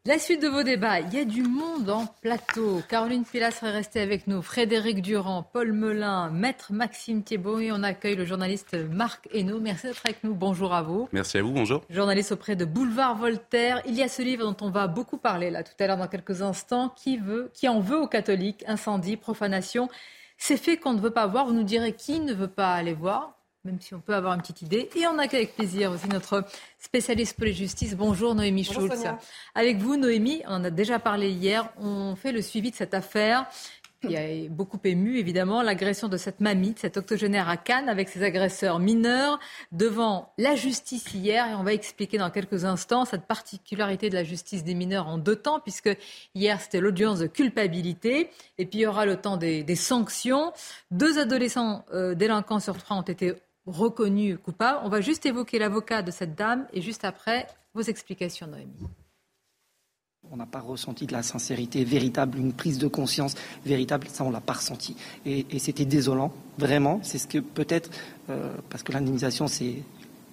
La 0.06 0.20
suite 0.20 0.44
de 0.44 0.48
vos 0.48 0.62
débats, 0.62 1.00
il 1.00 1.12
y 1.16 1.18
a 1.18 1.26
du 1.26 1.42
monde 1.42 1.90
en 1.90 2.06
plateau. 2.22 2.84
Caroline 2.88 3.26
Pilas 3.26 3.50
serait 3.50 3.72
restée 3.72 4.02
avec 4.02 4.28
nous, 4.28 4.44
Frédéric 4.44 5.02
Durand, 5.02 5.42
Paul 5.42 5.74
Melun, 5.74 6.30
Maître 6.30 6.74
Maxime 6.74 7.24
Thiebaud 7.24 7.58
et 7.58 7.72
on 7.72 7.82
accueille 7.82 8.16
le 8.16 8.26
journaliste 8.26 8.76
Marc 8.76 9.28
Hainaut. 9.34 9.60
Merci 9.60 9.88
d'être 9.88 10.06
avec 10.06 10.24
nous. 10.24 10.36
Bonjour 10.36 10.72
à 10.72 10.84
vous. 10.84 11.10
Merci 11.12 11.40
à 11.40 11.42
vous, 11.42 11.54
bonjour. 11.54 11.82
Journaliste 11.90 12.34
auprès 12.34 12.56
de 12.56 12.66
Boulevard 12.66 13.16
Voltaire. 13.16 13.82
Il 13.88 13.96
y 13.96 14.04
a 14.04 14.10
ce 14.10 14.22
livre 14.22 14.44
dont 14.44 14.64
on 14.64 14.70
va 14.70 14.86
beaucoup 14.86 15.18
parler 15.18 15.50
là 15.50 15.64
tout 15.64 15.74
à 15.80 15.88
l'heure 15.88 15.98
dans 15.98 16.08
quelques 16.08 16.44
instants. 16.44 16.90
Qui, 16.90 17.18
veut, 17.18 17.50
qui 17.56 17.68
en 17.68 17.80
veut 17.80 17.98
aux 17.98 18.08
catholiques? 18.08 18.64
Incendie, 18.68 19.18
profanation. 19.18 19.90
Ces 20.46 20.58
faits 20.58 20.82
qu'on 20.82 20.92
ne 20.92 21.00
veut 21.00 21.10
pas 21.10 21.26
voir, 21.26 21.46
vous 21.46 21.54
nous 21.54 21.64
direz 21.64 21.94
qui 21.94 22.20
ne 22.20 22.34
veut 22.34 22.50
pas 22.50 22.74
aller 22.74 22.94
voir, 22.94 23.40
même 23.64 23.80
si 23.80 23.94
on 23.94 24.02
peut 24.02 24.14
avoir 24.14 24.34
une 24.34 24.42
petite 24.42 24.62
idée. 24.62 24.90
Et 24.94 25.08
on 25.08 25.18
accueille 25.18 25.44
avec 25.44 25.56
plaisir 25.56 25.90
aussi 25.90 26.10
notre 26.10 26.44
spécialiste 26.78 27.38
pour 27.38 27.46
les 27.46 27.54
justices. 27.54 27.96
Bonjour 27.96 28.36
Noémie 28.36 28.66
Bonjour, 28.68 28.90
Schulz. 28.90 28.98
Sonia. 28.98 29.20
Avec 29.56 29.78
vous, 29.78 29.96
Noémie, 29.96 30.42
on 30.48 30.56
en 30.56 30.66
a 30.66 30.70
déjà 30.70 31.00
parlé 31.00 31.30
hier. 31.30 31.70
On 31.80 32.18
fait 32.18 32.34
le 32.34 32.42
suivi 32.42 32.72
de 32.72 32.76
cette 32.76 32.94
affaire 32.94 33.46
qui 34.08 34.18
a 34.18 34.50
beaucoup 34.50 34.80
ému, 34.84 35.18
évidemment, 35.18 35.62
l'agression 35.62 36.08
de 36.08 36.18
cette 36.18 36.40
mamie, 36.40 36.74
de 36.74 36.80
cette 36.80 36.98
octogénaire 36.98 37.50
à 37.50 37.58
Cannes, 37.58 37.90
avec 37.90 38.10
ses 38.10 38.24
agresseurs 38.24 38.80
mineurs, 38.80 39.40
devant 39.72 40.34
la 40.38 40.56
justice 40.56 41.14
hier. 41.14 41.48
Et 41.50 41.56
on 41.56 41.64
va 41.64 41.74
expliquer 41.74 42.18
dans 42.18 42.30
quelques 42.30 42.66
instants 42.66 43.06
cette 43.06 43.26
particularité 43.26 44.10
de 44.10 44.16
la 44.16 44.24
justice 44.24 44.64
des 44.64 44.74
mineurs 44.74 45.08
en 45.08 45.18
deux 45.18 45.36
temps, 45.36 45.60
puisque 45.60 45.90
hier, 46.36 46.60
c'était 46.60 46.80
l'audience 46.80 47.20
de 47.20 47.28
culpabilité, 47.28 48.30
et 48.58 48.66
puis 48.66 48.80
il 48.80 48.82
y 48.82 48.86
aura 48.88 49.06
le 49.06 49.18
temps 49.18 49.38
des, 49.38 49.76
sanctions. 49.76 50.54
Deux 50.92 51.18
adolescents 51.18 51.86
euh, 51.94 52.14
délinquants 52.14 52.60
sur 52.60 52.78
trois 52.78 52.98
ont 52.98 53.02
été 53.02 53.34
reconnus 53.66 54.38
coupables. 54.44 54.80
On 54.84 54.90
va 54.90 55.02
juste 55.02 55.26
évoquer 55.26 55.60
l'avocat 55.60 56.02
de 56.02 56.12
cette 56.12 56.36
dame, 56.36 56.68
et 56.74 56.82
juste 56.82 57.06
après, 57.06 57.48
vos 57.74 57.82
explications, 57.82 58.48
Noémie. 58.48 58.88
On 60.34 60.38
n'a 60.38 60.48
pas 60.48 60.62
ressenti 60.62 61.06
de 61.06 61.12
la 61.12 61.22
sincérité 61.22 61.84
véritable, 61.84 62.40
une 62.40 62.54
prise 62.54 62.80
de 62.80 62.88
conscience 62.88 63.36
véritable, 63.68 64.08
ça 64.12 64.24
on 64.24 64.32
l'a 64.32 64.42
pas 64.42 64.54
ressenti. 64.54 64.96
Et, 65.28 65.46
c'était 65.60 65.86
désolant, 65.86 66.34
vraiment. 66.58 67.00
C'est 67.04 67.20
ce 67.20 67.28
que 67.28 67.38
peut-être, 67.38 67.92
euh, 68.32 68.52
parce 68.72 68.82
que 68.82 68.92
l'indemnisation 68.92 69.46
c'est 69.48 69.84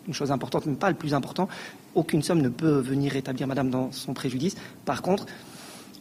une 0.09 0.15
chose 0.15 0.33
importante, 0.33 0.65
mais 0.65 0.75
pas 0.75 0.89
le 0.89 0.97
plus 0.97 1.13
important, 1.13 1.51
aucune 1.95 2.23
somme 2.23 2.41
ne 2.41 2.49
peut 2.49 2.81
venir 2.81 3.13
rétablir 3.13 3.47
madame 3.47 3.69
dans 3.69 3.93
son 3.93 4.15
préjudice. 4.15 4.57
Par 4.87 5.03
contre, 5.03 5.27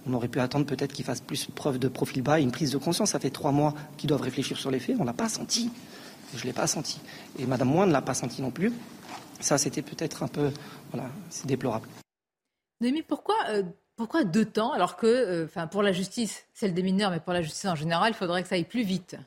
on 0.07 0.13
aurait 0.13 0.29
pu 0.29 0.39
attendre 0.39 0.65
peut-être 0.65 0.93
qu'il 0.93 1.03
fasse 1.03 1.19
plus 1.19 1.47
preuve 1.47 1.77
de 1.77 1.89
profil 1.89 2.21
bas 2.21 2.39
et 2.39 2.43
une 2.43 2.53
prise 2.53 2.71
de 2.71 2.77
conscience. 2.77 3.09
Ça 3.09 3.19
fait 3.19 3.31
trois 3.31 3.51
mois 3.51 3.73
qu'ils 3.97 4.07
doivent 4.07 4.21
réfléchir 4.21 4.57
sur 4.57 4.71
les 4.71 4.79
faits, 4.79 4.95
on 4.97 5.03
l'a 5.03 5.11
pas 5.11 5.27
senti. 5.27 5.71
Je 6.37 6.45
l'ai 6.45 6.53
pas 6.53 6.67
senti. 6.67 7.01
Et 7.37 7.45
madame 7.45 7.67
Moine 7.67 7.89
ne 7.89 7.93
l'a 7.93 8.01
pas 8.01 8.13
senti 8.13 8.41
non 8.41 8.51
plus. 8.51 8.71
Ça 9.41 9.57
c'était 9.57 9.81
peut-être 9.81 10.23
un 10.23 10.29
peu, 10.29 10.51
voilà, 10.93 11.09
c'est 11.29 11.47
déplorable. 11.47 11.89
Noémie, 12.81 13.01
pourquoi, 13.01 13.35
euh, 13.49 13.63
pourquoi 13.99 14.23
deux 14.23 14.45
temps 14.45 14.71
alors 14.71 14.95
que, 14.95 15.05
euh, 15.07 15.43
enfin, 15.43 15.67
pour 15.67 15.83
la 15.83 15.91
justice, 15.91 16.45
celle 16.53 16.73
des 16.73 16.83
mineurs, 16.83 17.11
mais 17.11 17.19
pour 17.19 17.33
la 17.33 17.41
justice 17.41 17.65
en 17.65 17.75
général, 17.75 18.13
il 18.13 18.15
faudrait 18.15 18.43
que 18.43 18.47
ça 18.47 18.55
aille 18.55 18.63
plus 18.63 18.83
vite? 18.83 19.17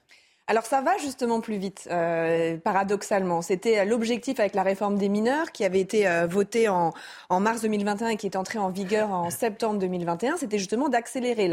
Alors 0.48 0.66
ça 0.66 0.80
va 0.80 0.98
justement 0.98 1.40
plus 1.40 1.56
vite, 1.56 1.86
euh, 1.92 2.56
paradoxalement. 2.56 3.42
C'était 3.42 3.84
l'objectif 3.84 4.40
avec 4.40 4.56
la 4.56 4.64
réforme 4.64 4.98
des 4.98 5.08
mineurs 5.08 5.52
qui 5.52 5.64
avait 5.64 5.78
été 5.78 6.08
euh, 6.08 6.26
votée 6.26 6.68
en, 6.68 6.92
mars 7.30 7.62
2021 7.62 8.08
et 8.08 8.16
qui 8.16 8.26
est 8.26 8.34
entrée 8.34 8.58
en 8.58 8.68
vigueur 8.68 9.12
en 9.12 9.30
septembre 9.30 9.78
2021. 9.78 10.38
C'était 10.38 10.58
justement 10.58 10.88
d'accélérer. 10.88 11.48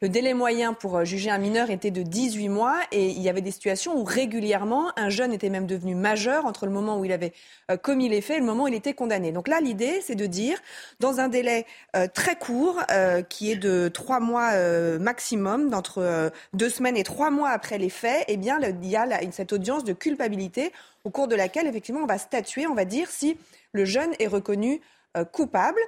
Le, 0.00 0.08
délai 0.08 0.32
moyen 0.32 0.72
pour 0.72 0.96
euh, 0.96 1.04
juger 1.04 1.28
un 1.28 1.36
mineur 1.36 1.70
était 1.70 1.90
de 1.90 2.02
18 2.02 2.48
mois 2.48 2.80
et 2.90 3.10
il 3.10 3.20
y 3.20 3.28
avait 3.28 3.42
des 3.42 3.50
situations 3.50 3.98
où 3.98 4.02
régulièrement 4.02 4.92
un 4.96 5.10
jeune 5.10 5.34
était 5.34 5.50
même 5.50 5.66
devenu 5.66 5.94
majeur 5.94 6.46
entre 6.46 6.64
le 6.64 6.72
moment 6.72 6.98
où 6.98 7.04
il 7.04 7.12
avait 7.12 7.34
euh, 7.70 7.76
commis 7.76 8.08
les 8.08 8.22
faits 8.22 8.38
et 8.38 8.40
le 8.40 8.46
moment 8.46 8.64
où 8.64 8.68
il 8.68 8.74
était 8.74 8.94
condamné. 8.94 9.32
Donc 9.32 9.46
là, 9.46 9.60
l'idée, 9.60 10.00
c'est 10.02 10.14
de 10.14 10.26
dire, 10.26 10.58
dans 11.00 11.20
un 11.20 11.28
délai 11.28 11.66
très 12.14 12.36
court, 12.36 12.80
qui 13.28 13.52
est 13.52 13.56
de 13.56 13.88
trois 13.88 14.20
mois 14.20 14.52
maximum, 14.98 15.68
d'entre 15.68 16.30
deux 16.54 16.68
semaines 16.68 16.96
et 16.96 17.02
trois 17.02 17.30
mois 17.30 17.50
après 17.50 17.78
les 17.78 17.90
faits, 17.90 18.21
eh 18.28 18.36
bien, 18.36 18.58
il 18.60 18.86
y 18.88 18.96
a 18.96 19.06
cette 19.32 19.52
audience 19.52 19.84
de 19.84 19.92
culpabilité 19.92 20.72
au 21.04 21.10
cours 21.10 21.28
de 21.28 21.36
laquelle, 21.36 21.66
effectivement, 21.66 22.00
on 22.02 22.06
va 22.06 22.18
statuer, 22.18 22.66
on 22.66 22.74
va 22.74 22.84
dire 22.84 23.08
si 23.10 23.36
le 23.72 23.84
jeune 23.84 24.12
est 24.18 24.26
reconnu 24.26 24.80
euh, 25.16 25.24
coupable. 25.24 25.80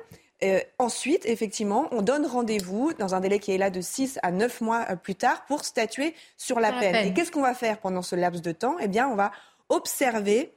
Euh, 0.42 0.60
ensuite, 0.78 1.24
effectivement, 1.26 1.88
on 1.92 2.02
donne 2.02 2.26
rendez-vous 2.26 2.92
dans 2.94 3.14
un 3.14 3.20
délai 3.20 3.38
qui 3.38 3.52
est 3.52 3.58
là 3.58 3.70
de 3.70 3.80
6 3.80 4.18
à 4.22 4.30
9 4.30 4.60
mois 4.60 4.84
euh, 4.90 4.96
plus 4.96 5.14
tard 5.14 5.44
pour 5.46 5.64
statuer 5.64 6.14
sur 6.36 6.60
la 6.60 6.68
Sur 6.68 6.74
la 6.76 6.80
peine. 6.80 6.92
peine. 6.92 7.08
Et 7.08 7.14
qu'est-ce 7.14 7.30
qu'on 7.30 7.40
va 7.42 7.54
faire 7.54 7.78
pendant 7.78 8.02
ce 8.02 8.16
laps 8.16 8.42
de 8.42 8.52
temps? 8.52 8.76
Eh 8.80 8.88
bien, 8.88 9.08
on 9.08 9.14
va 9.14 9.32
observer 9.68 10.52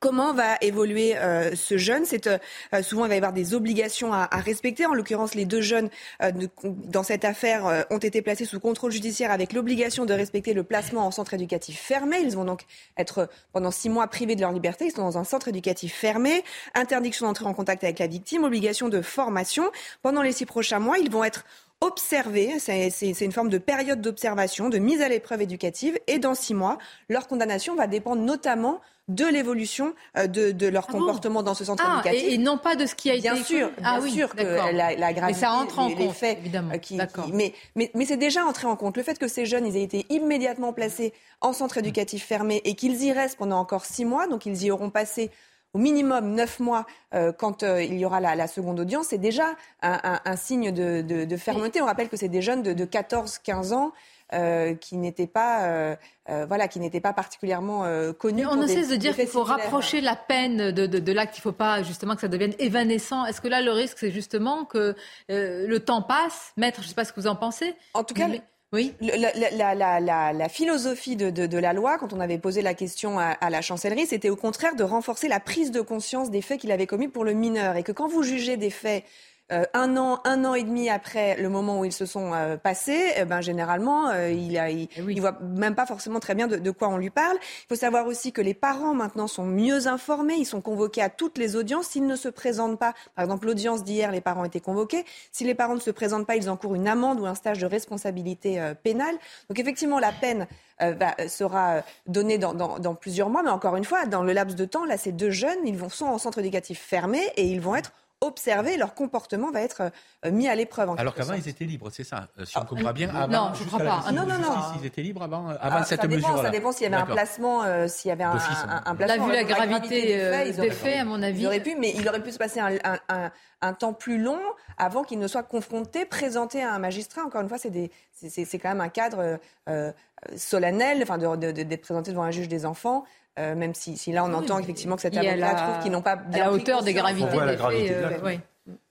Comment 0.00 0.32
va 0.32 0.56
évoluer 0.60 1.16
euh, 1.16 1.56
ce 1.56 1.76
jeune? 1.76 2.04
Euh, 2.26 2.38
euh, 2.72 2.82
souvent 2.84 3.06
il 3.06 3.08
va 3.08 3.14
y 3.14 3.18
avoir 3.18 3.32
des 3.32 3.52
obligations 3.54 4.12
à, 4.12 4.28
à 4.30 4.38
respecter. 4.38 4.86
En 4.86 4.94
l'occurrence, 4.94 5.34
les 5.34 5.44
deux 5.44 5.60
jeunes 5.60 5.90
euh, 6.22 6.30
dans 6.62 7.02
cette 7.02 7.24
affaire 7.24 7.66
euh, 7.66 7.82
ont 7.90 7.98
été 7.98 8.22
placés 8.22 8.44
sous 8.44 8.60
contrôle 8.60 8.92
judiciaire 8.92 9.32
avec 9.32 9.52
l'obligation 9.52 10.04
de 10.04 10.14
respecter 10.14 10.54
le 10.54 10.62
placement 10.62 11.04
en 11.04 11.10
centre 11.10 11.34
éducatif 11.34 11.80
fermé. 11.80 12.18
Ils 12.20 12.36
vont 12.36 12.44
donc 12.44 12.62
être 12.96 13.28
pendant 13.52 13.72
six 13.72 13.88
mois 13.88 14.06
privés 14.06 14.36
de 14.36 14.40
leur 14.40 14.52
liberté. 14.52 14.84
Ils 14.86 14.92
sont 14.92 15.02
dans 15.02 15.18
un 15.18 15.24
centre 15.24 15.48
éducatif 15.48 15.92
fermé. 15.92 16.44
Interdiction 16.74 17.26
d'entrer 17.26 17.46
en 17.46 17.54
contact 17.54 17.82
avec 17.82 17.98
la 17.98 18.06
victime. 18.06 18.44
Obligation 18.44 18.88
de 18.88 19.02
formation. 19.02 19.64
Pendant 20.02 20.22
les 20.22 20.30
six 20.30 20.46
prochains 20.46 20.78
mois, 20.78 20.98
ils 20.98 21.10
vont 21.10 21.24
être 21.24 21.44
observer, 21.80 22.58
c'est 22.58 23.20
une 23.20 23.30
forme 23.30 23.50
de 23.50 23.58
période 23.58 24.00
d'observation, 24.00 24.68
de 24.68 24.78
mise 24.78 25.00
à 25.00 25.08
l'épreuve 25.08 25.42
éducative, 25.42 25.96
et 26.08 26.18
dans 26.18 26.34
six 26.34 26.52
mois, 26.52 26.76
leur 27.08 27.28
condamnation 27.28 27.76
va 27.76 27.86
dépendre 27.86 28.20
notamment 28.20 28.80
de 29.08 29.24
l'évolution 29.24 29.94
euh, 30.16 30.26
de, 30.26 30.50
de 30.52 30.66
leur 30.66 30.86
comportement 30.86 31.42
dans 31.42 31.54
ce 31.54 31.64
centre 31.64 31.82
Ah, 31.86 31.94
éducatif. 32.04 32.22
et, 32.28 32.34
et 32.34 32.38
non 32.38 32.58
pas 32.58 32.76
de 32.76 32.84
ce 32.86 32.94
qui 32.94 33.10
a 33.10 33.14
été 33.14 33.22
Bien 33.22 33.36
sûr, 33.42 33.68
écrit. 33.68 33.80
bien 33.82 33.90
ah 33.96 33.98
oui, 34.02 34.10
sûr 34.12 34.34
que 34.34 34.42
la, 34.42 34.94
la 34.94 35.12
gravité, 35.12 35.22
Mais 35.26 35.32
ça 35.32 35.52
entre 35.52 35.78
en 35.78 35.88
les, 35.88 35.94
compte, 35.94 36.12
faits, 36.12 36.38
évidemment. 36.38 36.72
euh, 36.74 36.78
qui- 36.78 36.98
mais 37.32 37.54
mais, 37.74 37.90
mais 37.94 38.04
c'est 38.04 38.16
déjà 38.18 38.44
entré 38.44 38.66
en 38.66 38.76
compte. 38.76 38.96
Le 38.96 39.02
fait 39.02 39.18
que 39.18 39.26
ces 39.28 39.46
jeunes, 39.46 39.66
ils 39.66 39.76
aient 39.76 39.82
été 39.82 40.06
immédiatement 40.10 40.72
placés 40.72 41.12
en 41.40 41.52
centre 41.52 41.78
éducatif 41.78 42.24
fermé 42.26 42.60
et 42.64 42.74
qu'ils 42.74 43.02
y 43.02 43.12
restent 43.12 43.38
pendant 43.38 43.58
encore 43.58 43.84
six 43.86 44.04
mois, 44.04 44.26
donc 44.26 44.44
ils 44.46 44.62
y 44.64 44.70
auront 44.70 44.90
passé 44.90 45.30
au 45.74 45.78
minimum 45.78 46.34
neuf 46.34 46.60
mois 46.60 46.86
euh, 47.14 47.30
quand 47.30 47.62
euh, 47.62 47.82
il 47.82 47.98
y 47.98 48.04
aura 48.06 48.20
la, 48.20 48.34
la 48.34 48.46
seconde 48.46 48.80
audience, 48.80 49.08
c'est 49.10 49.18
déjà 49.18 49.48
un, 49.82 50.00
un- 50.02 50.20
un 50.24 50.36
signe 50.36 50.70
de, 50.72 51.02
de- 51.02 51.24
de 51.24 51.36
fermeté. 51.36 51.80
On 51.82 51.86
rappelle 51.86 52.08
que 52.08 52.16
c'est 52.16 52.28
des 52.28 52.40
jeunes 52.42 52.62
de, 52.62 52.72
de 52.72 52.84
14-15 52.86 53.72
ans 53.74 53.92
euh, 54.32 54.74
qui 54.74 54.96
n'étaient 54.96 55.26
pas, 55.26 55.64
euh, 55.64 55.96
euh, 56.28 56.44
voilà, 56.46 56.68
qui 56.68 56.80
n'étaient 56.80 57.00
pas 57.00 57.12
particulièrement 57.12 57.84
euh, 57.84 58.12
connus. 58.12 58.46
On 58.46 58.56
ne 58.56 58.66
cesse 58.66 58.88
de 58.88 58.96
dire 58.96 59.14
qu'il 59.14 59.26
faut 59.26 59.42
rapprocher 59.42 60.00
la 60.00 60.16
peine 60.16 60.70
de, 60.70 60.86
de, 60.86 60.98
de 60.98 61.12
l'acte. 61.12 61.36
Il 61.36 61.40
ne 61.40 61.42
faut 61.42 61.52
pas 61.52 61.82
justement 61.82 62.14
que 62.14 62.20
ça 62.20 62.28
devienne 62.28 62.54
évanescent. 62.58 63.24
Est-ce 63.26 63.40
que 63.40 63.48
là, 63.48 63.60
le 63.62 63.72
risque, 63.72 63.96
c'est 63.98 64.10
justement 64.10 64.64
que 64.64 64.94
euh, 65.30 65.66
le 65.66 65.80
temps 65.80 66.02
passe? 66.02 66.52
Maître, 66.56 66.78
je 66.80 66.84
ne 66.84 66.88
sais 66.88 66.94
pas 66.94 67.04
ce 67.04 67.12
que 67.12 67.20
vous 67.20 67.26
en 67.26 67.36
pensez. 67.36 67.74
En 67.94 68.04
tout 68.04 68.14
cas, 68.14 68.28
Mais- 68.28 68.42
oui. 68.72 68.92
La- 69.00 69.74
la- 69.74 70.00
la- 70.00 70.32
la 70.34 70.48
philosophie 70.50 71.16
de, 71.16 71.30
de- 71.30 71.46
de 71.46 71.56
la 71.58 71.72
loi, 71.72 71.96
quand 71.96 72.12
on 72.12 72.20
avait 72.20 72.36
posé 72.36 72.60
la 72.60 72.74
question 72.74 73.18
à, 73.18 73.28
à 73.30 73.48
la 73.48 73.62
chancellerie, 73.62 74.06
c'était 74.06 74.28
au 74.28 74.36
contraire 74.36 74.74
de 74.76 74.84
renforcer 74.84 75.26
la 75.28 75.40
prise 75.40 75.70
de 75.70 75.80
conscience 75.80 76.30
des 76.30 76.42
faits 76.42 76.60
qu'il 76.60 76.70
avait 76.70 76.86
commis 76.86 77.08
pour 77.08 77.24
le 77.24 77.32
mineur. 77.32 77.76
Et 77.76 77.82
que 77.82 77.92
quand 77.92 78.08
vous 78.08 78.22
jugez 78.22 78.58
des 78.58 78.68
faits 78.68 79.04
euh, 79.52 79.64
un 79.74 79.96
an, 79.96 80.20
un 80.24 80.44
an 80.44 80.54
et 80.54 80.62
demi 80.62 80.90
après 80.90 81.36
le 81.40 81.48
moment 81.48 81.80
où 81.80 81.84
ils 81.84 81.92
se 81.92 82.04
sont 82.06 82.34
euh, 82.34 82.56
passés, 82.56 83.12
eh 83.16 83.24
ben 83.24 83.40
généralement, 83.40 84.08
euh, 84.10 84.30
il, 84.30 84.58
a, 84.58 84.70
il, 84.70 84.88
il 84.96 85.20
voit 85.20 85.38
même 85.40 85.74
pas 85.74 85.86
forcément 85.86 86.20
très 86.20 86.34
bien 86.34 86.46
de, 86.48 86.56
de 86.56 86.70
quoi 86.70 86.88
on 86.88 86.98
lui 86.98 87.10
parle. 87.10 87.36
Il 87.40 87.66
faut 87.68 87.74
savoir 87.80 88.06
aussi 88.06 88.32
que 88.32 88.40
les 88.42 88.54
parents 88.54 88.94
maintenant 88.94 89.26
sont 89.26 89.44
mieux 89.46 89.86
informés, 89.86 90.34
ils 90.38 90.44
sont 90.44 90.60
convoqués 90.60 91.02
à 91.02 91.08
toutes 91.08 91.38
les 91.38 91.56
audiences. 91.56 91.86
S'ils 91.88 92.06
ne 92.06 92.16
se 92.16 92.28
présentent 92.28 92.78
pas, 92.78 92.94
par 93.14 93.24
exemple 93.24 93.46
l'audience 93.46 93.84
d'hier, 93.84 94.12
les 94.12 94.20
parents 94.20 94.44
étaient 94.44 94.60
convoqués. 94.60 95.04
Si 95.32 95.44
les 95.44 95.54
parents 95.54 95.74
ne 95.74 95.80
se 95.80 95.90
présentent 95.90 96.26
pas, 96.26 96.36
ils 96.36 96.50
encourent 96.50 96.74
une 96.74 96.88
amende 96.88 97.18
ou 97.20 97.26
un 97.26 97.34
stage 97.34 97.58
de 97.58 97.66
responsabilité 97.66 98.60
euh, 98.60 98.74
pénale. 98.74 99.14
Donc 99.48 99.58
effectivement, 99.58 99.98
la 99.98 100.12
peine 100.12 100.46
euh, 100.82 100.92
va- 100.92 101.28
sera 101.28 101.82
donnée 102.06 102.38
dans, 102.38 102.54
dans- 102.54 102.78
dans 102.78 102.94
plusieurs 102.94 103.30
mois, 103.30 103.42
mais 103.42 103.50
encore 103.50 103.76
une 103.76 103.84
fois, 103.84 104.06
dans 104.06 104.22
le 104.22 104.32
laps 104.32 104.56
de 104.56 104.64
temps, 104.64 104.84
là, 104.84 104.96
ces 104.98 105.12
deux 105.12 105.30
jeunes, 105.30 105.58
ils 105.64 105.76
vont, 105.76 105.88
sont 105.88 106.06
en 106.06 106.18
centre 106.18 106.38
éducatif 106.38 106.78
fermé 106.80 107.20
et 107.36 107.44
ils 107.46 107.60
vont 107.60 107.74
être 107.74 107.92
observés, 108.20 108.76
leur 108.76 108.94
comportement 108.94 109.50
va 109.50 109.62
être 109.62 109.90
euh, 110.24 110.30
mis 110.30 110.48
à 110.48 110.54
l'épreuve. 110.54 110.90
en 110.90 110.94
Alors 110.96 111.14
qu'avant, 111.14 111.34
ils 111.34 111.48
étaient 111.48 111.64
libres, 111.64 111.88
c'est 111.90 112.04
ça 112.04 112.28
euh, 112.38 112.44
Si 112.44 112.58
on 112.58 112.64
comprend 112.64 112.92
bien, 112.92 113.12
non, 113.12 113.18
avant, 113.20 113.54
je 113.54 113.58
jusqu'à 113.62 113.70
crois 113.76 113.84
la 113.84 113.90
pas. 113.90 114.04
Ah, 114.08 114.12
non, 114.12 114.26
non, 114.26 114.38
non. 114.38 114.54
Ils 114.80 114.86
étaient 114.86 115.02
libres 115.02 115.22
avant, 115.22 115.50
euh, 115.50 115.54
avant 115.60 115.78
Ah, 115.80 115.84
cette 115.84 116.00
ça 116.00 116.06
dépend, 116.08 116.28
mesure-là. 116.28 116.42
ça 116.42 116.50
dépend 116.50 116.72
s'il 116.72 116.82
y 116.82 116.86
avait 116.94 116.96
un 117.02 117.06
placement, 117.06 117.62
euh, 117.64 117.86
s'il 117.88 118.08
y 118.08 118.12
avait 118.12 118.24
un, 118.24 118.32
un- 118.32 118.82
un 118.86 118.94
placement. 118.96 119.26
Là, 119.28 119.32
vu 119.32 119.32
la 119.32 119.44
gravité, 119.44 120.02
des 120.02 120.14
euh, 120.14 120.32
faits, 120.32 120.46
ils 120.48 120.52
des 120.54 120.58
auraient- 120.60 120.70
faits, 120.70 120.96
à 120.98 121.04
mon 121.04 121.22
avis. 121.22 121.40
Il 121.42 121.46
aurait 121.46 121.60
pu, 121.62 121.76
mais 121.78 121.92
il 121.96 122.08
aurait 122.08 122.22
pu 122.22 122.32
se 122.32 122.38
passer 122.38 122.60
un, 122.60 122.74
un- 122.84 122.98
un- 123.08 123.30
un 123.60 123.72
temps 123.72 123.92
plus 123.92 124.18
long 124.20 124.40
avant 124.78 125.04
qu'il 125.04 125.18
ne 125.20 125.28
soit 125.28 125.42
confronté, 125.44 126.04
présenté 126.04 126.62
à 126.62 126.72
un 126.74 126.78
magistrat. 126.78 127.22
Encore 127.22 127.40
une 127.42 127.48
fois, 127.48 127.58
c'est 127.58 127.70
des- 127.70 127.90
c'est- 128.12 128.30
c'est 128.30 128.44
c'est 128.44 128.58
quand 128.58 128.68
même 128.70 128.80
un 128.80 128.88
cadre 128.88 129.38
euh, 129.68 129.92
solennel, 130.36 131.00
enfin, 131.02 131.18
de- 131.18 131.36
de- 131.36 131.52
de- 131.52 131.62
d'être 131.62 131.82
présenté 131.82 132.10
devant 132.10 132.22
un 132.24 132.30
juge 132.30 132.48
des 132.48 132.66
enfants. 132.66 133.04
Euh, 133.38 133.54
même 133.54 133.74
si, 133.74 133.96
si 133.96 134.12
là 134.12 134.24
on 134.24 134.28
Oui, 134.28 134.34
entend 134.34 134.58
effectivement 134.58 134.96
que 134.96 135.02
cet 135.02 135.14
il 135.14 135.22
y 135.22 135.26
a 135.28 135.32
avocat 135.32 135.52
la- 135.52 135.54
trouve 135.54 135.82
qu'ils 135.82 135.92
n'ont 135.92 136.02
pas 136.02 136.12
à 136.32 136.38
la 136.38 136.52
hauteur 136.52 136.82
des 136.82 136.92
gravités 136.92 137.36
la 137.36 137.52
des 137.52 137.56
gravité 137.56 137.88
faits. 137.88 137.98
de 138.22 138.26
euh. 138.26 138.36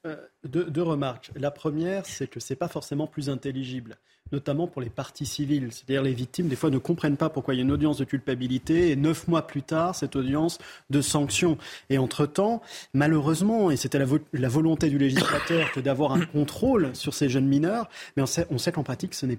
Euh, 0.08 0.16
deux, 0.44 0.66
deux 0.66 0.82
remarques. 0.82 1.30
La 1.36 1.52
première, 1.52 2.06
c'est 2.08 2.28
que 2.28 2.40
c'est 2.40 2.56
pas 2.56 2.68
forcément 2.68 3.06
plus 3.06 3.30
intelligible, 3.30 3.98
notamment 4.32 4.66
pour 4.66 4.82
les 4.82 4.90
parties 4.90 5.28
civiles. 5.28 5.68
C'est-à-dire 5.72 6.02
les 6.02 6.14
victimes, 6.14 6.48
des 6.48 6.56
fois, 6.56 6.72
ne 6.72 6.80
comprennent 6.80 7.18
pas 7.18 7.30
pourquoi 7.30 7.54
il 7.54 7.58
y 7.58 7.60
a 7.60 7.64
une 7.64 7.72
audience 7.72 7.98
de 8.00 8.04
culpabilité 8.06 8.90
et 8.90 8.96
neuf 8.96 9.28
mois 9.28 9.46
plus 9.46 9.62
tard, 9.62 9.94
cette 9.94 10.16
audience 10.16 10.58
de 10.90 11.00
sanction. 11.02 11.60
Et 11.92 12.00
entre-temps, 12.00 12.64
malheureusement, 12.94 13.70
et 13.70 13.76
c'était 13.78 14.00
la, 14.00 14.06
vo- 14.06 14.18
la 14.34 14.50
volonté 14.50 14.90
du 14.90 14.98
législateur 14.98 15.72
que 15.72 15.80
d'avoir 15.80 16.14
un 16.14 16.26
contrôle 16.26 16.96
sur 16.96 17.14
ces 17.14 17.30
jeunes 17.30 17.48
mineurs, 17.48 17.88
mais 18.16 18.24
on 18.24 18.28
sait, 18.28 18.48
on 18.50 18.58
sait 18.58 18.72
qu'en 18.72 18.84
pratique, 18.84 19.14
ce 19.14 19.28
n'est 19.28 19.38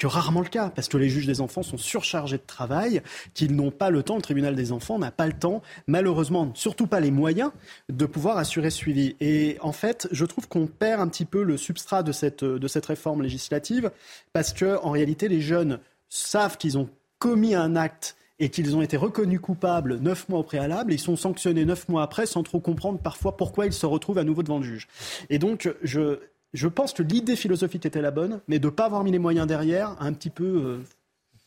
que 0.00 0.06
rarement 0.06 0.40
le 0.40 0.48
cas, 0.48 0.70
parce 0.70 0.88
que 0.88 0.96
les 0.96 1.10
juges 1.10 1.26
des 1.26 1.42
enfants 1.42 1.62
sont 1.62 1.76
surchargés 1.76 2.38
de 2.38 2.42
travail, 2.46 3.02
qu'ils 3.34 3.54
n'ont 3.54 3.70
pas 3.70 3.90
le 3.90 4.02
temps, 4.02 4.16
le 4.16 4.22
tribunal 4.22 4.56
des 4.56 4.72
enfants 4.72 4.98
n'a 4.98 5.10
pas 5.10 5.26
le 5.26 5.34
temps, 5.34 5.60
malheureusement, 5.86 6.50
surtout 6.54 6.86
pas 6.86 7.00
les 7.00 7.10
moyens, 7.10 7.52
de 7.90 8.06
pouvoir 8.06 8.38
assurer 8.38 8.70
suivi. 8.70 9.14
Et 9.20 9.58
en 9.60 9.72
fait, 9.72 10.08
je 10.10 10.24
trouve 10.24 10.48
qu'on 10.48 10.66
perd 10.66 11.02
un 11.02 11.08
petit 11.08 11.26
peu 11.26 11.42
le 11.42 11.58
substrat 11.58 12.02
de 12.02 12.12
cette, 12.12 12.42
de 12.44 12.66
cette 12.66 12.86
réforme 12.86 13.22
législative, 13.22 13.90
parce 14.32 14.54
que 14.54 14.78
en 14.82 14.90
réalité, 14.90 15.28
les 15.28 15.42
jeunes 15.42 15.80
savent 16.08 16.56
qu'ils 16.56 16.78
ont 16.78 16.88
commis 17.18 17.54
un 17.54 17.76
acte 17.76 18.16
et 18.38 18.48
qu'ils 18.48 18.74
ont 18.74 18.80
été 18.80 18.96
reconnus 18.96 19.40
coupables 19.40 19.98
neuf 19.98 20.30
mois 20.30 20.38
au 20.38 20.42
préalable, 20.42 20.92
et 20.92 20.94
ils 20.94 20.98
sont 20.98 21.16
sanctionnés 21.16 21.66
neuf 21.66 21.90
mois 21.90 22.02
après 22.02 22.24
sans 22.24 22.42
trop 22.42 22.58
comprendre 22.58 22.98
parfois 22.98 23.36
pourquoi 23.36 23.66
ils 23.66 23.74
se 23.74 23.84
retrouvent 23.84 24.16
à 24.16 24.24
nouveau 24.24 24.42
devant 24.42 24.60
le 24.60 24.64
juge. 24.64 24.88
Et 25.28 25.38
donc, 25.38 25.70
je, 25.82 26.20
je 26.52 26.68
pense 26.68 26.92
que 26.92 27.02
l'idée 27.02 27.36
philosophique 27.36 27.86
était 27.86 28.00
la 28.02 28.10
bonne, 28.10 28.40
mais 28.48 28.58
de 28.58 28.66
ne 28.66 28.70
pas 28.70 28.86
avoir 28.86 29.04
mis 29.04 29.10
les 29.12 29.18
moyens 29.18 29.46
derrière, 29.46 29.90
a 30.00 30.04
un 30.04 30.12
petit 30.12 30.30
peu... 30.30 30.44
euh, 30.44 30.84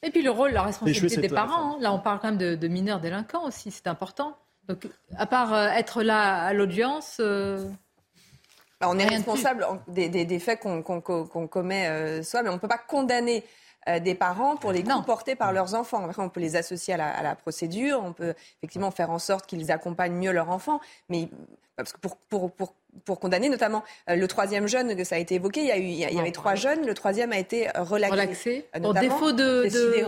Et 0.02 0.12
puis 0.12 0.22
le 0.22 0.32
rôle, 0.32 0.52
la 0.52 0.64
responsabilité 0.64 1.16
des 1.22 1.30
parents. 1.30 1.76
hein. 1.76 1.78
Là, 1.82 1.94
on 1.94 2.00
parle 2.00 2.20
quand 2.20 2.30
même 2.30 2.38
de, 2.38 2.56
de 2.56 2.68
mineurs 2.68 3.00
délinquants 3.00 3.46
aussi, 3.46 3.72
c'est 3.72 3.88
important. 3.88 4.38
Donc, 4.70 4.88
à 5.18 5.26
part 5.26 5.54
euh, 5.54 5.68
être 5.68 6.04
là 6.04 6.44
à 6.44 6.54
l'audience. 6.54 7.18
euh, 7.20 7.68
Bah, 8.80 8.88
on 8.90 8.98
est 8.98 9.06
responsable 9.08 9.66
des, 9.88 10.10
des- 10.10 10.26
des 10.26 10.40
faits 10.40 10.60
qu'on 10.62 10.82
commet 11.48 11.88
euh, 11.90 12.24
soi, 12.24 12.44
mais 12.44 12.50
on 12.50 12.54
ne 12.54 12.60
peut 12.60 12.68
pas 12.70 12.78
condamner 12.78 13.44
euh, 13.90 14.00
des 14.00 14.16
parents 14.16 14.56
pour 14.56 14.72
les 14.72 14.84
comporter 14.84 15.36
par 15.36 15.52
leurs 15.52 15.74
enfants. 15.76 16.04
Après, 16.06 16.22
on 16.22 16.30
peut 16.30 16.40
les 16.40 16.56
associer 16.56 16.94
à 16.94 16.98
la, 16.98 17.10
à 17.10 17.22
la 17.24 17.36
procédure, 17.36 18.02
on 18.04 18.14
peut 18.14 18.34
effectivement 18.60 18.92
faire 18.92 19.10
en 19.10 19.20
sorte 19.20 19.46
qu'ils 19.48 19.70
accompagnent 19.72 20.16
mieux 20.16 20.32
leurs 20.32 20.50
enfants, 20.50 20.80
mais 21.10 21.28
parce 21.76 21.92
que 21.92 22.00
pour, 22.00 22.16
pour, 22.18 22.52
pour, 22.52 22.74
pour 23.06 23.20
condamner 23.20 23.50
notamment 23.50 23.84
euh, 24.10 24.16
le 24.16 24.28
troisième 24.28 24.68
jeune 24.68 24.96
que 24.96 25.04
ça 25.04 25.16
a 25.16 25.18
été 25.18 25.36
évoqué, 25.36 25.62
il 25.62 25.68
y, 25.68 25.72
a 25.72 25.78
eu, 25.78 25.84
il 25.84 25.96
y, 25.96 26.20
avait 26.20 26.32
trois 26.32 26.56
jeunes, 26.56 26.86
le 26.86 26.94
troisième 26.94 27.32
a 27.32 27.38
été 27.40 27.68
euh, 27.70 27.84
relaxé. 27.84 28.12
Relaxé, 28.14 28.66
Euh, 28.76 28.80
pour 28.80 28.94
défaut 28.94 29.32
de- 29.32 29.64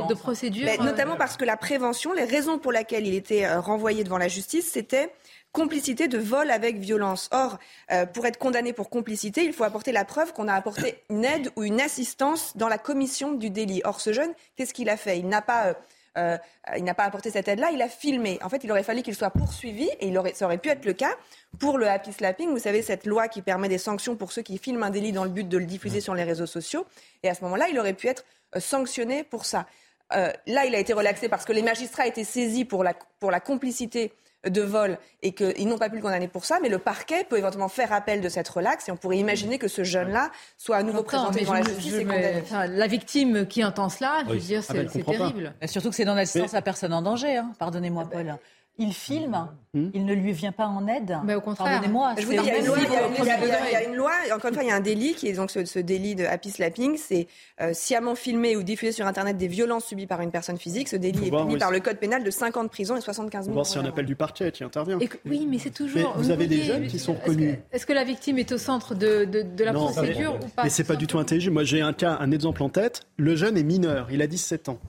de- 0.08 0.14
procédure, 0.14 0.68
euh, 0.68 0.84
notamment 0.84 1.16
parce 1.18 1.38
que 1.38 1.46
la 1.46 1.58
prévention, 1.58 2.14
les 2.14 2.24
raisons 2.26 2.58
pour 2.60 2.72
lesquelles 2.72 3.06
il 3.08 3.16
était 3.16 3.54
renvoyé 3.56 4.04
devant 4.04 4.18
la 4.18 4.28
justice, 4.28 4.70
c'était 4.72 5.10
complicité 5.52 6.08
de 6.10 6.18
vol 6.18 6.52
avec 6.52 6.78
violence. 6.80 7.30
Or, 7.32 7.58
euh, 7.92 8.06
pour 8.06 8.26
être 8.26 8.38
condamné 8.38 8.74
pour 8.74 8.90
complicité, 8.90 9.44
il 9.46 9.54
faut 9.54 9.64
apporter 9.64 9.92
la 9.94 10.04
preuve 10.04 10.34
qu'on 10.34 10.48
a 10.50 10.54
apporté 10.54 10.98
une 11.10 11.24
aide 11.24 11.50
ou 11.56 11.64
une 11.64 11.80
assistance 11.80 12.58
dans 12.58 12.68
la 12.68 12.78
commission 12.78 13.32
du 13.32 13.50
délit. 13.50 13.82
Or, 13.86 14.02
ce 14.02 14.12
jeune, 14.12 14.32
qu'est-ce 14.58 14.74
qu'il 14.74 14.90
a 14.90 14.98
fait? 14.98 15.18
Il 15.18 15.28
n'a 15.28 15.42
pas... 15.42 15.76
euh, 16.18 16.38
il 16.78 16.84
n'a 16.84 16.93
pas 16.93 17.03
apporté 17.03 17.30
cette 17.30 17.47
aide-là, 17.47 17.72
il 17.72 17.82
a 17.82 17.89
filmé. 17.89 18.39
En 18.41 18.49
fait, 18.49 18.63
il 18.63 18.72
aurait 18.72 18.84
fallu 18.84 19.01
qu'il 19.01 19.16
soit 19.16 19.30
poursuivi, 19.30 19.89
et 19.99 20.07
il 20.07 20.18
aurait, 20.18 20.34
ça 20.34 20.45
aurait 20.45 20.57
pu 20.57 20.70
être 20.70 20.86
le 20.86 20.93
cas 20.93 21.13
pour 21.59 21.78
le 21.78 21.88
happy 21.88 22.13
slapping. 22.13 22.49
Vous 22.49 22.59
savez, 22.59 22.82
cette 22.82 23.05
loi 23.05 23.28
qui 23.28 23.41
permet 23.41 23.70
des 23.70 23.78
sanctions 23.78 24.16
pour 24.16 24.32
ceux 24.32 24.41
qui 24.41 24.57
filment 24.57 24.84
un 24.84 24.89
délit 24.89 25.11
dans 25.11 25.24
le 25.24 25.30
but 25.30 25.47
de 25.47 25.57
le 25.57 25.66
diffuser 25.66 26.01
sur 26.01 26.16
les 26.16 26.24
réseaux 26.24 26.45
sociaux. 26.45 26.86
Et 27.24 27.30
à 27.30 27.34
ce 27.34 27.43
moment-là, 27.43 27.68
il 27.70 27.80
aurait 27.80 27.93
pu 27.93 28.07
être 28.07 28.26
euh, 28.55 28.59
sanctionné 28.59 29.24
pour 29.24 29.45
ça. 29.45 29.66
Euh, 30.13 30.32
là, 30.45 30.66
il 30.66 30.76
a 30.76 30.80
été 30.80 30.93
relaxé 30.93 31.30
parce 31.30 31.45
que 31.45 31.51
les 31.53 31.63
magistrats 31.63 32.07
étaient 32.07 32.24
saisis 32.24 32.66
pour 32.66 32.84
la, 32.84 32.93
pour 33.20 33.32
la 33.32 33.39
complicité 33.39 34.13
de 34.46 34.62
vol 34.62 34.98
et 35.22 35.34
qu'ils 35.34 35.68
n'ont 35.68 35.78
pas 35.78 35.89
pu 35.89 35.96
le 35.96 36.02
condamner 36.02 36.28
pour 36.28 36.46
ça, 36.46 36.60
mais 36.62 36.70
le 36.70 36.78
parquet 36.80 37.26
peut 37.28 37.38
éventuellement 37.38 37.70
faire 37.70 37.91
appel 37.93 38.22
de 38.22 38.30
cette 38.30 38.48
relaxe 38.48 38.88
et 38.88 38.91
on 38.91 38.98
pourrait 38.98 39.18
imaginer 39.18 39.58
que 39.58 39.68
ce 39.68 39.84
jeune-là 39.84 40.32
soit 40.58 40.78
à 40.78 40.84
nouveau 40.84 41.04
présenté 41.04 41.39
mais 41.39 41.41
devant 41.41 41.54
la 41.54 41.64
justice 41.64 41.93
je 41.93 41.98
et 41.98 42.06
condamné. 42.06 42.41
enfin, 42.41 42.68
la 42.68 42.88
victime 42.88 43.46
qui 43.48 43.64
entend 43.64 43.89
cela, 43.89 44.24
je 44.28 44.34
veux 44.34 44.39
dire, 44.39 44.62
Ah 44.70 44.74
ben, 44.74 44.88
c'est 44.91 45.00
c'est 45.00 45.06
terrible. 45.06 45.54
Et 45.62 45.68
surtout 45.68 45.89
que 45.89 45.96
c'est 45.96 46.06
dans 46.06 46.16
l'assistance 46.16 46.54
à 46.54 46.62
personne 46.62 46.93
en 46.93 47.02
danger, 47.02 47.38
hein. 47.38 47.52
pardonnez-moi 47.60 48.10
Paul. 48.12 48.38
Il 48.78 48.94
filme, 48.94 49.48
il 49.74 50.04
ne 50.06 50.14
lui 50.14 50.34
vient 50.34 50.52
pas 50.52 50.66
en 50.68 50.86
aide. 50.88 51.18
Mais 51.24 51.34
au 51.36 51.40
contraire. 51.40 51.80
Dis, 51.82 51.88
il 51.88 52.34
y 52.34 52.38
a 52.38 52.42
au 52.42 52.46
une 52.46 52.52
même 52.52 52.66
loi, 52.66 52.78
il 52.78 53.26
y 53.26 53.30
a- 53.32 53.82
il 53.82 53.86
y 53.86 53.90
une 53.90 53.96
loi, 53.96 54.12
et 54.28 54.32
encore 54.34 54.50
une 54.50 54.54
fois, 54.54 54.64
il 54.64 54.68
y 54.68 54.72
a 54.72 54.76
un 54.76 54.82
délit 54.82 55.14
qui 55.14 55.28
est 55.30 55.34
donc 55.34 55.50
ce, 55.50 55.64
ce 55.64 55.80
délit 55.80 56.16
de 56.16 56.26
happy 56.26 56.52
slapping, 56.52 56.98
c'est 56.98 57.28
euh, 57.62 57.72
sciemment 57.74 58.16
filmer 58.16 58.58
ou 58.58 58.64
diffuser 58.64 58.92
sur 58.92 59.08
Internet 59.08 59.38
des 59.38 59.47
violences 59.47 59.86
subies 59.86 60.08
par 60.08 60.20
une 60.20 60.32
personne 60.32 60.58
physique. 60.58 60.89
Ce 60.89 60.97
délit 60.97 61.30
Faut 61.30 61.38
est 61.39 61.42
puni 61.46 61.58
par 61.58 61.72
le 61.72 61.80
code 61.80 61.97
pénal 62.00 62.24
de 62.24 62.30
50 62.32 62.58
ans 62.58 62.64
de 62.66 62.70
prison 62.70 62.97
et 62.97 63.02
75 63.02 63.43
On 63.47 63.52
000 63.52 63.56
va 63.56 63.62
euros. 63.62 63.70
voir 63.74 63.84
a 63.84 63.88
un 63.88 63.89
appel 63.89 64.06
du 64.06 64.16
parquet 64.18 64.52
qui 64.52 64.64
intervient. 64.66 65.00
Et 65.00 65.08
que- 65.08 65.18
oui, 65.26 65.47
mais 65.50 65.58
c'est 65.60 65.70
toujours. 65.72 66.14
Mais 66.18 66.22
vous 66.24 66.32
avez 66.32 66.47
des 66.47 66.62
jeunes 66.64 66.88
qui 66.88 67.00
sont 67.00 67.14
est-ce 67.14 67.22
que- 67.22 67.30
reconnus. 67.32 67.56
Est-ce 67.72 67.86
que 67.86 67.93
la 67.93 68.04
victime 68.04 68.38
est 68.39 68.52
au 68.52 68.58
centre 68.58 68.93
de, 68.93 69.24
de, 69.26 69.42
de 69.43 69.64
la 69.64 69.72
Non, 69.72 69.86
procédure 69.86 70.36
ou 70.36 70.47
pas? 70.50 70.64
Mais 70.64 70.70
c'est 70.70 70.84
pas 70.84 70.96
du 70.97 71.08
tout 71.08 71.18
intelligent. 71.18 71.52
Moi, 71.52 71.64
j'ai 71.64 71.80
un 71.82 71.93
cas, 71.93 72.18
un 72.20 72.32
exemple 72.32 72.62
en 72.62 72.70
tête. 72.70 73.04
Le 73.18 73.36
jeune 73.38 73.58
est 73.58 73.64
mineur, 73.64 74.08
il 74.12 74.22
a 74.22 74.28
17 74.28 74.68
ans. 74.70 74.80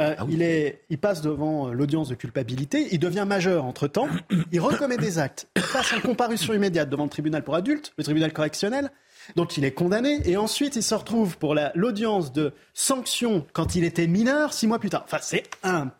Euh, 0.00 0.16
il, 0.28 0.42
est, 0.42 0.80
il 0.90 0.98
passe 0.98 1.22
devant 1.22 1.68
euh, 1.68 1.72
l'audience 1.72 2.08
de 2.08 2.16
culpabilité, 2.16 2.88
il 2.90 2.98
devient 2.98 3.24
majeur 3.28 3.64
entre-temps, 3.64 4.08
il 4.50 4.60
recommet 4.60 4.96
des 4.96 5.20
actes, 5.20 5.46
il 5.54 5.62
passe 5.62 5.92
en 5.92 6.00
comparution 6.00 6.52
immédiate 6.52 6.90
devant 6.90 7.04
le 7.04 7.10
tribunal 7.10 7.44
pour 7.44 7.54
adultes, 7.54 7.92
le 7.96 8.02
tribunal 8.02 8.32
correctionnel, 8.32 8.90
donc 9.36 9.56
il 9.56 9.64
est 9.64 9.70
condamné, 9.70 10.18
et 10.28 10.36
ensuite 10.36 10.74
il 10.74 10.82
se 10.82 10.96
retrouve 10.96 11.38
pour 11.38 11.54
la- 11.54 11.70
l'audience 11.76 12.32
de 12.32 12.52
sanction 12.72 13.46
quand 13.52 13.76
il 13.76 13.84
était 13.84 14.08
mineur, 14.08 14.52
six 14.52 14.66
mois 14.66 14.80
plus 14.80 14.90
tard. 14.90 15.02
Enfin, 15.04 15.18
c'est 15.22 15.44
un, 15.62 15.92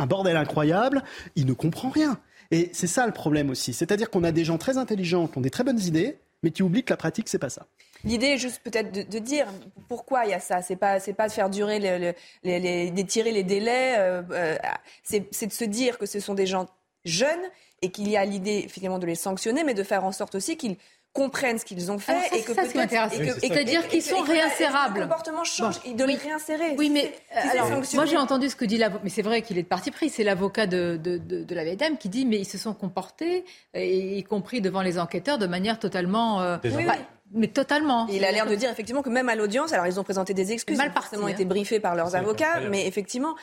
un 0.00 0.06
bordel 0.06 0.36
incroyable, 0.36 1.04
il 1.36 1.46
ne 1.46 1.52
comprend 1.52 1.90
rien. 1.90 2.18
Et 2.50 2.70
c'est 2.72 2.86
ça 2.88 3.06
le 3.06 3.12
problème 3.12 3.50
aussi, 3.50 3.72
c'est-à-dire 3.72 4.10
qu'on 4.10 4.24
a 4.24 4.32
des 4.32 4.44
gens 4.44 4.58
très 4.58 4.76
intelligents 4.76 5.28
qui 5.28 5.38
ont 5.38 5.40
des 5.40 5.50
très 5.50 5.62
bonnes 5.62 5.80
idées, 5.80 6.18
mais 6.42 6.50
qui 6.50 6.62
oublient 6.64 6.82
que 6.84 6.92
la 6.92 6.96
pratique, 6.96 7.28
c'est 7.28 7.38
pas 7.38 7.48
ça. 7.48 7.66
L'idée 8.06 8.28
est 8.28 8.38
juste 8.38 8.60
peut-être 8.62 8.90
de, 8.92 9.02
de 9.02 9.18
dire 9.18 9.46
pourquoi 9.88 10.24
il 10.24 10.30
y 10.30 10.34
a 10.34 10.40
ça. 10.40 10.62
C'est 10.62 10.76
pas, 10.76 11.00
c'est 11.00 11.12
pas 11.12 11.28
de 11.28 11.32
faire 11.32 11.50
durer, 11.50 11.78
le, 11.80 11.98
le- 11.98 12.14
les, 12.44 12.58
les- 12.60 12.90
d'étirer 12.90 13.32
les 13.32 13.42
délais. 13.42 13.94
euh, 13.98 14.22
euh, 14.30 14.56
c'est, 15.02 15.26
c'est 15.32 15.46
de 15.48 15.52
se 15.52 15.64
dire 15.64 15.98
que 15.98 16.06
ce 16.06 16.20
sont 16.20 16.34
des 16.34 16.46
gens 16.46 16.66
jeunes 17.04 17.42
et 17.82 17.90
qu'il 17.90 18.08
y 18.08 18.16
a 18.16 18.24
l'idée 18.24 18.62
effectivement 18.64 18.98
de 18.98 19.06
les 19.06 19.14
sanctionner, 19.16 19.62
mais 19.64 19.74
de 19.74 19.82
faire 19.82 20.04
en 20.04 20.12
sorte 20.12 20.34
aussi 20.36 20.56
qu'ils 20.56 20.76
comprennent 21.12 21.58
ce 21.58 21.64
qu'ils 21.64 21.90
ont 21.90 21.98
fait 21.98 22.12
Alors 22.12 22.24
ça, 22.24 22.36
et 22.36 22.40
que 22.42 22.46
c'est 22.48 22.54
ça 22.54 22.62
ce 22.64 22.66
qui 22.68 22.72
peut-être- 22.74 22.92
m'intéresse. 22.92 23.12
et 23.14 23.16
que- 23.18 23.22
Oui, 23.22 23.30
c'est 23.40 23.46
et 23.46 23.48
que- 23.48 23.54
C'est-à-dire 23.54 23.88
qu'ils 23.88 24.02
sont 24.02 24.20
réinsérables. 24.20 25.00
Le 25.00 25.06
comportement 25.06 25.44
change, 25.44 25.80
Bon. 25.84 25.92
de 25.94 26.04
les 26.04 26.14
réinsérer. 26.16 26.74
Oui, 26.76 26.90
mais, 26.90 27.12
c'est 27.32 27.58
alors, 27.58 27.70
moi 27.94 28.04
j'ai 28.06 28.16
entendu 28.18 28.50
ce 28.50 28.56
que 28.56 28.66
dit 28.66 28.76
l'avocat, 28.76 29.00
mais 29.02 29.10
c'est 29.10 29.22
vrai 29.22 29.40
qu'il 29.42 29.56
est 29.58 29.62
de 29.62 29.66
parti 29.68 29.90
pris. 29.90 30.10
C'est 30.10 30.24
l'avocat 30.24 30.66
de, 30.66 30.98
de, 31.02 31.16
de, 31.16 31.42
de 31.42 31.54
la 31.54 31.64
vieille 31.64 31.76
dame 31.78 31.96
qui 31.96 32.08
dit 32.10 32.26
mais 32.26 32.36
ils 32.36 32.44
se 32.44 32.58
sont 32.58 32.74
comportés, 32.74 33.44
euh, 33.76 33.82
y 33.82 34.22
compris 34.24 34.60
devant 34.60 34.82
les 34.82 34.98
enquêteurs, 34.98 35.38
de 35.38 35.46
manière 35.46 35.78
totalement. 35.78 36.42
euh, 36.42 36.58
Oui, 36.64 36.70
oui. 36.76 36.84
Mais 37.32 37.48
totalement. 37.48 38.08
Et 38.08 38.16
il 38.16 38.24
a 38.24 38.32
l'air 38.32 38.46
de 38.46 38.54
dire 38.54 38.70
effectivement 38.70 39.02
que 39.02 39.10
même 39.10 39.28
à 39.28 39.34
l'audience, 39.34 39.72
alors 39.72 39.86
ils 39.86 39.98
ont 39.98 40.04
présenté 40.04 40.34
des 40.34 40.52
excuses, 40.52 40.76
Mal 40.76 40.88
ils 40.88 40.90
ont 40.90 40.94
forcément 40.94 41.26
hein. 41.26 41.30
été 41.30 41.44
briefés 41.44 41.80
par 41.80 41.94
leurs 41.94 42.14
avocats, 42.14 42.46
incroyable. 42.46 42.70
mais 42.70 42.86
effectivement. 42.86 43.34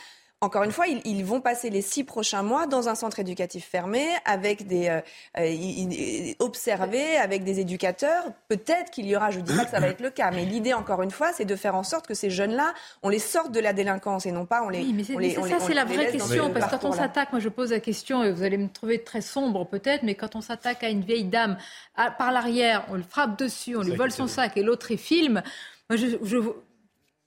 Encore 0.43 0.63
une 0.63 0.71
fois, 0.71 0.87
ils, 0.87 1.01
ils 1.05 1.23
vont 1.23 1.39
passer 1.39 1.69
les 1.69 1.81
six 1.81 2.03
prochains 2.03 2.43
mois 2.43 2.67
dans 2.67 2.89
un 2.89 2.95
centre 2.95 3.19
éducatif 3.19 3.65
fermé, 3.65 4.05
avec 4.25 4.67
des 4.67 4.89
euh, 4.89 4.99
euh, 5.39 6.33
observés, 6.39 7.15
avec 7.17 7.43
des 7.45 7.59
éducateurs. 7.61 8.25
Peut-être 8.49 8.91
qu'il 8.91 9.05
y 9.05 9.15
aura, 9.15 9.31
je 9.31 9.39
ne 9.39 9.43
dis 9.45 9.55
pas 9.55 9.63
que 9.65 9.71
ça 9.71 9.79
va 9.79 9.87
être 9.87 10.01
le 10.01 10.09
cas, 10.09 10.31
mais 10.31 10.43
l'idée, 10.45 10.73
encore 10.73 11.01
une 11.01 11.11
fois, 11.11 11.31
c'est 11.33 11.45
de 11.45 11.55
faire 11.55 11.75
en 11.75 11.83
sorte 11.83 12.07
que 12.07 12.13
ces 12.13 12.29
jeunes-là, 12.29 12.73
on 13.03 13.09
les 13.09 13.19
sorte 13.19 13.51
de 13.51 13.59
la 13.61 13.71
délinquance 13.71 14.25
et 14.25 14.31
non 14.33 14.45
pas 14.45 14.63
on 14.63 14.69
les. 14.69 14.79
Oui, 15.15 15.17
mais 15.21 15.29
c'est 15.29 15.41
ça, 15.49 15.59
c'est 15.67 15.73
la 15.73 15.85
vraie 15.85 16.11
question. 16.11 16.47
ce 16.47 16.51
Parce 16.53 16.65
que 16.65 16.71
quand 16.71 16.87
on 16.89 16.91
s'attaque, 17.03 17.31
moi 17.31 17.39
je 17.39 17.49
pose 17.49 17.71
la 17.71 17.79
question, 17.79 18.23
et 18.23 18.31
vous 18.31 18.43
allez 18.43 18.57
me 18.57 18.67
trouver 18.67 19.01
très 19.03 19.21
sombre 19.21 19.65
peut-être, 19.65 20.03
mais 20.03 20.15
quand 20.15 20.35
on 20.35 20.41
s'attaque 20.41 20.83
à 20.83 20.89
une 20.89 21.01
vieille 21.01 21.23
dame 21.25 21.57
à- 21.95 22.11
par 22.11 22.31
l'arrière, 22.33 22.85
on 22.89 22.95
le 22.95 23.03
frappe 23.03 23.39
dessus, 23.39 23.77
on 23.77 23.81
lui 23.81 23.95
vole 23.95 24.09
est 24.09 24.11
son 24.11 24.27
sac 24.27 24.57
et 24.57 24.63
l'autre 24.63 24.91
il 24.91 24.97
filme, 24.97 25.41
moi 25.89 25.95
je, 25.97 26.07
je- 26.21 26.37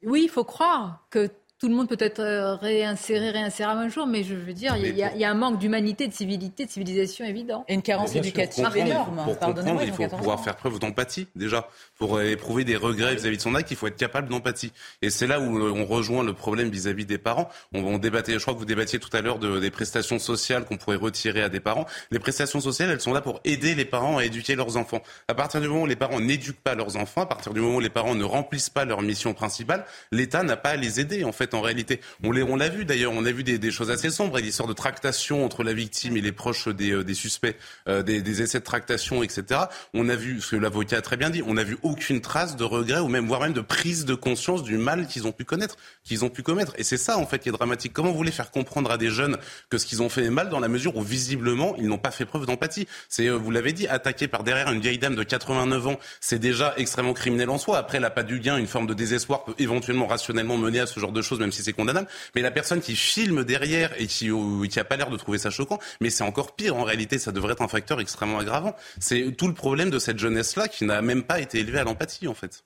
oui, 0.02 0.22
il 0.24 0.28
faut 0.28 0.44
croire 0.44 1.06
que 1.10 1.30
tout 1.58 1.68
le 1.68 1.74
monde 1.74 1.88
peut 1.88 1.96
être 1.98 2.20
euh, 2.20 2.54
réinséré, 2.56 3.30
réinsérable 3.30 3.80
un 3.80 3.88
jour, 3.88 4.06
mais 4.06 4.24
je 4.24 4.34
veux 4.34 4.52
dire, 4.52 4.76
il 4.76 4.94
y, 4.96 5.02
a- 5.02 5.12
il 5.14 5.20
y 5.20 5.24
a 5.24 5.30
un 5.30 5.34
manque 5.34 5.58
d'humanité, 5.58 6.06
de 6.06 6.12
civilité, 6.12 6.66
de 6.66 6.70
civilisation 6.70 7.24
évident. 7.24 7.64
Et 7.68 7.74
une 7.74 7.82
carence 7.82 8.14
éducative 8.14 8.68
énorme. 8.76 9.22
Pour 9.24 9.38
comprendre, 9.38 9.80
il 9.82 9.90
faut 9.92 10.02
14 10.02 10.18
pouvoir 10.18 10.38
ans. 10.38 10.42
faire 10.42 10.56
preuve 10.56 10.78
d'empathie, 10.78 11.28
déjà. 11.34 11.68
Pour 11.98 12.20
éprouver 12.20 12.64
des 12.64 12.76
regrets 12.76 13.14
vis-à-vis 13.14 13.38
de 13.38 13.42
son 13.42 13.54
acte, 13.54 13.70
il 13.70 13.76
faut 13.76 13.86
être 13.86 13.96
capable 13.96 14.28
d'empathie. 14.28 14.70
Et 15.00 15.08
c'est 15.08 15.26
là 15.26 15.40
où 15.40 15.58
euh, 15.58 15.72
on 15.74 15.86
rejoint 15.86 16.22
le 16.24 16.34
problème 16.34 16.68
vis-à-vis 16.68 17.06
des 17.06 17.16
parents. 17.18 17.48
On, 17.72 17.82
on 17.84 17.98
débattait, 17.98 18.34
je 18.34 18.38
crois 18.40 18.52
que 18.52 18.58
vous 18.58 18.64
débattiez 18.66 18.98
tout 18.98 19.14
à 19.16 19.22
l'heure 19.22 19.38
de, 19.38 19.58
des 19.58 19.70
prestations 19.70 20.18
sociales 20.18 20.64
qu'on 20.66 20.76
pourrait 20.76 20.96
retirer 20.96 21.42
à 21.42 21.48
des 21.48 21.60
parents. 21.60 21.86
Les 22.10 22.18
prestations 22.18 22.60
sociales, 22.60 22.90
elles 22.90 23.00
sont 23.00 23.14
là 23.14 23.22
pour 23.22 23.40
aider 23.44 23.74
les 23.74 23.86
parents 23.86 24.18
à 24.18 24.24
éduquer 24.26 24.56
leurs 24.56 24.76
enfants. 24.76 25.00
À 25.28 25.34
partir 25.34 25.62
du 25.62 25.68
moment 25.68 25.82
où 25.82 25.86
les 25.86 25.96
parents 25.96 26.20
n'éduquent 26.20 26.60
pas 26.60 26.74
leurs 26.74 26.96
enfants, 26.98 27.22
à 27.22 27.26
partir 27.26 27.54
du 27.54 27.60
moment 27.60 27.76
où 27.76 27.80
les 27.80 27.88
parents 27.88 28.14
ne 28.14 28.24
remplissent 28.24 28.68
pas 28.70 28.84
leur 28.84 29.00
mission 29.00 29.32
principale, 29.32 29.86
l'État 30.12 30.42
n'a 30.42 30.56
pas 30.58 30.70
à 30.70 30.76
les 30.76 31.00
aider, 31.00 31.24
en 31.24 31.32
fait, 31.32 31.45
en 31.54 31.60
réalité. 31.60 32.00
On 32.22 32.56
l'a 32.56 32.68
vu, 32.68 32.84
d'ailleurs, 32.84 33.12
on 33.12 33.24
a 33.24 33.32
vu 33.32 33.44
des, 33.44 33.70
choses 33.70 33.90
assez 33.90 34.10
sombres, 34.10 34.38
l'histoire 34.38 34.68
de 34.68 34.72
tractation 34.72 35.44
entre 35.44 35.62
la 35.62 35.72
victime 35.72 36.16
et 36.16 36.20
les 36.20 36.32
proches 36.32 36.68
des, 36.68 36.92
euh, 36.92 37.14
suspects, 37.14 37.56
euh, 37.88 38.02
des, 38.02 38.42
essais 38.42 38.60
de 38.60 38.64
tractation, 38.64 39.22
etc. 39.22 39.60
On 39.94 40.08
a 40.08 40.16
vu, 40.16 40.40
ce 40.40 40.52
que 40.52 40.56
l'avocat 40.56 40.98
a 40.98 41.02
très 41.02 41.16
bien 41.16 41.30
dit, 41.30 41.42
on 41.46 41.54
n'a 41.54 41.64
vu 41.64 41.78
aucune 41.82 42.20
trace 42.20 42.56
de 42.56 42.64
regret 42.64 43.00
ou 43.00 43.08
même, 43.08 43.26
voire 43.26 43.40
même 43.40 43.52
de 43.52 43.60
prise 43.60 44.04
de 44.04 44.14
conscience 44.14 44.62
du 44.62 44.76
mal 44.78 45.06
qu'ils 45.06 45.26
ont 45.26 45.32
pu 45.32 45.44
connaître, 45.44 45.76
qu'ils 46.04 46.24
ont 46.24 46.28
pu 46.28 46.42
commettre. 46.42 46.72
Et 46.78 46.84
c'est 46.84 46.96
ça, 46.96 47.18
en 47.18 47.26
fait, 47.26 47.38
qui 47.38 47.48
est 47.48 47.52
dramatique. 47.52 47.92
Comment 47.92 48.10
vous 48.10 48.16
voulez 48.16 48.30
faire 48.30 48.50
comprendre 48.50 48.90
à 48.90 48.98
des 48.98 49.10
jeunes 49.10 49.36
que 49.70 49.78
ce 49.78 49.86
qu'ils 49.86 50.02
ont 50.02 50.08
fait 50.08 50.24
est 50.24 50.30
mal 50.30 50.48
dans 50.48 50.60
la 50.60 50.68
mesure 50.68 50.96
où, 50.96 51.02
visiblement, 51.02 51.74
ils 51.78 51.86
n'ont 51.86 51.98
pas 51.98 52.10
fait 52.10 52.24
preuve 52.24 52.46
d'empathie? 52.46 52.86
C'est, 53.08 53.28
euh, 53.28 53.36
vous 53.36 53.50
l'avez 53.50 53.72
dit, 53.72 53.86
attaquer 53.86 54.28
par 54.28 54.44
derrière 54.44 54.70
une 54.72 54.80
vieille 54.80 54.98
dame 54.98 55.14
de 55.14 55.22
89 55.22 55.86
ans, 55.86 55.98
c'est 56.20 56.38
déjà 56.38 56.74
extrêmement 56.76 57.14
criminel 57.14 57.50
en 57.50 57.58
soi. 57.58 57.78
Après, 57.78 58.00
la 58.00 58.10
pas 58.10 58.22
du 58.22 58.40
gain, 58.40 58.56
une 58.56 58.66
forme 58.66 58.86
de 58.86 58.94
désespoir 58.94 59.44
peut 59.44 59.54
éventuellement 59.58 60.06
rationnellement 60.06 60.56
mener 60.56 60.80
à 60.80 60.86
ce 60.86 61.00
genre 61.00 61.12
de 61.12 61.22
choses, 61.22 61.35
même 61.38 61.52
si 61.52 61.62
c'est 61.62 61.72
condamnable. 61.72 62.08
Mais 62.34 62.42
la 62.42 62.50
personne 62.50 62.80
qui 62.80 62.96
filme 62.96 63.44
derrière 63.44 63.92
et 64.00 64.06
qui, 64.06 64.30
euh, 64.30 64.66
qui 64.66 64.80
a 64.80 64.84
pas 64.84 64.96
l'air 64.96 65.10
de 65.10 65.16
trouver 65.16 65.38
ça 65.38 65.50
choquant, 65.50 65.78
mais 66.00 66.10
c'est 66.10 66.24
encore 66.24 66.54
pire. 66.54 66.76
En 66.76 66.84
réalité, 66.84 67.18
ça 67.18 67.32
devrait 67.32 67.52
être 67.52 67.62
un 67.62 67.68
facteur 67.68 68.00
extrêmement 68.00 68.38
aggravant. 68.38 68.74
C'est 68.98 69.36
tout 69.36 69.48
le 69.48 69.54
problème 69.54 69.90
de 69.90 69.98
cette 69.98 70.18
jeunesse-là 70.18 70.68
qui 70.68 70.84
n'a 70.84 71.02
même 71.02 71.22
pas 71.22 71.40
été 71.40 71.60
élevée 71.60 71.78
à 71.78 71.84
l'empathie, 71.84 72.28
en 72.28 72.34
fait. 72.34 72.64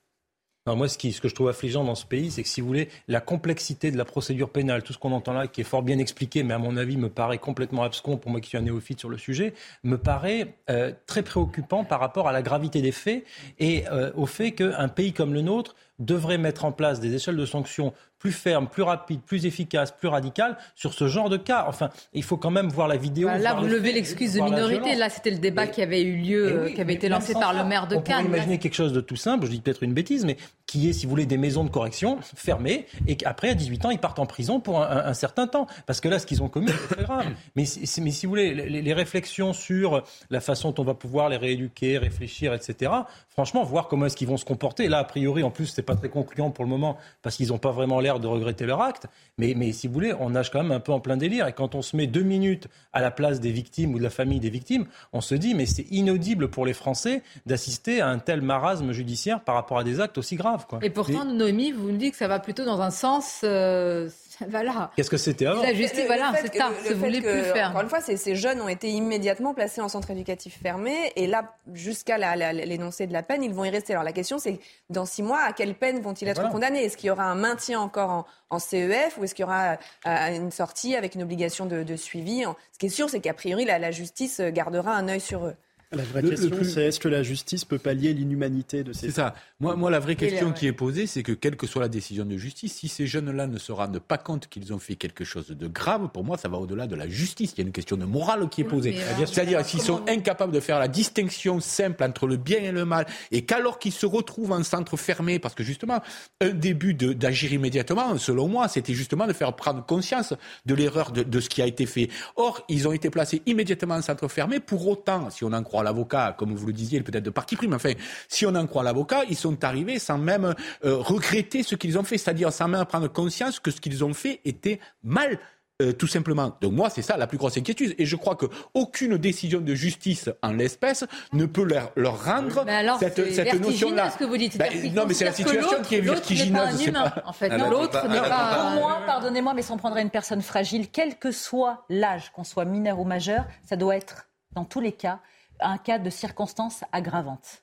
Moi, 0.67 0.89
ce, 0.89 1.11
ce 1.11 1.21
que 1.21 1.29
je 1.29 1.35
trouve 1.35 1.49
affligeant 1.49 1.85
dans 1.85 1.95
ce 1.95 2.05
pays, 2.05 2.31
c'est 2.31 2.43
que 2.43 2.49
si 2.49 2.61
vous 2.61 2.67
voulez, 2.67 2.89
la 3.09 3.21
complexité 3.21 3.91
de 3.91 3.97
la 3.97 4.05
procédure 4.05 4.51
pénale, 4.51 4.83
tout 4.83 4.93
ce 4.93 4.99
qu'on 4.99 5.13
entend 5.13 5.33
là, 5.33 5.47
qui 5.47 5.63
est 5.63 5.65
fort 5.65 5.83
bien 5.83 5.99
expliqué, 5.99 6.43
mais 6.43 6.53
à 6.53 6.59
mon 6.59 6.77
avis 6.77 6.99
me 6.99 7.09
paraît 7.09 7.39
complètement 7.39 7.83
abscon 7.83 8.19
pour 8.19 8.31
moi 8.31 8.41
qui 8.41 8.51
suis 8.51 8.59
un 8.59 8.63
néophyte 8.63 9.01
sur 9.01 9.09
le 9.09 9.17
sujet, 9.17 9.55
me 9.85 9.97
paraît 9.97 10.55
euh, 10.69 10.93
très 11.07 11.23
préoccupant 11.23 11.85
par 11.85 11.99
rapport 11.99 12.29
à 12.29 12.33
la 12.33 12.43
gravité 12.43 12.83
des 12.83 12.93
faits 12.93 13.25
et 13.59 13.89
euh, 13.89 14.13
au 14.15 14.27
fait 14.27 14.53
qu'un 14.53 14.89
pays 14.89 15.15
comme 15.15 15.33
le 15.33 15.41
nôtre 15.41 15.75
devrait 15.99 16.39
mettre 16.39 16.65
en 16.65 16.73
place 16.73 17.01
des 17.01 17.15
échelles 17.15 17.37
de 17.37 17.47
sanctions 17.47 17.93
plus 18.21 18.31
fermes, 18.33 18.69
plus 18.69 18.83
rapides, 18.85 19.21
plus 19.23 19.47
efficaces, 19.47 19.91
plus 19.91 20.07
radicales 20.07 20.57
sur 20.77 20.95
ce 20.95 21.09
genre 21.09 21.29
de 21.29 21.37
cas. 21.39 21.65
Enfin, 21.67 21.91
il 22.13 22.23
faut 22.23 22.37
quand 22.37 22.51
même 22.53 22.69
voir 22.69 22.87
la 22.87 22.97
vidéo. 22.97 23.27
Bah, 23.27 23.39
là, 23.39 23.55
vous 23.55 23.65
les 23.67 23.73
levez 23.73 23.93
l'excuse 23.93 24.35
de 24.35 24.41
minorité. 24.43 24.95
Là, 24.95 25.09
c'était 25.09 25.31
le 25.33 25.39
débat 25.39 25.67
qui 25.67 25.83
avait 25.83 26.03
eu 26.03 26.17
lieu, 26.17 26.63
oui, 26.67 26.75
qui 26.75 26.81
avait 26.81 26.85
mais 26.85 26.95
été 26.95 27.09
lancé 27.09 27.33
par 27.33 27.53
ça, 27.55 27.63
le 27.63 27.69
maire 27.69 27.89
de 27.89 27.97
On 27.97 28.03
Cannes. 28.03 28.27
imaginer 28.27 28.59
quelque 28.59 28.75
chose 28.75 28.93
de 28.93 29.01
tout 29.01 29.17
simple, 29.17 29.47
je 29.47 29.51
dis 29.51 29.61
peut-être 29.61 29.83
une 29.83 29.95
bêtise, 29.95 30.25
mais 30.25 30.37
qui 30.67 30.89
est, 30.89 30.93
si 30.93 31.07
vous 31.07 31.11
voulez, 31.11 31.27
des 31.27 31.39
maisons 31.39 31.65
de 31.65 31.71
correction 31.71 32.19
fermées 32.37 32.87
et 33.09 33.17
qu'après, 33.17 33.49
à 33.49 33.55
18 33.55 33.87
ans, 33.87 33.91
ils 33.91 33.99
partent 33.99 34.19
en 34.21 34.27
prison 34.27 34.61
pour 34.61 34.81
un, 34.83 34.87
un- 34.89 35.07
un 35.07 35.15
certain 35.15 35.47
temps. 35.47 35.67
Parce 35.87 36.01
que 36.01 36.09
là, 36.09 36.19
ce 36.19 36.27
qu'ils 36.27 36.43
ont 36.43 36.49
commis, 36.49 36.69
c'est 36.69 36.95
très 36.97 37.05
grave. 37.05 37.25
Mais, 37.57 37.65
mais 37.99 38.11
si 38.11 38.27
vous 38.27 38.31
voulez, 38.31 38.55
les, 38.55 38.83
les 38.83 38.93
réflexions 38.93 39.53
sur 39.53 40.03
la 40.31 40.41
façon 40.41 40.71
dont 40.71 40.83
on 40.83 40.85
va 40.85 40.95
pouvoir 40.95 41.29
les 41.29 41.37
rééduquer, 41.39 41.99
réfléchir, 41.99 42.53
etc., 42.55 42.93
franchement, 43.29 43.65
voir 43.65 43.89
comment 43.89 44.07
est-ce 44.07 44.17
qu'ils 44.17 44.29
vont 44.29 44.37
se 44.37 44.45
comporter. 44.45 44.89
Là, 44.89 44.99
a 44.99 45.05
priori, 45.05 45.43
en 45.43 45.51
plus, 45.51 45.67
c'est 45.67 45.83
pas 45.83 45.97
très 45.97 46.09
concluant 46.11 46.51
pour 46.51 46.65
le 46.65 46.71
moment 46.71 46.97
parce 47.23 47.37
qu'ils 47.37 47.49
n'ont 47.49 47.59
pas 47.59 47.71
vraiment 47.71 48.01
l'air 48.01 48.10
de 48.19 48.27
regretter 48.27 48.67
leur 48.67 48.83
acte. 48.83 49.07
Mais, 49.39 49.55
mais 49.57 49.73
si 49.73 49.87
vous 49.87 49.95
voulez, 49.95 50.13
on 50.19 50.31
nage 50.31 50.51
quand 50.51 50.63
même 50.63 50.73
un 50.73 50.81
peu 50.81 50.93
en 50.93 51.01
plein 51.01 51.17
délire. 51.17 51.47
Et 51.47 51.53
quand 51.53 51.75
on 51.75 51.83
se 51.83 51.97
met 51.97 52.07
deux 52.07 52.23
minutes 52.23 52.67
à 52.93 53.01
la 53.01 53.11
place 53.11 53.39
des 53.39 53.53
victimes 53.53 53.95
ou 53.95 53.99
de 53.99 54.03
la 54.03 54.11
famille 54.11 54.41
des 54.41 54.51
victimes, 54.51 54.87
on 55.13 55.21
se 55.21 55.35
dit, 55.35 55.55
mais 55.55 55.67
c'est 55.67 55.87
inaudible 55.91 56.49
pour 56.49 56.67
les 56.67 56.75
Français 56.75 57.23
d'assister 57.47 58.01
à 58.01 58.09
un 58.09 58.19
tel 58.19 58.43
marasme 58.43 58.91
judiciaire 58.93 59.43
par 59.43 59.55
rapport 59.55 59.79
à 59.79 59.85
des 59.85 60.01
actes 60.01 60.19
aussi 60.19 60.37
graves. 60.37 60.67
Quoi. 60.67 60.81
Et 60.83 60.91
pourtant, 60.91 61.25
Noémie, 61.25 61.71
vous 61.73 61.91
nous 61.91 61.99
dites 61.99 62.13
que 62.13 62.19
ça 62.19 62.29
va 62.29 62.41
plutôt 62.41 62.65
dans 62.65 62.81
un 62.81 62.91
sens. 62.91 63.43
euh, 63.45 64.09
voilà. 64.49 64.91
Qu'est-ce 64.97 65.11
que 65.11 65.17
c'était 65.17 65.47
avant 65.47 65.63
La 65.63 65.75
justice, 65.75 65.97
Le- 65.97 66.03
le 66.03 66.07
voilà, 66.07 66.33
c'est 66.41 66.49
que- 66.51 66.57
ça. 66.59 66.69
le 66.71 66.75
Ça 66.77 66.83
fait 66.83 66.95
voulait 66.95 67.21
que, 67.21 67.33
plus 67.43 67.53
faire. 67.53 67.71
Encore 67.71 67.83
une 67.83 67.89
fois, 67.89 68.01
ces, 68.01 68.17
ces 68.17 68.35
jeunes 68.37 68.61
ont 68.61 68.69
été 68.69 68.89
immédiatement 68.91 69.55
placés 69.55 69.81
en 69.81 69.89
centre 69.89 70.11
éducatif 70.11 70.59
fermé 70.63 71.13
et 71.17 71.27
là, 71.27 71.55
jusqu'à 71.73 72.19
l'énoncé 72.53 73.07
de 73.07 73.13
la 73.13 73.23
peine, 73.23 73.43
ils 73.43 73.53
vont 73.53 73.65
y 73.65 73.71
rester. 73.71 73.93
Alors 73.93 74.05
la 74.05 74.13
question, 74.13 74.39
c'est 74.39 74.61
dans 74.89 75.05
six 75.07 75.23
mois, 75.23 75.41
à 75.41 75.53
quelle 75.53 75.75
peine 75.75 76.01
vont-ils 76.01 76.29
être 76.29 76.37
Voilà. 76.37 76.51
condamnés? 76.51 76.85
Est-ce 76.85 76.97
qu'il 76.97 77.09
y 77.09 77.11
aura 77.11 77.25
un 77.25 77.35
maintien 77.35 77.81
encore 77.81 78.11
en, 78.11 78.27
en 78.51 78.59
CEF 78.59 79.19
ou 79.19 79.25
est-ce 79.25 79.35
qu'il 79.35 79.45
y 79.45 79.47
aura 79.47 79.77
euh, 80.07 80.37
une 80.37 80.51
sortie 80.51 80.97
avec 80.97 81.15
une 81.15 81.23
obligation 81.23 81.67
de, 81.67 81.83
de 81.83 81.97
suivi? 81.97 82.45
Ce 82.73 82.79
qui 82.79 82.87
est 82.87 82.91
sûr, 82.91 83.11
c'est 83.11 83.21
qu'a 83.21 83.35
priori, 83.35 83.65
la, 83.65 83.79
la 83.79 83.91
justice 83.91 84.41
gardera 84.41 84.93
un 84.95 85.09
œil 85.09 85.21
sur 85.21 85.47
eux. 85.47 85.55
La 85.93 86.05
vraie 86.05 86.23
Le- 86.23 86.31
question, 86.31 86.51
plus- 86.51 86.71
c'est 86.73 86.83
est-ce 86.87 87.01
que 87.01 87.09
la 87.09 87.25
justice 87.25 87.65
peut 87.65 87.79
pallier 87.81 88.15
l'inhumanité 88.15 88.85
de 88.85 88.93
ces 88.93 89.07
C'est 89.09 89.11
ça. 89.13 89.35
Moi, 89.59 89.75
moi, 89.75 89.91
la 89.91 89.99
vraie 89.99 90.15
question 90.15 90.53
qui 90.53 90.69
est 90.69 90.73
posée, 90.73 91.09
c'est 91.09 91.25
que 91.25 91.33
quelle 91.33 91.57
que 91.57 91.67
soit 91.67 91.83
la 91.83 91.89
décision 91.89 92.25
de 92.25 92.37
justice, 92.37 92.75
si 92.75 92.87
ces 92.87 93.09
jeunes-là 93.09 93.49
ne 93.49 93.59
se 93.59 93.73
rendent 93.73 93.99
pas 93.99 94.17
compte 94.17 94.47
qu'ils 94.47 94.73
ont 94.73 94.79
fait 94.79 94.95
quelque 94.95 95.25
chose 95.25 95.49
de 95.49 95.67
grave, 95.67 96.09
pour 96.15 96.23
moi, 96.23 96.39
ça 96.39 96.49
va 96.49 96.59
au-delà 96.59 96.87
de 96.87 96.95
la 96.95 97.09
justice. 97.09 97.55
Il 97.57 97.59
y 97.59 97.61
a 97.63 97.67
une 97.67 97.73
question 97.73 97.97
de 97.97 98.05
morale 98.05 98.49
qui 98.49 98.61
est 98.61 98.65
posée. 98.65 98.95
alors, 99.17 99.27
C'est-à-dire, 99.29 99.65
s'ils 99.67 99.83
sont 99.83 100.03
incapables 100.09 100.53
de 100.53 100.61
faire 100.61 100.79
la 100.79 100.87
distinction 100.87 101.59
simple 101.59 102.05
entre 102.05 102.29
le 102.29 102.37
bien 102.37 102.59
et 102.61 102.71
le 102.71 102.85
mal, 102.85 103.07
et 103.33 103.45
qu'alors 103.45 103.81
qu'ils 103.81 103.91
se 103.91 104.07
retrouvent 104.07 104.53
en 104.53 104.63
centre 104.63 104.97
fermé, 104.97 105.41
parce 105.41 105.57
que 105.57 105.65
justement, 105.65 106.01
un 106.41 106.51
début 106.51 106.95
d'agir 106.95 107.53
immédiatement, 107.53 108.17
selon 108.17 108.47
moi, 108.47 108.69
c'était 108.69 108.95
justement 108.95 109.27
de 109.27 109.33
faire 109.33 109.55
prendre 109.57 109.85
conscience 109.85 110.35
de 110.67 110.75
l'erreur 110.77 111.11
de, 111.11 111.25
de 111.25 111.41
ce 111.41 111.49
qui 111.49 111.63
a 111.63 111.67
été 111.67 111.85
fait. 111.87 112.11
Or, 112.37 112.63
ils 112.69 112.87
ont 112.87 112.93
été 112.93 113.11
placés 113.11 113.43
immédiatement 113.47 113.97
en 113.97 114.03
centre 114.03 114.29
fermé. 114.29 114.61
Pour 114.61 114.87
autant, 114.87 115.31
si 115.31 115.43
on 115.43 115.53
en 115.53 115.65
croit 115.65 115.80
l'avocat, 115.83 116.35
comme 116.39 116.55
vous 116.55 116.67
le 116.67 116.73
disiez, 116.73 117.01
peut-être 117.03 117.25
de 117.25 117.31
parti 117.31 117.57
pris, 117.57 117.69
mais 117.69 117.77
enfin, 117.77 117.93
si 118.29 118.47
on 118.47 118.55
en 118.55 118.67
croit 118.67 118.83
l'avocat, 118.83 119.23
ils 119.29 119.37
sont 119.37 119.63
arrivés 119.65 119.99
sans 119.99 120.19
même 120.19 120.55
euh, 120.85 120.97
regretter 120.97 121.63
ce 121.63 121.75
qu'ils 121.75 121.99
ont 121.99 122.05
fait, 122.05 122.19
c'est-à-dire 122.19 122.53
sans 122.53 122.69
même 122.69 122.85
prendre 122.85 123.09
conscience 123.09 123.61
que 123.61 123.71
ce 123.71 123.81
qu'ils 123.81 124.05
ont 124.05 124.15
fait 124.15 124.41
était 124.45 124.81
mal. 125.03 125.39
euh, 125.83 125.93
tout 125.95 126.07
simplement. 126.07 126.55
Donc 126.61 126.75
moi, 126.75 126.91
c'est 126.91 127.01
ça 127.01 127.17
la 127.17 127.27
plus 127.27 127.39
grosse 127.39 127.57
inquiétude. 127.57 127.95
Et 127.97 128.05
je 128.05 128.15
crois 128.15 128.37
que 128.37 128.45
aucune 128.75 129.17
décision 129.17 129.63
de 129.63 129.75
justice 129.75 130.29
en 130.43 130.53
l'espèce 130.53 131.07
ne 131.33 131.47
peut 131.47 131.65
leur, 131.65 131.91
leur 131.97 132.23
rendre 132.23 132.65
Mais 132.67 132.75
alors, 132.75 132.99
cette, 132.99 133.15
c'est 133.17 133.33
cette 133.33 133.59
notion-là. 133.63 134.11
ce 134.11 134.19
que 134.19 134.25
vous 134.25 134.37
dites. 134.37 134.59
Ben, 134.59 134.71
non, 134.95 135.05
mais 135.09 135.15
c'est 135.15 135.25
la 135.25 135.33
situation 135.33 135.81
qui 135.83 135.95
est 135.95 136.03
l'autre 136.03 136.31
n'est 136.31 136.51
pas 136.51 136.67
vertigineuse. 136.67 136.83
un 136.83 136.87
humain, 136.87 137.09
pas- 137.09 137.23
en 137.25 137.33
fait. 137.33 137.49
L'autre 137.57 138.07
n'est 138.09 138.19
pas- 138.21 138.29
bah, 138.29 138.61
Pour 138.61 138.71
moi, 138.83 138.99
pardonnez-moi, 139.07 139.55
mais 139.55 139.63
si 139.63 139.73
on 139.73 139.79
prendrait 139.79 140.03
une 140.03 140.11
personne 140.11 140.43
fragile, 140.43 140.89
quel 140.93 141.17
que 141.19 141.31
soit 141.33 141.87
l'âge, 141.89 142.31
qu'on 142.33 142.45
soit 142.45 142.67
mineur 142.67 143.01
ou 143.01 143.05
majeur, 143.05 143.47
ça 143.67 143.77
doit 143.77 143.97
être, 143.97 144.29
dans 144.53 144.67
tous 144.67 144.81
les 144.83 144.93
cas, 144.93 145.21
un 145.63 145.79
cas 145.79 145.99
de 145.99 146.11
circonstances 146.11 146.85
aggravantes. 146.93 147.63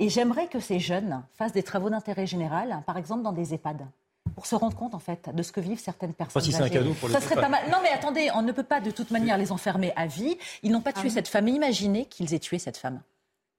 Et 0.00 0.08
j'aimerais 0.08 0.48
que 0.48 0.58
ces 0.60 0.78
jeunes 0.80 1.22
fassent 1.36 1.52
des 1.52 1.62
travaux 1.62 1.90
d'intérêt 1.90 2.26
général, 2.26 2.82
par 2.86 2.96
exemple 2.98 3.22
dans 3.22 3.32
des 3.32 3.54
EHPAD, 3.54 3.86
pour 4.34 4.46
se 4.46 4.54
rendre 4.56 4.76
compte 4.76 4.94
en 4.94 4.98
fait 4.98 5.30
de 5.32 5.42
ce 5.42 5.52
que 5.52 5.60
vivent 5.60 5.78
certaines 5.78 6.14
personnes. 6.14 6.42
si 6.42 6.50
c'est 6.52 6.58
un 6.58 6.62
âgées. 6.64 6.74
cadeau 6.74 6.94
pour 6.94 7.08
les 7.08 7.14
Ça 7.14 7.20
serait 7.20 7.36
pas 7.40 7.48
mal. 7.48 7.62
Non 7.70 7.78
mais 7.82 7.90
attendez, 7.90 8.28
on 8.34 8.42
ne 8.42 8.50
peut 8.52 8.64
pas 8.64 8.80
de 8.80 8.90
toute 8.90 9.10
manière 9.12 9.38
les 9.38 9.52
enfermer 9.52 9.92
à 9.94 10.06
vie. 10.06 10.36
Ils 10.64 10.72
n'ont 10.72 10.80
pas 10.80 10.90
Ah 10.94 11.00
tué 11.00 11.10
cette 11.10 11.28
femme. 11.28 11.46
Imaginez 11.48 12.06
qu'ils 12.06 12.34
aient 12.34 12.38
tué 12.40 12.58
cette 12.58 12.76
femme. 12.76 13.00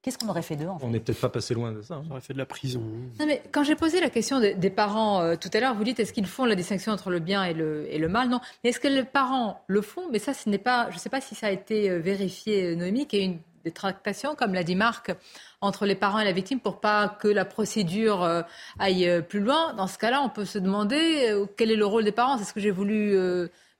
Qu'est-ce 0.01 0.19
qu'on 0.19 0.27
aurait 0.29 0.43
fait 0.43 0.55
d'eux 0.55 0.67
On 0.81 0.89
n'est 0.89 0.99
peut-être 0.99 1.19
pas 1.21 1.29
passé 1.29 1.55
loin 1.55 1.71
de 1.71 1.81
ça. 1.81 1.95
hein. 1.95 2.03
On 2.07 2.11
aurait 2.11 2.21
fait 2.21 2.33
de 2.33 2.37
la 2.37 2.45
prison. 2.45 2.79
Non, 3.19 3.25
mais 3.25 3.41
quand 3.51 3.63
j'ai 3.63 3.73
posé 3.75 3.99
la 4.01 4.11
question 4.11 4.39
des, 4.39 4.53
des 4.53 4.69
parents 4.69 5.21
euh, 5.21 5.35
tout 5.35 5.49
à 5.53 5.59
l'heure, 5.59 5.73
vous 5.73 5.83
dites 5.83 5.99
est-ce 5.99 6.13
qu'ils 6.13 6.27
font 6.27 6.45
la 6.45 6.53
distinction 6.53 6.91
entre 6.91 7.09
le 7.09 7.17
bien 7.19 7.43
et 7.43 7.55
le, 7.55 7.87
et 7.91 7.97
le 7.97 8.07
mal? 8.07 8.29
Non. 8.29 8.39
Mais 8.63 8.69
est-ce 8.69 8.79
que 8.79 8.87
les 8.87 9.03
parents 9.03 9.61
le 9.65 9.81
font? 9.81 10.03
Mais 10.11 10.19
ça, 10.19 10.35
ce 10.35 10.47
n'est 10.47 10.59
pas. 10.59 10.89
Je 10.91 10.95
ne 10.95 10.99
sais 10.99 11.09
pas 11.09 11.21
si 11.21 11.33
ça 11.33 11.47
a 11.47 11.49
été 11.49 11.89
euh, 11.89 11.97
vérifié, 11.99 12.65
euh, 12.65 12.75
Noémie, 12.75 13.07
qu'il 13.07 13.19
y 13.19 13.21
a 13.23 13.25
une 13.25 13.39
des 13.65 13.71
tractations, 13.71 14.35
comme 14.35 14.53
l'a 14.53 14.63
dit 14.63 14.75
Marc, 14.75 15.11
entre 15.59 15.85
les 15.87 15.95
parents 15.95 16.19
et 16.19 16.23
la 16.25 16.31
victime 16.31 16.59
pour 16.59 16.79
pas 16.79 17.09
que 17.09 17.27
la 17.27 17.43
procédure 17.45 18.23
euh, 18.23 18.43
aille 18.79 19.09
euh, 19.09 19.21
plus 19.21 19.39
loin. 19.39 19.73
Dans 19.73 19.87
ce 19.87 19.97
cas-là, 19.97 20.21
on 20.21 20.29
peut 20.29 20.45
se 20.45 20.59
demander 20.59 21.29
euh, 21.31 21.45
quel 21.57 21.71
est 21.71 21.75
le 21.75 21.85
rôle 21.85 22.03
des 22.03 22.11
parents. 22.11 22.37
C'est 22.37 22.43
ce 22.43 22.53
que 22.53 22.59
j'ai 22.59 22.69
voulu 22.71 23.13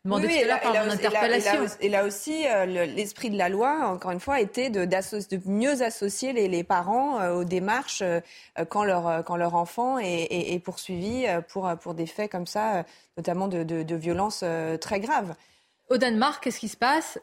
demander 0.03 0.25
Oui, 0.27 0.33
tout 0.33 0.39
oui, 0.39 0.43
à 0.43 0.47
l'heure 0.47 0.57
et 0.57 0.61
par 0.63 0.73
là- 0.73 0.85
mon 0.85 0.85
et 0.85 0.89
là- 0.89 0.95
et 0.95 1.01
là- 1.03 1.07
interpellation. 1.09 1.77
Et 1.81 1.89
là, 1.89 2.03
aussi, 2.05 2.47
euh, 2.47 2.65
le- 2.65 2.91
l'esprit 2.95 3.29
de 3.29 3.37
la 3.37 3.47
loi, 3.49 3.87
encore 3.87 4.09
une 4.09 4.19
fois, 4.19 4.39
était 4.41 4.71
de, 4.71 4.87
mieux 5.47 5.81
associer 5.83 6.33
les, 6.33 6.47
les 6.47 6.63
parents 6.63 7.21
euh, 7.21 7.33
aux 7.35 7.43
démarches 7.43 8.01
euh, 8.01 8.19
quand, 8.69 8.83
leur, 8.83 9.23
quand 9.23 9.35
leur 9.35 9.53
enfant 9.53 9.99
est, 9.99 10.23
est- 10.23 10.53
est 10.55 10.59
poursuivi 10.59 11.25
pour, 11.49 11.71
pour 11.79 11.93
des 11.93 12.07
faits 12.07 12.31
comme 12.31 12.47
ça, 12.47 12.83
notamment 13.17 13.47
de, 13.47 13.61
de, 13.61 13.83
de 13.83 13.95
violences 13.95 14.43
très 14.81 14.99
graves. 14.99 15.35
Au 15.91 15.97
Danemark, 15.97 16.43
qu'est-ce 16.43 16.59
qui 16.59 16.69
se 16.69 16.77
passe? 16.77 17.19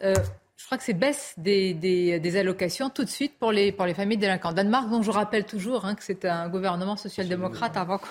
Je 0.57 0.67
crois 0.67 0.79
que 0.79 0.85
c'est 0.85 0.93
baisse 0.95 1.35
des, 1.37 1.75
des- 1.75 2.21
des 2.21 2.37
allocations 2.37 2.89
tout 2.91 3.05
de 3.05 3.09
suite 3.11 3.39
pour 3.39 3.53
les, 3.53 3.73
pour 3.73 3.85
les 3.87 3.95
familles 3.95 4.19
délinquantes. 4.19 4.55
Danemark, 4.55 4.89
dont 4.91 5.03
je 5.03 5.11
rappelle 5.11 5.45
toujours 5.45 5.85
hein, 5.85 5.95
que 5.95 6.05
c'est 6.05 6.25
un 6.25 6.49
gouvernement 6.49 6.97
social-démocrate 6.97 7.77
avant 7.77 7.99
qu'on 7.99 8.07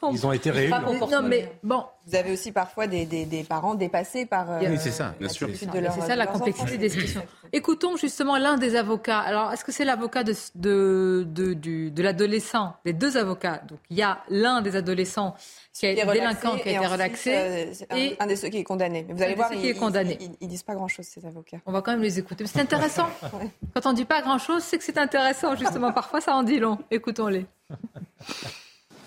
tombe. 0.00 0.14
Ils 0.14 0.26
ont 0.26 0.32
été 0.32 0.50
réélus. 0.50 0.72
Non, 1.10 1.22
mais 1.22 1.50
bon. 1.62 1.84
Vous 2.06 2.14
avez 2.14 2.32
aussi 2.32 2.52
parfois 2.52 2.86
des, 2.86 3.06
des, 3.06 3.24
des 3.24 3.42
parents 3.42 3.74
dépassés 3.74 4.26
par. 4.26 4.48
euh, 4.50 4.60
Oui, 4.62 4.76
c'est 4.78 4.92
ça, 4.92 5.14
bien 5.18 5.28
sûr. 5.28 5.48
C'est 5.52 5.66
ça 6.02 6.14
la 6.14 6.26
complexité 6.28 6.68
enfants. 6.72 6.80
des 6.80 6.88
discussions. 6.88 7.24
Écoutons 7.52 7.96
justement 7.96 8.36
l'un 8.36 8.56
des 8.58 8.76
avocats. 8.76 9.18
Alors, 9.20 9.52
est-ce 9.52 9.64
que 9.64 9.72
c'est 9.72 9.84
l'avocat 9.84 10.22
de, 10.22 10.34
de, 10.54 11.24
de, 11.26 11.54
du- 11.54 11.90
de 11.90 12.02
l'adolescent? 12.02 12.74
Les 12.84 12.92
deux 12.92 13.16
avocats. 13.16 13.62
Donc, 13.68 13.78
il 13.90 13.96
y 13.96 14.02
a 14.02 14.18
l'un 14.28 14.60
des 14.62 14.76
adolescents 14.76 15.34
qui 15.80 15.86
a 15.86 15.94
Qui 15.94 16.00
est 16.00 16.06
délinquant, 16.06 16.56
qui 16.56 16.68
a 16.68 16.72
été 16.72 16.78
ensuite, 16.78 16.92
relaxé. 16.92 17.34
euh, 17.36 17.66
c'est 17.72 17.92
un, 17.92 17.96
et 17.96 18.16
un 18.18 18.26
des 18.26 18.36
ceux 18.36 18.48
qui 18.48 18.58
est 18.58 18.64
condamné. 18.64 19.04
Mais 19.06 19.14
vous 19.14 19.22
allez 19.22 19.32
de 19.32 19.36
voir, 19.36 19.48
ceux 19.50 19.56
qui 19.56 19.62
ils, 19.62 19.68
est 19.70 19.74
condamné. 19.74 20.16
ils- 20.20 20.26
ils- 20.26 20.36
ils 20.42 20.48
disent 20.48 20.62
pas 20.62 20.74
grand-chose, 20.74 21.06
ces 21.06 21.24
avocats. 21.26 21.58
on 21.66 21.72
va 21.72 21.82
quand 21.82 21.92
même 21.92 22.02
les 22.02 22.18
écouter. 22.18 22.46
C'est 22.46 22.60
intéressant. 22.60 23.08
Quand 23.74 23.86
on 23.86 23.90
ne 23.90 23.96
dit 23.96 24.04
pas 24.04 24.22
grand-chose, 24.22 24.62
c'est 24.62 24.78
que 24.78 24.84
c'est 24.84 24.98
intéressant, 24.98 25.54
justement. 25.56 25.92
Parfois, 25.92 26.20
ça 26.20 26.34
en 26.34 26.42
dit 26.42 26.58
long. 26.58 26.78
Écoutons-les. 26.90 27.46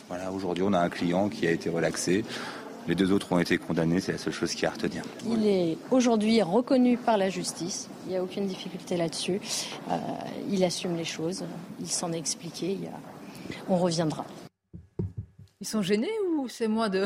Voilà, 0.08 0.32
aujourd'hui, 0.32 0.64
on 0.66 0.74
a 0.74 0.80
un 0.80 0.90
client 0.90 1.30
qui 1.30 1.48
a 1.48 1.52
été 1.52 1.70
relaxé. 1.70 2.26
Les 2.88 2.96
deux 2.96 3.12
autres 3.12 3.32
ont 3.32 3.40
été 3.40 3.58
condamnés, 3.60 4.00
c'est 4.02 4.14
la 4.14 4.18
seule 4.18 4.34
chose 4.34 4.52
qu'il 4.54 4.64
y 4.64 4.66
a 4.66 4.70
à 4.70 4.72
retenir. 4.74 5.04
Il 5.28 5.46
est 5.46 5.78
aujourd'hui 5.92 6.42
reconnu 6.42 6.98
par 6.98 7.18
la 7.18 7.30
justice. 7.30 7.88
Il 8.06 8.12
n'y 8.12 8.18
a 8.18 8.24
aucune 8.24 8.48
difficulté 8.48 8.98
là-dessus. 8.98 9.40
Euh, 9.92 9.98
il 10.50 10.64
assume 10.64 10.96
les 10.98 11.04
choses. 11.06 11.44
Il 11.80 11.88
s'en 11.90 12.12
est 12.12 12.18
expliqué. 12.18 12.72
Il 12.72 12.84
y 12.84 12.88
a- 12.88 12.92
On 13.70 13.78
reviendra. 13.78 14.26
Ils 15.62 15.68
sont 15.68 15.82
gênés 15.82 16.20
ou 16.32 16.48
c'est 16.48 16.68
moi 16.68 16.90
de. 16.90 17.06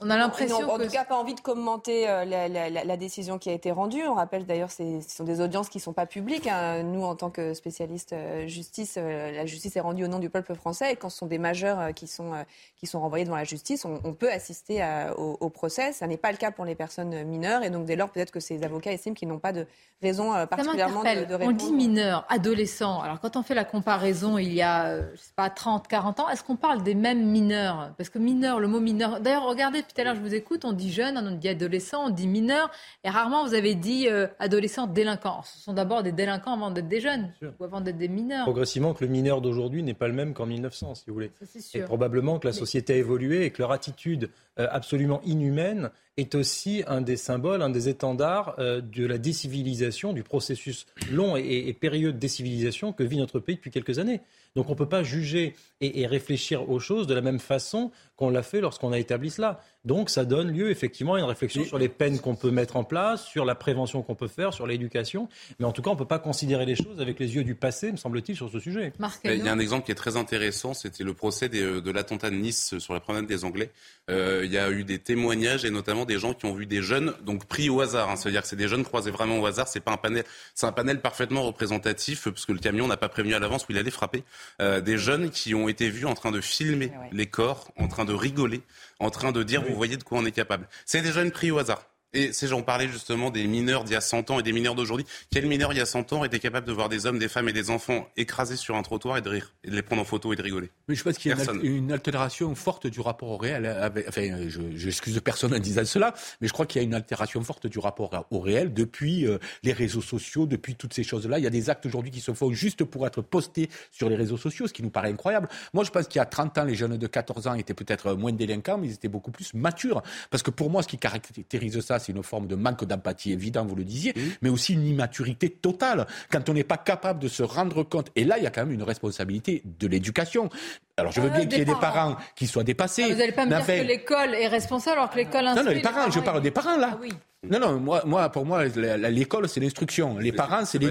On 0.00 0.08
a 0.10 0.16
l'impression 0.16 0.70
en 0.70 0.76
que. 0.78 0.84
tout 0.84 0.90
cas, 0.90 1.04
pas 1.04 1.16
envie 1.16 1.34
de 1.34 1.40
commenter 1.40 2.08
euh, 2.08 2.24
la, 2.24 2.48
la- 2.48 2.70
la- 2.70 2.84
la 2.84 2.96
décision 2.96 3.38
qui 3.38 3.50
a 3.50 3.52
été 3.52 3.70
rendue. 3.70 4.02
On 4.06 4.14
rappelle 4.14 4.46
d'ailleurs, 4.46 4.70
ce 4.70 5.00
sont 5.08 5.24
des 5.24 5.40
audiences 5.40 5.68
qui 5.68 5.78
ne 5.78 5.82
sont 5.82 5.92
pas 5.92 6.06
publiques. 6.06 6.46
hein. 6.46 6.82
Nous, 6.82 7.02
en 7.02 7.14
tant 7.16 7.30
que 7.30 7.54
spécialistes 7.54 8.12
euh, 8.12 8.46
justice, 8.46 8.94
euh, 8.98 9.30
la 9.32 9.46
justice 9.46 9.76
est 9.76 9.80
rendue 9.80 10.04
au 10.04 10.08
nom 10.08 10.18
du 10.18 10.30
peuple 10.30 10.54
français. 10.54 10.92
Et 10.92 10.96
quand 10.96 11.10
ce 11.10 11.18
sont 11.18 11.26
des 11.26 11.38
majeurs 11.38 11.92
qui 11.94 12.06
sont, 12.06 12.32
qui 12.76 12.86
sont 12.86 13.00
renvoyés 13.00 13.24
devant 13.24 13.36
la 13.36 13.44
justice, 13.44 13.84
on, 13.84 14.00
on 14.04 14.12
peut 14.14 14.30
assister 14.30 14.82
à- 14.82 15.14
au, 15.18 15.36
au 15.40 15.48
procès. 15.50 15.92
Ça 15.92 16.06
n'est 16.06 16.16
pas 16.16 16.30
le 16.32 16.36
cas 16.38 16.50
pour 16.50 16.64
les 16.64 16.74
personnes 16.74 17.24
mineures. 17.24 17.62
Et 17.62 17.70
donc, 17.70 17.84
dès 17.86 17.96
lors, 17.96 18.10
peut-être 18.10 18.30
que 18.30 18.40
ces 18.40 18.62
avocats 18.64 18.92
estiment 18.92 19.14
qu'ils 19.14 19.28
n'ont 19.28 19.38
pas 19.38 19.52
de 19.52 19.66
raison 20.02 20.32
particulièrement 20.46 21.02
de, 21.02 21.24
de 21.26 21.34
On 21.34 21.38
répondre. 21.38 21.56
dit 21.58 21.72
mineur, 21.72 22.24
adolescent. 22.30 23.00
Alors 23.02 23.20
quand 23.20 23.36
on 23.36 23.42
fait 23.42 23.54
la 23.54 23.64
comparaison 23.64 24.38
il 24.38 24.52
y 24.52 24.62
a, 24.62 24.98
je 25.12 25.16
sais 25.16 25.32
pas, 25.36 25.50
30, 25.50 25.88
40 25.88 26.20
ans, 26.20 26.28
est-ce 26.30 26.42
qu'on 26.42 26.56
parle 26.56 26.82
des 26.82 26.94
mêmes 26.94 27.26
mineurs? 27.30 27.90
Parce 27.98 28.08
que 28.08 28.18
mineur, 28.18 28.60
le 28.60 28.68
mot 28.68 28.80
mineur. 28.80 29.20
D'ailleurs, 29.20 29.44
regardez, 29.44 29.79
tout 29.82 30.00
à 30.00 30.04
l'heure, 30.04 30.14
je 30.14 30.20
vous 30.20 30.34
écoute, 30.34 30.64
on 30.64 30.72
dit 30.72 30.92
jeune, 30.92 31.16
on 31.18 31.36
dit 31.36 31.48
adolescent, 31.48 32.06
on 32.06 32.10
dit 32.10 32.26
mineur. 32.26 32.70
Et 33.04 33.10
rarement, 33.10 33.46
vous 33.46 33.54
avez 33.54 33.74
dit 33.74 34.08
euh, 34.08 34.26
adolescent 34.38 34.86
délinquant. 34.86 35.42
Ce 35.44 35.58
sont 35.58 35.72
d'abord 35.72 36.02
des 36.02 36.12
délinquants 36.12 36.54
avant 36.54 36.70
d'être 36.70 36.88
des 36.88 37.00
jeunes 37.00 37.32
ou 37.58 37.64
avant 37.64 37.80
d'être 37.80 37.98
des 37.98 38.08
mineurs. 38.08 38.44
Progressivement 38.44 38.94
que 38.94 39.04
le 39.04 39.10
mineur 39.10 39.40
d'aujourd'hui 39.40 39.82
n'est 39.82 39.94
pas 39.94 40.08
le 40.08 40.14
même 40.14 40.34
qu'en 40.34 40.46
1900, 40.46 40.94
si 40.94 41.04
vous 41.08 41.14
voulez. 41.14 41.30
c'est 41.44 41.58
Et 41.58 41.62
sûr. 41.62 41.84
probablement 41.84 42.38
que 42.38 42.46
la 42.46 42.52
société 42.52 42.94
a 42.94 42.96
évolué 42.96 43.44
et 43.44 43.50
que 43.50 43.62
leur 43.62 43.72
attitude 43.72 44.30
euh, 44.58 44.66
absolument 44.70 45.20
inhumaine 45.24 45.90
est 46.16 46.34
aussi 46.34 46.82
un 46.86 47.00
des 47.00 47.16
symboles, 47.16 47.62
un 47.62 47.70
des 47.70 47.88
étendards 47.88 48.54
euh, 48.58 48.80
de 48.80 49.06
la 49.06 49.16
décivilisation, 49.18 50.12
du 50.12 50.22
processus 50.22 50.86
long 51.10 51.36
et, 51.36 51.68
et 51.68 51.72
périlleux 51.72 52.12
de 52.12 52.18
décivilisation 52.18 52.92
que 52.92 53.02
vit 53.02 53.16
notre 53.16 53.40
pays 53.40 53.56
depuis 53.56 53.70
quelques 53.70 53.98
années. 53.98 54.20
Donc 54.56 54.66
on 54.68 54.72
ne 54.72 54.76
peut 54.76 54.88
pas 54.88 55.02
juger 55.02 55.54
et, 55.80 56.00
et 56.00 56.06
réfléchir 56.06 56.68
aux 56.68 56.80
choses 56.80 57.06
de 57.06 57.14
la 57.14 57.20
même 57.20 57.38
façon 57.38 57.90
qu'on 58.20 58.28
l'a 58.30 58.42
fait 58.42 58.60
lorsqu'on 58.60 58.92
a 58.92 58.98
établi 58.98 59.30
cela. 59.30 59.60
Donc 59.86 60.10
ça 60.10 60.26
donne 60.26 60.52
lieu 60.52 60.70
effectivement 60.70 61.14
à 61.14 61.18
une 61.20 61.24
réflexion 61.24 61.64
sur 61.64 61.78
les 61.78 61.88
peines 61.88 62.20
qu'on 62.20 62.36
peut 62.36 62.50
mettre 62.50 62.76
en 62.76 62.84
place, 62.84 63.24
sur 63.24 63.46
la 63.46 63.54
prévention 63.54 64.02
qu'on 64.02 64.14
peut 64.14 64.28
faire, 64.28 64.52
sur 64.52 64.66
l'éducation. 64.66 65.26
Mais 65.58 65.64
en 65.64 65.72
tout 65.72 65.80
cas, 65.80 65.88
on 65.88 65.94
ne 65.94 65.98
peut 65.98 66.04
pas 66.04 66.18
considérer 66.18 66.66
les 66.66 66.76
choses 66.76 67.00
avec 67.00 67.18
les 67.18 67.34
yeux 67.34 67.44
du 67.44 67.54
passé, 67.54 67.90
me 67.90 67.96
semble-t-il, 67.96 68.36
sur 68.36 68.50
ce 68.50 68.60
sujet. 68.60 68.92
Il 69.24 69.44
y 69.46 69.48
a 69.48 69.52
un 69.52 69.58
exemple 69.58 69.86
qui 69.86 69.92
est 69.92 69.94
très 69.94 70.18
intéressant, 70.18 70.74
c'était 70.74 71.02
le 71.02 71.14
procès 71.14 71.48
des- 71.48 71.80
de 71.80 71.90
l'attentat 71.90 72.28
de 72.28 72.36
Nice 72.36 72.76
sur 72.78 72.92
la 72.92 73.00
promenade 73.00 73.26
des 73.26 73.42
Anglais. 73.46 73.70
Euh, 74.10 74.42
il 74.44 74.52
y 74.52 74.58
a 74.58 74.70
eu 74.70 74.84
des 74.84 74.98
témoignages 74.98 75.64
et 75.64 75.70
notamment 75.70 76.04
des 76.04 76.18
gens 76.18 76.34
qui 76.34 76.44
ont 76.44 76.52
vu 76.52 76.66
des 76.66 76.82
jeunes 76.82 77.14
donc 77.24 77.46
pris 77.46 77.70
au 77.70 77.80
hasard. 77.80 78.10
hein. 78.10 78.16
C'est-à-dire 78.16 78.42
que 78.42 78.48
c'est 78.48 78.56
des 78.56 78.68
jeunes 78.68 78.84
croisés 78.84 79.10
vraiment 79.10 79.38
au 79.38 79.46
hasard. 79.46 79.66
C'est 79.66 79.80
pas 79.80 79.92
un 79.92 79.96
panel, 79.96 80.24
c'est 80.54 80.66
un 80.66 80.72
panel 80.72 81.00
parfaitement 81.00 81.42
représentatif 81.42 82.24
parce 82.24 82.44
que 82.44 82.52
le 82.52 82.58
camion 82.58 82.86
n'a 82.86 82.98
pas 82.98 83.08
prévenu 83.08 83.32
à 83.34 83.38
l'avance 83.38 83.62
où 83.62 83.72
il 83.72 83.78
allait 83.78 83.90
frapper. 83.90 84.24
Euh, 84.60 84.82
des 84.82 84.98
jeunes 84.98 85.30
qui 85.30 85.54
ont 85.54 85.68
été 85.70 85.88
vus 85.88 86.04
en 86.04 86.14
train 86.14 86.32
de 86.32 86.40
filmer 86.42 86.92
les 87.12 87.26
corps, 87.26 87.72
en 87.78 87.88
train 87.88 88.04
de 88.04 88.09
rigoler, 88.12 88.62
en 88.98 89.10
train 89.10 89.32
de 89.32 89.42
dire 89.42 89.62
vous 89.62 89.74
voyez 89.74 89.96
de 89.96 90.02
quoi 90.02 90.18
on 90.18 90.24
est 90.24 90.32
capable. 90.32 90.68
C'est 90.86 91.02
des 91.02 91.12
jeunes 91.12 91.30
pris 91.30 91.50
au 91.50 91.58
hasard. 91.58 91.89
Et 92.12 92.32
c'est, 92.32 92.48
j'en 92.48 92.62
parlais 92.62 92.88
justement 92.88 93.30
des 93.30 93.46
mineurs 93.46 93.84
d'il 93.84 93.92
y 93.92 93.96
a 93.96 94.00
100 94.00 94.30
ans 94.30 94.40
et 94.40 94.42
des 94.42 94.52
mineurs 94.52 94.74
d'aujourd'hui. 94.74 95.06
Quel 95.30 95.46
mineur 95.46 95.72
il 95.72 95.78
y 95.78 95.80
a 95.80 95.86
100 95.86 96.12
ans 96.12 96.24
était 96.24 96.40
capable 96.40 96.66
de 96.66 96.72
voir 96.72 96.88
des 96.88 97.06
hommes, 97.06 97.18
des 97.20 97.28
femmes 97.28 97.48
et 97.48 97.52
des 97.52 97.70
enfants 97.70 98.08
écrasés 98.16 98.56
sur 98.56 98.74
un 98.74 98.82
trottoir 98.82 99.16
et 99.16 99.22
de 99.22 99.28
rire, 99.28 99.54
et 99.62 99.70
de 99.70 99.76
les 99.76 99.82
prendre 99.82 100.02
en 100.02 100.04
photo 100.04 100.32
et 100.32 100.36
de 100.36 100.42
rigoler? 100.42 100.70
Mais 100.88 100.96
je 100.96 101.04
pense 101.04 101.16
qu'il 101.18 101.28
y 101.28 101.32
a 101.32 101.36
une, 101.36 101.44
Personne. 101.44 101.60
al- 101.60 101.66
une 101.66 101.92
altération 101.92 102.52
forte 102.56 102.88
du 102.88 103.00
rapport 103.00 103.28
au 103.30 103.36
réel. 103.36 103.64
avec- 103.66 104.08
enfin, 104.08 104.48
je 104.48 104.60
j'excuse 104.74 105.20
personne 105.24 105.54
en 105.54 105.58
disant 105.60 105.84
cela, 105.84 106.12
mais 106.40 106.48
je 106.48 106.52
crois 106.52 106.66
qu'il 106.66 106.80
y 106.80 106.84
a 106.84 106.86
une 106.86 106.94
altération 106.94 107.42
forte 107.44 107.68
du 107.68 107.78
rapport 107.78 108.26
au 108.32 108.40
réel 108.40 108.74
depuis 108.74 109.24
euh, 109.26 109.38
les 109.62 109.72
réseaux 109.72 110.02
sociaux, 110.02 110.46
depuis 110.46 110.74
toutes 110.74 110.94
ces 110.94 111.04
choses-là. 111.04 111.38
Il 111.38 111.44
y 111.44 111.46
a 111.46 111.50
des 111.50 111.70
actes 111.70 111.86
aujourd'hui 111.86 112.10
qui 112.10 112.20
se 112.20 112.32
font 112.34 112.50
juste 112.52 112.82
pour 112.82 113.06
être 113.06 113.22
postés 113.22 113.70
sur 113.92 114.08
les 114.08 114.16
réseaux 114.16 114.36
sociaux, 114.36 114.66
ce 114.66 114.72
qui 114.72 114.82
nous 114.82 114.90
paraît 114.90 115.10
incroyable. 115.10 115.48
Moi, 115.74 115.84
je 115.84 115.90
pense 115.90 116.08
qu'il 116.08 116.18
y 116.18 116.22
a 116.22 116.26
30 116.26 116.58
ans, 116.58 116.64
les 116.64 116.74
jeunes 116.74 116.96
de 116.96 117.06
14 117.06 117.46
ans 117.46 117.54
étaient 117.54 117.72
peut-être 117.74 118.14
moins 118.14 118.32
délinquants, 118.32 118.78
mais 118.78 118.88
ils 118.88 118.94
étaient 118.94 119.06
beaucoup 119.08 119.30
plus 119.30 119.54
matures. 119.54 120.02
Parce 120.30 120.42
que 120.42 120.50
pour 120.50 120.70
moi, 120.70 120.82
ce 120.82 120.88
qui 120.88 120.98
caractérise 120.98 121.78
ça, 121.80 121.99
c'est 122.00 122.10
une 122.10 122.24
forme 122.24 122.48
de 122.48 122.56
manque 122.56 122.84
d'empathie 122.84 123.30
évident, 123.30 123.64
vous 123.64 123.76
le 123.76 123.84
disiez, 123.84 124.12
mais 124.42 124.48
aussi 124.48 124.72
une 124.72 124.84
immaturité 124.84 125.48
totale. 125.50 126.06
Quand 126.32 126.48
on 126.48 126.54
n'est 126.54 126.64
pas 126.64 126.78
capable 126.78 127.20
de 127.20 127.28
se 127.28 127.44
rendre 127.44 127.84
compte, 127.84 128.08
et 128.16 128.24
là, 128.24 128.38
il 128.38 128.42
y 128.44 128.46
a 128.48 128.50
quand 128.50 128.62
même 128.66 128.72
une 128.74 128.82
responsabilité 128.82 129.62
de 129.78 129.86
l'éducation. 129.86 130.48
Alors, 130.96 131.12
je 131.12 131.20
veux 131.20 131.28
Euh, 131.28 131.30
bien 131.30 131.46
qu'il 131.46 131.52
y 131.58 131.62
ait 131.62 131.64
des 131.64 131.72
des 131.72 131.80
parents 131.80 132.16
qui 132.34 132.46
soient 132.48 132.64
dépassés. 132.64 133.04
Ah, 133.04 133.12
Vous 133.12 133.18
n'allez 133.18 133.32
pas 133.32 133.46
me 133.46 133.50
dire 133.54 133.64
que 133.64 133.86
l'école 133.86 134.34
est 134.34 134.48
responsable 134.48 134.98
alors 134.98 135.10
que 135.10 135.16
l'école 135.18 135.44
non, 135.44 135.50
instruit 135.52 135.66
non, 135.68 135.74
les 135.74 135.80
parents, 135.82 136.10
je 136.10 136.20
parle 136.20 136.42
des 136.42 136.50
parents 136.50 136.76
là. 136.76 136.90
Ah 136.94 136.98
oui. 137.00 137.12
Non, 137.48 137.58
non, 137.58 137.80
moi, 137.80 138.02
moi, 138.04 138.28
pour 138.28 138.44
moi, 138.44 138.64
l'école, 138.66 139.48
c'est 139.48 139.60
l'instruction. 139.60 140.18
Les 140.18 140.30
parents, 140.30 140.66
c'est 140.66 140.78
pas 140.78 140.90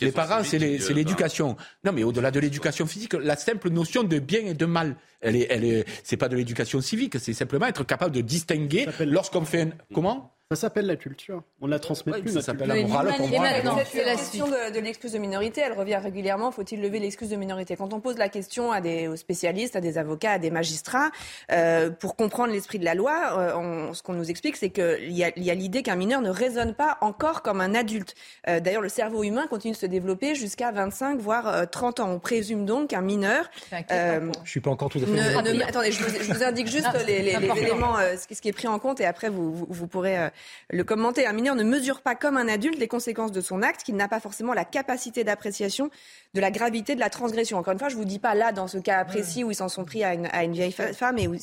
les 0.00 0.12
parents, 0.12 0.42
c'est 0.42 0.56
euh, 0.62 0.94
l'éducation. 0.94 1.56
Non, 1.84 1.92
mais 1.92 2.04
au-delà 2.04 2.30
de 2.30 2.40
l'éducation 2.40 2.86
physique, 2.86 3.12
la 3.12 3.36
simple 3.36 3.68
notion 3.68 4.02
de 4.02 4.18
bien 4.18 4.40
et 4.46 4.54
de 4.54 4.64
mal, 4.64 4.96
elle 5.20 5.36
est, 5.36 5.46
elle 5.50 5.64
est, 5.64 5.84
c'est 6.02 6.16
pas 6.16 6.30
de 6.30 6.36
l'éducation 6.36 6.80
civique, 6.80 7.18
c'est 7.20 7.34
simplement 7.34 7.66
être 7.66 7.84
capable 7.84 8.14
de 8.14 8.22
distinguer 8.22 8.86
lorsqu'on 9.00 9.44
fait 9.44 9.62
un, 9.62 9.70
comment? 9.92 10.32
Ça 10.52 10.62
s'appelle 10.62 10.86
la 10.86 10.96
culture. 10.96 11.44
On 11.60 11.66
ne 11.66 11.70
la 11.70 11.78
transmet 11.78 12.20
plus. 12.20 12.32
ça 12.32 12.42
s'appelle 12.42 12.66
la 12.66 12.82
morale 12.82 13.14
pour 13.16 13.28
moi. 13.28 13.46
Cette, 13.78 13.86
c'est 13.92 14.04
la 14.04 14.16
question 14.16 14.48
de, 14.48 14.74
de 14.74 14.80
l'excuse 14.80 15.12
de 15.12 15.18
minorité, 15.18 15.60
elle 15.64 15.74
revient 15.74 15.94
régulièrement. 15.94 16.50
Faut-il 16.50 16.80
lever 16.82 16.98
l'excuse 16.98 17.28
de 17.28 17.36
minorité? 17.36 17.76
Quand 17.76 17.94
on 17.94 18.00
pose 18.00 18.18
la 18.18 18.28
question 18.28 18.72
à 18.72 18.80
des 18.80 19.06
aux 19.06 19.14
spécialistes, 19.14 19.76
à 19.76 19.80
des 19.80 19.96
avocats, 19.96 20.32
à 20.32 20.38
des 20.40 20.50
magistrats, 20.50 21.12
euh, 21.52 21.90
pour 21.90 22.16
comprendre 22.16 22.52
l'esprit 22.52 22.80
de 22.80 22.84
la 22.84 22.96
loi, 22.96 23.38
euh, 23.38 23.52
on- 23.90 23.94
ce 23.94 24.02
qu'on 24.02 24.14
nous 24.14 24.28
explique, 24.28 24.56
c'est 24.56 24.70
qu'il 24.70 25.12
y 25.12 25.22
a, 25.22 25.30
il 25.36 25.44
y 25.44 25.52
a 25.52 25.54
l'idée 25.54 25.84
qu'un 25.84 25.94
mineur 25.94 26.20
ne 26.20 26.30
raisonne 26.30 26.74
pas 26.74 26.98
encore 27.00 27.42
comme 27.42 27.60
un 27.60 27.76
adulte. 27.76 28.16
Euh, 28.48 28.58
D'ailleurs, 28.58 28.82
le 28.82 28.88
cerveau 28.88 29.22
humain 29.22 29.46
continue 29.46 29.74
de 29.74 29.78
se 29.78 29.86
développer 29.86 30.34
jusqu'à 30.34 30.72
25, 30.72 31.20
voire 31.20 31.46
euh, 31.46 31.64
30 31.64 32.00
ans. 32.00 32.10
On 32.10 32.18
présume 32.18 32.66
donc 32.66 32.88
qu'un 32.90 33.02
mineur... 33.02 33.48
euh, 33.92 34.32
Je 34.42 34.50
suis 34.50 34.60
pas 34.60 34.70
encore 34.70 34.88
tout 34.88 34.98
à 34.98 35.02
fait. 35.02 35.06
ne- 35.12 35.58
ne- 35.58 35.62
attendez, 35.62 35.92
je 35.92 36.02
vous, 36.02 36.10
je 36.24 36.32
vous 36.34 36.42
indique 36.42 36.66
juste 36.66 36.88
Ah, 36.92 36.98
les, 37.06 37.22
les- 37.22 37.22
les 37.22 37.34
important. 37.36 37.54
éléments, 37.54 37.98
euh, 38.00 38.16
ce, 38.16 38.26
qui, 38.26 38.34
ce 38.34 38.42
qui 38.42 38.48
est 38.48 38.52
pris 38.52 38.66
en 38.66 38.80
compte, 38.80 39.00
et 39.00 39.06
après 39.06 39.28
vous, 39.28 39.54
vous, 39.54 39.66
vous 39.70 39.86
pourrez 39.86 40.18
euh, 40.18 40.28
le 40.68 40.84
commenter. 40.84 41.26
Un 41.26 41.32
mineur 41.32 41.54
ne 41.54 41.64
mesure 41.64 42.00
pas 42.00 42.14
comme 42.14 42.36
un 42.36 42.48
adulte 42.48 42.78
les 42.78 42.88
conséquences 42.88 43.32
de 43.32 43.40
son 43.40 43.62
acte, 43.62 43.82
qu'il 43.82 43.96
n'a 43.96 44.08
pas 44.08 44.20
forcément 44.20 44.54
la 44.54 44.64
capacité 44.64 45.24
d'appréciation 45.24 45.90
de 46.34 46.40
la 46.40 46.50
gravité 46.50 46.94
de 46.94 47.00
la 47.00 47.10
transgression. 47.10 47.58
Encore 47.58 47.72
une 47.72 47.78
fois, 47.78 47.88
je 47.88 47.96
vous 47.96 48.04
dis 48.04 48.18
pas 48.18 48.34
là, 48.34 48.52
dans 48.52 48.68
ce 48.68 48.78
cas 48.78 49.04
précis 49.04 49.44
où 49.44 49.50
ils 49.50 49.56
s'en 49.56 49.68
sont 49.68 49.84
pris 49.84 50.04
à 50.04 50.14
une, 50.14 50.52
vieille 50.52 50.72
femme 50.72 51.18
et 51.18 51.28
où 51.28 51.34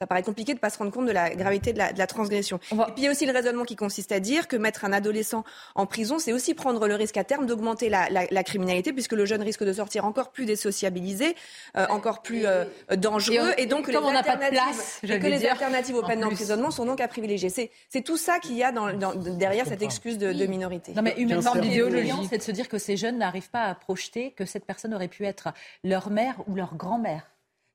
ça 0.00 0.06
paraît 0.06 0.22
compliqué 0.22 0.52
de 0.52 0.58
ne 0.58 0.60
pas 0.60 0.70
se 0.70 0.78
rendre 0.78 0.90
compte 0.90 1.06
de 1.06 1.12
la 1.12 1.30
gravité 1.34 1.72
de 1.72 1.78
la, 1.78 1.92
de 1.92 1.98
la 1.98 2.06
transgression. 2.06 2.58
Et 2.72 2.74
puis 2.74 2.92
il 2.98 3.04
y 3.04 3.08
a 3.08 3.10
aussi 3.10 3.24
le 3.26 3.32
raisonnement 3.32 3.64
qui 3.64 3.76
consiste 3.76 4.10
à 4.12 4.20
dire 4.20 4.48
que 4.48 4.56
mettre 4.56 4.84
un 4.84 4.92
adolescent 4.92 5.44
en 5.74 5.86
prison, 5.86 6.18
c'est 6.18 6.32
aussi 6.32 6.54
prendre 6.54 6.88
le 6.88 6.94
risque 6.96 7.16
à 7.16 7.24
terme 7.24 7.46
d'augmenter 7.46 7.88
la, 7.88 8.08
la, 8.10 8.26
la, 8.30 8.42
criminalité, 8.42 8.92
puisque 8.92 9.12
le 9.12 9.26
jeune 9.26 9.42
risque 9.42 9.62
de 9.64 9.72
sortir 9.72 10.04
encore 10.04 10.30
plus 10.32 10.44
désociabilisé, 10.44 11.36
euh, 11.76 11.86
encore 11.88 12.22
plus 12.22 12.46
euh, 12.46 12.64
dangereux, 12.96 13.52
et, 13.58 13.66
donc 13.66 13.88
et 13.88 13.92
comme 13.92 14.02
les 14.04 14.10
on 14.10 14.12
n'a 14.12 14.22
pas 14.22 14.36
de 14.36 14.42
alternatives, 14.42 14.74
place, 14.74 15.00
et 15.04 15.18
que 15.18 15.26
les 15.26 15.38
dire, 15.38 15.52
alternatives 15.52 15.94
aux 15.94 16.02
peines 16.02 16.20
d'emprisonnement 16.20 16.70
sont 16.70 16.84
donc 16.84 17.00
à 17.00 17.08
privilégier. 17.08 17.48
C'est, 17.48 17.70
c'est 17.88 18.02
tout 18.02 18.16
ça 18.16 18.38
qu'il 18.40 18.56
y 18.56 18.64
a 18.64 18.72
dans, 18.72 18.92
dans- 18.92 19.14
derrière 19.14 19.66
cette 19.66 19.82
excuse 19.82 20.18
de, 20.18 20.32
de 20.32 20.46
minorité. 20.46 20.92
Non, 20.94 21.02
mais 21.02 21.14
une 21.16 21.40
forme 21.42 21.60
d'idéologie. 21.60 22.02
d'idéologie, 22.02 22.28
c'est 22.30 22.38
de 22.38 22.42
se 22.42 22.50
dire 22.52 22.68
que 22.68 22.78
ces 22.78 22.96
jeunes 22.96 23.18
n'arrivent 23.18 23.50
pas 23.50 23.64
à 23.64 23.74
projeter 23.74 24.32
que 24.32 24.44
cette 24.44 24.64
personne 24.64 24.94
aurait 24.94 25.08
pu 25.08 25.24
être 25.26 25.52
leur 25.84 26.10
mère 26.10 26.36
ou 26.48 26.54
leur 26.54 26.74
grand-mère. 26.74 27.28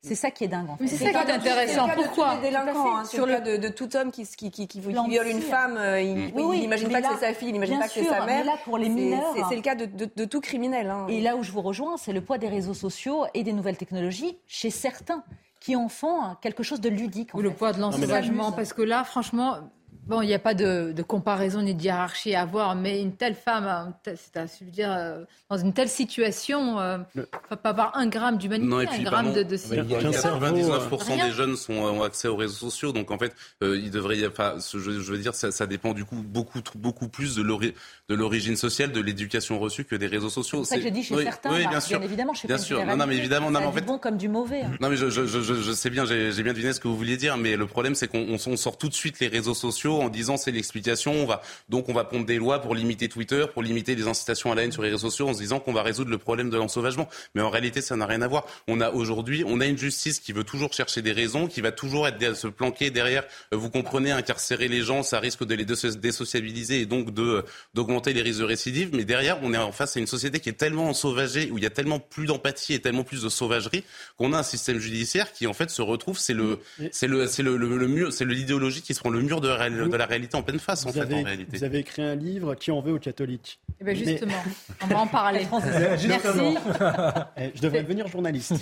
C'est 0.07 0.15
ça 0.15 0.31
qui 0.31 0.43
est 0.43 0.47
dingue, 0.47 0.69
en 0.69 0.77
fait. 0.77 0.87
C'est 0.87 0.97
ça 0.97 1.23
qui 1.23 1.29
est 1.29 1.33
intéressant. 1.33 1.67
C'est 1.67 1.81
le 1.81 1.87
cas 1.87 1.95
de 1.95 2.01
Pourquoi 2.03 2.29
hein, 2.31 3.03
Sur 3.05 3.25
le- 3.25 3.31
le 3.33 3.37
cas 3.39 3.43
de, 3.43 3.57
de 3.57 3.67
tout 3.69 3.95
homme 3.95 4.11
qui, 4.11 4.25
qui, 4.25 4.49
qui, 4.51 4.67
qui, 4.67 4.79
viole 4.79 5.27
une 5.27 5.41
femme, 5.41 5.77
euh, 5.77 6.01
il 6.01 6.31
Oui, 6.35 6.43
oui, 6.43 6.59
n'imagine 6.61 6.89
pas 6.89 6.99
là- 7.01 7.09
que 7.09 7.13
c'est 7.15 7.25
sa 7.27 7.33
fille, 7.33 7.49
il 7.49 7.53
n'imagine 7.53 7.79
pas 7.79 7.85
que 7.87 7.91
c'est 7.93 8.03
sa 8.05 8.25
mère. 8.25 8.39
mais 8.39 8.43
là, 8.43 8.53
pour 8.63 8.77
les 8.77 8.85
C'est- 8.85 8.91
mineurs- 8.91 9.47
c'est- 9.49 9.55
le 9.55 9.61
cas 9.61 9.75
de, 9.75 9.85
de, 9.85 10.09
de 10.15 10.25
tout 10.25 10.41
criminel. 10.41 10.89
hein. 10.89 11.05
Et 11.09 11.21
là 11.21 11.35
où 11.35 11.43
je 11.43 11.51
vous 11.51 11.61
rejoins, 11.61 11.97
c'est 11.97 12.13
le 12.13 12.21
poids 12.21 12.37
des 12.37 12.47
réseaux 12.49 12.73
sociaux 12.73 13.25
et 13.33 13.43
des 13.43 13.53
nouvelles 13.53 13.77
technologies 13.77 14.37
chez 14.47 14.69
certains 14.69 15.23
qui 15.59 15.75
en 15.75 15.89
font 15.89 16.19
quelque 16.41 16.63
chose 16.63 16.79
de 16.81 16.89
ludique. 16.89 17.33
en 17.33 17.39
Ou 17.39 17.41
le 17.41 17.49
fait. 17.49 17.55
poids 17.55 17.73
de 17.73 17.81
l'ensauvagement, 17.81 18.51
parce 18.51 18.73
que 18.73 18.81
là, 18.83 19.03
franchement, 19.03 19.57
bon, 20.07 20.21
il 20.21 20.27
n'y 20.27 20.33
a 20.33 20.39
pas 20.39 20.53
de, 20.53 20.91
de 20.95 21.03
comparaison 21.03 21.61
ni 21.61 21.73
de 21.75 21.81
hiérarchie 21.83 22.33
à 22.35 22.41
avoir, 22.41 22.75
mais 22.75 23.01
une 23.01 23.15
telle 23.15 23.35
femme, 23.35 23.65
un 23.65 23.93
tel- 24.03 24.17
c'est 24.17 24.37
à 24.37 24.45
je 24.45 24.65
veux 24.65 24.71
dire, 24.71 24.91
euh, 24.91 25.23
dans 25.49 25.57
une 25.57 25.73
telle 25.73 25.89
situation, 25.89 26.79
euh, 26.79 26.97
il 27.15 27.21
ne 27.21 27.25
faut 27.49 27.55
pas 27.55 27.69
avoir 27.69 27.95
un 27.97 28.07
gramme 28.07 28.37
d'humanité, 28.37 28.69
Non, 28.69 28.81
et 28.81 28.85
un 28.85 28.89
puis, 28.89 29.03
gramme 29.03 29.25
pardon, 29.25 29.37
de, 29.39 29.43
de 29.43 29.55
mais 29.69 29.77
il 29.77 29.91
y 29.91 29.95
a 29.95 29.99
civilité. 29.99 30.17
99% 30.27 31.03
Rien. 31.13 31.25
des 31.27 31.31
jeunes 31.33 31.55
sont, 31.55 31.73
ont 31.73 32.03
accès 32.03 32.27
aux 32.27 32.35
réseaux 32.35 32.55
sociaux, 32.69 32.91
donc 32.91 33.11
en 33.11 33.17
fait, 33.17 33.33
euh, 33.63 33.77
il 33.77 33.91
devrait 33.91 34.17
y 34.17 34.25
avoir, 34.25 34.55
enfin, 34.55 34.59
je, 34.73 34.79
je 34.79 35.11
veux 35.11 35.17
dire, 35.17 35.35
ça, 35.35 35.51
ça 35.51 35.65
dépend 35.67 35.93
du 35.93 36.05
coup 36.05 36.17
beaucoup, 36.17 36.59
beaucoup 36.75 37.07
plus 37.07 37.35
de 37.35 37.41
l'ori- 37.41 37.73
de 38.09 38.15
l'origine 38.15 38.55
sociale, 38.55 38.91
de 38.91 39.01
l'éducation 39.01 39.59
reçue 39.59 39.85
que 39.85 39.95
des 39.95 40.07
réseaux 40.07 40.29
sociaux. 40.29 40.63
C'est 40.63 40.71
ça 40.71 40.75
que 40.77 40.83
j'ai 40.83 40.91
dit 40.91 41.03
chez 41.03 41.15
oui, 41.15 41.23
certains, 41.23 41.51
oui, 41.53 41.63
bah, 41.63 41.69
bien 41.69 41.79
sûr, 41.79 42.01
évidemment, 42.03 42.33
je 42.33 42.41
fais 42.41 42.47
bien 42.47 42.57
sûr. 42.57 42.85
Non, 42.85 42.95
non, 42.97 43.05
mais 43.07 43.17
évidemment, 43.17 43.51
non, 43.51 43.59
en 43.61 43.69
du 43.71 43.75
fait, 43.79 43.85
bon 43.85 43.97
comme 43.97 44.17
du 44.17 44.29
mauvais. 44.29 44.61
hein. 44.61 44.71
non 44.79 44.89
mais 44.89 44.95
je, 44.97 45.09
je, 45.09 45.25
je, 45.25 45.41
je- 45.41 45.53
je 45.55 45.71
sais 45.71 45.89
bien, 45.89 46.05
j'ai 46.05 46.31
j'ai 46.31 46.43
bien 46.43 46.53
deviné 46.53 46.73
ce 46.73 46.79
que 46.79 46.87
vous 46.87 46.95
vouliez 46.97 47.17
dire, 47.17 47.37
mais 47.37 47.55
le 47.55 47.65
problème 47.67 47.95
c'est 47.95 48.07
qu'on 48.07 48.19
on, 48.29 48.37
on 48.51 48.57
sort 48.57 48.77
tout 48.77 48.89
de 48.89 48.93
suite 48.93 49.19
les 49.19 49.27
réseaux 49.27 49.53
sociaux 49.53 49.96
en 50.01 50.09
disant 50.09 50.37
c'est 50.37 50.51
l'explication, 50.51 51.13
on 51.13 51.25
va 51.25 51.41
donc 51.69 51.89
on 51.89 51.93
va 51.93 52.03
prendre 52.03 52.25
des 52.25 52.37
lois 52.37 52.59
pour 52.61 52.75
limiter 52.75 53.09
Twitter, 53.09 53.45
pour 53.53 53.63
limiter 53.63 53.95
les 53.95 54.07
incitations 54.07 54.51
à 54.51 54.55
la 54.55 54.63
haine 54.63 54.71
sur 54.71 54.81
les 54.83 54.89
réseaux 54.89 55.09
sociaux 55.09 55.29
en 55.29 55.33
se 55.33 55.39
disant 55.39 55.59
qu'on 55.59 55.73
va 55.73 55.83
résoudre 55.83 56.11
le 56.11 56.17
problème 56.17 56.49
de 56.49 56.57
l'ensauvagement. 56.57 57.07
Mais 57.35 57.41
en 57.41 57.49
réalité 57.49 57.81
ça 57.81 57.95
n'a 57.95 58.05
rien 58.05 58.21
à 58.21 58.27
voir. 58.27 58.45
On 58.67 58.81
a 58.81 58.91
aujourd'hui, 58.91 59.43
on 59.45 59.59
a 59.61 59.65
une 59.65 59.77
justice 59.77 60.19
qui 60.19 60.31
veut 60.33 60.43
toujours 60.43 60.73
chercher 60.73 61.01
des 61.01 61.11
raisons, 61.11 61.47
qui 61.47 61.61
va 61.61 61.71
toujours 61.71 62.07
être 62.07 62.35
se 62.35 62.47
planquer 62.47 62.89
derrière. 62.91 63.23
euh, 63.53 63.57
Vous 63.57 63.69
comprenez, 63.69 64.11
incarcérer 64.11 64.67
les 64.67 64.81
gens, 64.81 65.03
ça 65.03 65.19
risque 65.19 65.45
de 65.45 65.55
les 65.55 65.65
dé- 65.65 65.73
désociabiliser 66.11 66.81
et 66.81 66.85
donc 66.85 67.13
de 67.13 67.43
d'augmenter 67.73 68.13
les 68.13 68.21
risques 68.21 68.39
de 68.39 68.45
récidive. 68.45 68.89
Mais 68.93 69.05
derrière, 69.05 69.37
on 69.43 69.53
est 69.53 69.57
en 69.57 69.71
face 69.71 69.97
à 69.97 69.99
une 69.99 70.07
société 70.07 70.39
qui 70.39 70.49
est 70.49 70.53
tellement 70.53 70.89
ensauvagée, 70.89 71.49
où 71.51 71.57
il 71.57 71.63
y 71.63 71.67
a 71.67 71.69
tellement 71.69 71.99
plus 71.99 72.25
d'empathie 72.25 72.73
et 72.73 72.79
tellement 72.79 73.03
plus 73.03 73.21
de 73.23 73.29
sauvagerie 73.29 73.83
qu'on 74.17 74.33
a 74.33 74.39
un 74.39 74.43
système 74.43 74.79
judiciaire 74.79 75.31
qui 75.33 75.47
en 75.47 75.53
fait 75.53 75.69
se 75.69 75.81
retrouve, 75.81 76.17
c'est 76.17 76.33
le, 76.33 76.59
c'est 76.91 77.07
le, 77.07 77.27
c'est 77.27 77.43
le, 77.43 77.57
le, 77.57 77.77
le 77.77 77.87
mur, 77.87 78.11
c'est 78.13 78.25
l'idéologie 78.25 78.81
qui 78.81 78.93
se 78.93 78.99
prend 78.99 79.09
le 79.09 79.21
mur 79.21 79.41
de, 79.41 79.49
de 79.89 79.97
la 79.97 80.05
réalité 80.05 80.35
en 80.37 80.41
pleine 80.43 80.59
face 80.59 80.85
en 80.85 80.89
Vous 80.89 80.93
fait 80.95 81.01
avez, 81.01 81.15
en 81.15 81.23
réalité. 81.23 81.57
vous 81.57 81.63
avez 81.63 81.79
écrit 81.79 82.01
un 82.01 82.15
livre 82.15 82.55
qui 82.55 82.71
en 82.71 82.79
veut 82.81 82.93
aux 82.93 82.99
catholiques. 82.99 83.59
Eh 83.79 83.83
ben, 83.83 83.97
Mais- 83.97 84.05
justement, 84.05 84.33
on 84.83 84.87
va 84.87 84.99
en 84.99 85.07
parler. 85.07 85.47
Merci. 86.07 86.07
Eh, 87.37 87.51
Je 87.55 87.61
devrais 87.61 87.83
devenir 87.83 88.07
journaliste. 88.07 88.53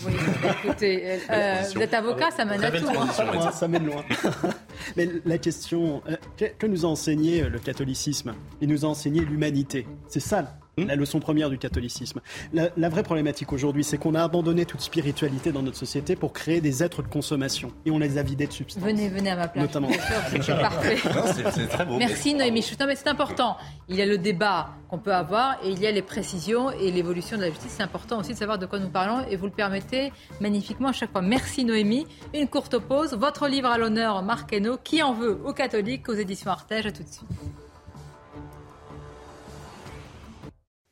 Écoutez, 0.63 1.19
euh, 1.29 1.61
vous 1.73 1.81
êtes 1.81 1.93
avocat, 1.93 2.31
ça 2.31 2.45
mène 2.45 2.63
à 2.63 2.71
tout. 2.71 2.85
hein. 2.89 3.51
Ça 3.51 3.67
mène 3.67 3.85
loin. 3.85 4.03
Mais 4.97 5.09
la 5.25 5.37
question, 5.37 6.01
euh, 6.09 6.15
que, 6.37 6.45
que 6.45 6.67
nous 6.67 6.85
a 6.85 6.89
enseigné 6.89 7.43
euh, 7.43 7.49
le 7.49 7.59
catholicisme? 7.59 8.33
Il 8.61 8.69
nous 8.69 8.85
a 8.85 8.89
enseigné 8.89 9.21
l'humanité. 9.21 9.87
C'est 10.07 10.19
ça 10.19 10.57
la 10.77 10.95
leçon 10.95 11.19
première 11.19 11.49
du 11.49 11.57
catholicisme. 11.57 12.19
La, 12.53 12.69
la 12.75 12.89
vraie 12.89 13.03
problématique 13.03 13.53
aujourd'hui, 13.53 13.83
c'est 13.83 13.97
qu'on 13.97 14.15
a 14.15 14.23
abandonné 14.23 14.65
toute 14.65 14.81
spiritualité 14.81 15.51
dans 15.51 15.61
notre 15.61 15.77
société 15.77 16.15
pour 16.15 16.33
créer 16.33 16.61
des 16.61 16.83
êtres 16.83 17.01
de 17.01 17.07
consommation. 17.07 17.71
Et 17.85 17.91
on 17.91 17.99
les 17.99 18.17
a 18.17 18.23
vidés 18.23 18.47
de 18.47 18.51
substance. 18.51 18.83
Venez, 18.83 19.09
venez 19.09 19.29
à 19.31 19.35
ma 19.35 19.47
place. 19.47 19.65
Notamment. 19.65 19.89
C'est- 20.29 20.51
parfait. 20.59 20.97
Non, 21.15 21.51
c'est- 21.51 21.67
très 21.67 21.85
beau. 21.85 21.97
Merci 21.97 22.33
Noémie 22.33 22.63
mais 22.85 22.95
c'est 22.95 23.07
important. 23.07 23.57
Il 23.89 23.95
y 23.95 24.01
a 24.01 24.05
le 24.05 24.17
débat 24.17 24.69
qu'on 24.89 24.97
peut 24.99 25.13
avoir 25.13 25.57
et 25.63 25.69
il 25.69 25.79
y 25.79 25.87
a 25.87 25.91
les 25.91 26.01
précisions 26.01 26.71
et 26.71 26.91
l'évolution 26.91 27.37
de 27.37 27.41
la 27.43 27.49
justice. 27.49 27.73
C'est 27.77 27.83
important 27.83 28.19
aussi 28.19 28.33
de 28.33 28.37
savoir 28.37 28.59
de 28.59 28.65
quoi 28.65 28.79
nous 28.79 28.89
parlons 28.89 29.25
et 29.29 29.35
vous 29.35 29.45
le 29.45 29.51
permettez 29.51 30.11
magnifiquement 30.41 30.89
à 30.89 30.93
chaque 30.93 31.11
fois. 31.11 31.21
Merci 31.21 31.63
Noémie. 31.65 32.05
Une 32.33 32.47
courte 32.47 32.77
pause. 32.79 33.13
Votre 33.13 33.47
livre 33.47 33.69
à 33.69 33.77
l'honneur, 33.77 34.21
Marc 34.23 34.51
Hainaut, 34.53 34.77
Qui 34.83 35.01
en 35.03 35.13
veut 35.13 35.39
aux 35.45 35.53
catholiques, 35.53 36.07
aux 36.09 36.13
éditions 36.13 36.51
Artege. 36.51 36.85
À 36.87 36.91
tout 36.91 37.03
de 37.03 37.07
suite. 37.09 37.27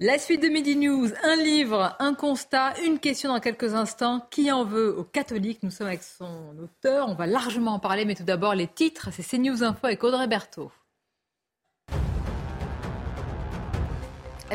La 0.05 0.19
suite 0.19 0.43
de 0.43 0.49
Midi 0.49 0.75
News, 0.75 1.07
un 1.23 1.37
livre, 1.37 1.95
un 1.97 2.13
constat, 2.13 2.73
une 2.85 2.99
question 2.99 3.31
dans 3.31 3.39
quelques 3.39 3.73
instants. 3.73 4.19
Qui 4.31 4.51
en 4.51 4.65
veut 4.65 4.93
aux 4.99 5.05
catholiques? 5.05 5.63
Nous 5.63 5.71
sommes 5.71 5.87
avec 5.87 6.03
son 6.03 6.57
auteur, 6.61 7.07
on 7.07 7.15
va 7.15 7.25
largement 7.25 7.75
en 7.75 7.79
parler, 7.79 8.03
mais 8.03 8.13
tout 8.13 8.25
d'abord 8.25 8.53
les 8.53 8.67
titres, 8.67 9.11
c'est 9.13 9.23
CNews 9.23 9.63
Info 9.63 9.85
avec 9.85 10.03
Audrey 10.03 10.27
Berthaud. 10.27 10.73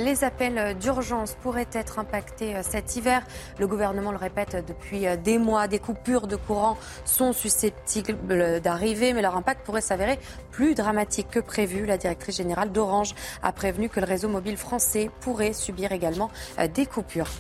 Les 0.01 0.23
appels 0.23 0.79
d'urgence 0.79 1.35
pourraient 1.43 1.67
être 1.73 1.99
impactés 1.99 2.55
euh, 2.55 2.63
cet 2.63 2.95
hiver. 2.95 3.23
Le 3.59 3.67
gouvernement 3.67 4.13
le 4.13 4.17
répète 4.17 4.65
depuis 4.67 5.09
euh, 5.09 5.17
des 5.17 5.39
mois. 5.39 5.67
Des 5.67 5.81
coupures 5.81 6.29
de 6.29 6.37
courant 6.37 6.77
sont 7.05 7.33
susceptibles 7.33 8.61
d'arriver, 8.61 9.13
mais 9.13 9.23
leur 9.23 9.37
impact 9.37 9.65
pourrait 9.65 9.81
s'avérer 9.81 10.21
plus 10.53 10.75
dramatique 10.75 11.29
que 11.31 11.41
prévu. 11.41 11.85
La 11.85 11.99
directrice 11.99 12.37
générale 12.37 12.71
d'Orange 12.71 13.15
a 13.43 13.51
prévenu 13.51 13.89
que 13.89 13.99
le 13.99 14.07
réseau 14.07 14.29
mobile 14.29 14.57
français 14.57 15.11
pourrait 15.21 15.53
subir 15.53 15.91
également 15.91 16.31
euh, 16.61 16.69
des 16.69 16.87
coupures. 16.87 17.31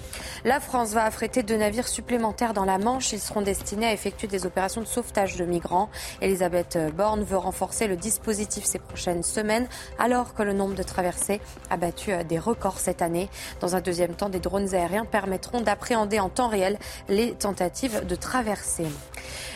La 0.44 0.58
France 0.58 0.92
va 0.92 1.04
affréter 1.04 1.44
deux 1.44 1.56
navires 1.56 1.86
supplémentaires 1.86 2.54
dans 2.54 2.64
la 2.64 2.78
Manche. 2.78 3.12
Ils 3.12 3.20
seront 3.20 3.42
destinés 3.42 3.86
à 3.86 3.92
effectuer 3.92 4.26
des 4.26 4.46
opérations 4.46 4.80
de 4.80 4.86
sauvetage 4.86 5.36
de 5.36 5.44
migrants. 5.44 5.90
Elisabeth 6.22 6.76
Borne 6.96 7.22
veut 7.22 7.36
renforcer 7.36 7.86
le 7.86 7.96
dispositif 7.96 8.64
ces 8.64 8.80
prochaines 8.80 9.22
semaines, 9.22 9.68
alors 10.00 10.34
que 10.34 10.42
le 10.42 10.54
nombre 10.54 10.74
de 10.74 10.82
traversées 10.82 11.40
a 11.70 11.76
battu 11.76 12.12
des 12.24 12.38
records 12.48 12.78
cette 12.78 13.02
année. 13.02 13.28
Dans 13.60 13.76
un 13.76 13.80
deuxième 13.80 14.14
temps, 14.14 14.28
des 14.28 14.40
drones 14.40 14.74
aériens 14.74 15.04
permettront 15.04 15.60
d'appréhender 15.60 16.18
en 16.20 16.28
temps 16.28 16.48
réel 16.48 16.78
les 17.08 17.32
tentatives 17.32 18.06
de 18.06 18.14
traversée. 18.14 18.86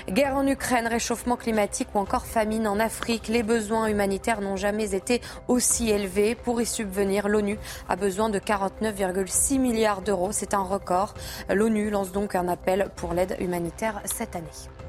Guerre 0.09 0.36
en 0.36 0.47
Ukraine, 0.47 0.86
réchauffement 0.86 1.36
climatique 1.36 1.89
ou 1.94 1.98
encore 1.98 2.27
famine 2.27 2.66
en 2.66 2.81
Afrique, 2.81 3.28
les 3.28 3.43
besoins 3.43 3.86
humanitaires 3.86 4.40
n'ont 4.40 4.56
jamais 4.56 4.94
été 4.94 5.20
aussi 5.48 5.90
élevés. 5.90 6.35
Pour 6.35 6.60
y 6.60 6.66
subvenir, 6.66 7.28
l'ONU 7.28 7.59
a 7.89 7.97
besoin 7.97 8.28
de 8.28 8.39
49,6 8.39 9.59
milliards 9.59 10.02
d'euros. 10.02 10.32
C'est 10.32 10.55
un 10.55 10.62
record. 10.62 11.14
L'ONU 11.48 11.90
lance 11.90 12.12
donc 12.12 12.35
un 12.35 12.48
appel 12.48 12.90
pour 12.97 13.14
l'aide 13.14 13.36
humanitaire 13.40 14.01
cette 14.05 14.36
année. 14.36 14.81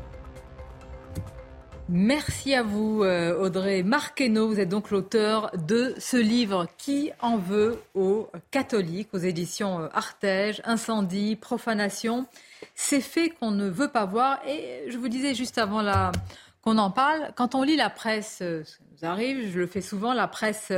Merci 1.89 2.53
à 2.55 2.63
vous, 2.63 3.03
euh, 3.03 3.37
Audrey 3.37 3.83
Marqueno. 3.83 4.47
Vous 4.47 4.59
êtes 4.59 4.69
donc 4.69 4.89
l'auteur 4.89 5.51
de 5.57 5.93
ce 5.97 6.15
livre 6.17 6.65
Qui 6.77 7.11
en 7.21 7.37
veut 7.37 7.77
aux 7.93 8.29
catholiques, 8.51 9.09
aux 9.13 9.17
éditions 9.19 9.81
euh, 9.81 9.87
Artege, 9.93 10.61
Incendie, 10.65 11.35
Profanation. 11.35 12.25
Ces 12.73 13.01
faits 13.01 13.37
qu'on 13.37 13.51
ne 13.51 13.69
veut 13.69 13.89
pas 13.89 14.05
voir. 14.05 14.39
Et 14.47 14.85
je 14.89 14.97
vous 14.97 15.09
disais 15.09 15.35
juste 15.35 15.57
avant 15.57 15.81
la- 15.81 16.11
qu'on 16.61 16.77
en 16.77 16.89
parle, 16.89 17.31
quand 17.35 17.53
on 17.53 17.63
lit 17.63 17.75
la 17.75 17.89
presse, 17.89 18.39
euh, 18.41 18.63
ça 18.63 18.77
nous 18.93 19.07
arrive, 19.07 19.51
je 19.51 19.59
le 19.59 19.67
fais 19.67 19.81
souvent, 19.81 20.13
la 20.13 20.29
presse 20.29 20.71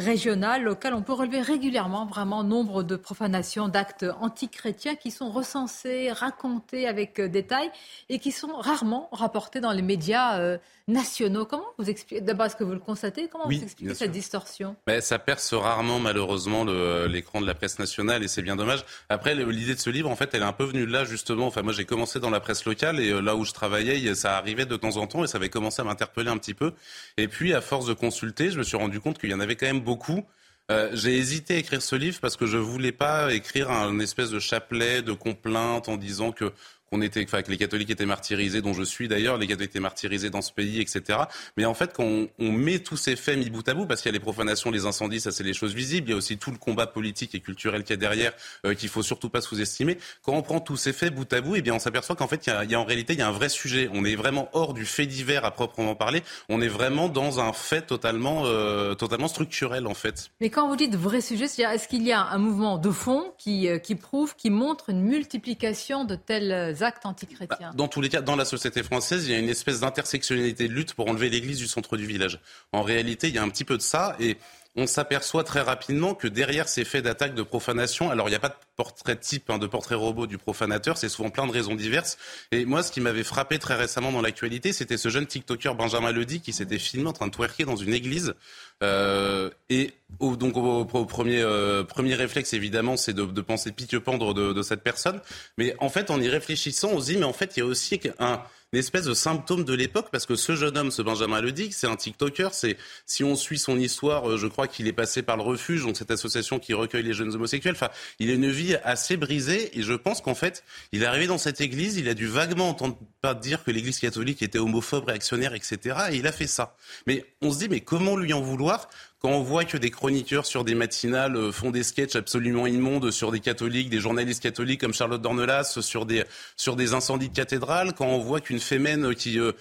euh, 0.00 0.04
régionale, 0.04 0.62
locale, 0.62 0.94
on 0.94 1.02
peut 1.02 1.12
relever 1.12 1.40
régulièrement 1.40 2.06
vraiment 2.06 2.44
nombre 2.44 2.82
de 2.82 2.96
profanations, 2.96 3.68
d'actes 3.68 4.04
antichrétiens 4.20 4.94
qui 4.96 5.10
sont 5.10 5.30
recensés, 5.30 6.10
racontés 6.12 6.86
avec 6.86 7.20
euh, 7.20 7.28
détail 7.28 7.70
et 8.08 8.18
qui 8.18 8.32
sont 8.32 8.54
rarement 8.56 9.08
rapportés 9.12 9.60
dans 9.60 9.72
les 9.72 9.82
médias 9.82 10.38
euh, 10.38 10.58
nationaux. 10.88 11.44
Comment 11.46 11.64
vous 11.78 11.88
expliquez 11.88 12.20
D'abord, 12.20 12.46
est-ce 12.46 12.56
que 12.56 12.64
vous 12.64 12.72
le 12.72 12.78
constatez? 12.78 13.28
Comment 13.28 13.46
Oui, 13.48 13.58
vous 13.58 13.64
expliquez 13.64 13.94
cette 13.94 14.08
sûr. 14.08 14.12
distorsion? 14.12 14.76
Mais 14.86 15.00
ça 15.00 15.18
perce 15.18 15.54
rarement 15.54 15.98
malheureusement 15.98 16.64
l'écran 17.06 17.40
de 17.40 17.46
la 17.46 17.54
presse 17.54 17.78
nationale 17.78 18.22
et 18.22 18.28
c'est 18.28 18.42
bien 18.42 18.56
dommage. 18.56 18.84
Après 19.08 19.34
l'idée 19.34 19.74
de 19.74 19.80
ce 19.80 19.90
livre 19.90 20.10
en 20.10 20.16
fait 20.16 20.30
elle 20.34 20.42
est 20.42 20.46
un 20.46 20.52
peu 20.52 20.64
venue 20.64 20.86
de 20.86 20.92
là 20.92 21.04
justement. 21.04 21.46
Enfin 21.46 21.62
moi 21.62 21.72
j'ai 21.72 21.84
commencé 21.84 22.20
dans 22.20 22.30
la 22.30 22.40
presse 22.40 22.64
locale 22.64 23.00
et 23.00 23.10
euh, 23.10 23.20
là 23.20 23.34
où 23.36 23.44
je 23.44 23.52
travaillais 23.52 23.98
il- 24.00 24.14
ça 24.16 24.36
arrivait 24.36 24.66
de 24.66 24.76
temps 24.76 24.96
en 24.98 25.06
temps 25.06 25.24
et 25.24 25.26
ça 25.26 25.38
avait 25.38 25.48
commencé 25.48 25.80
à 25.80 25.84
m'interpeller 25.84 26.30
un 26.30 26.38
petit 26.38 26.54
peu. 26.54 26.72
Et 27.16 27.28
puis 27.28 27.54
à 27.54 27.60
force 27.60 27.86
de 27.86 27.94
consulter 27.94 28.50
je 28.50 28.58
me 28.58 28.62
suis 28.62 28.76
rendu 28.76 29.00
compte 29.00 29.18
qu'il 29.18 29.30
y 29.30 29.34
en 29.34 29.40
avait 29.40 29.56
quand 29.56 29.66
même 29.66 29.80
beaucoup. 29.80 30.24
Euh, 30.70 30.88
j'ai 30.94 31.16
hésité 31.18 31.56
à 31.56 31.58
écrire 31.58 31.82
ce 31.82 31.94
livre 31.94 32.18
parce 32.22 32.36
que 32.36 32.46
je 32.46 32.56
voulais 32.56 32.92
pas 32.92 33.34
écrire 33.34 33.70
un 33.70 33.98
espèce 34.00 34.30
de 34.30 34.38
chapelet 34.38 35.02
de 35.02 35.12
complainte 35.12 35.90
en 35.90 35.96
disant 35.98 36.32
que 36.32 36.52
qu'on 36.94 37.00
était, 37.02 37.24
enfin, 37.24 37.42
que 37.42 37.50
les 37.50 37.56
catholiques 37.56 37.90
étaient 37.90 38.06
martyrisés, 38.06 38.62
dont 38.62 38.72
je 38.72 38.84
suis 38.84 39.08
d'ailleurs, 39.08 39.36
les 39.36 39.48
catholiques 39.48 39.70
étaient 39.70 39.80
martyrisés 39.80 40.30
dans 40.30 40.42
ce 40.42 40.52
pays, 40.52 40.80
etc. 40.80 41.18
Mais 41.56 41.64
en 41.64 41.74
fait, 41.74 41.92
quand 41.92 42.04
on, 42.04 42.28
on 42.38 42.52
met 42.52 42.78
tous 42.78 42.96
ces 42.96 43.16
faits 43.16 43.36
mis 43.36 43.50
bout 43.50 43.68
à 43.68 43.74
bout, 43.74 43.86
parce 43.86 44.00
qu'il 44.00 44.10
y 44.10 44.14
a 44.14 44.18
les 44.18 44.20
profanations, 44.20 44.70
les 44.70 44.86
incendies, 44.86 45.20
ça 45.20 45.32
c'est 45.32 45.42
les 45.42 45.54
choses 45.54 45.74
visibles, 45.74 46.08
il 46.08 46.10
y 46.12 46.14
a 46.14 46.16
aussi 46.16 46.38
tout 46.38 46.52
le 46.52 46.56
combat 46.56 46.86
politique 46.86 47.34
et 47.34 47.40
culturel 47.40 47.82
qu'il 47.82 47.90
y 47.90 47.94
a 47.94 47.96
derrière, 47.96 48.32
euh, 48.64 48.74
qu'il 48.74 48.88
faut 48.88 49.02
surtout 49.02 49.28
pas 49.28 49.40
sous-estimer. 49.40 49.98
Quand 50.22 50.34
on 50.34 50.42
prend 50.42 50.60
tous 50.60 50.76
ces 50.76 50.92
faits 50.92 51.12
bout 51.12 51.30
à 51.32 51.40
bout, 51.40 51.56
eh 51.56 51.62
bien, 51.62 51.74
on 51.74 51.80
s'aperçoit 51.80 52.14
qu'en 52.14 52.28
fait, 52.28 52.46
il 52.46 52.70
y, 52.70 52.74
a, 52.74 52.80
en 52.80 52.84
réalité, 52.84 53.14
il 53.14 53.18
y 53.18 53.22
a 53.22 53.28
un 53.28 53.32
vrai 53.32 53.48
sujet. 53.48 53.90
On 53.92 54.04
est 54.04 54.14
vraiment 54.14 54.48
hors 54.52 54.72
du 54.72 54.86
fait 54.86 55.06
divers 55.06 55.44
à 55.44 55.50
proprement 55.50 55.96
parler. 55.96 56.22
On 56.48 56.60
est 56.60 56.68
vraiment 56.68 57.08
dans 57.08 57.40
un 57.40 57.52
fait 57.52 57.82
totalement, 57.82 58.42
euh, 58.44 58.94
totalement 58.94 59.28
structurel, 59.28 59.88
en 59.88 59.94
fait. 59.94 60.30
Mais 60.40 60.50
quand 60.50 60.68
vous 60.68 60.76
dites 60.76 60.94
vrai 60.94 61.20
sujet, 61.20 61.48
c'est-à-dire 61.48 61.74
est-ce 61.74 61.88
qu'il 61.88 62.04
y 62.04 62.12
a 62.12 62.22
un 62.22 62.38
mouvement 62.38 62.78
de 62.78 62.90
fond 62.90 63.32
qui, 63.36 63.68
euh, 63.68 63.78
prouve, 64.00 64.34
qui 64.36 64.50
montre 64.50 64.90
une 64.90 65.02
multiplication 65.02 66.04
de 66.04 66.14
tels 66.14 66.83
antichrétiens 67.04 67.72
Dans 67.74 67.88
tous 67.88 68.00
les 68.00 68.08
cas, 68.08 68.20
dans 68.20 68.36
la 68.36 68.44
société 68.44 68.82
française, 68.82 69.26
il 69.26 69.32
y 69.32 69.34
a 69.34 69.38
une 69.38 69.48
espèce 69.48 69.80
d'intersectionnalité 69.80 70.68
de 70.68 70.72
lutte 70.72 70.94
pour 70.94 71.08
enlever 71.08 71.30
l'église 71.30 71.58
du 71.58 71.66
centre 71.66 71.96
du 71.96 72.06
village. 72.06 72.40
En 72.72 72.82
réalité, 72.82 73.28
il 73.28 73.34
y 73.34 73.38
a 73.38 73.42
un 73.42 73.48
petit 73.48 73.64
peu 73.64 73.76
de 73.76 73.82
ça 73.82 74.16
et 74.20 74.36
on 74.76 74.86
s'aperçoit 74.86 75.44
très 75.44 75.60
rapidement 75.60 76.14
que 76.14 76.26
derrière 76.26 76.68
ces 76.68 76.84
faits 76.84 77.04
d'attaque 77.04 77.34
de 77.34 77.42
profanation, 77.42 78.10
alors 78.10 78.28
il 78.28 78.32
n'y 78.32 78.36
a 78.36 78.40
pas 78.40 78.48
de 78.48 78.54
portrait 78.76 79.16
type, 79.16 79.48
hein, 79.50 79.58
de 79.58 79.68
portrait 79.68 79.94
robot 79.94 80.26
du 80.26 80.36
profanateur, 80.36 80.98
c'est 80.98 81.08
souvent 81.08 81.30
plein 81.30 81.46
de 81.46 81.52
raisons 81.52 81.76
diverses. 81.76 82.18
Et 82.50 82.64
moi, 82.64 82.82
ce 82.82 82.90
qui 82.90 83.00
m'avait 83.00 83.22
frappé 83.22 83.60
très 83.60 83.74
récemment 83.74 84.10
dans 84.10 84.20
l'actualité, 84.20 84.72
c'était 84.72 84.96
ce 84.96 85.08
jeune 85.10 85.26
TikToker 85.26 85.74
Benjamin 85.76 86.10
Ledy 86.10 86.40
qui 86.40 86.52
s'était 86.52 86.78
filmé 86.78 87.08
en 87.08 87.12
train 87.12 87.26
de 87.26 87.32
twerker 87.32 87.64
dans 87.64 87.76
une 87.76 87.94
église. 87.94 88.34
Euh, 88.82 89.50
et 89.70 89.92
au, 90.18 90.34
donc 90.34 90.56
au, 90.56 90.84
premier, 90.84 91.40
euh, 91.40 91.84
premier 91.84 92.14
réflexe, 92.16 92.52
évidemment, 92.52 92.96
c'est 92.96 93.12
de, 93.12 93.40
penser 93.40 93.70
pique-pendre 93.70 94.34
de, 94.34 94.52
de 94.52 94.62
cette 94.62 94.82
personne. 94.82 95.20
Mais 95.56 95.76
en 95.78 95.88
fait, 95.88 96.10
en 96.10 96.20
y 96.20 96.28
réfléchissant, 96.28 96.90
on 96.92 97.00
se 97.00 97.06
dit, 97.06 97.16
mais 97.16 97.24
en 97.24 97.32
fait, 97.32 97.56
il 97.56 97.60
y 97.60 97.62
a 97.62 97.66
aussi 97.66 98.00
un 98.18 98.42
une 98.74 98.80
espèce 98.80 99.04
de 99.04 99.14
symptôme 99.14 99.62
de 99.62 99.72
l'époque 99.72 100.08
parce 100.10 100.26
que 100.26 100.34
ce 100.34 100.56
jeune 100.56 100.76
homme, 100.76 100.90
ce 100.90 101.00
Benjamin 101.00 101.40
Ledy, 101.40 101.70
c'est 101.70 101.86
un 101.86 101.94
TikToker. 101.94 102.52
C'est 102.52 102.76
si 103.06 103.22
on 103.22 103.36
suit 103.36 103.56
son 103.56 103.78
histoire, 103.78 104.28
euh, 104.28 104.36
je 104.36 104.48
crois 104.48 104.66
qu'il 104.66 104.88
est 104.88 104.92
passé 104.92 105.22
par 105.22 105.36
le 105.36 105.44
refuge, 105.44 105.84
donc 105.84 105.96
cette 105.96 106.10
association 106.10 106.58
qui 106.58 106.74
recueille 106.74 107.04
les 107.04 107.12
jeunes 107.12 107.32
homosexuels. 107.32 107.76
Enfin, 107.76 107.90
il 108.18 108.30
a 108.30 108.34
une 108.34 108.50
vie 108.50 108.74
assez 108.82 109.16
brisée 109.16 109.78
et 109.78 109.82
je 109.84 109.92
pense 109.92 110.20
qu'en 110.20 110.34
fait, 110.34 110.64
il 110.90 111.04
est 111.04 111.06
arrivé 111.06 111.28
dans 111.28 111.38
cette 111.38 111.60
église, 111.60 111.98
il 111.98 112.08
a 112.08 112.14
dû 112.14 112.26
vaguement 112.26 112.68
entendre 112.68 112.98
pas 113.20 113.34
dire 113.34 113.62
que 113.62 113.70
l'église 113.70 114.00
catholique 114.00 114.42
était 114.42 114.58
homophobe, 114.58 115.04
réactionnaire, 115.04 115.54
etc. 115.54 115.96
Et 116.10 116.16
il 116.16 116.26
a 116.26 116.32
fait 116.32 116.48
ça. 116.48 116.76
Mais 117.06 117.24
on 117.42 117.52
se 117.52 117.60
dit, 117.60 117.68
mais 117.68 117.80
comment 117.80 118.16
lui 118.16 118.32
en 118.32 118.40
vouloir 118.40 118.88
quand 119.24 119.30
on 119.30 119.42
voit 119.42 119.64
que 119.64 119.78
des 119.78 119.90
chroniqueurs 119.90 120.44
sur 120.44 120.64
des 120.64 120.74
matinales 120.74 121.34
euh, 121.36 121.50
font 121.50 121.70
des 121.70 121.82
sketchs 121.82 122.14
absolument 122.14 122.66
immondes 122.66 123.10
sur 123.10 123.32
des 123.32 123.40
catholiques, 123.40 123.88
des 123.88 123.98
journalistes 123.98 124.42
catholiques 124.42 124.82
comme 124.82 124.92
Charlotte 124.92 125.22
Dornelas, 125.22 125.78
sur 125.80 126.04
des, 126.04 126.24
sur 126.58 126.76
des 126.76 126.92
incendies 126.92 127.30
de 127.30 127.34
cathédrales, 127.34 127.94
quand 127.94 128.04
on 128.04 128.18
voit 128.18 128.42
qu'une 128.42 128.60
fémène 128.60 129.14
qui, 129.14 129.38
euh, 129.38 129.52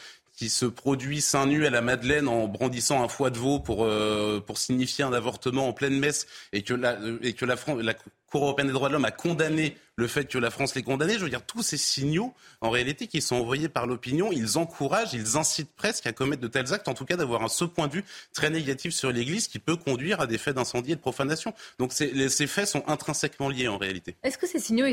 qui 0.44 0.50
se 0.50 0.66
produit 0.66 1.22
seins 1.22 1.46
nus 1.46 1.66
à 1.66 1.70
la 1.70 1.80
Madeleine 1.80 2.28
en 2.28 2.50
brandissant 2.50 3.02
un 3.02 3.08
foie 3.08 3.30
de 3.30 3.38
veau 3.38 3.62
pour, 3.62 3.86
euh, 3.86 4.44
pour 4.46 4.58
signifier 4.58 5.06
un 5.06 5.14
avortement 5.14 5.70
en 5.70 5.72
pleine 5.72 5.98
messe 5.98 6.28
et 6.52 6.64
que 6.64 6.74
la, 6.74 6.98
et 7.22 7.32
que 7.32 7.46
la, 7.46 7.56
la 7.82 7.94
Cour 8.28 8.44
européenne 8.44 8.68
des 8.68 8.74
droits 8.74 8.90
de 8.90 8.94
l'homme 8.94 9.06
a 9.06 9.12
condamné 9.12 9.78
le 9.96 10.06
fait 10.06 10.26
que 10.26 10.38
la 10.38 10.52
France 10.52 10.76
l'ait 10.76 10.84
condamné. 10.84 11.14
Je 11.14 11.20
veux 11.20 11.30
dire, 11.30 11.46
tous 11.46 11.64
ces 11.64 11.78
signaux, 11.78 12.34
en 12.60 12.72
réalité, 12.72 13.08
qui 13.08 13.22
sont 13.22 13.38
envoyés 13.38 13.70
par 13.70 13.88
l'opinion, 13.88 14.34
ils 14.34 14.58
encouragent, 14.58 15.14
ils 15.14 15.38
incitent 15.38 15.74
presque 15.78 16.08
à 16.08 16.12
commettre 16.12 16.42
de 16.42 16.50
tels 16.50 16.74
actes, 16.74 16.90
en 16.90 16.94
tout 16.94 17.06
cas 17.06 17.16
d'avoir 17.16 17.42
un 17.42 17.48
ce 17.48 17.64
point 17.64 17.88
de 17.88 17.94
vue 17.94 18.06
très 18.34 18.50
négatif 18.50 18.94
sur 18.94 19.14
l'Église 19.14 19.48
qui 19.48 19.60
peut 19.60 19.78
conduire 19.78 20.20
à 20.20 20.28
des 20.28 20.38
faits 20.38 20.58
d'incendie 20.58 20.92
et 20.92 20.96
de 20.96 21.00
profanation. 21.00 21.54
Donc 21.80 21.98
les, 22.00 22.28
ces 22.28 22.48
faits 22.48 22.68
sont 22.68 22.84
intrinsèquement 22.88 23.48
liés 23.48 23.70
en 23.70 23.78
réalité. 23.78 24.18
Est-ce 24.24 24.38
que 24.38 24.48
ces 24.48 24.60
signaux 24.60 24.88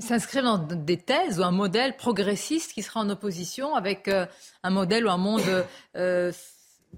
s'inscrivent 0.00 0.44
dans 0.44 0.58
des 0.58 0.96
thèses 0.96 1.40
ou 1.40 1.42
un 1.42 1.50
modèle 1.50 1.96
progressiste 1.96 2.72
qui 2.72 2.82
sera 2.82 3.00
en 3.00 3.10
opposition 3.10 3.74
avec 3.74 4.08
euh, 4.08 4.26
un 4.62 4.70
modèle 4.70 5.06
ou 5.06 5.10
un 5.10 5.16
monde 5.16 5.64
euh, 5.96 6.32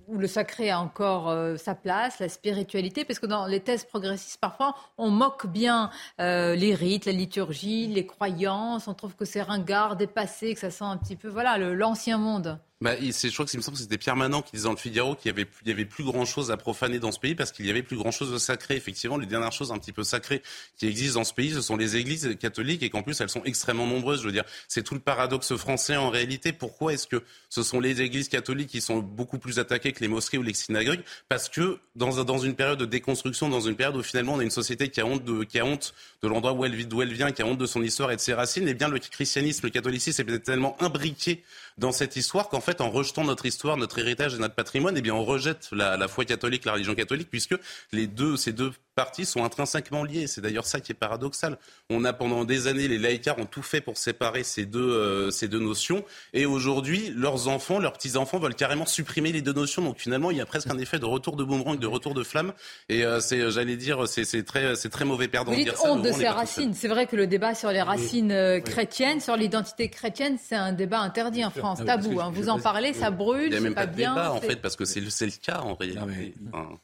où 0.06 0.18
le 0.18 0.26
sacré 0.26 0.70
a 0.70 0.80
encore 0.80 1.28
euh, 1.28 1.56
sa 1.56 1.74
place, 1.74 2.18
la 2.18 2.28
spiritualité, 2.28 3.04
parce 3.04 3.18
que 3.18 3.26
dans 3.26 3.46
les 3.46 3.60
thèses 3.60 3.84
progressistes, 3.84 4.40
parfois, 4.40 4.74
on 4.98 5.10
moque 5.10 5.46
bien 5.46 5.90
euh, 6.20 6.54
les 6.54 6.74
rites, 6.74 7.06
la 7.06 7.12
liturgie, 7.12 7.86
les 7.88 8.06
croyances, 8.06 8.88
on 8.88 8.94
trouve 8.94 9.14
que 9.14 9.24
c'est 9.24 9.42
ringard, 9.42 9.96
dépassé, 9.96 10.54
que 10.54 10.60
ça 10.60 10.70
sent 10.70 10.84
un 10.84 10.96
petit 10.96 11.16
peu, 11.16 11.28
voilà, 11.28 11.58
l'ancien 11.58 12.18
monde. 12.18 12.58
Bah, 12.82 12.94
je 13.00 13.32
crois 13.32 13.46
que 13.46 13.52
il 13.52 13.56
me 13.56 13.62
semble 13.62 13.78
que 13.78 13.82
c'était 13.82 13.96
Pierre 13.96 14.16
Manant 14.16 14.42
qui 14.42 14.52
disait 14.52 14.64
dans 14.64 14.72
le 14.72 14.76
Figaro 14.76 15.14
qu'il 15.14 15.30
y 15.30 15.34
avait, 15.34 15.46
il 15.62 15.68
y 15.68 15.72
avait 15.72 15.86
plus 15.86 16.04
grand 16.04 16.26
chose 16.26 16.50
à 16.50 16.58
profaner 16.58 16.98
dans 16.98 17.10
ce 17.10 17.18
pays 17.18 17.34
parce 17.34 17.50
qu'il 17.50 17.64
y 17.64 17.70
avait 17.70 17.82
plus 17.82 17.96
grand 17.96 18.10
chose 18.10 18.30
de 18.30 18.36
sacré. 18.36 18.76
Effectivement, 18.76 19.16
les 19.16 19.24
dernières 19.24 19.52
choses 19.52 19.72
un 19.72 19.78
petit 19.78 19.92
peu 19.92 20.04
sacrées 20.04 20.42
qui 20.76 20.86
existent 20.86 21.20
dans 21.20 21.24
ce 21.24 21.32
pays, 21.32 21.52
ce 21.52 21.62
sont 21.62 21.78
les 21.78 21.96
églises 21.96 22.36
catholiques 22.38 22.82
et 22.82 22.90
qu'en 22.90 23.02
plus 23.02 23.18
elles 23.22 23.30
sont 23.30 23.42
extrêmement 23.44 23.86
nombreuses. 23.86 24.20
Je 24.20 24.26
veux 24.26 24.32
dire, 24.32 24.44
c'est 24.68 24.82
tout 24.82 24.92
le 24.92 25.00
paradoxe 25.00 25.56
français 25.56 25.96
en 25.96 26.10
réalité. 26.10 26.52
Pourquoi 26.52 26.92
est-ce 26.92 27.06
que 27.06 27.22
ce 27.48 27.62
sont 27.62 27.80
les 27.80 28.02
églises 28.02 28.28
catholiques 28.28 28.68
qui 28.68 28.82
sont 28.82 28.98
beaucoup 28.98 29.38
plus 29.38 29.58
attaquées 29.58 29.92
que 29.92 30.00
les 30.00 30.08
mosquées 30.08 30.36
ou 30.36 30.42
les 30.42 30.52
synagogues? 30.52 31.00
Parce 31.30 31.48
que 31.48 31.78
dans, 31.94 32.24
dans 32.24 32.38
une 32.38 32.56
période 32.56 32.78
de 32.78 32.84
déconstruction, 32.84 33.48
dans 33.48 33.62
une 33.62 33.76
période 33.76 33.96
où 33.96 34.02
finalement 34.02 34.34
on 34.34 34.38
a 34.38 34.44
une 34.44 34.50
société 34.50 34.90
qui 34.90 35.00
a 35.00 35.06
honte 35.06 35.24
de, 35.24 35.44
qui 35.44 35.58
a 35.58 35.64
honte 35.64 35.94
de 36.22 36.28
l'endroit 36.28 36.52
où 36.52 36.62
elle, 36.66 36.86
d'où 36.86 37.00
elle 37.00 37.14
vient, 37.14 37.32
qui 37.32 37.40
a 37.40 37.46
honte 37.46 37.56
de 37.56 37.66
son 37.66 37.82
histoire 37.82 38.12
et 38.12 38.16
de 38.16 38.20
ses 38.20 38.34
racines, 38.34 38.68
eh 38.68 38.74
bien 38.74 38.88
le 38.88 38.98
christianisme, 38.98 39.64
le 39.64 39.70
catholicisme 39.70 40.20
est 40.20 40.24
peut-être 40.26 40.44
tellement 40.44 40.76
imbriqué 40.82 41.42
dans 41.78 41.92
cette 41.92 42.16
histoire 42.16 42.48
qu'en 42.48 42.60
fait, 42.60 42.80
en 42.80 42.90
rejetant 42.90 43.24
notre 43.24 43.46
histoire, 43.46 43.76
notre 43.76 43.98
héritage 43.98 44.34
et 44.34 44.38
notre 44.38 44.54
patrimoine, 44.54 44.96
eh 44.96 45.02
bien, 45.02 45.14
on 45.14 45.24
rejette 45.24 45.68
la, 45.72 45.96
la 45.96 46.08
foi 46.08 46.24
catholique, 46.24 46.64
la 46.64 46.72
religion 46.72 46.94
catholique, 46.94 47.28
puisque 47.30 47.54
les 47.92 48.06
deux, 48.06 48.36
ces 48.36 48.52
deux 48.52 48.72
parties 48.96 49.26
sont 49.26 49.44
intrinsèquement 49.44 50.02
liées. 50.02 50.26
C'est 50.26 50.40
d'ailleurs 50.40 50.66
ça 50.66 50.80
qui 50.80 50.90
est 50.90 50.94
paradoxal. 50.96 51.58
On 51.90 52.04
a 52.04 52.14
pendant 52.14 52.44
des 52.44 52.66
années, 52.66 52.88
les 52.88 52.98
laïcars 52.98 53.38
ont 53.38 53.44
tout 53.44 53.62
fait 53.62 53.82
pour 53.82 53.98
séparer 53.98 54.42
ces 54.42 54.64
deux, 54.64 54.80
euh, 54.80 55.30
ces 55.30 55.48
deux 55.48 55.60
notions. 55.60 56.02
Et 56.32 56.46
aujourd'hui, 56.46 57.12
leurs 57.14 57.46
enfants, 57.48 57.78
leurs 57.78 57.92
petits-enfants 57.92 58.38
veulent 58.38 58.54
carrément 58.54 58.86
supprimer 58.86 59.32
les 59.32 59.42
deux 59.42 59.52
notions. 59.52 59.82
Donc 59.82 59.98
finalement, 59.98 60.30
il 60.30 60.38
y 60.38 60.40
a 60.40 60.46
presque 60.46 60.70
un 60.70 60.78
effet 60.78 60.98
de 60.98 61.04
retour 61.04 61.36
de 61.36 61.44
boomerang, 61.44 61.78
de 61.78 61.86
retour 61.86 62.14
de 62.14 62.22
flamme. 62.22 62.54
Et 62.88 63.04
euh, 63.04 63.20
c'est, 63.20 63.50
j'allais 63.50 63.76
dire, 63.76 64.08
c'est, 64.08 64.24
c'est 64.24 64.44
très, 64.44 64.76
c'est 64.76 64.88
très 64.88 65.04
mauvais 65.04 65.28
perdant 65.28 65.52
Vous 65.52 65.58
dites 65.58 65.66
dire 65.66 65.84
honte 65.84 66.00
de 66.00 66.10
tout 66.10 66.34
racines. 66.34 66.72
C'est 66.72 66.88
vrai 66.88 67.06
que 67.06 67.16
le 67.16 67.26
débat 67.26 67.54
sur 67.54 67.70
les 67.70 67.82
racines 67.82 68.32
euh, 68.32 68.60
chrétiennes, 68.60 69.20
sur 69.20 69.36
l'identité 69.36 69.90
chrétienne, 69.90 70.38
c'est 70.42 70.56
un 70.56 70.72
débat 70.72 71.00
interdit 71.00 71.44
en 71.44 71.50
France, 71.50 71.65
Ah 71.72 71.80
oui, 71.80 71.86
parce 71.86 72.02
tabou. 72.04 72.20
hein. 72.20 72.30
Vous 72.32 72.48
en 72.48 72.58
parlez, 72.58 72.92
ça 72.92 73.10
brûle, 73.10 73.52
c'est 73.52 73.68
pas, 73.70 73.82
pas 73.82 73.86
de 73.86 73.96
bien. 73.96 74.14
débat, 74.14 74.32
en 74.32 74.40
fait, 74.40 74.56
parce 74.56 74.76
que 74.76 74.84
c'est 74.84 75.00
le, 75.00 75.40
cas, 75.40 75.60
en 75.60 75.74
réalité. 75.74 76.34
Enfin, 76.52 76.78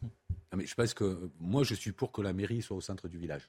Non, 0.52 0.58
mais 0.58 0.66
je 0.66 0.74
pense 0.74 0.94
que 0.94 1.30
moi, 1.40 1.62
je 1.64 1.74
suis 1.74 1.92
pour 1.92 2.12
que 2.12 2.20
la 2.22 2.32
mairie 2.32 2.62
soit 2.62 2.76
au 2.76 2.80
centre 2.80 3.08
du 3.08 3.18
village. 3.18 3.48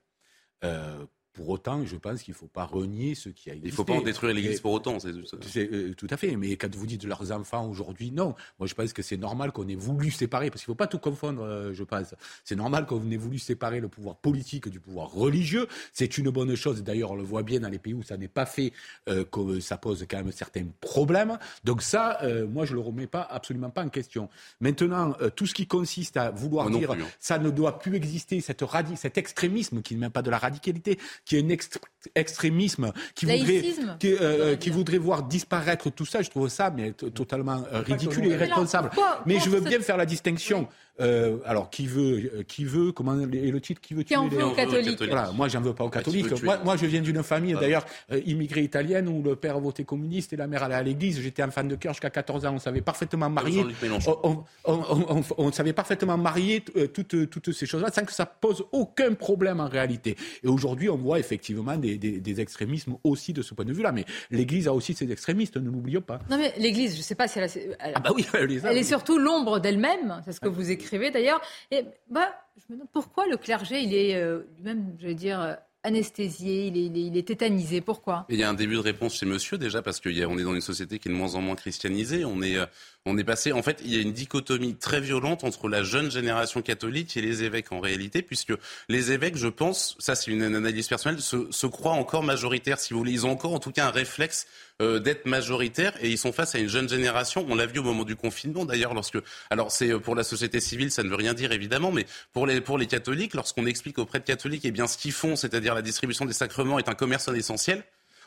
Euh, 0.64 1.06
pour 1.34 1.50
autant, 1.50 1.84
je 1.86 1.96
pense 1.96 2.22
qu'il 2.22 2.34
ne 2.34 2.38
faut 2.38 2.48
pas 2.48 2.66
renier 2.66 3.16
ce 3.16 3.30
qui 3.30 3.50
a 3.50 3.54
existé. 3.54 3.68
Il 3.70 3.72
ne 3.72 3.76
faut 3.76 3.84
pas 3.84 3.94
en 3.94 4.02
détruire 4.02 4.34
l'église 4.34 4.60
pour 4.62 4.72
autant. 4.74 4.98
c'est- 5.00 5.72
euh, 5.74 5.94
tout 5.96 6.08
à 6.10 6.18
fait, 6.18 6.36
mais 6.36 6.56
quand 6.56 6.74
vous 6.76 6.86
dites 6.86 7.04
leurs 7.06 7.32
enfants 7.32 7.68
aujourd'hui, 7.68 8.12
non. 8.12 8.36
Moi, 8.60 8.68
je 8.68 8.74
pense 8.76 8.94
que 8.94 9.02
c'est 9.02 9.18
normal 9.18 9.52
qu'on 9.52 9.68
ait 9.68 9.76
voulu 9.76 10.12
séparer, 10.12 10.50
parce 10.50 10.62
qu'il 10.64 10.70
ne 10.72 10.74
faut 10.74 10.78
pas 10.78 10.88
tout 10.88 11.00
confondre, 11.00 11.42
euh, 11.44 11.74
je 11.74 11.84
pense. 11.84 12.14
C'est 12.44 12.56
normal 12.56 12.86
qu'on 12.86 13.10
ait 13.12 13.18
voulu 13.18 13.40
séparer 13.40 13.80
le 13.80 13.88
pouvoir 13.90 14.16
politique 14.18 14.70
du 14.70 14.80
pouvoir 14.80 15.12
religieux. 15.12 15.68
C'est 15.92 16.18
une 16.18 16.30
bonne 16.30 16.56
chose. 16.56 16.84
D'ailleurs, 16.84 17.12
on 17.12 17.16
le 17.16 17.24
voit 17.24 17.44
bien 17.44 17.60
dans 17.60 17.70
les 17.70 17.80
pays 17.80 17.94
où 17.94 18.04
ça 18.04 18.16
n'est 18.18 18.28
pas 18.28 18.46
fait, 18.46 18.72
euh, 19.10 19.26
que 19.26 19.60
ça 19.60 19.78
pose 19.78 20.06
quand 20.10 20.18
même 20.18 20.32
certains 20.32 20.66
problèmes. 20.82 21.38
Donc 21.64 21.82
ça, 21.82 22.20
moi, 22.50 22.66
je 22.66 22.72
ne 22.72 22.76
le 22.76 22.82
remets 22.82 23.08
pas 23.08 23.22
absolument 23.24 23.70
pas 23.70 23.84
en 23.84 23.90
question. 23.90 24.30
Maintenant, 24.62 25.14
tout 25.36 25.46
ce 25.48 25.54
qui 25.54 25.66
consiste 25.68 26.18
à 26.18 26.32
vouloir 26.32 26.70
Moi 26.70 26.80
dire 26.80 26.92
plus, 26.92 27.02
hein. 27.02 27.08
ça 27.20 27.38
ne 27.40 27.50
doit 27.50 27.80
plus 27.80 27.96
exister, 27.96 28.40
cette 28.42 28.62
radi- 28.62 28.96
cet 28.96 29.18
extrémisme 29.18 29.82
qui 29.82 29.96
n'est 29.96 30.02
même 30.02 30.12
pas 30.12 30.22
de 30.22 30.30
la 30.30 30.38
radicalité, 30.38 31.00
qui 31.26 31.38
est 31.38 31.42
un 31.42 31.48
ext- 31.50 31.78
extrémisme 32.16 32.92
qui 33.16 33.26
voudrait, 33.40 33.62
qui, 34.00 34.14
euh, 34.14 34.56
qui 34.58 34.70
voudrait 34.70 34.98
voir 34.98 35.24
disparaître 35.24 35.90
tout 35.90 36.06
ça, 36.06 36.22
je 36.22 36.30
trouve 36.30 36.50
ça 36.50 36.70
mais 36.76 36.92
totalement 36.94 37.64
euh, 37.72 37.82
ridicule 37.82 38.26
et 38.26 38.30
irresponsable. 38.36 38.90
Mais 39.26 39.40
je 39.40 39.50
veux 39.50 39.62
bien 39.62 39.80
faire 39.80 39.98
la 39.98 40.06
distinction. 40.06 40.68
Euh, 41.02 41.38
alors, 41.46 41.72
qui 41.72 41.88
veut, 41.88 42.32
euh, 42.36 42.44
qui 42.44 42.66
veut, 42.66 42.92
comment 42.92 43.20
est 43.20 43.26
le 43.26 43.60
titre, 43.62 43.82
qui 43.82 43.96
veut 43.96 44.04
Qui 44.04 44.16
en 44.16 44.28
tuer 44.30 44.36
veut 44.38 44.44
les- 44.44 44.48
aux 44.52 44.52
catholiques. 44.56 45.04
Voilà, 45.04 45.32
moi, 45.32 45.48
j'en 45.48 45.60
veux 45.62 45.74
pas 45.74 45.84
aux 45.86 45.90
qui 45.90 45.98
catholiques. 45.98 46.36
tuer 46.36 46.48
Moi, 46.64 46.78
je 46.78 46.86
viens 46.86 47.02
d'une 47.02 47.24
famille, 47.24 47.54
Voilà. 47.54 47.68
d'ailleurs, 47.68 47.86
euh, 48.12 48.22
immigrée 48.28 48.62
italienne, 48.62 49.08
où 49.08 49.24
le 49.24 49.36
père 49.36 49.60
votait 49.60 49.86
communiste 49.86 50.34
et 50.34 50.36
la 50.36 50.46
mère 50.46 50.62
allait 50.62 50.76
à 50.76 50.84
l'église. 50.84 51.20
J'étais 51.20 51.42
enfant 51.42 51.64
de 51.64 51.76
cœur 51.78 51.94
jusqu'à 51.94 52.12
14 52.12 52.46
ans. 52.46 52.54
On 52.54 52.60
savait 52.60 52.82
parfaitement 52.82 53.28
marier. 53.28 53.66
On, 54.06 54.20
on, 54.24 54.44
on, 54.66 55.16
on- 55.18 55.24
on 55.40 55.52
savait 55.52 55.74
parfaitement 55.74 56.16
marier 56.16 56.64
toutes, 56.94 57.28
toutes 57.30 57.52
ces 57.54 57.66
choses-là 57.66 57.90
sans 57.92 58.06
que 58.06 58.14
ça 58.14 58.28
pose 58.28 58.64
aucun 58.72 59.14
problème 59.14 59.62
en 59.62 59.68
réalité. 59.70 60.16
Et 60.44 60.48
aujourd'hui, 60.48 60.90
on 60.90 60.98
voit 60.98 61.18
effectivement 61.18 61.76
des, 61.76 61.98
des, 61.98 62.20
des 62.20 62.40
extrémismes 62.40 62.98
aussi 63.04 63.34
de 63.34 63.42
ce 63.42 63.56
point 63.56 63.66
de 63.66 63.74
vue-là. 63.74 63.92
Mais 63.92 64.06
l'Église 64.30 64.68
a 64.68 64.74
aussi 64.74 64.94
ses 64.94 65.12
extrémistes, 65.12 65.58
ne 65.58 65.72
l'oublions 65.72 66.02
pas. 66.02 66.20
Non 66.30 66.38
mais 66.38 66.54
l'Église, 66.60 66.94
je 66.94 66.98
ne 67.00 67.04
sais 67.04 67.16
pas 67.16 67.28
si 67.28 67.40
elle, 67.40 67.46
a- 67.46 67.58
elle- 67.80 67.94
Ah 67.96 68.00
bah 68.00 68.12
oui, 68.16 68.28
elle 68.36 68.46
les 68.46 68.64
a, 68.64 68.72
elle 68.72 68.78
est 68.78 68.84
surtout 68.84 69.18
l'ombre 69.18 69.60
d'elle-même, 69.60 70.22
c'est 70.26 70.34
ce 70.34 70.40
que 70.40 70.50
vous 70.50 70.70
écrivez 70.70 70.83
d'ailleurs. 71.12 71.42
Et 71.72 71.84
bah, 72.10 72.34
je 72.58 72.64
me 72.70 72.78
demande 72.78 72.90
pourquoi 72.92 73.26
le 73.28 73.38
clergé, 73.38 73.80
il 73.82 73.94
est 73.94 74.16
euh, 74.16 74.42
lui-même, 74.58 74.96
je 75.00 75.08
vais 75.08 75.16
dire, 75.16 75.42
euh, 75.42 75.54
anesthésié, 75.86 76.68
il 76.68 76.78
est, 76.78 76.86
il 76.86 76.98
est- 76.98 77.08
il 77.08 77.18
est 77.18 77.28
tétanisé. 77.28 77.82
Pourquoi? 77.82 78.26
Il 78.30 78.40
y 78.40 78.44
a 78.44 78.50
un 78.50 78.54
début 78.54 78.76
de 78.76 78.80
réponse 78.80 79.16
chez 79.16 79.26
monsieur 79.26 79.58
déjà 79.58 79.82
parce 79.82 80.00
qu'on 80.00 80.10
est 80.38 80.44
dans 80.44 80.56
une 80.56 80.62
société 80.62 80.98
qui 80.98 81.10
est 81.10 81.12
de 81.12 81.18
moins 81.18 81.36
en 81.36 81.42
moins 81.42 81.56
christianisée. 81.56 82.24
On 82.24 82.42
est, 82.42 82.58
euh, 82.58 82.66
on 83.06 83.18
est 83.18 83.24
passé. 83.26 83.52
En 83.52 83.62
fait, 83.62 83.82
il 83.84 83.94
y 83.94 83.98
a 83.98 84.02
une 84.02 84.14
dichotomie 84.14 84.76
très 84.76 85.02
violente 85.02 85.44
entre 85.44 85.68
la 85.68 85.84
jeune 85.84 86.10
génération 86.10 86.62
catholique 86.62 87.18
et 87.18 87.22
les 87.22 87.44
évêques 87.44 87.74
en 87.74 87.82
réalité, 87.82 88.22
puisque 88.22 88.54
les 88.88 89.12
évêques, 89.12 89.36
je 89.36 89.50
pense, 89.50 89.98
ça 90.00 90.16
c'est 90.16 90.32
une 90.32 90.44
analyse 90.44 90.88
personnelle, 90.88 91.20
se, 91.20 91.52
se 91.52 91.68
croient 91.68 91.92
encore 91.92 92.24
majoritaires, 92.24 92.80
si 92.80 92.94
vous 92.94 93.00
voulez. 93.00 93.12
Ils 93.12 93.26
ont 93.26 93.32
encore 93.32 93.54
en 93.54 93.60
tout 93.60 93.72
cas 93.72 93.88
un 93.88 93.92
réflexe 93.92 94.48
euh, 94.84 95.00
d'être 95.00 95.26
majoritaires 95.26 95.94
et 96.02 96.10
ils 96.10 96.18
sont 96.18 96.32
face 96.32 96.56
à 96.56 96.60
une 96.60 96.68
jeune 96.68 96.90
génération. 96.90 97.46
On 97.50 97.56
l'a 97.56 97.66
vu 97.66 97.80
au 97.80 97.84
moment 97.84 98.04
du 98.04 98.16
confinement 98.16 98.66
d'ailleurs, 98.66 98.94
lorsque. 98.94 99.18
Alors 99.50 99.72
c'est 99.72 99.92
euh, 99.92 100.00
pour 100.00 100.16
la 100.16 100.24
société 100.24 100.60
civile, 100.60 100.92
ça 100.92 101.04
ne 101.04 101.10
veut 101.10 101.16
rien 101.16 101.34
dire 101.34 101.52
évidemment, 101.52 101.92
mais 101.92 102.06
pour 102.34 102.46
les 102.46 102.62
pour 102.62 102.78
les 102.78 102.88
catholiques, 102.88 103.34
lorsqu'on 103.34 103.66
explique 103.66 103.98
auprès 103.98 104.20
de 104.20 104.26
catholiques, 104.26 104.66
eh 104.66 104.72
bien 104.72 104.88
ce 104.88 104.98
qu'ils 104.98 105.12
font, 105.12 105.36
c'est-à-dire 105.36 105.74
la 105.74 105.82
distribution 105.82 106.26
des 106.26 106.34
sacrements, 106.34 106.80
est 106.80 106.90
un 106.90 106.96
commerce 106.96 107.28
non 107.28 107.36
essentiel. 107.36 107.84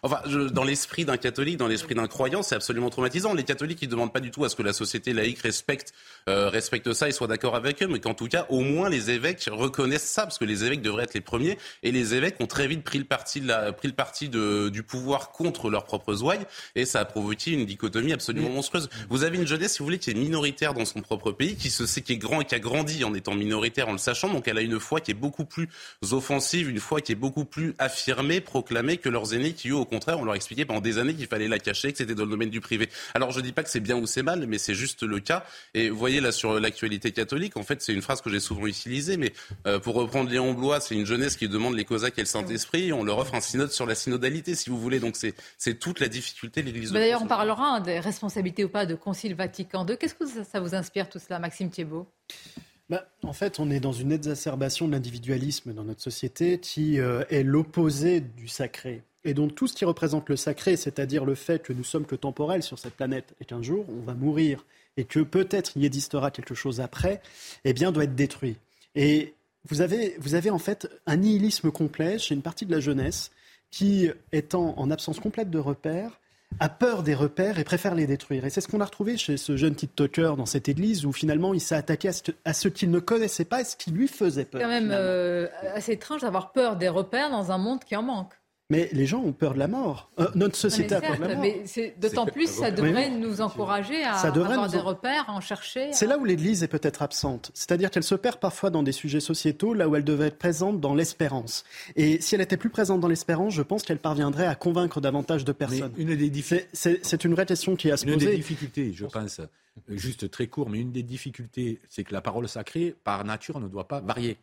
Enfin, 0.07 0.21
je- 0.27 0.39
dans 0.39 0.63
l'esprit 0.63 1.05
d'un 1.05 1.17
catholique, 1.17 1.57
dans 1.57 1.67
l'esprit 1.67 1.97
d'un 1.97 2.07
croyant, 2.07 2.43
c'est 2.45 2.55
absolument 2.55 2.91
traumatisant. 2.91 3.35
Les 3.35 3.43
catholiques, 3.43 3.81
ils 3.83 3.87
ne 3.87 3.91
demandent 3.91 4.13
pas 4.13 4.21
du 4.21 4.31
tout 4.31 4.45
à 4.45 4.49
ce 4.49 4.55
que 4.55 4.63
la 4.63 4.73
société 4.73 5.13
laïque 5.13 5.41
respecte, 5.41 5.93
euh, 6.29 6.49
respecte 6.49 6.93
ça 6.93 7.09
et 7.09 7.13
soit 7.13 7.27
d'accord 7.27 7.57
avec 7.57 7.83
eux, 7.83 7.89
mais 7.89 7.99
qu'en 7.99 8.15
tout 8.15 8.29
cas, 8.29 8.47
au 8.49 8.61
moins, 8.61 8.89
les 8.89 9.11
évêques 9.11 9.49
reconnaissent 9.51 10.09
ça, 10.09 10.23
parce 10.23 10.39
que 10.39 10.45
les 10.45 10.63
évêques 10.65 10.81
devraient 10.81 11.03
être 11.03 11.15
les 11.15 11.21
premiers. 11.21 11.59
Et 11.83 11.91
les 11.91 12.15
évêques 12.15 12.37
ont 12.41 12.47
très 12.47 12.69
vite 12.69 12.85
pris 12.85 12.99
le 12.99 13.05
parti, 13.05 13.41
de 13.41 13.49
la, 13.49 13.73
pris 13.73 13.89
le 13.89 13.95
parti 13.95 14.29
de, 14.29 14.69
du 14.69 14.85
pouvoir 14.85 15.33
contre 15.33 15.71
leurs 15.71 15.85
propres 15.85 16.23
ouailles, 16.23 16.47
et 16.77 16.85
ça 16.85 17.01
a 17.01 17.05
provoqué 17.05 17.51
une 17.51 17.67
dichotomie 17.67 18.13
absolument 18.13 18.51
monstrueuse. 18.51 18.89
Vous 19.11 19.25
avez 19.25 19.39
une 19.39 19.47
jeunesse, 19.49 19.73
si 19.73 19.79
vous 19.81 19.87
voulez, 19.87 19.99
qui 19.99 20.11
est 20.11 20.15
minoritaire 20.15 20.73
dans 20.73 20.85
son 20.85 21.01
propre 21.03 21.33
pays, 21.33 21.57
qui 21.57 21.71
se 21.71 21.85
sait, 21.85 22.03
qui 22.03 22.13
est 22.13 22.17
grand 22.17 22.43
et 22.43 22.45
qui 22.45 22.55
a 22.55 22.61
grandi 22.61 23.03
en 23.03 23.13
étant 23.13 23.35
minoritaire 23.35 23.89
en 23.89 23.93
le 23.93 23.99
sachant, 23.99 24.29
donc 24.33 24.47
elle 24.47 24.59
a 24.59 24.63
une 24.63 24.79
foi 24.79 25.01
qui 25.01 25.11
est 25.11 25.15
beaucoup 25.15 25.45
plus 25.45 25.69
offensive, 26.13 26.71
une 26.71 26.79
foi 26.81 27.01
qui 27.01 27.11
est 27.13 27.17
beaucoup 27.17 27.45
plus 27.45 27.75
affirmée, 27.79 28.41
proclamée 28.41 28.99
que 28.99 29.09
leurs 29.09 29.35
aînés 29.35 29.53
qui, 29.53 29.71
eux, 29.71 29.75
au 29.77 29.85
contraire, 29.97 30.21
on 30.21 30.25
leur 30.25 30.35
expliquait 30.35 30.65
pendant 30.65 30.81
des 30.81 30.99
années 30.99 31.15
qu'il 31.15 31.27
fallait 31.27 31.49
la 31.49 31.59
cacher, 31.59 31.91
que 31.91 31.99
c'était 31.99 32.15
dans 32.15 32.25
le 32.25 32.31
domaine 32.31 32.51
du 32.51 32.61
privé. 32.61 32.89
Alors 33.15 33.31
je 33.33 33.41
dis 33.41 33.53
pas 33.53 33.63
que 33.63 33.71
c'est 33.71 33.81
bien 33.81 33.97
ou 33.97 34.07
c'est 34.07 34.23
mal, 34.23 34.47
mais 34.47 34.59
c'est 34.59 34.75
juste 34.75 35.03
le 35.03 35.21
cas. 35.21 35.45
Et 35.75 35.89
vous 35.89 35.99
voyez 35.99 36.21
là 36.21 36.33
sur 36.33 36.61
l'actualité 36.61 37.13
catholique, 37.13 37.57
en 37.57 37.63
fait, 37.63 37.81
c'est 37.81 37.93
une 37.93 38.03
phrase 38.03 38.21
que 38.21 38.31
j'ai 38.31 38.41
souvent 38.41 38.67
utilisée, 38.67 39.17
mais 39.17 39.33
euh, 39.67 39.79
pour 39.79 39.95
reprendre 39.95 40.31
Léon 40.31 40.53
Blois, 40.53 40.81
c'est 40.81 40.95
une 40.95 41.07
jeunesse 41.07 41.37
qui 41.37 41.49
demande 41.49 41.75
les 41.75 41.85
Cosaques 41.85 42.19
et 42.19 42.23
le 42.23 42.27
Saint-Esprit. 42.27 42.93
On 42.93 43.05
leur 43.05 43.19
offre 43.19 43.35
un 43.35 43.41
synode 43.41 43.73
sur 43.73 43.87
la 43.87 43.95
synodalité, 43.95 44.55
si 44.55 44.71
vous 44.71 44.79
voulez. 44.79 45.01
Donc 45.01 45.17
c'est 45.17 45.75
toute 45.79 46.01
la 46.01 46.09
difficulté 46.09 46.63
de 46.63 46.67
l'Église. 46.67 46.91
de 46.91 46.95
D'ailleurs, 46.95 47.23
on 47.23 47.27
parlera 47.27 47.77
hein, 47.77 47.81
des 47.81 47.99
responsabilités 47.99 48.65
ou 48.65 48.69
pas 48.69 48.87
de 48.87 48.95
Concile 48.95 49.35
Vatican 49.35 49.87
II. 49.87 49.97
Qu'est-ce 49.97 50.15
que 50.15 50.27
ça, 50.27 50.45
ça 50.45 50.61
vous 50.61 50.75
inspire 50.75 51.09
tout 51.09 51.19
cela, 51.19 51.39
Maxime 51.39 51.71
Thiebaud? 51.71 52.07
Bah, 52.89 53.05
en 53.25 53.33
fait, 53.33 53.59
on 53.59 53.71
est 53.71 53.81
dans 53.81 53.93
une 53.93 54.13
exacerbation 54.13 54.87
de 54.87 54.93
l'individualisme 54.93 55.73
dans 55.73 55.83
notre 55.83 56.03
société 56.03 56.61
qui 56.61 57.01
euh, 57.01 57.25
est 57.31 57.43
l'opposé 57.43 58.21
du 58.21 58.47
sacré. 58.47 59.03
Et 59.27 59.35
donc 59.35 59.55
tout 59.55 59.67
ce 59.67 59.75
qui 59.75 59.85
représente 59.85 60.29
le 60.29 60.37
sacré, 60.37 60.77
c'est-à-dire 60.77 61.25
le 61.25 61.35
fait 61.35 61.61
que 61.61 61.73
nous 61.73 61.85
sommes 61.85 62.07
que 62.07 62.15
temporels 62.15 62.63
sur 62.63 62.79
cette 62.79 62.95
planète 62.95 63.35
et 63.41 63.45
qu'un 63.45 63.61
jour 63.61 63.85
on 63.89 64.05
va 64.07 64.15
mourir 64.15 64.65
et 64.97 65.05
que 65.05 65.21
peut-être 65.21 65.73
il 65.77 65.85
existera 65.85 66.31
quelque 66.31 66.55
chose 66.55 66.81
après, 66.81 67.21
eh 67.65 67.73
bien 67.73 67.93
doit 67.93 68.05
être 68.05 68.15
détruit. 68.15 68.57
Et 68.95 69.35
vous 69.69 69.81
avez, 69.81 70.15
vous 70.21 70.35
avez 70.35 70.51
en 70.51 70.61
fait 70.61 70.89
un 71.07 71.17
nihilisme 71.17 71.73
complet 71.73 72.19
chez 72.19 72.35
une 72.35 72.41
partie 72.41 72.67
de 72.67 72.73
la 72.73 72.81
jeunesse 72.81 73.33
qui, 73.71 74.09
étant 74.33 74.75
en 74.79 74.91
absence 74.93 75.19
complète 75.19 75.51
de 75.51 75.59
repères, 75.59 76.21
a 76.61 76.69
peur 76.69 77.03
des 77.03 77.15
repères 77.15 77.59
et 77.59 77.65
préfère 77.65 77.97
les 77.97 78.07
détruire. 78.07 78.45
Et 78.45 78.51
c'est 78.51 78.61
ce 78.61 78.69
qu'on 78.69 78.81
a 78.81 78.85
retrouvé 78.85 79.17
chez 79.17 79.37
ce 79.37 79.57
jeune 79.57 79.75
TikToker 79.75 80.37
dans 80.37 80.47
cette 80.47 80.69
église 80.69 81.05
où 81.05 81.13
finalement 81.13 81.53
il 81.53 81.61
s'est 81.61 81.75
attaqué 81.75 82.09
à 82.45 82.53
ce, 82.55 82.69
qu'il 82.69 82.91
ne 82.93 83.01
connaissait 83.01 83.45
pas 83.45 83.61
et 83.61 83.65
ce 83.65 83.77
qui 83.77 83.91
lui 83.91 84.07
faisait 84.07 84.45
peur. 84.45 84.63
quand 84.63 84.69
même 84.69 84.91
euh, 84.93 85.49
assez 85.75 85.93
étrange 85.93 86.23
d'avoir 86.23 86.53
peur 86.53 86.77
des 86.77 86.89
repères 86.89 87.31
dans 87.31 87.51
un 87.51 87.59
monde 87.59 87.83
qui 87.85 87.97
en 87.97 88.03
manque. 88.03 88.33
Mais 88.69 88.89
les 88.93 89.07
gens 89.07 89.21
ont 89.23 89.33
peur 89.33 89.55
de 89.55 89.61
la 89.61 89.69
mort. 89.69 90.11
Euh, 90.19 90.27
notre 90.35 90.57
société 90.57 90.95
Non, 90.95 90.99
a 90.99 91.01
peur 91.03 91.17
de 91.19 91.23
la 91.23 91.29
mort. 91.35 91.41
mais 91.41 91.63
c'est- 91.67 91.95
d'autant 92.01 92.27
plus, 92.27 92.49
ça 92.51 92.73
devrait 92.73 93.11
oui. 93.11 93.19
nous 93.21 93.41
encourager 93.41 94.03
à 94.03 94.15
Ça 94.17 94.29
avoir 94.29 94.51
nous 94.67 94.69
des 94.73 94.79
en- 94.79 94.83
repères, 94.83 95.31
à 95.31 95.35
en 95.35 95.41
chercher. 95.41 95.93
C'est 95.93 96.09
là 96.09 96.19
où 96.19 96.25
l'Église 96.25 96.65
est 96.65 96.69
peut-être 96.69 97.03
absente. 97.03 97.53
C'est-à-dire 97.55 97.93
qu'elle 97.93 98.03
se 98.03 98.17
perd 98.17 98.39
parfois 98.41 98.71
dans 98.71 98.83
des 98.83 98.91
sujets 98.91 99.21
sociétaux, 99.21 99.73
là 99.73 99.89
où 99.89 99.95
elle 99.95 100.03
devait 100.03 100.27
être 100.27 100.39
présente 100.39 100.81
dans 100.81 100.95
l'espérance. 100.95 101.65
Et 101.95 102.21
si 102.21 102.35
elle 102.35 102.41
était 102.41 102.57
plus 102.57 102.71
présente 102.71 102.99
dans 103.01 103.07
l'espérance, 103.07 103.55
je 103.55 103.63
pense 103.63 103.85
qu'elle 103.85 104.01
parviendrait 104.01 104.47
à 104.49 104.57
convaincre 104.57 105.01
davantage 105.01 105.45
de 105.45 105.53
personnes. 105.53 105.93
une 105.97 106.17
des 106.17 106.43
C'est- 106.73 107.25
une 107.25 107.35
vraie 107.35 107.47
question 107.47 107.77
qui 107.77 107.89
est 107.89 107.93
à 107.93 107.97
se 107.97 108.05
Une 108.05 108.17
des 108.19 108.25
poser. 108.27 108.37
difficultés, 108.37 108.93
je 108.93 109.07
pense, 109.07 109.39
euh, 109.41 109.47
juste 109.91 110.29
très 110.31 110.49
court, 110.49 110.69
mais 110.71 110.81
une 110.81 110.91
des 110.91 111.03
difficultés, 111.05 111.81
c'est 111.89 112.03
que 112.03 112.13
la 112.13 112.21
parole 112.21 112.49
sacrée, 112.49 112.95
par 113.05 113.25
nature, 113.25 113.61
ne 113.61 113.69
doit 113.69 113.87
pas 113.87 114.01
varier. 114.01 114.39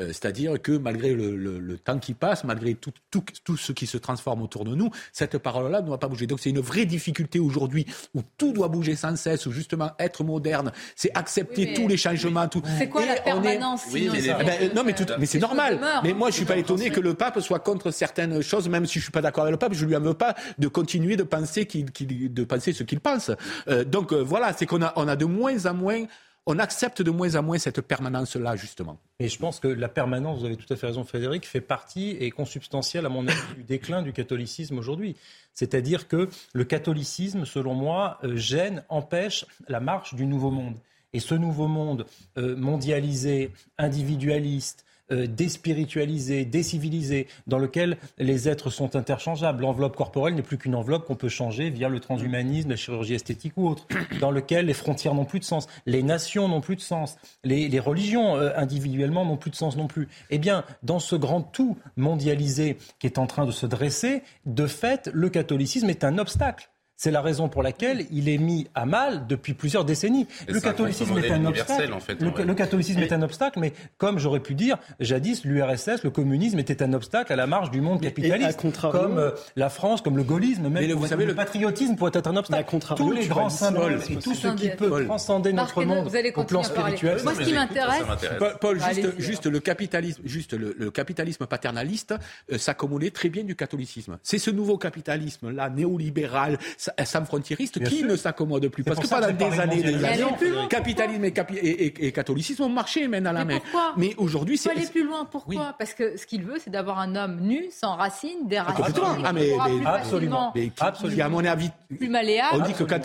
Euh, 0.00 0.08
C'est-à-dire 0.08 0.60
que 0.62 0.72
malgré 0.72 1.14
le, 1.14 1.36
le- 1.36 1.58
le 1.58 1.78
temps 1.78 1.98
qui 1.98 2.14
passe, 2.14 2.44
malgré 2.44 2.74
tout, 2.74 2.92
tout, 3.10 3.24
tout 3.44 3.56
ce 3.56 3.72
qui 3.72 3.86
se 3.86 3.98
transforme 3.98 4.42
autour 4.42 4.64
de 4.64 4.74
nous, 4.74 4.90
cette 5.12 5.38
parole-là 5.38 5.80
ne 5.82 5.86
doit 5.86 5.98
pas 5.98 6.08
bouger. 6.08 6.26
Donc 6.26 6.40
c'est 6.40 6.50
une 6.50 6.60
vraie 6.60 6.84
difficulté 6.86 7.38
aujourd'hui 7.40 7.86
où 8.14 8.20
tout 8.36 8.52
doit 8.52 8.68
bouger 8.68 8.96
sans 8.96 9.16
cesse, 9.16 9.46
où 9.46 9.52
justement 9.52 9.90
être 9.98 10.24
moderne, 10.24 10.72
c'est 10.96 11.10
accepter 11.16 11.62
Oui, 11.62 11.66
mais- 11.68 11.74
tous 11.74 11.88
les 11.88 11.96
changements. 11.96 12.48
Tout. 12.48 12.62
C'est 12.78 12.88
quoi 12.88 13.02
Et 13.02 13.06
la 13.06 13.12
on 13.12 13.16
est- 13.16 13.22
permanence 13.24 13.82
sinon, 13.88 14.12
Eh 14.16 14.44
ben, 14.44 14.70
non, 14.74 14.84
mais, 14.84 14.94
tout- 14.94 15.06
mais 15.18 15.26
c'est 15.26 15.38
normal. 15.38 15.80
Mais 16.04 16.12
moi, 16.12 16.30
je 16.30 16.36
suis 16.36 16.44
pas 16.44 16.56
étonné 16.56 16.90
que 16.90 17.00
le 17.00 17.14
pape 17.14 17.40
soit 17.40 17.58
contre 17.60 17.90
certaines 17.90 18.40
choses, 18.42 18.68
même 18.68 18.86
si 18.86 18.98
je 18.98 19.04
suis 19.04 19.12
pas 19.12 19.20
d'accord 19.22 19.42
avec 19.44 19.52
le 19.52 19.58
pape. 19.58 19.74
Je 19.74 19.84
lui 19.84 19.96
en 19.96 20.00
veux 20.00 20.14
pas 20.14 20.34
de 20.58 20.68
continuer 20.68 21.16
de 21.16 21.22
penser 21.24 21.66
qu'il, 21.66 21.90
qu'il- 21.90 22.32
de 22.32 22.44
penser 22.44 22.72
ce 22.72 22.82
qu'il 22.84 23.00
pense. 23.00 23.30
Euh, 23.68 23.84
donc 23.84 24.12
euh, 24.12 24.22
voilà, 24.22 24.52
c'est 24.52 24.66
qu'on 24.66 24.82
a, 24.82 24.92
on 24.96 25.08
a 25.08 25.16
de 25.16 25.24
moins 25.24 25.66
en 25.66 25.74
moins, 25.74 26.04
on 26.48 26.58
accepte 26.58 27.02
de 27.02 27.10
moins 27.10 27.36
en 27.36 27.42
moins 27.42 27.58
cette 27.58 27.82
permanence-là, 27.82 28.56
justement. 28.56 28.98
Et 29.20 29.28
je 29.28 29.38
pense 29.38 29.60
que 29.60 29.68
la 29.68 29.90
permanence, 29.90 30.40
vous 30.40 30.46
avez 30.46 30.56
tout 30.56 30.72
à 30.72 30.76
fait 30.76 30.86
raison 30.86 31.04
Frédéric, 31.04 31.46
fait 31.46 31.60
partie 31.60 32.12
et 32.20 32.30
consubstantielle 32.30 33.04
à 33.04 33.10
mon 33.10 33.28
avis 33.28 33.54
du 33.54 33.64
déclin 33.64 34.00
du 34.00 34.14
catholicisme 34.14 34.78
aujourd'hui. 34.78 35.14
C'est-à-dire 35.52 36.08
que 36.08 36.30
le 36.54 36.64
catholicisme, 36.64 37.44
selon 37.44 37.74
moi, 37.74 38.18
euh, 38.24 38.34
gêne, 38.36 38.82
empêche 38.88 39.44
la 39.68 39.80
marche 39.80 40.14
du 40.14 40.24
nouveau 40.24 40.50
monde. 40.50 40.76
Et 41.12 41.20
ce 41.20 41.34
nouveau 41.34 41.68
monde 41.68 42.06
euh, 42.38 42.56
mondialisé, 42.56 43.52
individualiste, 43.76 44.86
euh, 45.10 45.26
déspiritualisé, 45.26 46.44
décivilisé, 46.44 47.28
dans 47.46 47.58
lequel 47.58 47.96
les 48.18 48.48
êtres 48.48 48.70
sont 48.70 48.96
interchangeables. 48.96 49.62
L'enveloppe 49.62 49.96
corporelle 49.96 50.34
n'est 50.34 50.42
plus 50.42 50.58
qu'une 50.58 50.74
enveloppe 50.74 51.06
qu'on 51.06 51.16
peut 51.16 51.28
changer 51.28 51.70
via 51.70 51.88
le 51.88 52.00
transhumanisme, 52.00 52.70
la 52.70 52.76
chirurgie 52.76 53.14
esthétique 53.14 53.54
ou 53.56 53.68
autre, 53.68 53.86
dans 54.20 54.30
lequel 54.30 54.66
les 54.66 54.74
frontières 54.74 55.14
n'ont 55.14 55.24
plus 55.24 55.40
de 55.40 55.44
sens, 55.44 55.66
les 55.86 56.02
nations 56.02 56.48
n'ont 56.48 56.60
plus 56.60 56.76
de 56.76 56.80
sens, 56.80 57.16
les, 57.44 57.78
religions 57.78 58.36
euh, 58.36 58.50
individuellement 58.56 59.24
n'ont 59.24 59.36
plus 59.36 59.50
de 59.50 59.56
sens 59.56 59.76
non 59.76 59.86
plus. 59.86 60.08
Eh 60.30 60.38
bien, 60.38 60.64
dans 60.82 60.98
ce 60.98 61.16
grand 61.16 61.42
tout 61.42 61.76
mondialisé 61.96 62.76
qui 62.98 63.06
est 63.06 63.18
en 63.18 63.26
train 63.26 63.46
de 63.46 63.52
se 63.52 63.66
dresser, 63.66 64.22
de 64.46 64.66
fait, 64.66 65.10
le 65.12 65.28
catholicisme 65.30 65.88
est 65.88 66.04
un 66.04 66.18
obstacle. 66.18 66.68
C'est 67.00 67.12
la 67.12 67.22
raison 67.22 67.48
pour 67.48 67.62
laquelle 67.62 68.06
il 68.10 68.28
est 68.28 68.38
mis 68.38 68.66
à 68.74 68.84
mal 68.84 69.28
depuis 69.28 69.54
plusieurs 69.54 69.84
décennies. 69.84 70.26
Et 70.48 70.50
le 70.52 70.58
un 70.58 70.60
catholicisme 70.60 71.16
est 71.18 71.30
un 71.30 71.44
obstacle. 71.46 71.92
en 71.92 72.00
fait, 72.00 72.20
le, 72.20 72.26
en 72.26 72.30
vrai. 72.32 72.44
le 72.44 72.54
catholicisme 72.54 72.98
est 72.98 73.12
un 73.12 73.22
obstacle, 73.22 73.60
mais 73.60 73.72
comme 73.98 74.18
j'aurais 74.18 74.40
pu 74.40 74.56
dire, 74.56 74.78
jadis, 74.98 75.44
l'URSS, 75.44 76.02
le 76.02 76.10
communisme 76.10 76.58
était 76.58 76.82
un 76.82 76.92
obstacle 76.94 77.32
à 77.32 77.36
la 77.36 77.46
marche 77.46 77.70
du 77.70 77.80
monde 77.80 78.00
capitaliste. 78.02 78.60
comme 78.90 79.16
euh, 79.16 79.30
la 79.54 79.68
France, 79.68 80.02
comme 80.02 80.16
le 80.16 80.24
gaullisme, 80.24 80.62
même 80.64 80.72
Mais 80.72 80.88
le- 80.88 80.94
vous 80.94 81.06
savez, 81.06 81.24
le 81.24 81.36
patriotisme 81.36 81.94
pourrait 81.94 82.10
être 82.14 82.26
un 82.26 82.36
obstacle. 82.36 82.78
Tous 82.96 83.12
les 83.12 83.26
grands 83.28 83.48
symboles 83.48 84.00
et 84.10 84.16
tout 84.16 84.34
ce 84.34 84.48
qui 84.48 84.68
peut 84.70 84.88
Paul. 84.88 85.04
transcender 85.06 85.52
Marc 85.52 85.76
notre 85.76 85.86
monde 85.86 86.10
au 86.34 86.42
plan 86.44 86.64
spirituel. 86.64 87.18
Moi, 87.22 87.34
ce 87.36 87.42
qui 87.42 87.52
m'intéresse, 87.52 88.02
Paul, 88.40 88.56
Paul, 88.60 88.80
juste, 89.18 89.46
le 89.46 89.60
capitalisme, 89.60 90.22
juste 90.24 90.52
le, 90.52 90.74
le 90.76 90.90
capitalisme 90.90 91.46
paternaliste 91.46 92.14
euh, 92.52 92.58
s'accommodait 92.58 93.10
très 93.10 93.28
bien 93.28 93.44
du 93.44 93.54
catholicisme. 93.54 94.18
C'est 94.24 94.38
ce 94.38 94.50
nouveau 94.50 94.78
capitalisme 94.78 95.52
là, 95.52 95.70
néolibéral, 95.70 96.58
sa- 96.96 97.04
sans 97.04 97.24
frontiériste, 97.24 97.78
Bien 97.78 97.88
qui 97.88 97.98
sûr. 97.98 98.08
ne 98.08 98.16
s'accommode 98.16 98.68
plus? 98.68 98.84
Parce 98.84 98.98
que 99.00 99.06
pendant 99.08 99.30
des 99.30 99.60
années, 99.60 99.82
de 99.82 99.90
des 99.98 100.04
années, 100.04 100.68
capitalisme 100.68 101.24
et, 101.24 101.32
capi- 101.32 101.56
et- 101.58 101.86
et- 101.86 102.06
et 102.06 102.12
catholicisme 102.12 102.62
ont 102.62 102.68
marché 102.68 103.06
main 103.08 103.20
dans 103.20 103.32
la 103.32 103.44
main. 103.44 103.58
pourquoi 103.60 103.94
Mais 103.96 104.14
aujourd'hui, 104.16 104.54
Il 104.54 104.58
faut 104.58 104.70
c'est 104.70 104.76
aller 104.76 104.86
plus 104.86 105.04
loin. 105.04 105.24
Pourquoi 105.24 105.74
Parce 105.78 105.94
que 105.94 106.16
ce 106.16 106.26
qu'il 106.26 106.42
veut, 106.44 106.58
c'est 106.62 106.70
d'avoir 106.70 106.98
un 106.98 107.14
homme 107.16 107.40
nu, 107.40 107.66
sans 107.70 107.96
racines, 107.96 108.46
des 108.46 108.58
racines. 108.58 108.94
Ah, 109.24 109.32
mais- 109.32 109.52
mais- 109.52 109.76
plus 109.78 109.86
Absolument. 109.86 110.52
mais 110.54 110.68
qui- 110.68 110.72
Absolument. 110.80 111.14
qui, 111.16 111.22
à 111.22 111.28
mon 111.28 111.44
avis, 111.44 111.70
plus 111.96 112.08
malléable. 112.08 112.60
on 112.62 112.66
dit 112.66 112.72
que 112.74 112.84
quand 112.84 113.04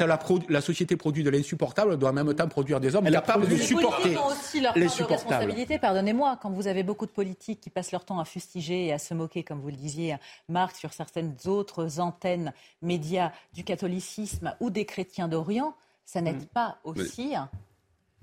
la, 0.49 0.61
société 0.61 0.95
produit 0.95 1.23
de 1.23 1.29
l'insupportable, 1.29 1.91
elle 1.93 1.97
doit 1.99 2.09
en 2.09 2.13
même 2.13 2.33
temps 2.33 2.47
produire 2.47 2.79
des 2.79 2.95
hommes 2.95 3.05
Elle 3.07 3.15
a 3.15 3.21
capables 3.21 3.47
de 3.47 3.55
supporter 3.57 4.15
l'insupportable. 4.75 5.53
Pardonnez-moi, 5.81 6.37
quand 6.41 6.49
vous 6.51 6.67
avez 6.67 6.83
beaucoup 6.83 7.05
de 7.05 7.11
politiques 7.11 7.61
qui 7.61 7.69
passent 7.69 7.91
leur 7.91 8.05
temps 8.05 8.19
à 8.19 8.25
fustiger 8.25 8.87
et 8.87 8.93
à 8.93 8.99
se 8.99 9.13
moquer, 9.13 9.43
comme 9.43 9.59
vous 9.59 9.69
le 9.69 9.75
disiez, 9.75 10.15
Marc, 10.49 10.75
sur 10.75 10.93
certaines 10.93 11.35
autres 11.45 11.99
antennes 11.99 12.53
médias 12.81 13.31
du 13.53 13.63
catholicisme 13.73 14.55
ou 14.59 14.69
des 14.69 14.85
chrétiens 14.85 15.27
d'Orient, 15.27 15.75
ça 16.05 16.21
n'aide 16.21 16.45
pas 16.45 16.77
aussi 16.83 17.33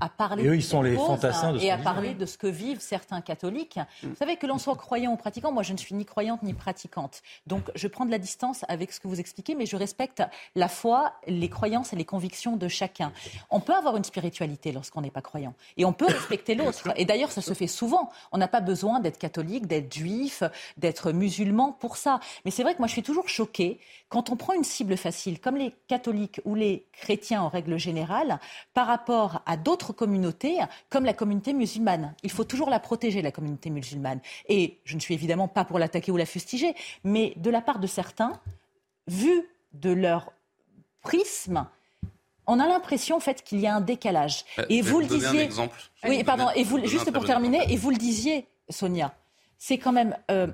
à 0.01 0.09
parler 0.09 0.45
Et 0.45 0.47
eux, 0.47 0.51
de 0.51 0.57
ils 0.57 0.63
sont 0.63 0.83
ces 0.83 0.91
les 0.91 0.97
causes 0.97 1.07
fantassins 1.07 1.53
de 1.53 1.59
ce 1.59 1.65
et 1.65 1.69
qu'on 1.69 1.75
à 1.75 1.79
parler 1.79 2.15
de 2.15 2.27
ce 2.27 2.39
que 2.39 2.47
vivent 2.47 2.81
certains 2.81 3.21
catholiques. 3.21 3.79
Vous 4.03 4.15
savez 4.17 4.37
que 4.37 4.47
l'on 4.47 4.59
soit 4.59 4.77
croyant 4.77 5.13
ou 5.13 5.17
pratiquant, 5.17 5.53
moi 5.53 5.63
je 5.63 5.73
ne 5.73 5.79
suis 5.79 5.95
ni 5.95 6.05
croyante 6.05 6.43
ni 6.43 6.55
pratiquante. 6.55 7.23
Donc 7.47 7.71
je 7.75 7.89
prends 7.89 8.07
de 8.07 8.11
la 8.11 8.19
distance 8.19 8.65
avec 8.69 8.93
ce 8.93 9.01
que 9.01 9.09
vous 9.09 9.21
expliquez, 9.21 9.55
mais 9.55 9.67
je 9.67 9.77
respecte 9.77 10.23
la 10.55 10.69
foi, 10.69 11.13
les 11.27 11.49
croyances 11.49 11.93
et 11.93 11.97
les 11.97 12.05
convictions 12.05 12.57
de 12.57 12.69
chacun. 12.69 13.13
On 13.51 13.61
peut 13.61 13.75
avoir 13.75 13.97
une 13.97 14.05
spiritualité 14.05 14.73
lorsqu'on 14.73 15.01
n'est 15.01 15.11
pas 15.11 15.23
croyant 15.23 15.55
et 15.77 15.85
on 15.85 15.93
peut 15.93 16.07
respecter 16.09 16.55
l'autre. 16.55 16.89
Et 16.97 17.05
d'ailleurs, 17.05 17.33
ça 17.33 17.43
se 17.43 17.55
fait 17.55 17.67
souvent. 17.67 18.11
On 18.33 18.39
n'a 18.39 18.49
pas 18.49 18.61
besoin 18.61 19.01
d'être 19.01 19.19
catholique, 19.19 19.67
d'être 19.67 19.93
juif, 19.93 20.43
d'être 20.77 21.13
musulman 21.13 21.73
pour 21.73 21.97
ça. 21.97 22.21
Mais 22.45 22.51
c'est 22.51 22.63
vrai 22.63 22.75
que 22.75 22.79
moi 22.79 22.89
je 22.89 22.93
suis 22.93 23.03
toujours 23.03 23.29
choquée 23.29 23.79
quand 24.09 24.31
on 24.31 24.37
prend 24.37 24.53
une 24.53 24.65
cible 24.65 24.97
facile 24.97 25.41
comme 25.41 25.57
les 25.57 25.73
catholiques 25.87 26.41
ou 26.45 26.55
les 26.55 26.87
chrétiens 26.93 27.43
en 27.43 27.49
règle 27.49 27.79
générale 27.79 28.39
par 28.75 28.87
rapport 28.87 29.43
à 29.47 29.57
d'autres 29.57 29.90
communautés 29.93 30.59
comme 30.89 31.05
la 31.05 31.13
communauté 31.15 31.53
musulmane. 31.53 32.15
Il 32.23 32.31
faut 32.31 32.45
toujours 32.45 32.71
la 32.71 32.81
protéger, 32.81 33.23
la 33.23 33.31
communauté 33.33 33.71
musulmane. 33.71 34.21
Et 34.49 34.79
je 34.85 34.95
ne 34.95 35.01
suis 35.01 35.15
évidemment 35.15 35.49
pas 35.49 35.65
pour 35.65 35.79
l'attaquer 35.79 36.11
ou 36.13 36.17
la 36.17 36.27
fustiger, 36.27 36.75
mais 37.05 37.33
de 37.37 37.51
la 37.51 37.61
part 37.61 37.79
de 37.79 37.87
certains, 37.87 38.41
vu 39.07 39.49
de 39.73 39.91
leur 39.91 40.33
prisme, 41.03 41.67
on 42.47 42.59
a 42.59 42.67
l'impression 42.67 43.17
en 43.17 43.21
fait 43.21 43.43
qu'il 43.45 43.61
y 43.61 43.67
a 43.67 43.75
un 43.75 43.81
décalage. 43.81 44.45
Euh, 44.59 44.65
et 44.69 44.83
vous 44.83 45.01
le 45.01 45.07
disiez. 45.07 45.41
exemple. 45.43 45.79
Je 45.97 46.03
vais 46.03 46.09
Oui, 46.11 46.19
vous 46.19 46.25
pardon. 46.25 46.47
donner- 46.47 46.61
Et 46.61 46.65
vous, 46.65 46.85
juste 46.87 47.13
pour 47.13 47.25
terminer, 47.25 47.61
et 47.73 47.77
vous 47.77 47.91
le 47.91 47.97
disiez, 47.97 48.47
Sonia, 48.69 49.15
c'est 49.59 49.79
quand 49.79 49.93
même 49.93 50.17
euh, 50.31 50.49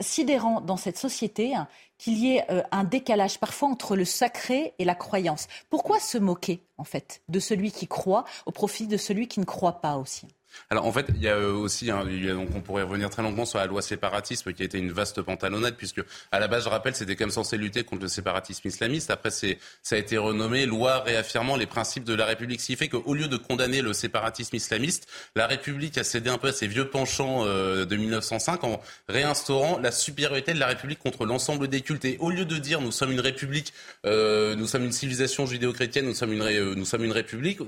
sidérant 0.00 0.60
dans 0.60 0.76
cette 0.76 0.98
société 0.98 1.54
hein, 1.54 1.68
qu'il 1.98 2.18
y 2.18 2.36
ait 2.36 2.44
euh, 2.50 2.62
un 2.70 2.84
décalage 2.84 3.38
parfois 3.38 3.68
entre 3.68 3.96
le 3.96 4.04
sacré 4.04 4.74
et 4.78 4.84
la 4.84 4.94
croyance. 4.94 5.48
Pourquoi 5.70 5.98
se 6.00 6.18
moquer 6.18 6.60
en 6.78 6.84
fait 6.84 7.22
de 7.28 7.40
celui 7.40 7.72
qui 7.72 7.86
croit 7.86 8.24
au 8.46 8.52
profit 8.52 8.86
de 8.86 8.96
celui 8.96 9.28
qui 9.28 9.40
ne 9.40 9.44
croit 9.44 9.80
pas 9.80 9.96
aussi? 9.96 10.26
Alors 10.70 10.86
en 10.86 10.92
fait, 10.92 11.06
il 11.14 11.22
y 11.22 11.28
a 11.28 11.36
euh, 11.36 11.52
aussi, 11.52 11.90
hein, 11.90 12.04
donc 12.04 12.48
on 12.54 12.60
pourrait 12.60 12.82
revenir 12.82 13.10
très 13.10 13.22
longuement 13.22 13.46
sur 13.46 13.58
la 13.58 13.66
loi 13.66 13.82
séparatisme 13.82 14.52
qui 14.52 14.62
a 14.62 14.64
été 14.64 14.78
une 14.78 14.92
vaste 14.92 15.22
pantalonnade 15.22 15.76
puisque 15.76 16.02
à 16.32 16.40
la 16.40 16.48
base, 16.48 16.64
je 16.64 16.68
rappelle, 16.68 16.94
c'était 16.94 17.16
même 17.18 17.30
censé 17.30 17.56
lutter 17.56 17.84
contre 17.84 18.02
le 18.02 18.08
séparatisme 18.08 18.68
islamiste. 18.68 19.10
Après, 19.10 19.30
c'est 19.30 19.58
ça 19.82 19.96
a 19.96 19.98
été 19.98 20.18
renommé 20.18 20.66
loi 20.66 21.00
réaffirmant 21.00 21.56
les 21.56 21.66
principes 21.66 22.04
de 22.04 22.14
la 22.14 22.26
République, 22.26 22.60
ce 22.60 22.66
qui 22.66 22.76
fait 22.76 22.88
qu'au 22.88 23.14
lieu 23.14 23.28
de 23.28 23.36
condamner 23.36 23.82
le 23.82 23.92
séparatisme 23.92 24.56
islamiste, 24.56 25.08
la 25.36 25.46
République 25.46 25.98
a 25.98 26.04
cédé 26.04 26.30
un 26.30 26.38
peu 26.38 26.48
à 26.48 26.52
ses 26.52 26.66
vieux 26.66 26.88
penchants 26.88 27.44
euh, 27.44 27.84
de 27.84 27.96
1905 27.96 28.64
en 28.64 28.80
réinstaurant 29.08 29.78
la 29.78 29.90
supériorité 29.90 30.52
de 30.52 30.60
la 30.60 30.66
République 30.66 30.98
contre 30.98 31.24
l'ensemble 31.24 31.68
des 31.68 31.80
cultes. 31.80 32.04
Et 32.04 32.16
au 32.20 32.30
lieu 32.30 32.44
de 32.44 32.56
dire 32.56 32.80
nous 32.80 32.92
sommes 32.92 33.12
une 33.12 33.20
République, 33.20 33.72
euh, 34.06 34.54
nous 34.54 34.66
sommes 34.66 34.84
une 34.84 34.92
civilisation 34.92 35.46
judéo-chrétienne, 35.46 36.06
nous 36.06 36.14
sommes 36.14 36.32
une 36.32 37.12
République, 37.12 37.58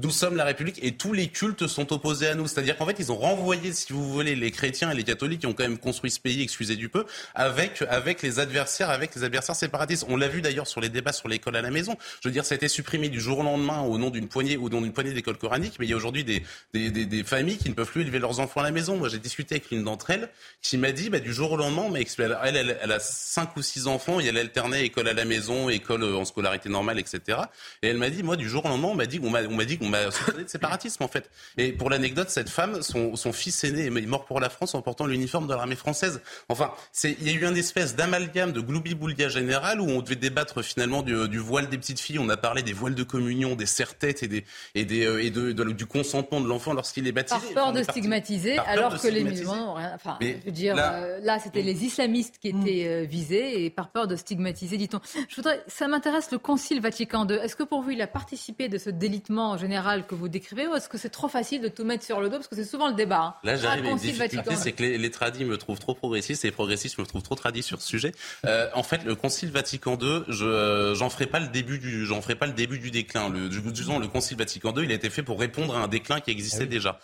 nous 0.00 0.10
sommes 0.10 0.36
la 0.36 0.44
République 0.44 0.78
et 0.82 0.92
tous 0.92 1.12
les 1.12 1.28
cultes 1.28 1.66
sont 1.66 1.92
opposés 1.92 2.21
C'est-à-dire 2.46 2.76
qu'en 2.76 2.86
fait, 2.86 2.96
ils 2.98 3.10
ont 3.12 3.16
renvoyé, 3.16 3.72
si 3.72 3.92
vous 3.92 4.12
voulez, 4.12 4.34
les 4.34 4.50
chrétiens 4.50 4.90
et 4.90 4.94
les 4.94 5.04
catholiques 5.04 5.40
qui 5.40 5.46
ont 5.46 5.52
quand 5.52 5.64
même 5.64 5.78
construit 5.78 6.10
ce 6.10 6.20
pays, 6.20 6.42
excusez 6.42 6.76
du 6.76 6.88
peu, 6.88 7.04
avec, 7.34 7.82
avec 7.88 8.22
les 8.22 8.38
adversaires, 8.38 8.90
avec 8.90 9.14
les 9.14 9.24
adversaires 9.24 9.56
séparatistes. 9.56 10.04
On 10.08 10.16
l'a 10.16 10.28
vu 10.28 10.42
d'ailleurs 10.42 10.66
sur 10.66 10.80
les 10.80 10.88
débats 10.88 11.12
sur 11.12 11.28
l'école 11.28 11.56
à 11.56 11.62
la 11.62 11.70
maison. 11.70 11.96
Je 12.22 12.28
veux 12.28 12.32
dire, 12.32 12.44
ça 12.44 12.54
a 12.54 12.56
été 12.56 12.68
supprimé 12.68 13.08
du 13.08 13.20
jour 13.20 13.38
au 13.38 13.42
lendemain 13.42 13.82
au 13.82 13.98
nom 13.98 14.10
d'une 14.10 14.28
poignée, 14.28 14.56
au 14.56 14.68
nom 14.68 14.80
d'une 14.80 14.92
poignée 14.92 15.12
d'écoles 15.12 15.38
coraniques, 15.38 15.74
mais 15.78 15.86
il 15.86 15.90
y 15.90 15.92
a 15.92 15.96
aujourd'hui 15.96 16.24
des, 16.24 16.42
des, 16.72 16.90
des, 16.90 17.24
familles 17.24 17.58
qui 17.58 17.68
ne 17.68 17.74
peuvent 17.74 17.90
plus 17.90 18.02
élever 18.02 18.18
leurs 18.18 18.40
enfants 18.40 18.60
à 18.60 18.64
la 18.64 18.70
maison. 18.70 18.96
Moi, 18.96 19.08
j'ai 19.08 19.18
discuté 19.18 19.56
avec 19.56 19.70
l'une 19.70 19.84
d'entre 19.84 20.10
elles 20.10 20.28
qui 20.60 20.78
m'a 20.78 20.92
dit, 20.92 21.10
bah, 21.10 21.20
du 21.20 21.32
jour 21.32 21.52
au 21.52 21.56
lendemain, 21.56 21.88
mais 21.90 22.04
elle, 22.44 22.76
elle, 22.82 22.92
a 22.92 23.00
cinq 23.00 23.56
ou 23.56 23.62
six 23.62 23.86
enfants 23.86 24.20
et 24.20 24.26
elle 24.26 24.38
alternait 24.38 24.84
école 24.84 25.08
à 25.08 25.12
la 25.12 25.24
maison, 25.24 25.68
école 25.68 26.02
euh, 26.02 26.16
en 26.16 26.24
scolarité 26.24 26.68
normale, 26.68 26.98
etc. 26.98 27.38
Et 27.82 27.88
elle 27.88 27.98
m'a 27.98 28.10
dit, 28.10 28.22
moi, 28.22 28.36
du 28.36 28.48
jour 28.48 28.64
au 28.64 28.68
lendemain, 28.68 28.88
on 28.88 28.94
m'a 28.94 29.06
dit, 29.06 29.20
on 29.22 29.30
m'a, 29.30 29.42
on 29.42 29.54
m'a 29.54 29.64
dit 29.64 29.78
qu'on 29.78 29.88
m'a 29.88 30.10
soupçonné 30.10 30.44
de 30.44 30.48
séparatisme, 30.48 31.02
en 31.02 31.08
fait. 31.08 31.30
Et 31.56 31.72
pour 31.72 31.90
cette 32.28 32.48
femme, 32.50 32.82
son, 32.82 33.16
son 33.16 33.32
fils 33.32 33.64
aîné 33.64 33.86
est 33.86 34.06
mort 34.06 34.24
pour 34.24 34.40
la 34.40 34.48
France 34.50 34.74
en 34.74 34.82
portant 34.82 35.06
l'uniforme 35.06 35.46
de 35.46 35.54
l'armée 35.54 35.76
française. 35.76 36.20
Enfin, 36.48 36.72
il 37.04 37.26
y 37.26 37.30
a 37.30 37.32
eu 37.32 37.46
un 37.46 37.54
espèce 37.54 37.96
d'amalgame 37.96 38.52
de 38.52 38.60
gloubi-boulga 38.60 39.28
général 39.28 39.80
où 39.80 39.84
on 39.88 40.00
devait 40.02 40.16
débattre 40.16 40.62
finalement 40.62 41.02
du, 41.02 41.28
du 41.28 41.38
voile 41.38 41.68
des 41.68 41.78
petites 41.78 42.00
filles. 42.00 42.18
On 42.18 42.28
a 42.28 42.36
parlé 42.36 42.62
des 42.62 42.72
voiles 42.72 42.94
de 42.94 43.02
communion, 43.02 43.54
des 43.54 43.66
serre-têtes 43.66 44.22
et 44.22 44.28
des, 44.28 44.44
et 44.74 44.84
des, 44.84 45.06
euh, 45.06 45.22
et 45.22 45.30
de, 45.30 45.52
de- 45.52 45.72
du 45.72 45.86
consentement 45.86 46.40
de 46.40 46.48
l'enfant 46.48 46.72
lorsqu'il 46.72 47.06
est 47.06 47.12
baptisé. 47.12 47.40
Par 47.54 47.64
peur 47.64 47.72
de 47.72 47.82
stigmatiser, 47.82 48.56
par 48.56 48.68
alors 48.68 48.92
de 48.94 48.98
que 48.98 49.08
les 49.08 49.24
musulmans 49.24 49.56
n'ont 49.56 49.74
rien. 49.74 49.92
Enfin, 49.94 50.16
Mais 50.20 50.38
je 50.40 50.46
veux 50.46 50.52
dire, 50.52 50.74
là- 50.74 51.18
là 51.20 51.38
c'était 51.38 51.62
les 51.62 51.84
islamistes 51.84 52.38
qui 52.40 52.48
étaient 52.48 52.86
euh, 52.86 53.04
visés 53.04 53.64
et 53.64 53.70
par 53.70 53.88
peur 53.90 54.06
de 54.06 54.16
stigmatiser, 54.16 54.76
dit-on. 54.76 55.00
Je 55.28 55.36
voudrais, 55.36 55.62
ça 55.66 55.88
m'intéresse 55.88 56.30
le 56.30 56.38
Concile 56.38 56.80
Vatican 56.80 57.26
II. 57.28 57.36
Est-ce 57.36 57.56
que 57.56 57.62
pour 57.62 57.82
vous, 57.82 57.90
il 57.90 58.02
a 58.02 58.06
participé 58.06 58.68
de 58.68 58.78
ce 58.78 58.90
délitement 58.90 59.56
général 59.56 60.06
que 60.06 60.14
vous 60.14 60.28
décrivez, 60.28 60.66
ou 60.66 60.74
est-ce 60.74 60.88
que 60.88 60.98
c'est 60.98 61.08
trop 61.10 61.28
facile 61.28 61.60
de 61.62 61.68
tout 61.68 61.84
mettre 61.84 62.01
sur 62.04 62.20
le 62.20 62.28
dos, 62.28 62.36
parce 62.36 62.48
que 62.48 62.56
c'est 62.56 62.64
souvent 62.64 62.88
le 62.88 62.94
débat. 62.94 63.20
hein. 63.20 63.34
Là, 63.44 63.52
Ah, 63.52 63.56
j'arrive 63.56 63.84
à 63.84 63.88
une 63.88 63.92
Concile 63.94 64.10
difficulté, 64.12 64.36
Vatican 64.36 64.54
II. 64.56 64.60
c'est 64.62 64.72
que 64.72 64.82
les, 64.82 64.98
les 64.98 65.10
tradis 65.10 65.44
me 65.44 65.56
trouvent 65.58 65.78
trop 65.78 65.94
progressistes 65.94 66.44
et 66.44 66.48
les 66.48 66.52
progressistes 66.52 66.98
me 66.98 67.04
trouvent 67.06 67.22
trop 67.22 67.34
tradis 67.34 67.62
sur 67.62 67.80
ce 67.80 67.88
sujet. 67.88 68.12
Euh, 68.46 68.68
en 68.74 68.82
fait, 68.82 69.04
le 69.04 69.14
Concile 69.14 69.50
Vatican 69.50 69.98
II, 70.00 70.22
je 70.28 70.44
euh, 70.44 70.94
j'en 70.94 71.10
ferai 71.10 71.26
pas 71.26 71.40
le 71.40 71.48
début 71.48 71.78
du, 71.78 72.04
j'en 72.06 72.20
ferai 72.22 72.34
pas 72.34 72.46
le 72.46 72.52
début 72.52 72.78
du 72.78 72.90
déclin. 72.90 73.28
Le, 73.28 73.48
disons, 73.48 73.98
le 73.98 74.08
Concile 74.08 74.36
Vatican 74.36 74.74
II, 74.76 74.84
il 74.84 74.90
a 74.90 74.94
été 74.94 75.10
fait 75.10 75.22
pour 75.22 75.38
répondre 75.40 75.76
à 75.76 75.80
un 75.80 75.88
déclin 75.88 76.20
qui 76.20 76.30
existait 76.30 76.66
déjà. 76.66 76.98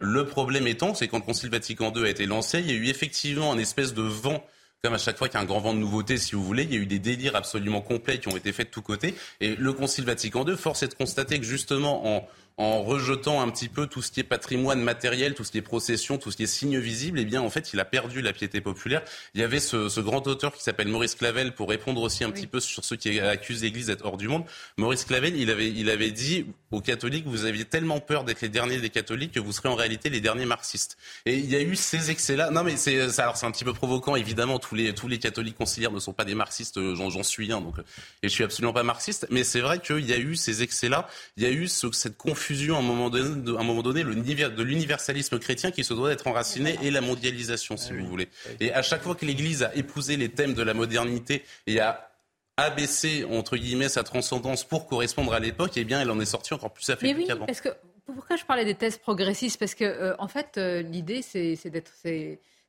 Le 0.00 0.26
problème 0.26 0.66
étant, 0.66 0.94
c'est 0.94 1.08
quand 1.08 1.18
le 1.18 1.24
Concile 1.24 1.50
Vatican 1.50 1.92
II 1.94 2.04
a 2.04 2.08
été 2.08 2.26
lancé, 2.26 2.60
il 2.60 2.66
y 2.70 2.72
a 2.72 2.74
eu 2.74 2.86
effectivement 2.88 3.52
un 3.52 3.58
espèce 3.58 3.94
de 3.94 4.02
vent 4.02 4.44
comme 4.82 4.92
à 4.92 4.98
chaque 4.98 5.16
fois 5.16 5.28
qu'il 5.28 5.36
y 5.36 5.40
a 5.40 5.42
un 5.42 5.46
grand 5.46 5.60
vent 5.60 5.72
de 5.72 5.78
nouveautés, 5.78 6.18
si 6.18 6.34
vous 6.34 6.44
voulez, 6.44 6.64
il 6.64 6.70
y 6.74 6.76
a 6.76 6.78
eu 6.78 6.84
des 6.84 6.98
délires 6.98 7.36
absolument 7.36 7.80
complets 7.80 8.18
qui 8.18 8.28
ont 8.28 8.36
été 8.36 8.52
faits 8.52 8.66
de 8.66 8.70
tous 8.70 8.82
côtés. 8.82 9.14
Et 9.40 9.56
le 9.56 9.72
Concile 9.72 10.04
Vatican 10.04 10.46
II, 10.46 10.58
force 10.58 10.82
est 10.82 10.88
de 10.88 10.94
constater 10.94 11.38
que 11.38 11.46
justement, 11.46 12.06
en, 12.18 12.28
en 12.56 12.82
rejetant 12.82 13.40
un 13.42 13.50
petit 13.50 13.68
peu 13.68 13.88
tout 13.88 14.00
ce 14.00 14.12
qui 14.12 14.20
est 14.20 14.24
patrimoine 14.24 14.80
matériel, 14.80 15.34
tout 15.34 15.42
ce 15.42 15.50
qui 15.50 15.58
est 15.58 15.62
procession, 15.62 16.18
tout 16.18 16.30
ce 16.30 16.36
qui 16.36 16.44
est 16.44 16.46
signe 16.46 16.78
visible, 16.78 17.18
eh 17.18 17.24
bien, 17.24 17.42
en 17.42 17.50
fait, 17.50 17.72
il 17.72 17.80
a 17.80 17.84
perdu 17.84 18.22
la 18.22 18.32
piété 18.32 18.60
populaire. 18.60 19.02
Il 19.34 19.40
y 19.40 19.44
avait 19.44 19.58
ce, 19.58 19.88
ce 19.88 20.00
grand 20.00 20.24
auteur 20.28 20.52
qui 20.54 20.62
s'appelle 20.62 20.86
Maurice 20.86 21.16
Clavel 21.16 21.52
pour 21.54 21.68
répondre 21.68 22.00
aussi 22.00 22.22
un 22.22 22.30
petit 22.30 22.46
peu 22.46 22.60
sur 22.60 22.84
ceux 22.84 22.94
qui 22.94 23.18
accusent 23.18 23.62
l'Église 23.62 23.86
d'être 23.88 24.04
hors 24.04 24.16
du 24.16 24.28
monde. 24.28 24.44
Maurice 24.76 25.04
Clavel, 25.04 25.36
il 25.36 25.50
avait, 25.50 25.68
il 25.68 25.90
avait 25.90 26.12
dit 26.12 26.46
aux 26.70 26.80
catholiques, 26.80 27.26
vous 27.26 27.44
aviez 27.44 27.64
tellement 27.64 27.98
peur 27.98 28.22
d'être 28.22 28.40
les 28.42 28.48
derniers 28.48 28.78
des 28.78 28.90
catholiques 28.90 29.32
que 29.32 29.40
vous 29.40 29.52
serez 29.52 29.68
en 29.68 29.74
réalité 29.74 30.08
les 30.08 30.20
derniers 30.20 30.46
marxistes. 30.46 30.96
Et 31.26 31.36
il 31.36 31.50
y 31.50 31.56
a 31.56 31.60
eu 31.60 31.74
ces 31.74 32.12
excès-là. 32.12 32.50
Non, 32.50 32.62
mais 32.62 32.76
c'est, 32.76 33.18
alors 33.20 33.36
c'est 33.36 33.46
un 33.46 33.50
petit 33.50 33.64
peu 33.64 33.72
provoquant, 33.72 34.14
évidemment. 34.14 34.60
Tous 34.60 34.76
les, 34.76 34.94
tous 34.94 35.08
les 35.08 35.18
catholiques 35.18 35.56
conciliaires 35.56 35.90
ne 35.92 35.98
sont 35.98 36.12
pas 36.12 36.24
des 36.24 36.36
marxistes. 36.36 36.78
euh, 36.78 36.94
J'en, 36.94 37.10
j'en 37.10 37.24
suis 37.24 37.50
un, 37.52 37.60
donc, 37.60 37.80
euh, 37.80 37.84
et 38.22 38.28
je 38.28 38.32
suis 38.32 38.44
absolument 38.44 38.72
pas 38.72 38.84
marxiste. 38.84 39.26
Mais 39.30 39.42
c'est 39.42 39.60
vrai 39.60 39.80
qu'il 39.80 40.08
y 40.08 40.12
a 40.12 40.18
eu 40.18 40.36
ces 40.36 40.62
excès-là. 40.62 41.08
Il 41.36 41.42
y 41.42 41.46
a 41.46 41.50
eu 41.50 41.66
ce- 41.66 41.90
cette 41.90 42.16
confusion 42.16 42.43
à 42.52 42.76
un 42.78 42.82
moment 42.82 43.10
donné, 43.10 43.42
de, 43.42 43.54
à 43.54 43.60
un 43.60 43.62
moment 43.64 43.82
donné, 43.82 44.02
le, 44.02 44.14
niver- 44.14 44.50
de 44.54 44.62
l'universalisme 44.62 45.38
chrétien 45.38 45.70
qui 45.70 45.84
se 45.84 45.94
doit 45.94 46.10
d'être 46.10 46.26
enraciné 46.26 46.78
et 46.82 46.90
la 46.90 47.00
mondialisation, 47.00 47.76
si 47.76 47.92
vous 47.92 48.06
voulez. 48.06 48.28
Et 48.60 48.72
à 48.72 48.82
chaque 48.82 49.02
fois 49.02 49.14
que 49.14 49.24
l'Église 49.24 49.62
a 49.62 49.74
épousé 49.74 50.16
les 50.16 50.28
thèmes 50.28 50.54
de 50.54 50.62
la 50.62 50.74
modernité 50.74 51.42
et 51.66 51.80
a 51.80 52.10
abaissé 52.56 53.24
entre 53.24 53.56
guillemets 53.56 53.88
sa 53.88 54.04
transcendance 54.04 54.62
pour 54.64 54.86
correspondre 54.86 55.32
à 55.34 55.40
l'époque, 55.40 55.72
eh 55.76 55.84
bien, 55.84 56.00
elle 56.00 56.10
en 56.10 56.20
est 56.20 56.24
sortie 56.26 56.54
encore 56.54 56.72
plus 56.72 56.88
Mais 56.88 56.94
affaiblie 56.94 57.14
oui, 57.22 57.26
qu'avant. 57.26 57.46
parce 57.46 57.60
que 57.60 57.70
pourquoi 58.06 58.36
je 58.36 58.44
parlais 58.44 58.64
des 58.64 58.74
thèses 58.76 58.98
progressistes? 58.98 59.58
Parce 59.58 59.74
que 59.74 59.84
euh, 59.84 60.14
en 60.18 60.28
fait, 60.28 60.56
euh, 60.56 60.82
l'idée, 60.82 61.22
c'est 61.22 61.56
c'est 61.56 61.70
d'être, 61.70 61.90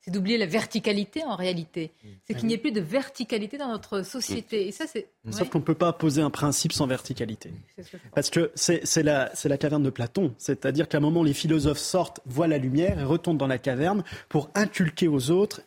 c'est 0.05 0.11
d'oublier 0.11 0.37
la 0.37 0.45
verticalité 0.45 1.23
en 1.23 1.35
réalité. 1.35 1.89
C'est 2.27 2.35
qu'il 2.35 2.45
n'y 2.47 2.53
ait 2.53 2.59
plus 2.59 2.71
de 2.71 2.79
verticalité 2.79 3.57
dans 3.57 3.69
notre 3.69 4.03
société. 4.03 4.67
Et 4.67 4.71
ça, 4.71 4.85
c'est. 4.85 5.07
Sauf 5.31 5.49
qu'on 5.49 5.57
ne 5.57 5.63
peut 5.63 5.73
pas 5.73 5.93
poser 5.93 6.21
un 6.21 6.29
principe 6.29 6.73
sans 6.73 6.85
verticalité. 6.85 7.51
Que. 7.75 7.97
Parce 8.13 8.29
que 8.29 8.51
c'est 8.53 9.01
la, 9.01 9.57
caverne 9.57 9.81
de 9.81 9.89
Platon. 9.89 10.35
C'est-à-dire 10.37 10.87
qu'à 10.87 10.99
un 10.99 11.01
moment, 11.01 11.23
les 11.23 11.33
philosophes 11.33 11.79
sortent, 11.79 12.19
voient 12.27 12.47
la 12.47 12.59
lumière 12.59 12.99
et 12.99 13.03
retournent 13.03 13.39
dans 13.39 13.47
la 13.47 13.57
caverne 13.57 14.03
pour 14.29 14.51
inculquer 14.53 15.07
aux 15.07 15.31
autres 15.31 15.61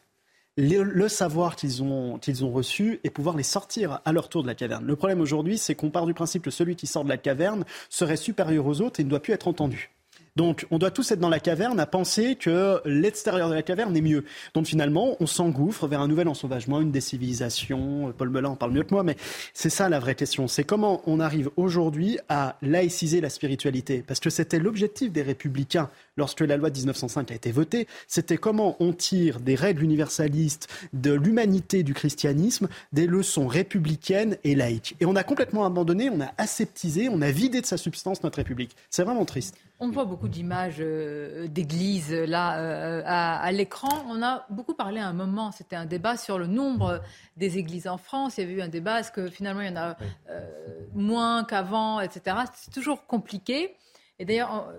le, 0.56 0.85
le 0.85 1.09
savoir 1.09 1.56
qu'ils 1.56 1.82
ont, 1.82 2.19
qu'ils 2.19 2.44
ont 2.44 2.52
reçu 2.52 3.01
et 3.02 3.10
pouvoir 3.10 3.36
les 3.36 3.43
sortir 3.43 4.01
à 4.05 4.12
leur 4.12 4.28
tour 4.28 4.43
de 4.43 4.47
la 4.47 4.55
caverne. 4.55 4.86
Le 4.86 4.94
problème 4.94 5.20
aujourd'hui, 5.20 5.59
c'est 5.59 5.74
qu'on 5.74 5.90
part 5.90 6.06
du 6.06 6.15
principe 6.15 6.43
que 6.43 6.51
celui 6.52 6.77
qui 6.77 6.86
sort 6.86 7.02
de 7.02 7.09
la 7.09 7.19
caverne 7.19 7.65
serait 7.90 8.16
supérieur 8.16 8.66
aux 8.66 8.82
autres 8.82 9.01
et 9.01 9.05
ne 9.05 9.10
doit 9.10 9.20
plus 9.20 9.32
être 9.32 9.48
entendu. 9.48 9.90
Donc, 10.39 10.69
on 10.70 10.78
doit 10.78 10.93
tous 10.93 11.10
être 11.10 11.19
dans 11.19 11.28
la 11.28 11.40
caverne 11.40 11.81
à 11.81 11.86
penser 11.86 12.36
que 12.36 12.81
l'extérieur 12.85 13.48
de 13.48 13.55
la 13.55 13.62
caverne 13.65 13.97
est 13.97 14.01
mieux. 14.01 14.24
Donc, 14.55 14.66
finalement, 14.66 15.16
on 15.19 15.27
s'engouffre 15.27 15.89
vers 15.89 16.01
un 16.01 16.06
nouvel 16.06 16.28
ensauvagement, 16.28 16.81
une 16.81 16.93
décivilisation. 16.93 18.15
Paul 18.16 18.28
Belin 18.28 18.51
en 18.51 18.55
parle 18.55 18.70
mieux 18.70 18.85
que 18.85 18.94
moi, 18.94 19.02
mais 19.02 19.16
c'est 19.52 19.69
ça 19.69 19.89
la 19.89 19.98
vraie 19.98 20.15
question. 20.15 20.47
C'est 20.47 20.62
comment 20.62 21.02
on 21.06 21.19
arrive 21.19 21.51
aujourd'hui 21.56 22.20
à 22.28 22.56
laïciser 22.62 23.20
la 23.20 23.31
spiritualité. 23.31 24.05
Parce 24.06 24.20
que 24.20 24.31
c'était 24.31 24.60
l'objectif 24.60 25.10
des 25.10 25.23
républicains 25.23 25.90
lorsque 26.16 26.43
la 26.43 26.56
loi 26.56 26.70
de 26.70 26.77
1905 26.77 27.32
a 27.32 27.35
été 27.35 27.51
votée. 27.51 27.89
C'était 28.06 28.36
comment 28.36 28.77
on 28.78 28.93
tire 28.93 29.40
des 29.40 29.56
règles 29.56 29.82
universalistes 29.82 30.69
de 30.93 31.12
l'humanité 31.15 31.82
du 31.82 31.94
christianisme, 31.94 32.69
des 32.93 33.09
leçons 33.09 33.48
républicaines 33.48 34.36
et 34.44 34.55
laïques. 34.55 34.94
Et 35.01 35.06
on 35.06 35.16
a 35.16 35.24
complètement 35.24 35.65
abandonné, 35.65 36.10
on 36.10 36.20
a 36.20 36.32
aseptisé, 36.39 37.09
on 37.09 37.23
a 37.23 37.32
vidé 37.32 37.60
de 37.60 37.66
sa 37.66 37.77
substance 37.77 38.23
notre 38.23 38.36
République. 38.39 38.77
C'est 38.89 39.02
vraiment 39.02 39.24
triste. 39.24 39.56
On 39.81 39.91
voit 39.91 40.05
beaucoup 40.07 40.27
d'images 40.29 40.79
euh, 40.81 41.47
d'églises 41.47 42.13
là 42.13 42.59
euh, 42.59 43.03
à, 43.07 43.39
à 43.41 43.53
l'écran. 43.53 43.89
On 44.09 44.23
a 44.23 44.45
beaucoup 44.51 44.75
parlé 44.75 44.99
à 45.01 45.07
un 45.07 45.13
moment, 45.13 45.53
c'était 45.53 45.77
un 45.77 45.87
débat 45.87 46.17
sur 46.17 46.37
le 46.39 46.47
nombre 46.49 47.01
des 47.37 47.59
églises 47.59 47.87
en 47.87 47.97
France. 47.97 48.39
Il 48.39 48.41
y 48.41 48.45
avait 48.45 48.55
eu 48.55 48.61
un 48.63 48.69
débat, 48.69 48.99
est-ce 49.01 49.13
que 49.13 49.29
finalement 49.31 49.61
il 49.61 49.69
y 49.69 49.73
en 49.73 49.77
a 49.77 49.97
euh, 50.31 50.41
moins 50.95 51.45
qu'avant, 51.45 52.01
etc. 52.01 52.37
C'est 52.57 52.73
toujours 52.73 53.07
compliqué. 53.07 53.77
Et 54.19 54.25
d'ailleurs, 54.25 54.67
euh, 54.69 54.77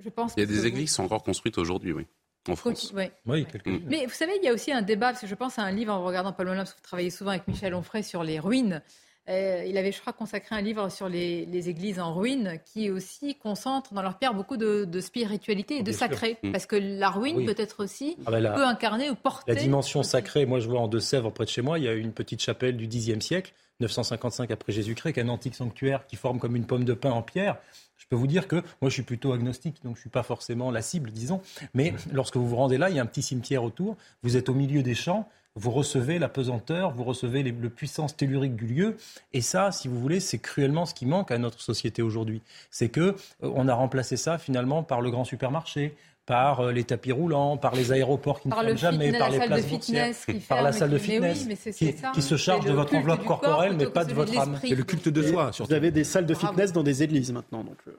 je 0.00 0.08
pense. 0.08 0.34
Il 0.36 0.40
y 0.40 0.42
a 0.42 0.46
que 0.46 0.50
des 0.52 0.58
vous- 0.58 0.66
églises 0.66 0.88
qui 0.90 0.94
sont 0.94 1.04
encore 1.04 1.22
construites 1.22 1.56
aujourd'hui, 1.58 1.92
oui, 1.92 2.08
en 2.48 2.56
France. 2.56 2.92
Oui, 3.26 3.46
quelques 3.46 3.66
Mm. 3.68 3.78
Mais 3.86 4.06
vous 4.06 4.12
savez, 4.12 4.32
il 4.42 4.44
y 4.44 4.48
a 4.48 4.52
aussi 4.52 4.72
un 4.72 4.82
débat, 4.82 5.10
parce 5.10 5.20
que 5.20 5.28
je 5.28 5.34
pense 5.36 5.60
à 5.60 5.62
un 5.62 5.70
livre 5.70 5.92
en 5.92 6.02
regardant 6.04 6.32
Paul 6.32 6.46
Molin, 6.46 6.58
parce 6.62 6.72
que 6.72 6.78
vous 6.78 6.82
travaillez 6.82 7.10
souvent 7.10 7.30
avec 7.30 7.46
Michel 7.46 7.74
Onfray 7.76 8.02
sur 8.02 8.24
les 8.24 8.40
ruines. 8.40 8.82
Euh, 9.28 9.64
il 9.66 9.76
avait, 9.78 9.92
je 9.92 10.00
crois, 10.00 10.12
consacré 10.12 10.56
un 10.56 10.60
livre 10.60 10.88
sur 10.88 11.08
les, 11.08 11.46
les 11.46 11.68
églises 11.68 12.00
en 12.00 12.12
ruine 12.12 12.58
qui 12.64 12.90
aussi 12.90 13.36
concentre 13.36 13.94
dans 13.94 14.02
leur 14.02 14.18
pierre 14.18 14.34
beaucoup 14.34 14.56
de, 14.56 14.84
de 14.84 15.00
spiritualité 15.00 15.76
et 15.76 15.82
de 15.82 15.90
Bien 15.90 15.98
sacré. 15.98 16.38
Mm. 16.42 16.50
Parce 16.52 16.66
que 16.66 16.74
la 16.76 17.08
ruine 17.10 17.36
Oui. 17.36 17.44
peut 17.46 17.54
être 17.56 17.84
aussi, 17.84 18.16
Ah 18.26 18.32
ben 18.32 18.40
la- 18.40 18.50
peut 18.52 18.64
incarner 18.66 19.10
ou 19.10 19.14
porter. 19.14 19.52
La 19.54 19.60
dimension 19.60 20.02
sacrée, 20.02 20.44
moi 20.44 20.58
je 20.58 20.68
vois 20.68 20.80
en 20.80 20.88
Deux-Sèvres, 20.88 21.30
près 21.30 21.44
de 21.44 21.50
chez 21.50 21.62
moi, 21.62 21.78
il 21.78 21.84
y 21.84 21.88
a 21.88 21.92
une 21.94 22.12
petite 22.12 22.42
chapelle 22.42 22.76
du 22.76 22.88
Xe 22.88 23.20
siècle, 23.20 23.52
955 23.80 24.50
après 24.50 24.72
Jésus-Christ, 24.72 25.12
qui 25.12 25.20
est 25.20 25.22
un 25.22 25.28
antique 25.28 25.54
sanctuaire 25.54 26.04
qui 26.06 26.16
forme 26.16 26.38
comme 26.40 26.56
une 26.56 26.66
pomme 26.66 26.84
de 26.84 26.94
pin 26.94 27.10
en 27.10 27.22
pierre. 27.22 27.56
Je 27.98 28.06
peux 28.08 28.16
vous 28.16 28.26
dire 28.26 28.48
que 28.48 28.56
moi 28.80 28.88
je 28.90 28.94
suis 28.94 29.02
plutôt 29.04 29.32
agnostique, 29.32 29.76
donc 29.84 29.94
je 29.96 30.00
suis 30.00 30.10
pas 30.10 30.24
forcément 30.24 30.72
la 30.72 30.82
cible, 30.82 31.12
disons. 31.12 31.40
Mais 31.74 31.94
lorsque 32.12 32.36
vous 32.36 32.48
vous 32.48 32.56
rendez 32.56 32.76
là, 32.76 32.90
il 32.90 32.96
y 32.96 32.98
a 32.98 33.02
un 33.02 33.06
petit 33.06 33.22
cimetière 33.22 33.62
autour, 33.62 33.96
vous 34.24 34.36
êtes 34.36 34.48
au 34.48 34.54
milieu 34.54 34.82
des 34.82 34.94
champs, 34.96 35.28
vous 35.54 35.70
recevez 35.70 36.18
la 36.18 36.28
pesanteur, 36.28 36.92
vous 36.92 37.04
recevez 37.04 37.42
les- 37.42 37.52
le 37.52 37.68
puissance 37.68 38.16
tellurique 38.16 38.56
du 38.56 38.66
lieu. 38.66 38.96
Et 39.32 39.40
ça, 39.42 39.70
si 39.72 39.86
vous 39.88 40.00
voulez, 40.00 40.20
c'est 40.20 40.38
cruellement 40.38 40.86
ce 40.86 40.94
qui 40.94 41.04
manque 41.06 41.30
à 41.30 41.38
notre 41.38 41.60
société 41.60 42.00
aujourd'hui. 42.02 42.40
C'est 42.70 42.88
que 42.88 43.00
euh, 43.00 43.14
on 43.54 43.68
a 43.68 43.74
remplacé 43.74 44.16
ça 44.16 44.38
finalement 44.38 44.82
par 44.82 45.00
le 45.02 45.10
grand 45.10 45.24
supermarché, 45.24 45.94
par 46.24 46.60
euh, 46.60 46.72
les 46.72 46.84
tapis 46.84 47.12
roulants, 47.12 47.56
par 47.56 47.74
les 47.74 47.92
aéroports 47.92 48.40
qui 48.40 48.48
ne 48.48 48.52
Par 48.54 48.62
le 48.62 48.76
ferment 48.76 48.92
jamais, 48.98 49.12
fitness, 49.12 49.18
par 49.20 49.28
la 49.28 49.32
les 49.34 49.38
salle 49.40 49.48
de 49.48 49.54
places 49.54 49.64
fitness 49.66 50.16
boursières, 50.16 50.36
qui 50.40 50.46
par 50.46 50.62
la 50.62 50.72
salle 50.72 50.90
de 50.90 50.98
qui- 50.98 51.18
oui, 51.18 51.34
fitness 51.34 51.76
qui, 51.76 51.92
ça. 51.98 52.10
qui 52.14 52.22
se 52.22 52.36
charge 52.36 52.64
de 52.64 52.72
votre 52.72 52.94
enveloppe 52.94 53.24
corporelle, 53.24 53.76
mais 53.76 53.86
pas 53.86 54.04
de 54.04 54.14
votre 54.14 54.38
âme. 54.38 54.58
C'est 54.60 54.74
le 54.74 54.84
culte 54.84 55.08
de 55.08 55.22
soi, 55.22 55.50
Vous 55.58 55.72
avez 55.74 55.90
des 55.90 56.04
salles 56.04 56.26
de 56.26 56.34
fitness 56.34 56.72
dans 56.72 56.82
des 56.84 57.02
églises 57.02 57.32
maintenant. 57.32 57.64
Donc, 57.64 57.76
euh, 57.88 57.92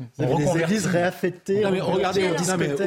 vous 0.00 0.24
On 0.24 0.36
avez 0.36 0.44
des 0.44 0.60
églises 0.60 0.86
réaffectées. 0.86 1.60
Non, 1.62 1.70
mais 1.72 1.80
regardez, 1.80 2.28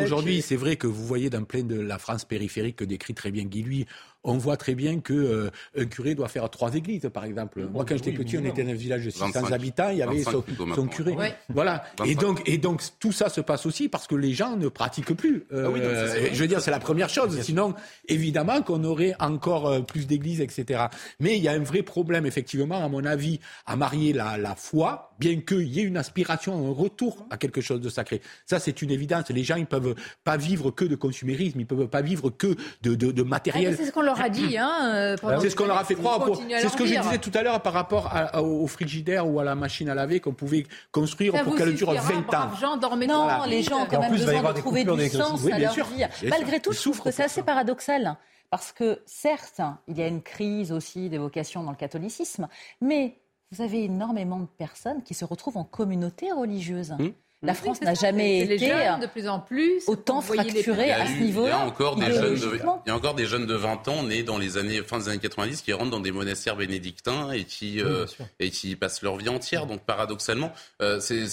aujourd'hui, 0.03 0.41
c'est 0.41 0.55
vrai 0.55 0.75
que 0.77 0.87
vous 0.87 1.05
voyez 1.05 1.29
dans 1.29 1.43
plein 1.43 1.63
de 1.63 1.79
la 1.79 1.97
France 1.97 2.23
périphérique 2.25 2.77
que 2.77 2.85
décrit 2.85 3.13
très 3.13 3.31
bien 3.31 3.43
Guy 3.45 3.63
Lui, 3.63 3.85
on 4.23 4.37
voit 4.37 4.57
très 4.57 4.75
bien 4.75 4.99
que 4.99 5.13
euh, 5.13 5.49
un 5.77 5.85
curé 5.85 6.15
doit 6.15 6.27
faire 6.27 6.49
trois 6.49 6.75
églises, 6.75 7.09
par 7.13 7.25
exemple. 7.25 7.61
Moi, 7.71 7.85
quand 7.85 7.95
j'étais 7.95 8.11
oui, 8.11 8.17
petit, 8.17 8.37
on 8.37 8.45
était 8.45 8.63
dans 8.63 8.69
un 8.69 8.75
village 8.75 9.05
de 9.05 9.09
600 9.09 9.25
25. 9.33 9.51
habitants, 9.51 9.89
il 9.89 9.97
y 9.97 10.01
avait 10.03 10.21
25 10.21 10.43
son, 10.75 10.87
curé. 10.87 11.13
Ouais. 11.13 11.35
Voilà. 11.49 11.83
Et 12.05 12.13
25. 12.13 12.19
donc, 12.21 12.41
et 12.45 12.57
donc, 12.57 12.81
tout 12.99 13.11
ça 13.11 13.29
se 13.29 13.41
passe 13.41 13.65
aussi 13.65 13.89
parce 13.89 14.07
que 14.07 14.15
les 14.15 14.33
gens 14.33 14.55
ne 14.57 14.67
pratiquent 14.67 15.13
plus. 15.13 15.45
Euh, 15.51 15.65
Ah 15.65 15.69
oui, 15.71 15.79
c'est 15.83 16.19
vrai. 16.19 16.29
je 16.33 16.39
veux 16.41 16.47
dire, 16.47 16.61
c'est 16.61 16.71
la 16.71 16.79
première 16.79 17.09
chose. 17.09 17.39
Sinon, 17.41 17.73
évidemment 18.07 18.61
qu'on 18.61 18.83
aurait 18.83 19.15
encore 19.19 19.67
euh, 19.67 19.81
plus 19.81 20.05
d'églises, 20.07 20.41
etc. 20.41 20.85
Mais 21.19 21.37
il 21.37 21.43
y 21.43 21.47
a 21.47 21.53
un 21.53 21.59
vrai 21.63 21.81
problème, 21.81 22.25
effectivement, 22.25 22.83
à 22.83 22.89
mon 22.89 23.05
avis, 23.05 23.39
à 23.65 23.75
marier 23.75 24.13
la, 24.13 24.37
la 24.37 24.55
foi, 24.55 25.13
bien 25.19 25.39
qu'il 25.41 25.67
y 25.67 25.79
ait 25.79 25.83
une 25.83 25.97
aspiration, 25.97 26.67
un 26.69 26.73
retour 26.73 27.25
à 27.29 27.37
quelque 27.37 27.61
chose 27.61 27.81
de 27.81 27.89
sacré. 27.89 28.21
Ça, 28.45 28.59
c'est 28.59 28.81
une 28.81 28.91
évidence. 28.91 29.29
Les 29.29 29.43
gens, 29.43 29.55
ils 29.55 29.65
peuvent 29.65 29.95
pas 30.23 30.37
vivre 30.37 30.71
que 30.71 30.85
de 30.85 30.95
consumérisme, 30.95 31.59
ils 31.59 31.65
peuvent 31.65 31.87
pas 31.87 32.01
vivre 32.01 32.29
que 32.29 32.55
de, 32.81 32.95
de, 32.95 33.11
de 33.11 33.21
Ah, 33.21 33.25
matériel. 33.25 33.77
Leur 34.15 34.21
a 34.25 34.29
dit. 34.29 34.57
Hein, 34.57 34.91
euh, 34.93 35.15
C'est 35.41 35.49
ce 35.49 35.55
qu'on 35.55 35.65
leur 35.65 35.77
a 35.77 35.83
fait 35.83 35.95
croire. 35.95 36.19
C'est 36.59 36.69
ce 36.69 36.77
que 36.77 36.85
je 36.85 36.99
disais 36.99 37.17
tout 37.17 37.31
à 37.33 37.41
l'heure 37.43 37.61
par 37.61 37.73
rapport 37.73 38.07
à- 38.07 38.37
à- 38.37 38.41
au 38.41 38.67
frigidaire 38.67 39.27
ou 39.27 39.39
à 39.39 39.43
la 39.43 39.55
machine 39.55 39.89
à 39.89 39.95
laver 39.95 40.19
qu'on 40.19 40.33
pouvait 40.33 40.65
construire 40.91 41.33
Ça 41.33 41.43
pour 41.43 41.55
qu'elle 41.55 41.73
dure 41.75 41.91
suffira, 41.91 42.13
20 42.13 42.33
ans. 42.37 42.55
gens, 42.59 42.77
Non, 42.77 43.43
les 43.47 43.63
gens 43.63 43.81
ont 43.83 43.85
quand 43.85 43.97
en 43.97 44.01
même 44.01 44.11
plus, 44.11 44.25
besoin 44.25 44.41
de 44.43 44.53
des 44.53 44.59
trouver 44.61 44.83
du 44.83 45.09
sens 45.09 45.41
Oui, 45.43 45.51
à 45.51 45.59
leur 45.59 45.73
sûr, 45.73 45.85
vie. 45.87 46.03
Malgré 46.29 46.53
sûr. 46.57 46.61
tout, 46.61 46.71
Ils 46.71 46.75
je 46.77 46.81
trouve 46.81 47.01
que 47.01 47.11
c'est 47.11 47.23
assez 47.23 47.43
paradoxal. 47.43 48.15
Parce 48.49 48.73
que 48.73 49.01
certes, 49.05 49.61
il 49.87 49.97
y 49.97 50.01
a 50.03 50.07
une 50.07 50.21
crise 50.21 50.73
aussi 50.73 51.07
des 51.09 51.17
vocations 51.17 51.63
dans 51.63 51.71
le 51.71 51.77
catholicisme, 51.77 52.49
mais 52.81 53.17
vous 53.51 53.61
avez 53.61 53.85
énormément 53.85 54.39
de 54.39 54.45
personnes 54.45 55.03
qui 55.03 55.13
se 55.13 55.23
retrouvent 55.23 55.57
en 55.57 55.63
communauté 55.63 56.31
religieuse. 56.31 56.93
La 57.43 57.53
France 57.55 57.81
n'a 57.81 57.95
jamais 57.95 58.45
les 58.45 58.55
été 58.55 58.67
jeunes 58.67 58.99
de 58.99 59.07
plus 59.07 59.27
en 59.27 59.39
plus 59.39 59.81
autant 59.87 60.21
fracturée 60.21 60.91
à 60.91 61.01
a 61.03 61.05
ce 61.07 61.11
eu- 61.11 61.15
Il 61.15 61.21
y 61.21 61.25
niveau-là. 61.25 61.57
a 61.61 61.65
encore 61.65 61.95
des 61.95 62.05
jeunes 62.05 62.21
de, 62.33 62.35
idéologiquement. 62.37 62.83
il 62.85 62.89
y 62.89 62.91
a 62.91 62.95
encore 62.95 63.15
des 63.15 63.25
jeunes 63.25 63.47
de 63.47 63.55
20 63.55 63.87
ans 63.87 64.03
nés 64.03 64.21
dans 64.21 64.37
les 64.37 64.57
années 64.57 64.83
fin 64.83 64.99
des 64.99 65.09
années 65.09 65.17
90 65.17 65.61
qui 65.63 65.73
rentrent 65.73 65.89
dans 65.89 65.99
des 65.99 66.11
monastères 66.11 66.55
bénédictins 66.55 67.31
et 67.31 67.43
qui 67.45 67.81
euh, 67.81 68.05
et 68.39 68.51
qui 68.51 68.75
passent 68.75 69.01
leur 69.01 69.17
vie 69.17 69.29
entière. 69.29 69.65
Donc 69.65 69.81
paradoxalement, 69.81 70.51
euh, 70.83 70.99
c'est 70.99 71.25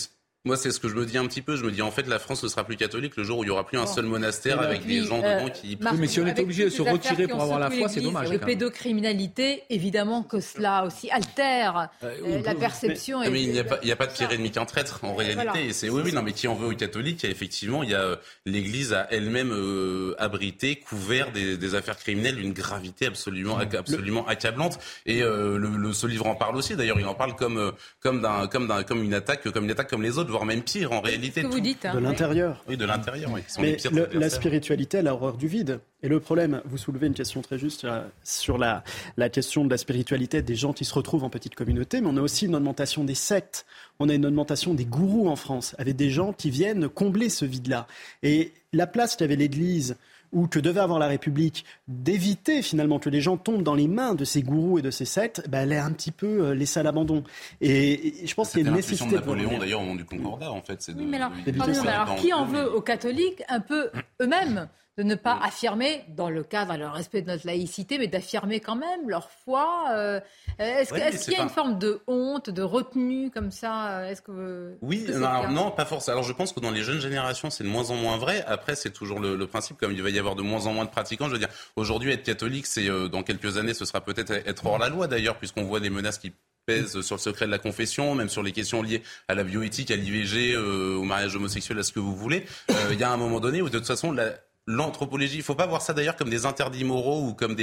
moi, 0.45 0.57
c'est 0.57 0.71
ce 0.71 0.81
que 0.81 0.89
je 0.89 0.95
me 0.95 1.05
dis 1.05 1.19
un 1.19 1.27
petit 1.27 1.43
peu. 1.43 1.57
Je 1.57 1.65
me 1.65 1.71
dis, 1.71 1.83
en 1.83 1.91
fait, 1.91 2.07
la 2.07 2.19
France 2.19 2.43
ne 2.43 2.49
sera 2.49 2.65
plus 2.65 2.77
catholique 2.77 3.17
le 3.17 3.25
jour 3.25 3.39
où 3.39 3.43
il 3.45 3.47
n'y 3.47 3.51
aura 3.51 3.67
plus 3.67 3.79
un 3.79 3.87
seul 3.87 4.05
monastère 4.07 4.61
avec 4.61 4.87
des 4.87 5.03
gens 5.03 5.21
euh, 5.23 5.41
dedans 5.41 5.51
qui... 5.51 5.79
Mais 5.99 6.07
si 6.07 6.21
on 6.21 6.27
est 6.27 6.39
obligé 6.39 6.65
de 6.65 6.71
se 6.71 6.83
retirer 6.83 7.27
pour 7.27 7.43
avoir 7.43 7.59
la 7.59 7.71
foi, 7.71 7.89
c'est 7.89 8.01
dommage, 8.01 8.29
Les 8.31 8.39
quand 8.39 8.47
même. 8.47 8.57
pédocriminalités, 8.57 9.65
évidemment 9.69 10.23
que 10.23 10.41
cela 10.41 10.85
aussi 10.85 11.11
altère 11.11 11.89
euh, 12.03 12.41
la 12.45 12.55
perception. 12.55 13.21
Mais, 13.21 13.43
il 13.43 13.53
n'y 13.53 13.59
a, 13.59 13.65
pas- 13.65 13.79
il 13.83 13.89
y 13.89 13.93
a 13.93 13.97
pas 13.97 14.07
de 14.07 14.13
pire 14.13 14.31
ennemi 14.31 14.51
qu'un 14.51 14.65
traître 14.65 15.01
en 15.05 15.15
réalité. 15.15 15.67
Et 15.67 15.73
c'est 15.73 15.91
oui, 15.91 16.03
oui, 16.05 16.13
non, 16.13 16.23
mais 16.23 16.33
qui 16.33 16.49
en 16.49 16.55
veut 16.55 16.69
aux 16.69 16.75
catholiques, 16.77 17.25
effectivement, 17.25 17.83
il 17.83 17.91
y 17.91 17.95
a 17.95 18.01
euh, 18.01 18.17
l'Église 18.47 18.93
a 18.93 19.07
elle-même 19.11 19.53
euh, 19.53 20.15
abrité, 20.19 20.77
couvert 20.77 21.33
des, 21.33 21.75
affaires 21.75 21.99
criminelles 21.99 22.37
d'une 22.37 22.53
gravité 22.53 23.07
absolument, 23.07 23.59
absolument 23.59 24.27
accablante. 24.27 24.79
Et 25.05 25.23
euh, 25.23 25.59
le, 25.59 25.93
ce 25.93 26.07
livre 26.07 26.27
en 26.27 26.35
parle 26.35 26.57
aussi. 26.57 26.77
D'ailleurs, 26.77 26.99
il 26.99 27.07
en 27.07 27.15
parle 27.15 27.35
comme 27.37 27.59
euh, 27.59 27.73
comme 28.01 28.23
d'un 28.23 28.47
comme 28.47 28.67
d'un 28.67 28.83
comme 28.83 29.03
une 29.03 29.15
attaque, 29.15 29.51
comme 29.51 29.65
une 29.65 29.71
attaque 29.71 29.91
comme 29.91 30.03
les 30.03 30.17
autres, 30.19 30.28
voire 30.29 30.45
même 30.45 30.63
pire 30.63 30.93
en 30.93 31.01
réalité. 31.01 31.43
que 31.43 31.47
vous 31.47 31.55
Tout- 31.55 31.61
dites, 31.61 31.85
hein. 31.85 31.95
De 31.95 31.99
l'intérieur. 32.01 32.65
Oui, 32.69 32.77
de 32.77 32.85
l'intérieur. 32.85 33.31
Oui, 33.33 33.41
Mais 33.61 33.73
pires 33.77 33.93
le- 33.93 34.09
la 34.13 34.31
spiritualité, 34.31 34.99
elle 34.99 35.09
a 35.09 35.15
horreur 35.15 35.37
du 35.37 35.49
vide. 35.49 35.81
Et 36.03 36.09
le 36.09 36.21
problème, 36.21 36.63
vous 36.65 36.79
soulevez 36.79 37.09
une 37.09 37.15
question 37.15 37.43
très 37.43 37.59
juste 37.59 37.85
euh, 37.85 38.07
sur 38.23 38.57
la, 38.59 38.85
la 39.17 39.29
question 39.29 39.65
de 39.65 39.71
la 39.71 39.79
spiritualité 39.79 40.43
des 40.43 40.55
gens 40.55 40.73
qui 40.73 40.85
se 40.85 40.95
retrouvent 40.95 41.25
en 41.25 41.31
petite 41.31 41.55
communauté, 41.57 42.01
mais 42.01 42.09
on 42.11 42.17
a 42.17 42.21
aussi 42.21 42.47
une 42.47 42.55
augmentation 42.55 43.03
des 43.05 43.15
sectes. 43.17 43.67
On 43.99 44.09
a 44.09 44.15
une 44.15 44.27
augmentation 44.27 44.75
des 44.75 44.85
gourous 44.85 45.29
en 45.29 45.37
France, 45.37 45.75
avec 45.79 45.97
des 45.97 46.11
gens 46.11 46.33
qui 46.33 46.51
viennent 46.51 46.89
combler 46.89 47.29
ce 47.31 47.45
vide-là. 47.45 47.87
Et 48.23 48.53
la 48.73 48.87
place 48.87 49.17
qu'avait 49.17 49.35
l'Église 49.37 49.97
ou 50.33 50.47
que 50.47 50.59
devait 50.59 50.81
avoir 50.81 50.99
la 50.99 51.07
République 51.07 51.65
d'éviter 51.89 52.63
finalement 52.63 52.99
que 52.99 53.09
les 53.11 53.21
gens 53.21 53.37
tombent 53.37 53.63
dans 53.63 53.75
les 53.75 53.89
mains 53.89 54.15
de 54.15 54.25
ces 54.25 54.43
gourous 54.43 54.79
et 54.79 54.83
de 54.83 54.91
ces 54.91 55.05
sectes, 55.05 55.49
bah, 55.49 55.59
elle 55.59 55.73
est 55.73 55.79
un 55.79 55.93
petit 55.93 56.11
peu 56.13 56.27
euh, 56.49 56.55
laissée 56.55 56.81
à 56.81 56.83
l'abandon. 56.83 57.25
Et, 57.61 58.23
et 58.25 58.27
je 58.27 58.35
pense 58.35 58.51
qu'il 58.51 58.61
y 58.63 58.65
a 58.65 58.69
une 58.69 58.77
nécessité 58.77 59.11
de 59.11 59.15
Napoléon 59.17 59.59
d'ailleurs 59.59 59.81
au 59.81 59.85
moment 59.85 59.95
du 59.97 60.05
Concordat 60.05 60.53
en 60.53 60.63
fait. 60.63 60.83
C'est 60.83 60.95
de, 60.95 61.01
Oui, 61.01 61.07
mais 61.07 61.17
alors, 61.17 61.33
de- 61.33 62.21
qui 62.21 62.33
en 62.33 62.45
veut 62.45 62.71
aux 62.75 62.83
catholiques 62.83 63.43
un 63.49 63.61
peu 63.61 63.91
eux-mêmes? 64.21 64.69
De 64.99 65.05
ne 65.05 65.15
pas 65.15 65.39
affirmer, 65.43 66.05
dans 66.09 66.29
le 66.29 66.43
cadre, 66.43 66.77
le 66.77 66.89
respect 66.89 67.23
de 67.23 67.29
notre 67.29 67.47
laïcité, 67.47 67.99
mais 67.99 68.09
d'affirmer 68.09 68.59
quand 68.59 68.75
même 68.75 69.09
leur 69.09 69.31
foi 69.31 69.87
euh, 69.93 70.21
Est-ce 70.59 70.91
que- 70.91 70.95
Ouais, 70.95 71.01
mais 71.05 71.15
est-ce 71.15 71.25
qu'il 71.25 71.35
y 71.35 71.37
a 71.37 71.43
une 71.45 71.49
forme 71.49 71.79
de 71.79 72.01
honte, 72.09 72.51
de 72.51 72.63
retenue 72.63 73.31
comme 73.31 73.53
ça 73.53 74.11
Est-ce 74.11 74.21
que 74.23 74.77
Oui, 74.83 74.97
est-ce 74.97 75.07
que 75.07 75.13
c'est 75.13 75.19
non, 75.21 75.27
alors, 75.29 75.75
pas 75.77 75.85
forcément. 75.85 76.17
Alors 76.17 76.25
je 76.29 76.33
pense 76.33 76.53
que 76.53 76.59
dans 76.59 76.73
les 76.73 76.83
jeunes 76.83 77.01
générations, 77.01 77.49
c'est 77.49 77.63
de 77.63 77.69
moins 77.69 77.91
en 77.91 77.95
moins 77.95 78.17
vrai. 78.17 78.45
Après, 78.49 78.75
c'est 78.75 78.91
toujours 78.91 79.21
le, 79.21 79.37
le 79.37 79.47
principe, 79.47 79.79
comme 79.79 79.93
il 79.93 80.03
va 80.03 80.11
y 80.11 80.19
avoir 80.19 80.35
de 80.35 80.43
moins 80.43 80.67
en 80.67 80.73
moins 80.73 80.85
de 80.85 80.91
pratiquants. 80.91 81.29
Je 81.29 81.33
veux 81.35 81.39
dire, 81.39 81.49
aujourd'hui, 81.77 82.11
être 82.13 82.25
catholique, 82.25 82.67
c'est 82.67 82.89
euh, 82.91 83.07
dans 83.09 83.23
quelques 83.23 83.57
années, 83.57 83.75
ce 83.75 83.85
sera 83.85 84.01
peut-être 84.01 84.33
être 84.33 84.67
hors 84.67 84.79
la 84.79 84.89
loi 84.89 85.07
d'ailleurs, 85.07 85.37
puisqu'on 85.37 85.63
voit 85.63 85.79
des 85.79 85.91
menaces 85.91 86.19
qui 86.19 86.33
pèsent 86.67 87.01
sur 87.03 87.15
le 87.17 87.21
secret 87.21 87.47
de 87.47 87.51
la 87.53 87.59
confession, 87.59 88.15
même 88.17 88.29
sur 88.29 88.43
les 88.43 88.53
questions 88.53 88.83
liées 88.83 89.03
à 89.29 89.35
la 89.35 89.45
bioéthique, 89.45 89.91
à 89.93 89.97
l'IVG, 89.97 90.55
euh, 90.55 90.97
au 90.97 91.03
mariage 91.05 91.35
homosexuel, 91.37 91.79
à 91.79 91.83
ce 91.85 91.93
que 91.93 92.01
vous 92.01 92.15
voulez. 92.17 92.45
Euh, 92.71 92.75
Il 92.93 92.99
y 92.99 93.05
a 93.05 93.11
un 93.13 93.17
moment 93.17 93.39
donné 93.41 93.63
où 93.63 93.71
de 93.71 93.79
toute 93.79 93.87
façon, 93.87 94.13
la, 94.13 94.33
L'anthropologie, 94.71 95.37
il 95.39 95.43
faut 95.43 95.55
pas 95.55 95.65
voir 95.65 95.81
ça 95.81 95.95
d'ailleurs 95.95 96.15
comme 96.15 96.29
des 96.29 96.45
interdits 96.45 96.85
moraux 96.85 97.27
ou 97.27 97.33
comme 97.33 97.57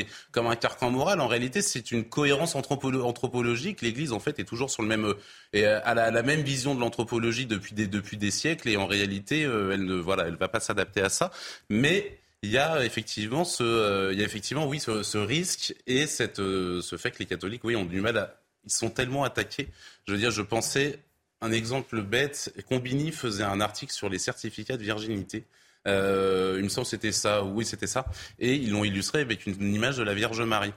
un 0.48 0.56
carcan 0.56 0.90
moral. 0.90 1.22
En 1.22 1.28
réalité, 1.28 1.62
c'est 1.62 1.92
une 1.92 2.04
cohérence 2.04 2.56
anthropolo- 2.56 3.04
anthropologique. 3.04 3.84
L'Église, 3.84 4.12
en 4.12 4.20
fait, 4.20 4.40
est 4.40 4.44
toujours 4.44 4.72
sur 4.72 4.82
le 4.82 4.88
même 4.88 5.14
et 5.54 5.68
euh, 5.68 5.80
a 5.84 5.94
la, 5.94 6.24
même 6.24 6.42
vision 6.42 6.74
de 6.74 6.80
l'anthropologie 6.80 7.46
depuis 7.46 8.18
des 8.18 8.32
siècles. 8.32 8.70
Et 8.70 8.76
en 8.76 8.88
réalité, 8.88 9.46
euh, 9.46 9.70
elle 9.72 9.86
ne 9.86 9.94
voilà, 9.94 10.26
elle 10.26 10.36
va 10.36 10.48
pas 10.48 10.60
s'adapter 10.60 11.00
à 11.00 11.10
ça. 11.10 11.30
Mais 11.70 12.18
il 12.42 12.50
y 12.50 12.58
a 12.58 12.84
effectivement 12.84 13.44
ce, 13.44 13.62
euh, 13.62 14.12
il 14.12 14.18
y 14.18 14.24
a 14.24 14.26
effectivement 14.26 14.66
oui 14.66 14.80
ce, 14.80 15.18
risque 15.20 15.76
et 15.86 16.08
ce 16.08 16.96
fait 16.98 17.12
que 17.12 17.20
les 17.20 17.28
catholiques, 17.28 17.64
oui, 17.64 17.76
ont 17.76 17.86
du 17.86 18.02
mal 18.02 18.18
à, 18.18 18.42
ils 18.64 18.72
sont 18.72 18.90
tellement 18.90 19.24
attaqués. 19.24 19.68
Je 20.08 20.14
veux 20.14 20.18
dire, 20.18 20.32
je 20.32 20.42
pensais 20.42 20.98
un 21.42 21.52
exemple 21.52 22.02
bête. 22.02 22.52
Combini 22.68 23.12
faisait 23.12 23.44
un 23.44 23.62
article 23.62 23.94
sur 23.94 24.10
les 24.10 24.18
certificats 24.18 24.78
de 24.78 24.82
virginité. 24.84 25.46
Euh, 25.88 26.56
il 26.58 26.64
me 26.64 26.70
semble 26.70 26.86
que 26.86 26.92
c'était 26.92 27.12
ça, 27.12 27.44
oui 27.44 27.66
c'était 27.66 27.88
ça, 27.88 28.06
et 28.40 28.56
ils 28.56 28.72
l'ont 28.72 28.84
illustré 28.84 29.22
avec 29.22 29.46
une, 29.46 29.56
une 29.62 29.74
image 29.74 29.98
de 29.98 30.04
la 30.04 30.14
Vierge 30.14 30.42
Marie. 30.42 30.74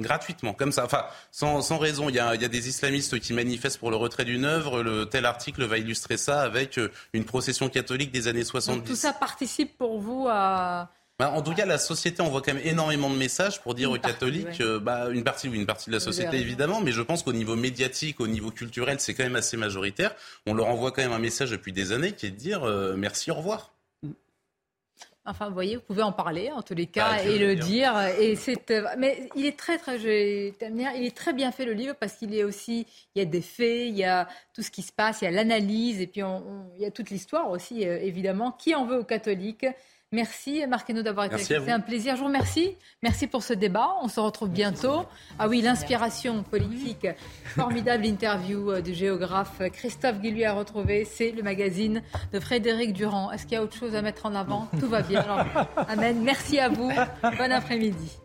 Gratuitement, 0.00 0.54
comme 0.54 0.72
ça, 0.72 0.84
enfin, 0.84 1.04
sans, 1.30 1.60
sans 1.60 1.78
raison. 1.78 2.08
Il 2.08 2.14
y, 2.14 2.18
a, 2.18 2.34
il 2.34 2.40
y 2.40 2.44
a 2.44 2.48
des 2.48 2.68
islamistes 2.68 3.20
qui 3.20 3.34
manifestent 3.34 3.78
pour 3.78 3.90
le 3.90 3.96
retrait 3.96 4.24
d'une 4.24 4.44
œuvre. 4.46 4.82
Le 4.82 5.04
tel 5.04 5.26
article 5.26 5.64
va 5.64 5.76
illustrer 5.78 6.16
ça 6.16 6.40
avec 6.40 6.78
euh, 6.78 6.90
une 7.12 7.24
procession 7.24 7.68
catholique 7.68 8.10
des 8.10 8.26
années 8.26 8.42
70. 8.42 8.78
Donc, 8.78 8.86
tout 8.88 8.96
ça 8.96 9.12
participe 9.12 9.76
pour 9.76 10.00
vous 10.00 10.26
à. 10.30 10.90
Bah, 11.18 11.30
en 11.30 11.42
tout 11.42 11.54
cas, 11.54 11.66
la 11.66 11.78
société 11.78 12.22
envoie 12.22 12.40
quand 12.40 12.54
même 12.54 12.66
énormément 12.66 13.10
de 13.10 13.16
messages 13.16 13.60
pour 13.60 13.74
dire 13.74 13.90
Une 13.90 13.96
aux 13.96 14.00
partie, 14.00 14.14
catholiques, 14.14 14.46
ouais. 14.46 14.62
euh, 14.62 14.80
bah, 14.80 15.08
une 15.10 15.22
partie, 15.24 15.48
oui, 15.48 15.58
une 15.58 15.66
partie 15.66 15.90
de 15.90 15.94
la 15.94 16.00
société 16.00 16.38
évidemment, 16.38 16.80
mais 16.80 16.90
je 16.90 17.02
pense 17.02 17.22
qu'au 17.22 17.34
niveau 17.34 17.54
médiatique, 17.54 18.18
au 18.18 18.26
niveau 18.26 18.50
culturel, 18.50 18.98
c'est 18.98 19.12
quand 19.12 19.24
même 19.24 19.36
assez 19.36 19.58
majoritaire. 19.58 20.14
On 20.46 20.54
leur 20.54 20.68
envoie 20.68 20.90
quand 20.90 21.02
même 21.02 21.12
un 21.12 21.18
message 21.20 21.50
depuis 21.50 21.72
des 21.72 21.92
années 21.92 22.12
qui 22.12 22.26
est 22.26 22.30
de 22.30 22.36
dire 22.36 22.64
euh, 22.64 22.94
merci, 22.96 23.30
au 23.30 23.34
revoir. 23.34 23.72
Enfin, 25.24 25.46
vous 25.48 25.54
voyez, 25.54 25.76
vous 25.76 25.82
pouvez 25.82 26.02
en 26.02 26.10
parler 26.10 26.50
en 26.50 26.62
tous 26.62 26.74
les 26.74 26.86
cas 26.86 27.10
Bah, 27.10 27.22
et 27.22 27.26
je 27.26 27.30
veux 27.32 27.38
le 27.38 27.54
dire. 27.54 27.64
dire. 27.94 28.06
Et 28.18 28.34
c'est, 28.34 28.70
euh, 28.72 28.84
mais 28.98 29.28
il 29.36 29.46
est 29.46 29.56
très, 29.56 29.78
très, 29.78 29.96
je 29.98 30.08
il 30.08 31.04
est 31.06 31.16
très 31.16 31.32
bien 31.32 31.52
fait 31.52 31.64
le 31.64 31.74
livre 31.74 31.94
parce 31.94 32.14
qu'il 32.14 32.34
est 32.34 32.42
aussi, 32.42 32.86
il 33.14 33.20
y 33.20 33.22
a 33.22 33.24
des 33.24 33.40
faits, 33.40 33.86
il 33.88 33.96
y 33.96 34.02
a 34.04 34.26
tout 34.52 34.62
ce 34.62 34.70
qui 34.72 34.82
se 34.82 34.90
passe, 34.92 35.22
il 35.22 35.26
y 35.26 35.28
a 35.28 35.30
l'analyse 35.30 36.00
et 36.00 36.08
puis 36.08 36.24
on- 36.24 36.38
on- 36.38 36.70
il 36.76 36.82
y 36.82 36.86
a 36.86 36.90
toute 36.90 37.10
l'histoire 37.10 37.50
aussi, 37.50 37.86
euh, 37.86 37.98
évidemment. 38.00 38.50
Qui 38.50 38.74
en 38.74 38.84
veut 38.84 38.98
aux 38.98 39.04
catholiques 39.04 39.66
Merci 40.12 40.62
Marc 40.68 40.92
d'avoir 40.92 41.26
été 41.26 41.58
vous. 41.58 41.70
un 41.70 41.80
plaisir. 41.80 42.16
Je 42.16 42.20
vous 42.20 42.26
remercie. 42.26 42.76
Merci 43.02 43.26
pour 43.26 43.42
ce 43.42 43.54
débat. 43.54 43.88
On 44.02 44.08
se 44.08 44.20
retrouve 44.20 44.50
bientôt. 44.50 45.06
Ah 45.38 45.48
oui, 45.48 45.62
l'inspiration 45.62 46.42
politique. 46.42 47.06
Formidable 47.44 48.04
interview 48.04 48.70
euh, 48.70 48.80
du 48.82 48.92
géographe 48.92 49.62
Christophe 49.72 50.20
Guilluy 50.20 50.44
à 50.44 50.52
retrouver. 50.52 51.06
C'est 51.06 51.30
le 51.30 51.42
magazine 51.42 52.02
de 52.32 52.40
Frédéric 52.40 52.92
Durand. 52.92 53.32
Est-ce 53.32 53.44
qu'il 53.44 53.54
y 53.54 53.56
a 53.56 53.62
autre 53.62 53.76
chose 53.76 53.94
à 53.94 54.02
mettre 54.02 54.26
en 54.26 54.34
avant? 54.34 54.68
Tout 54.78 54.88
va 54.88 55.00
bien. 55.00 55.20
Alors, 55.20 55.46
amen. 55.88 56.20
Merci 56.22 56.58
à 56.58 56.68
vous. 56.68 56.90
Bon 57.22 57.52
après-midi. 57.52 58.18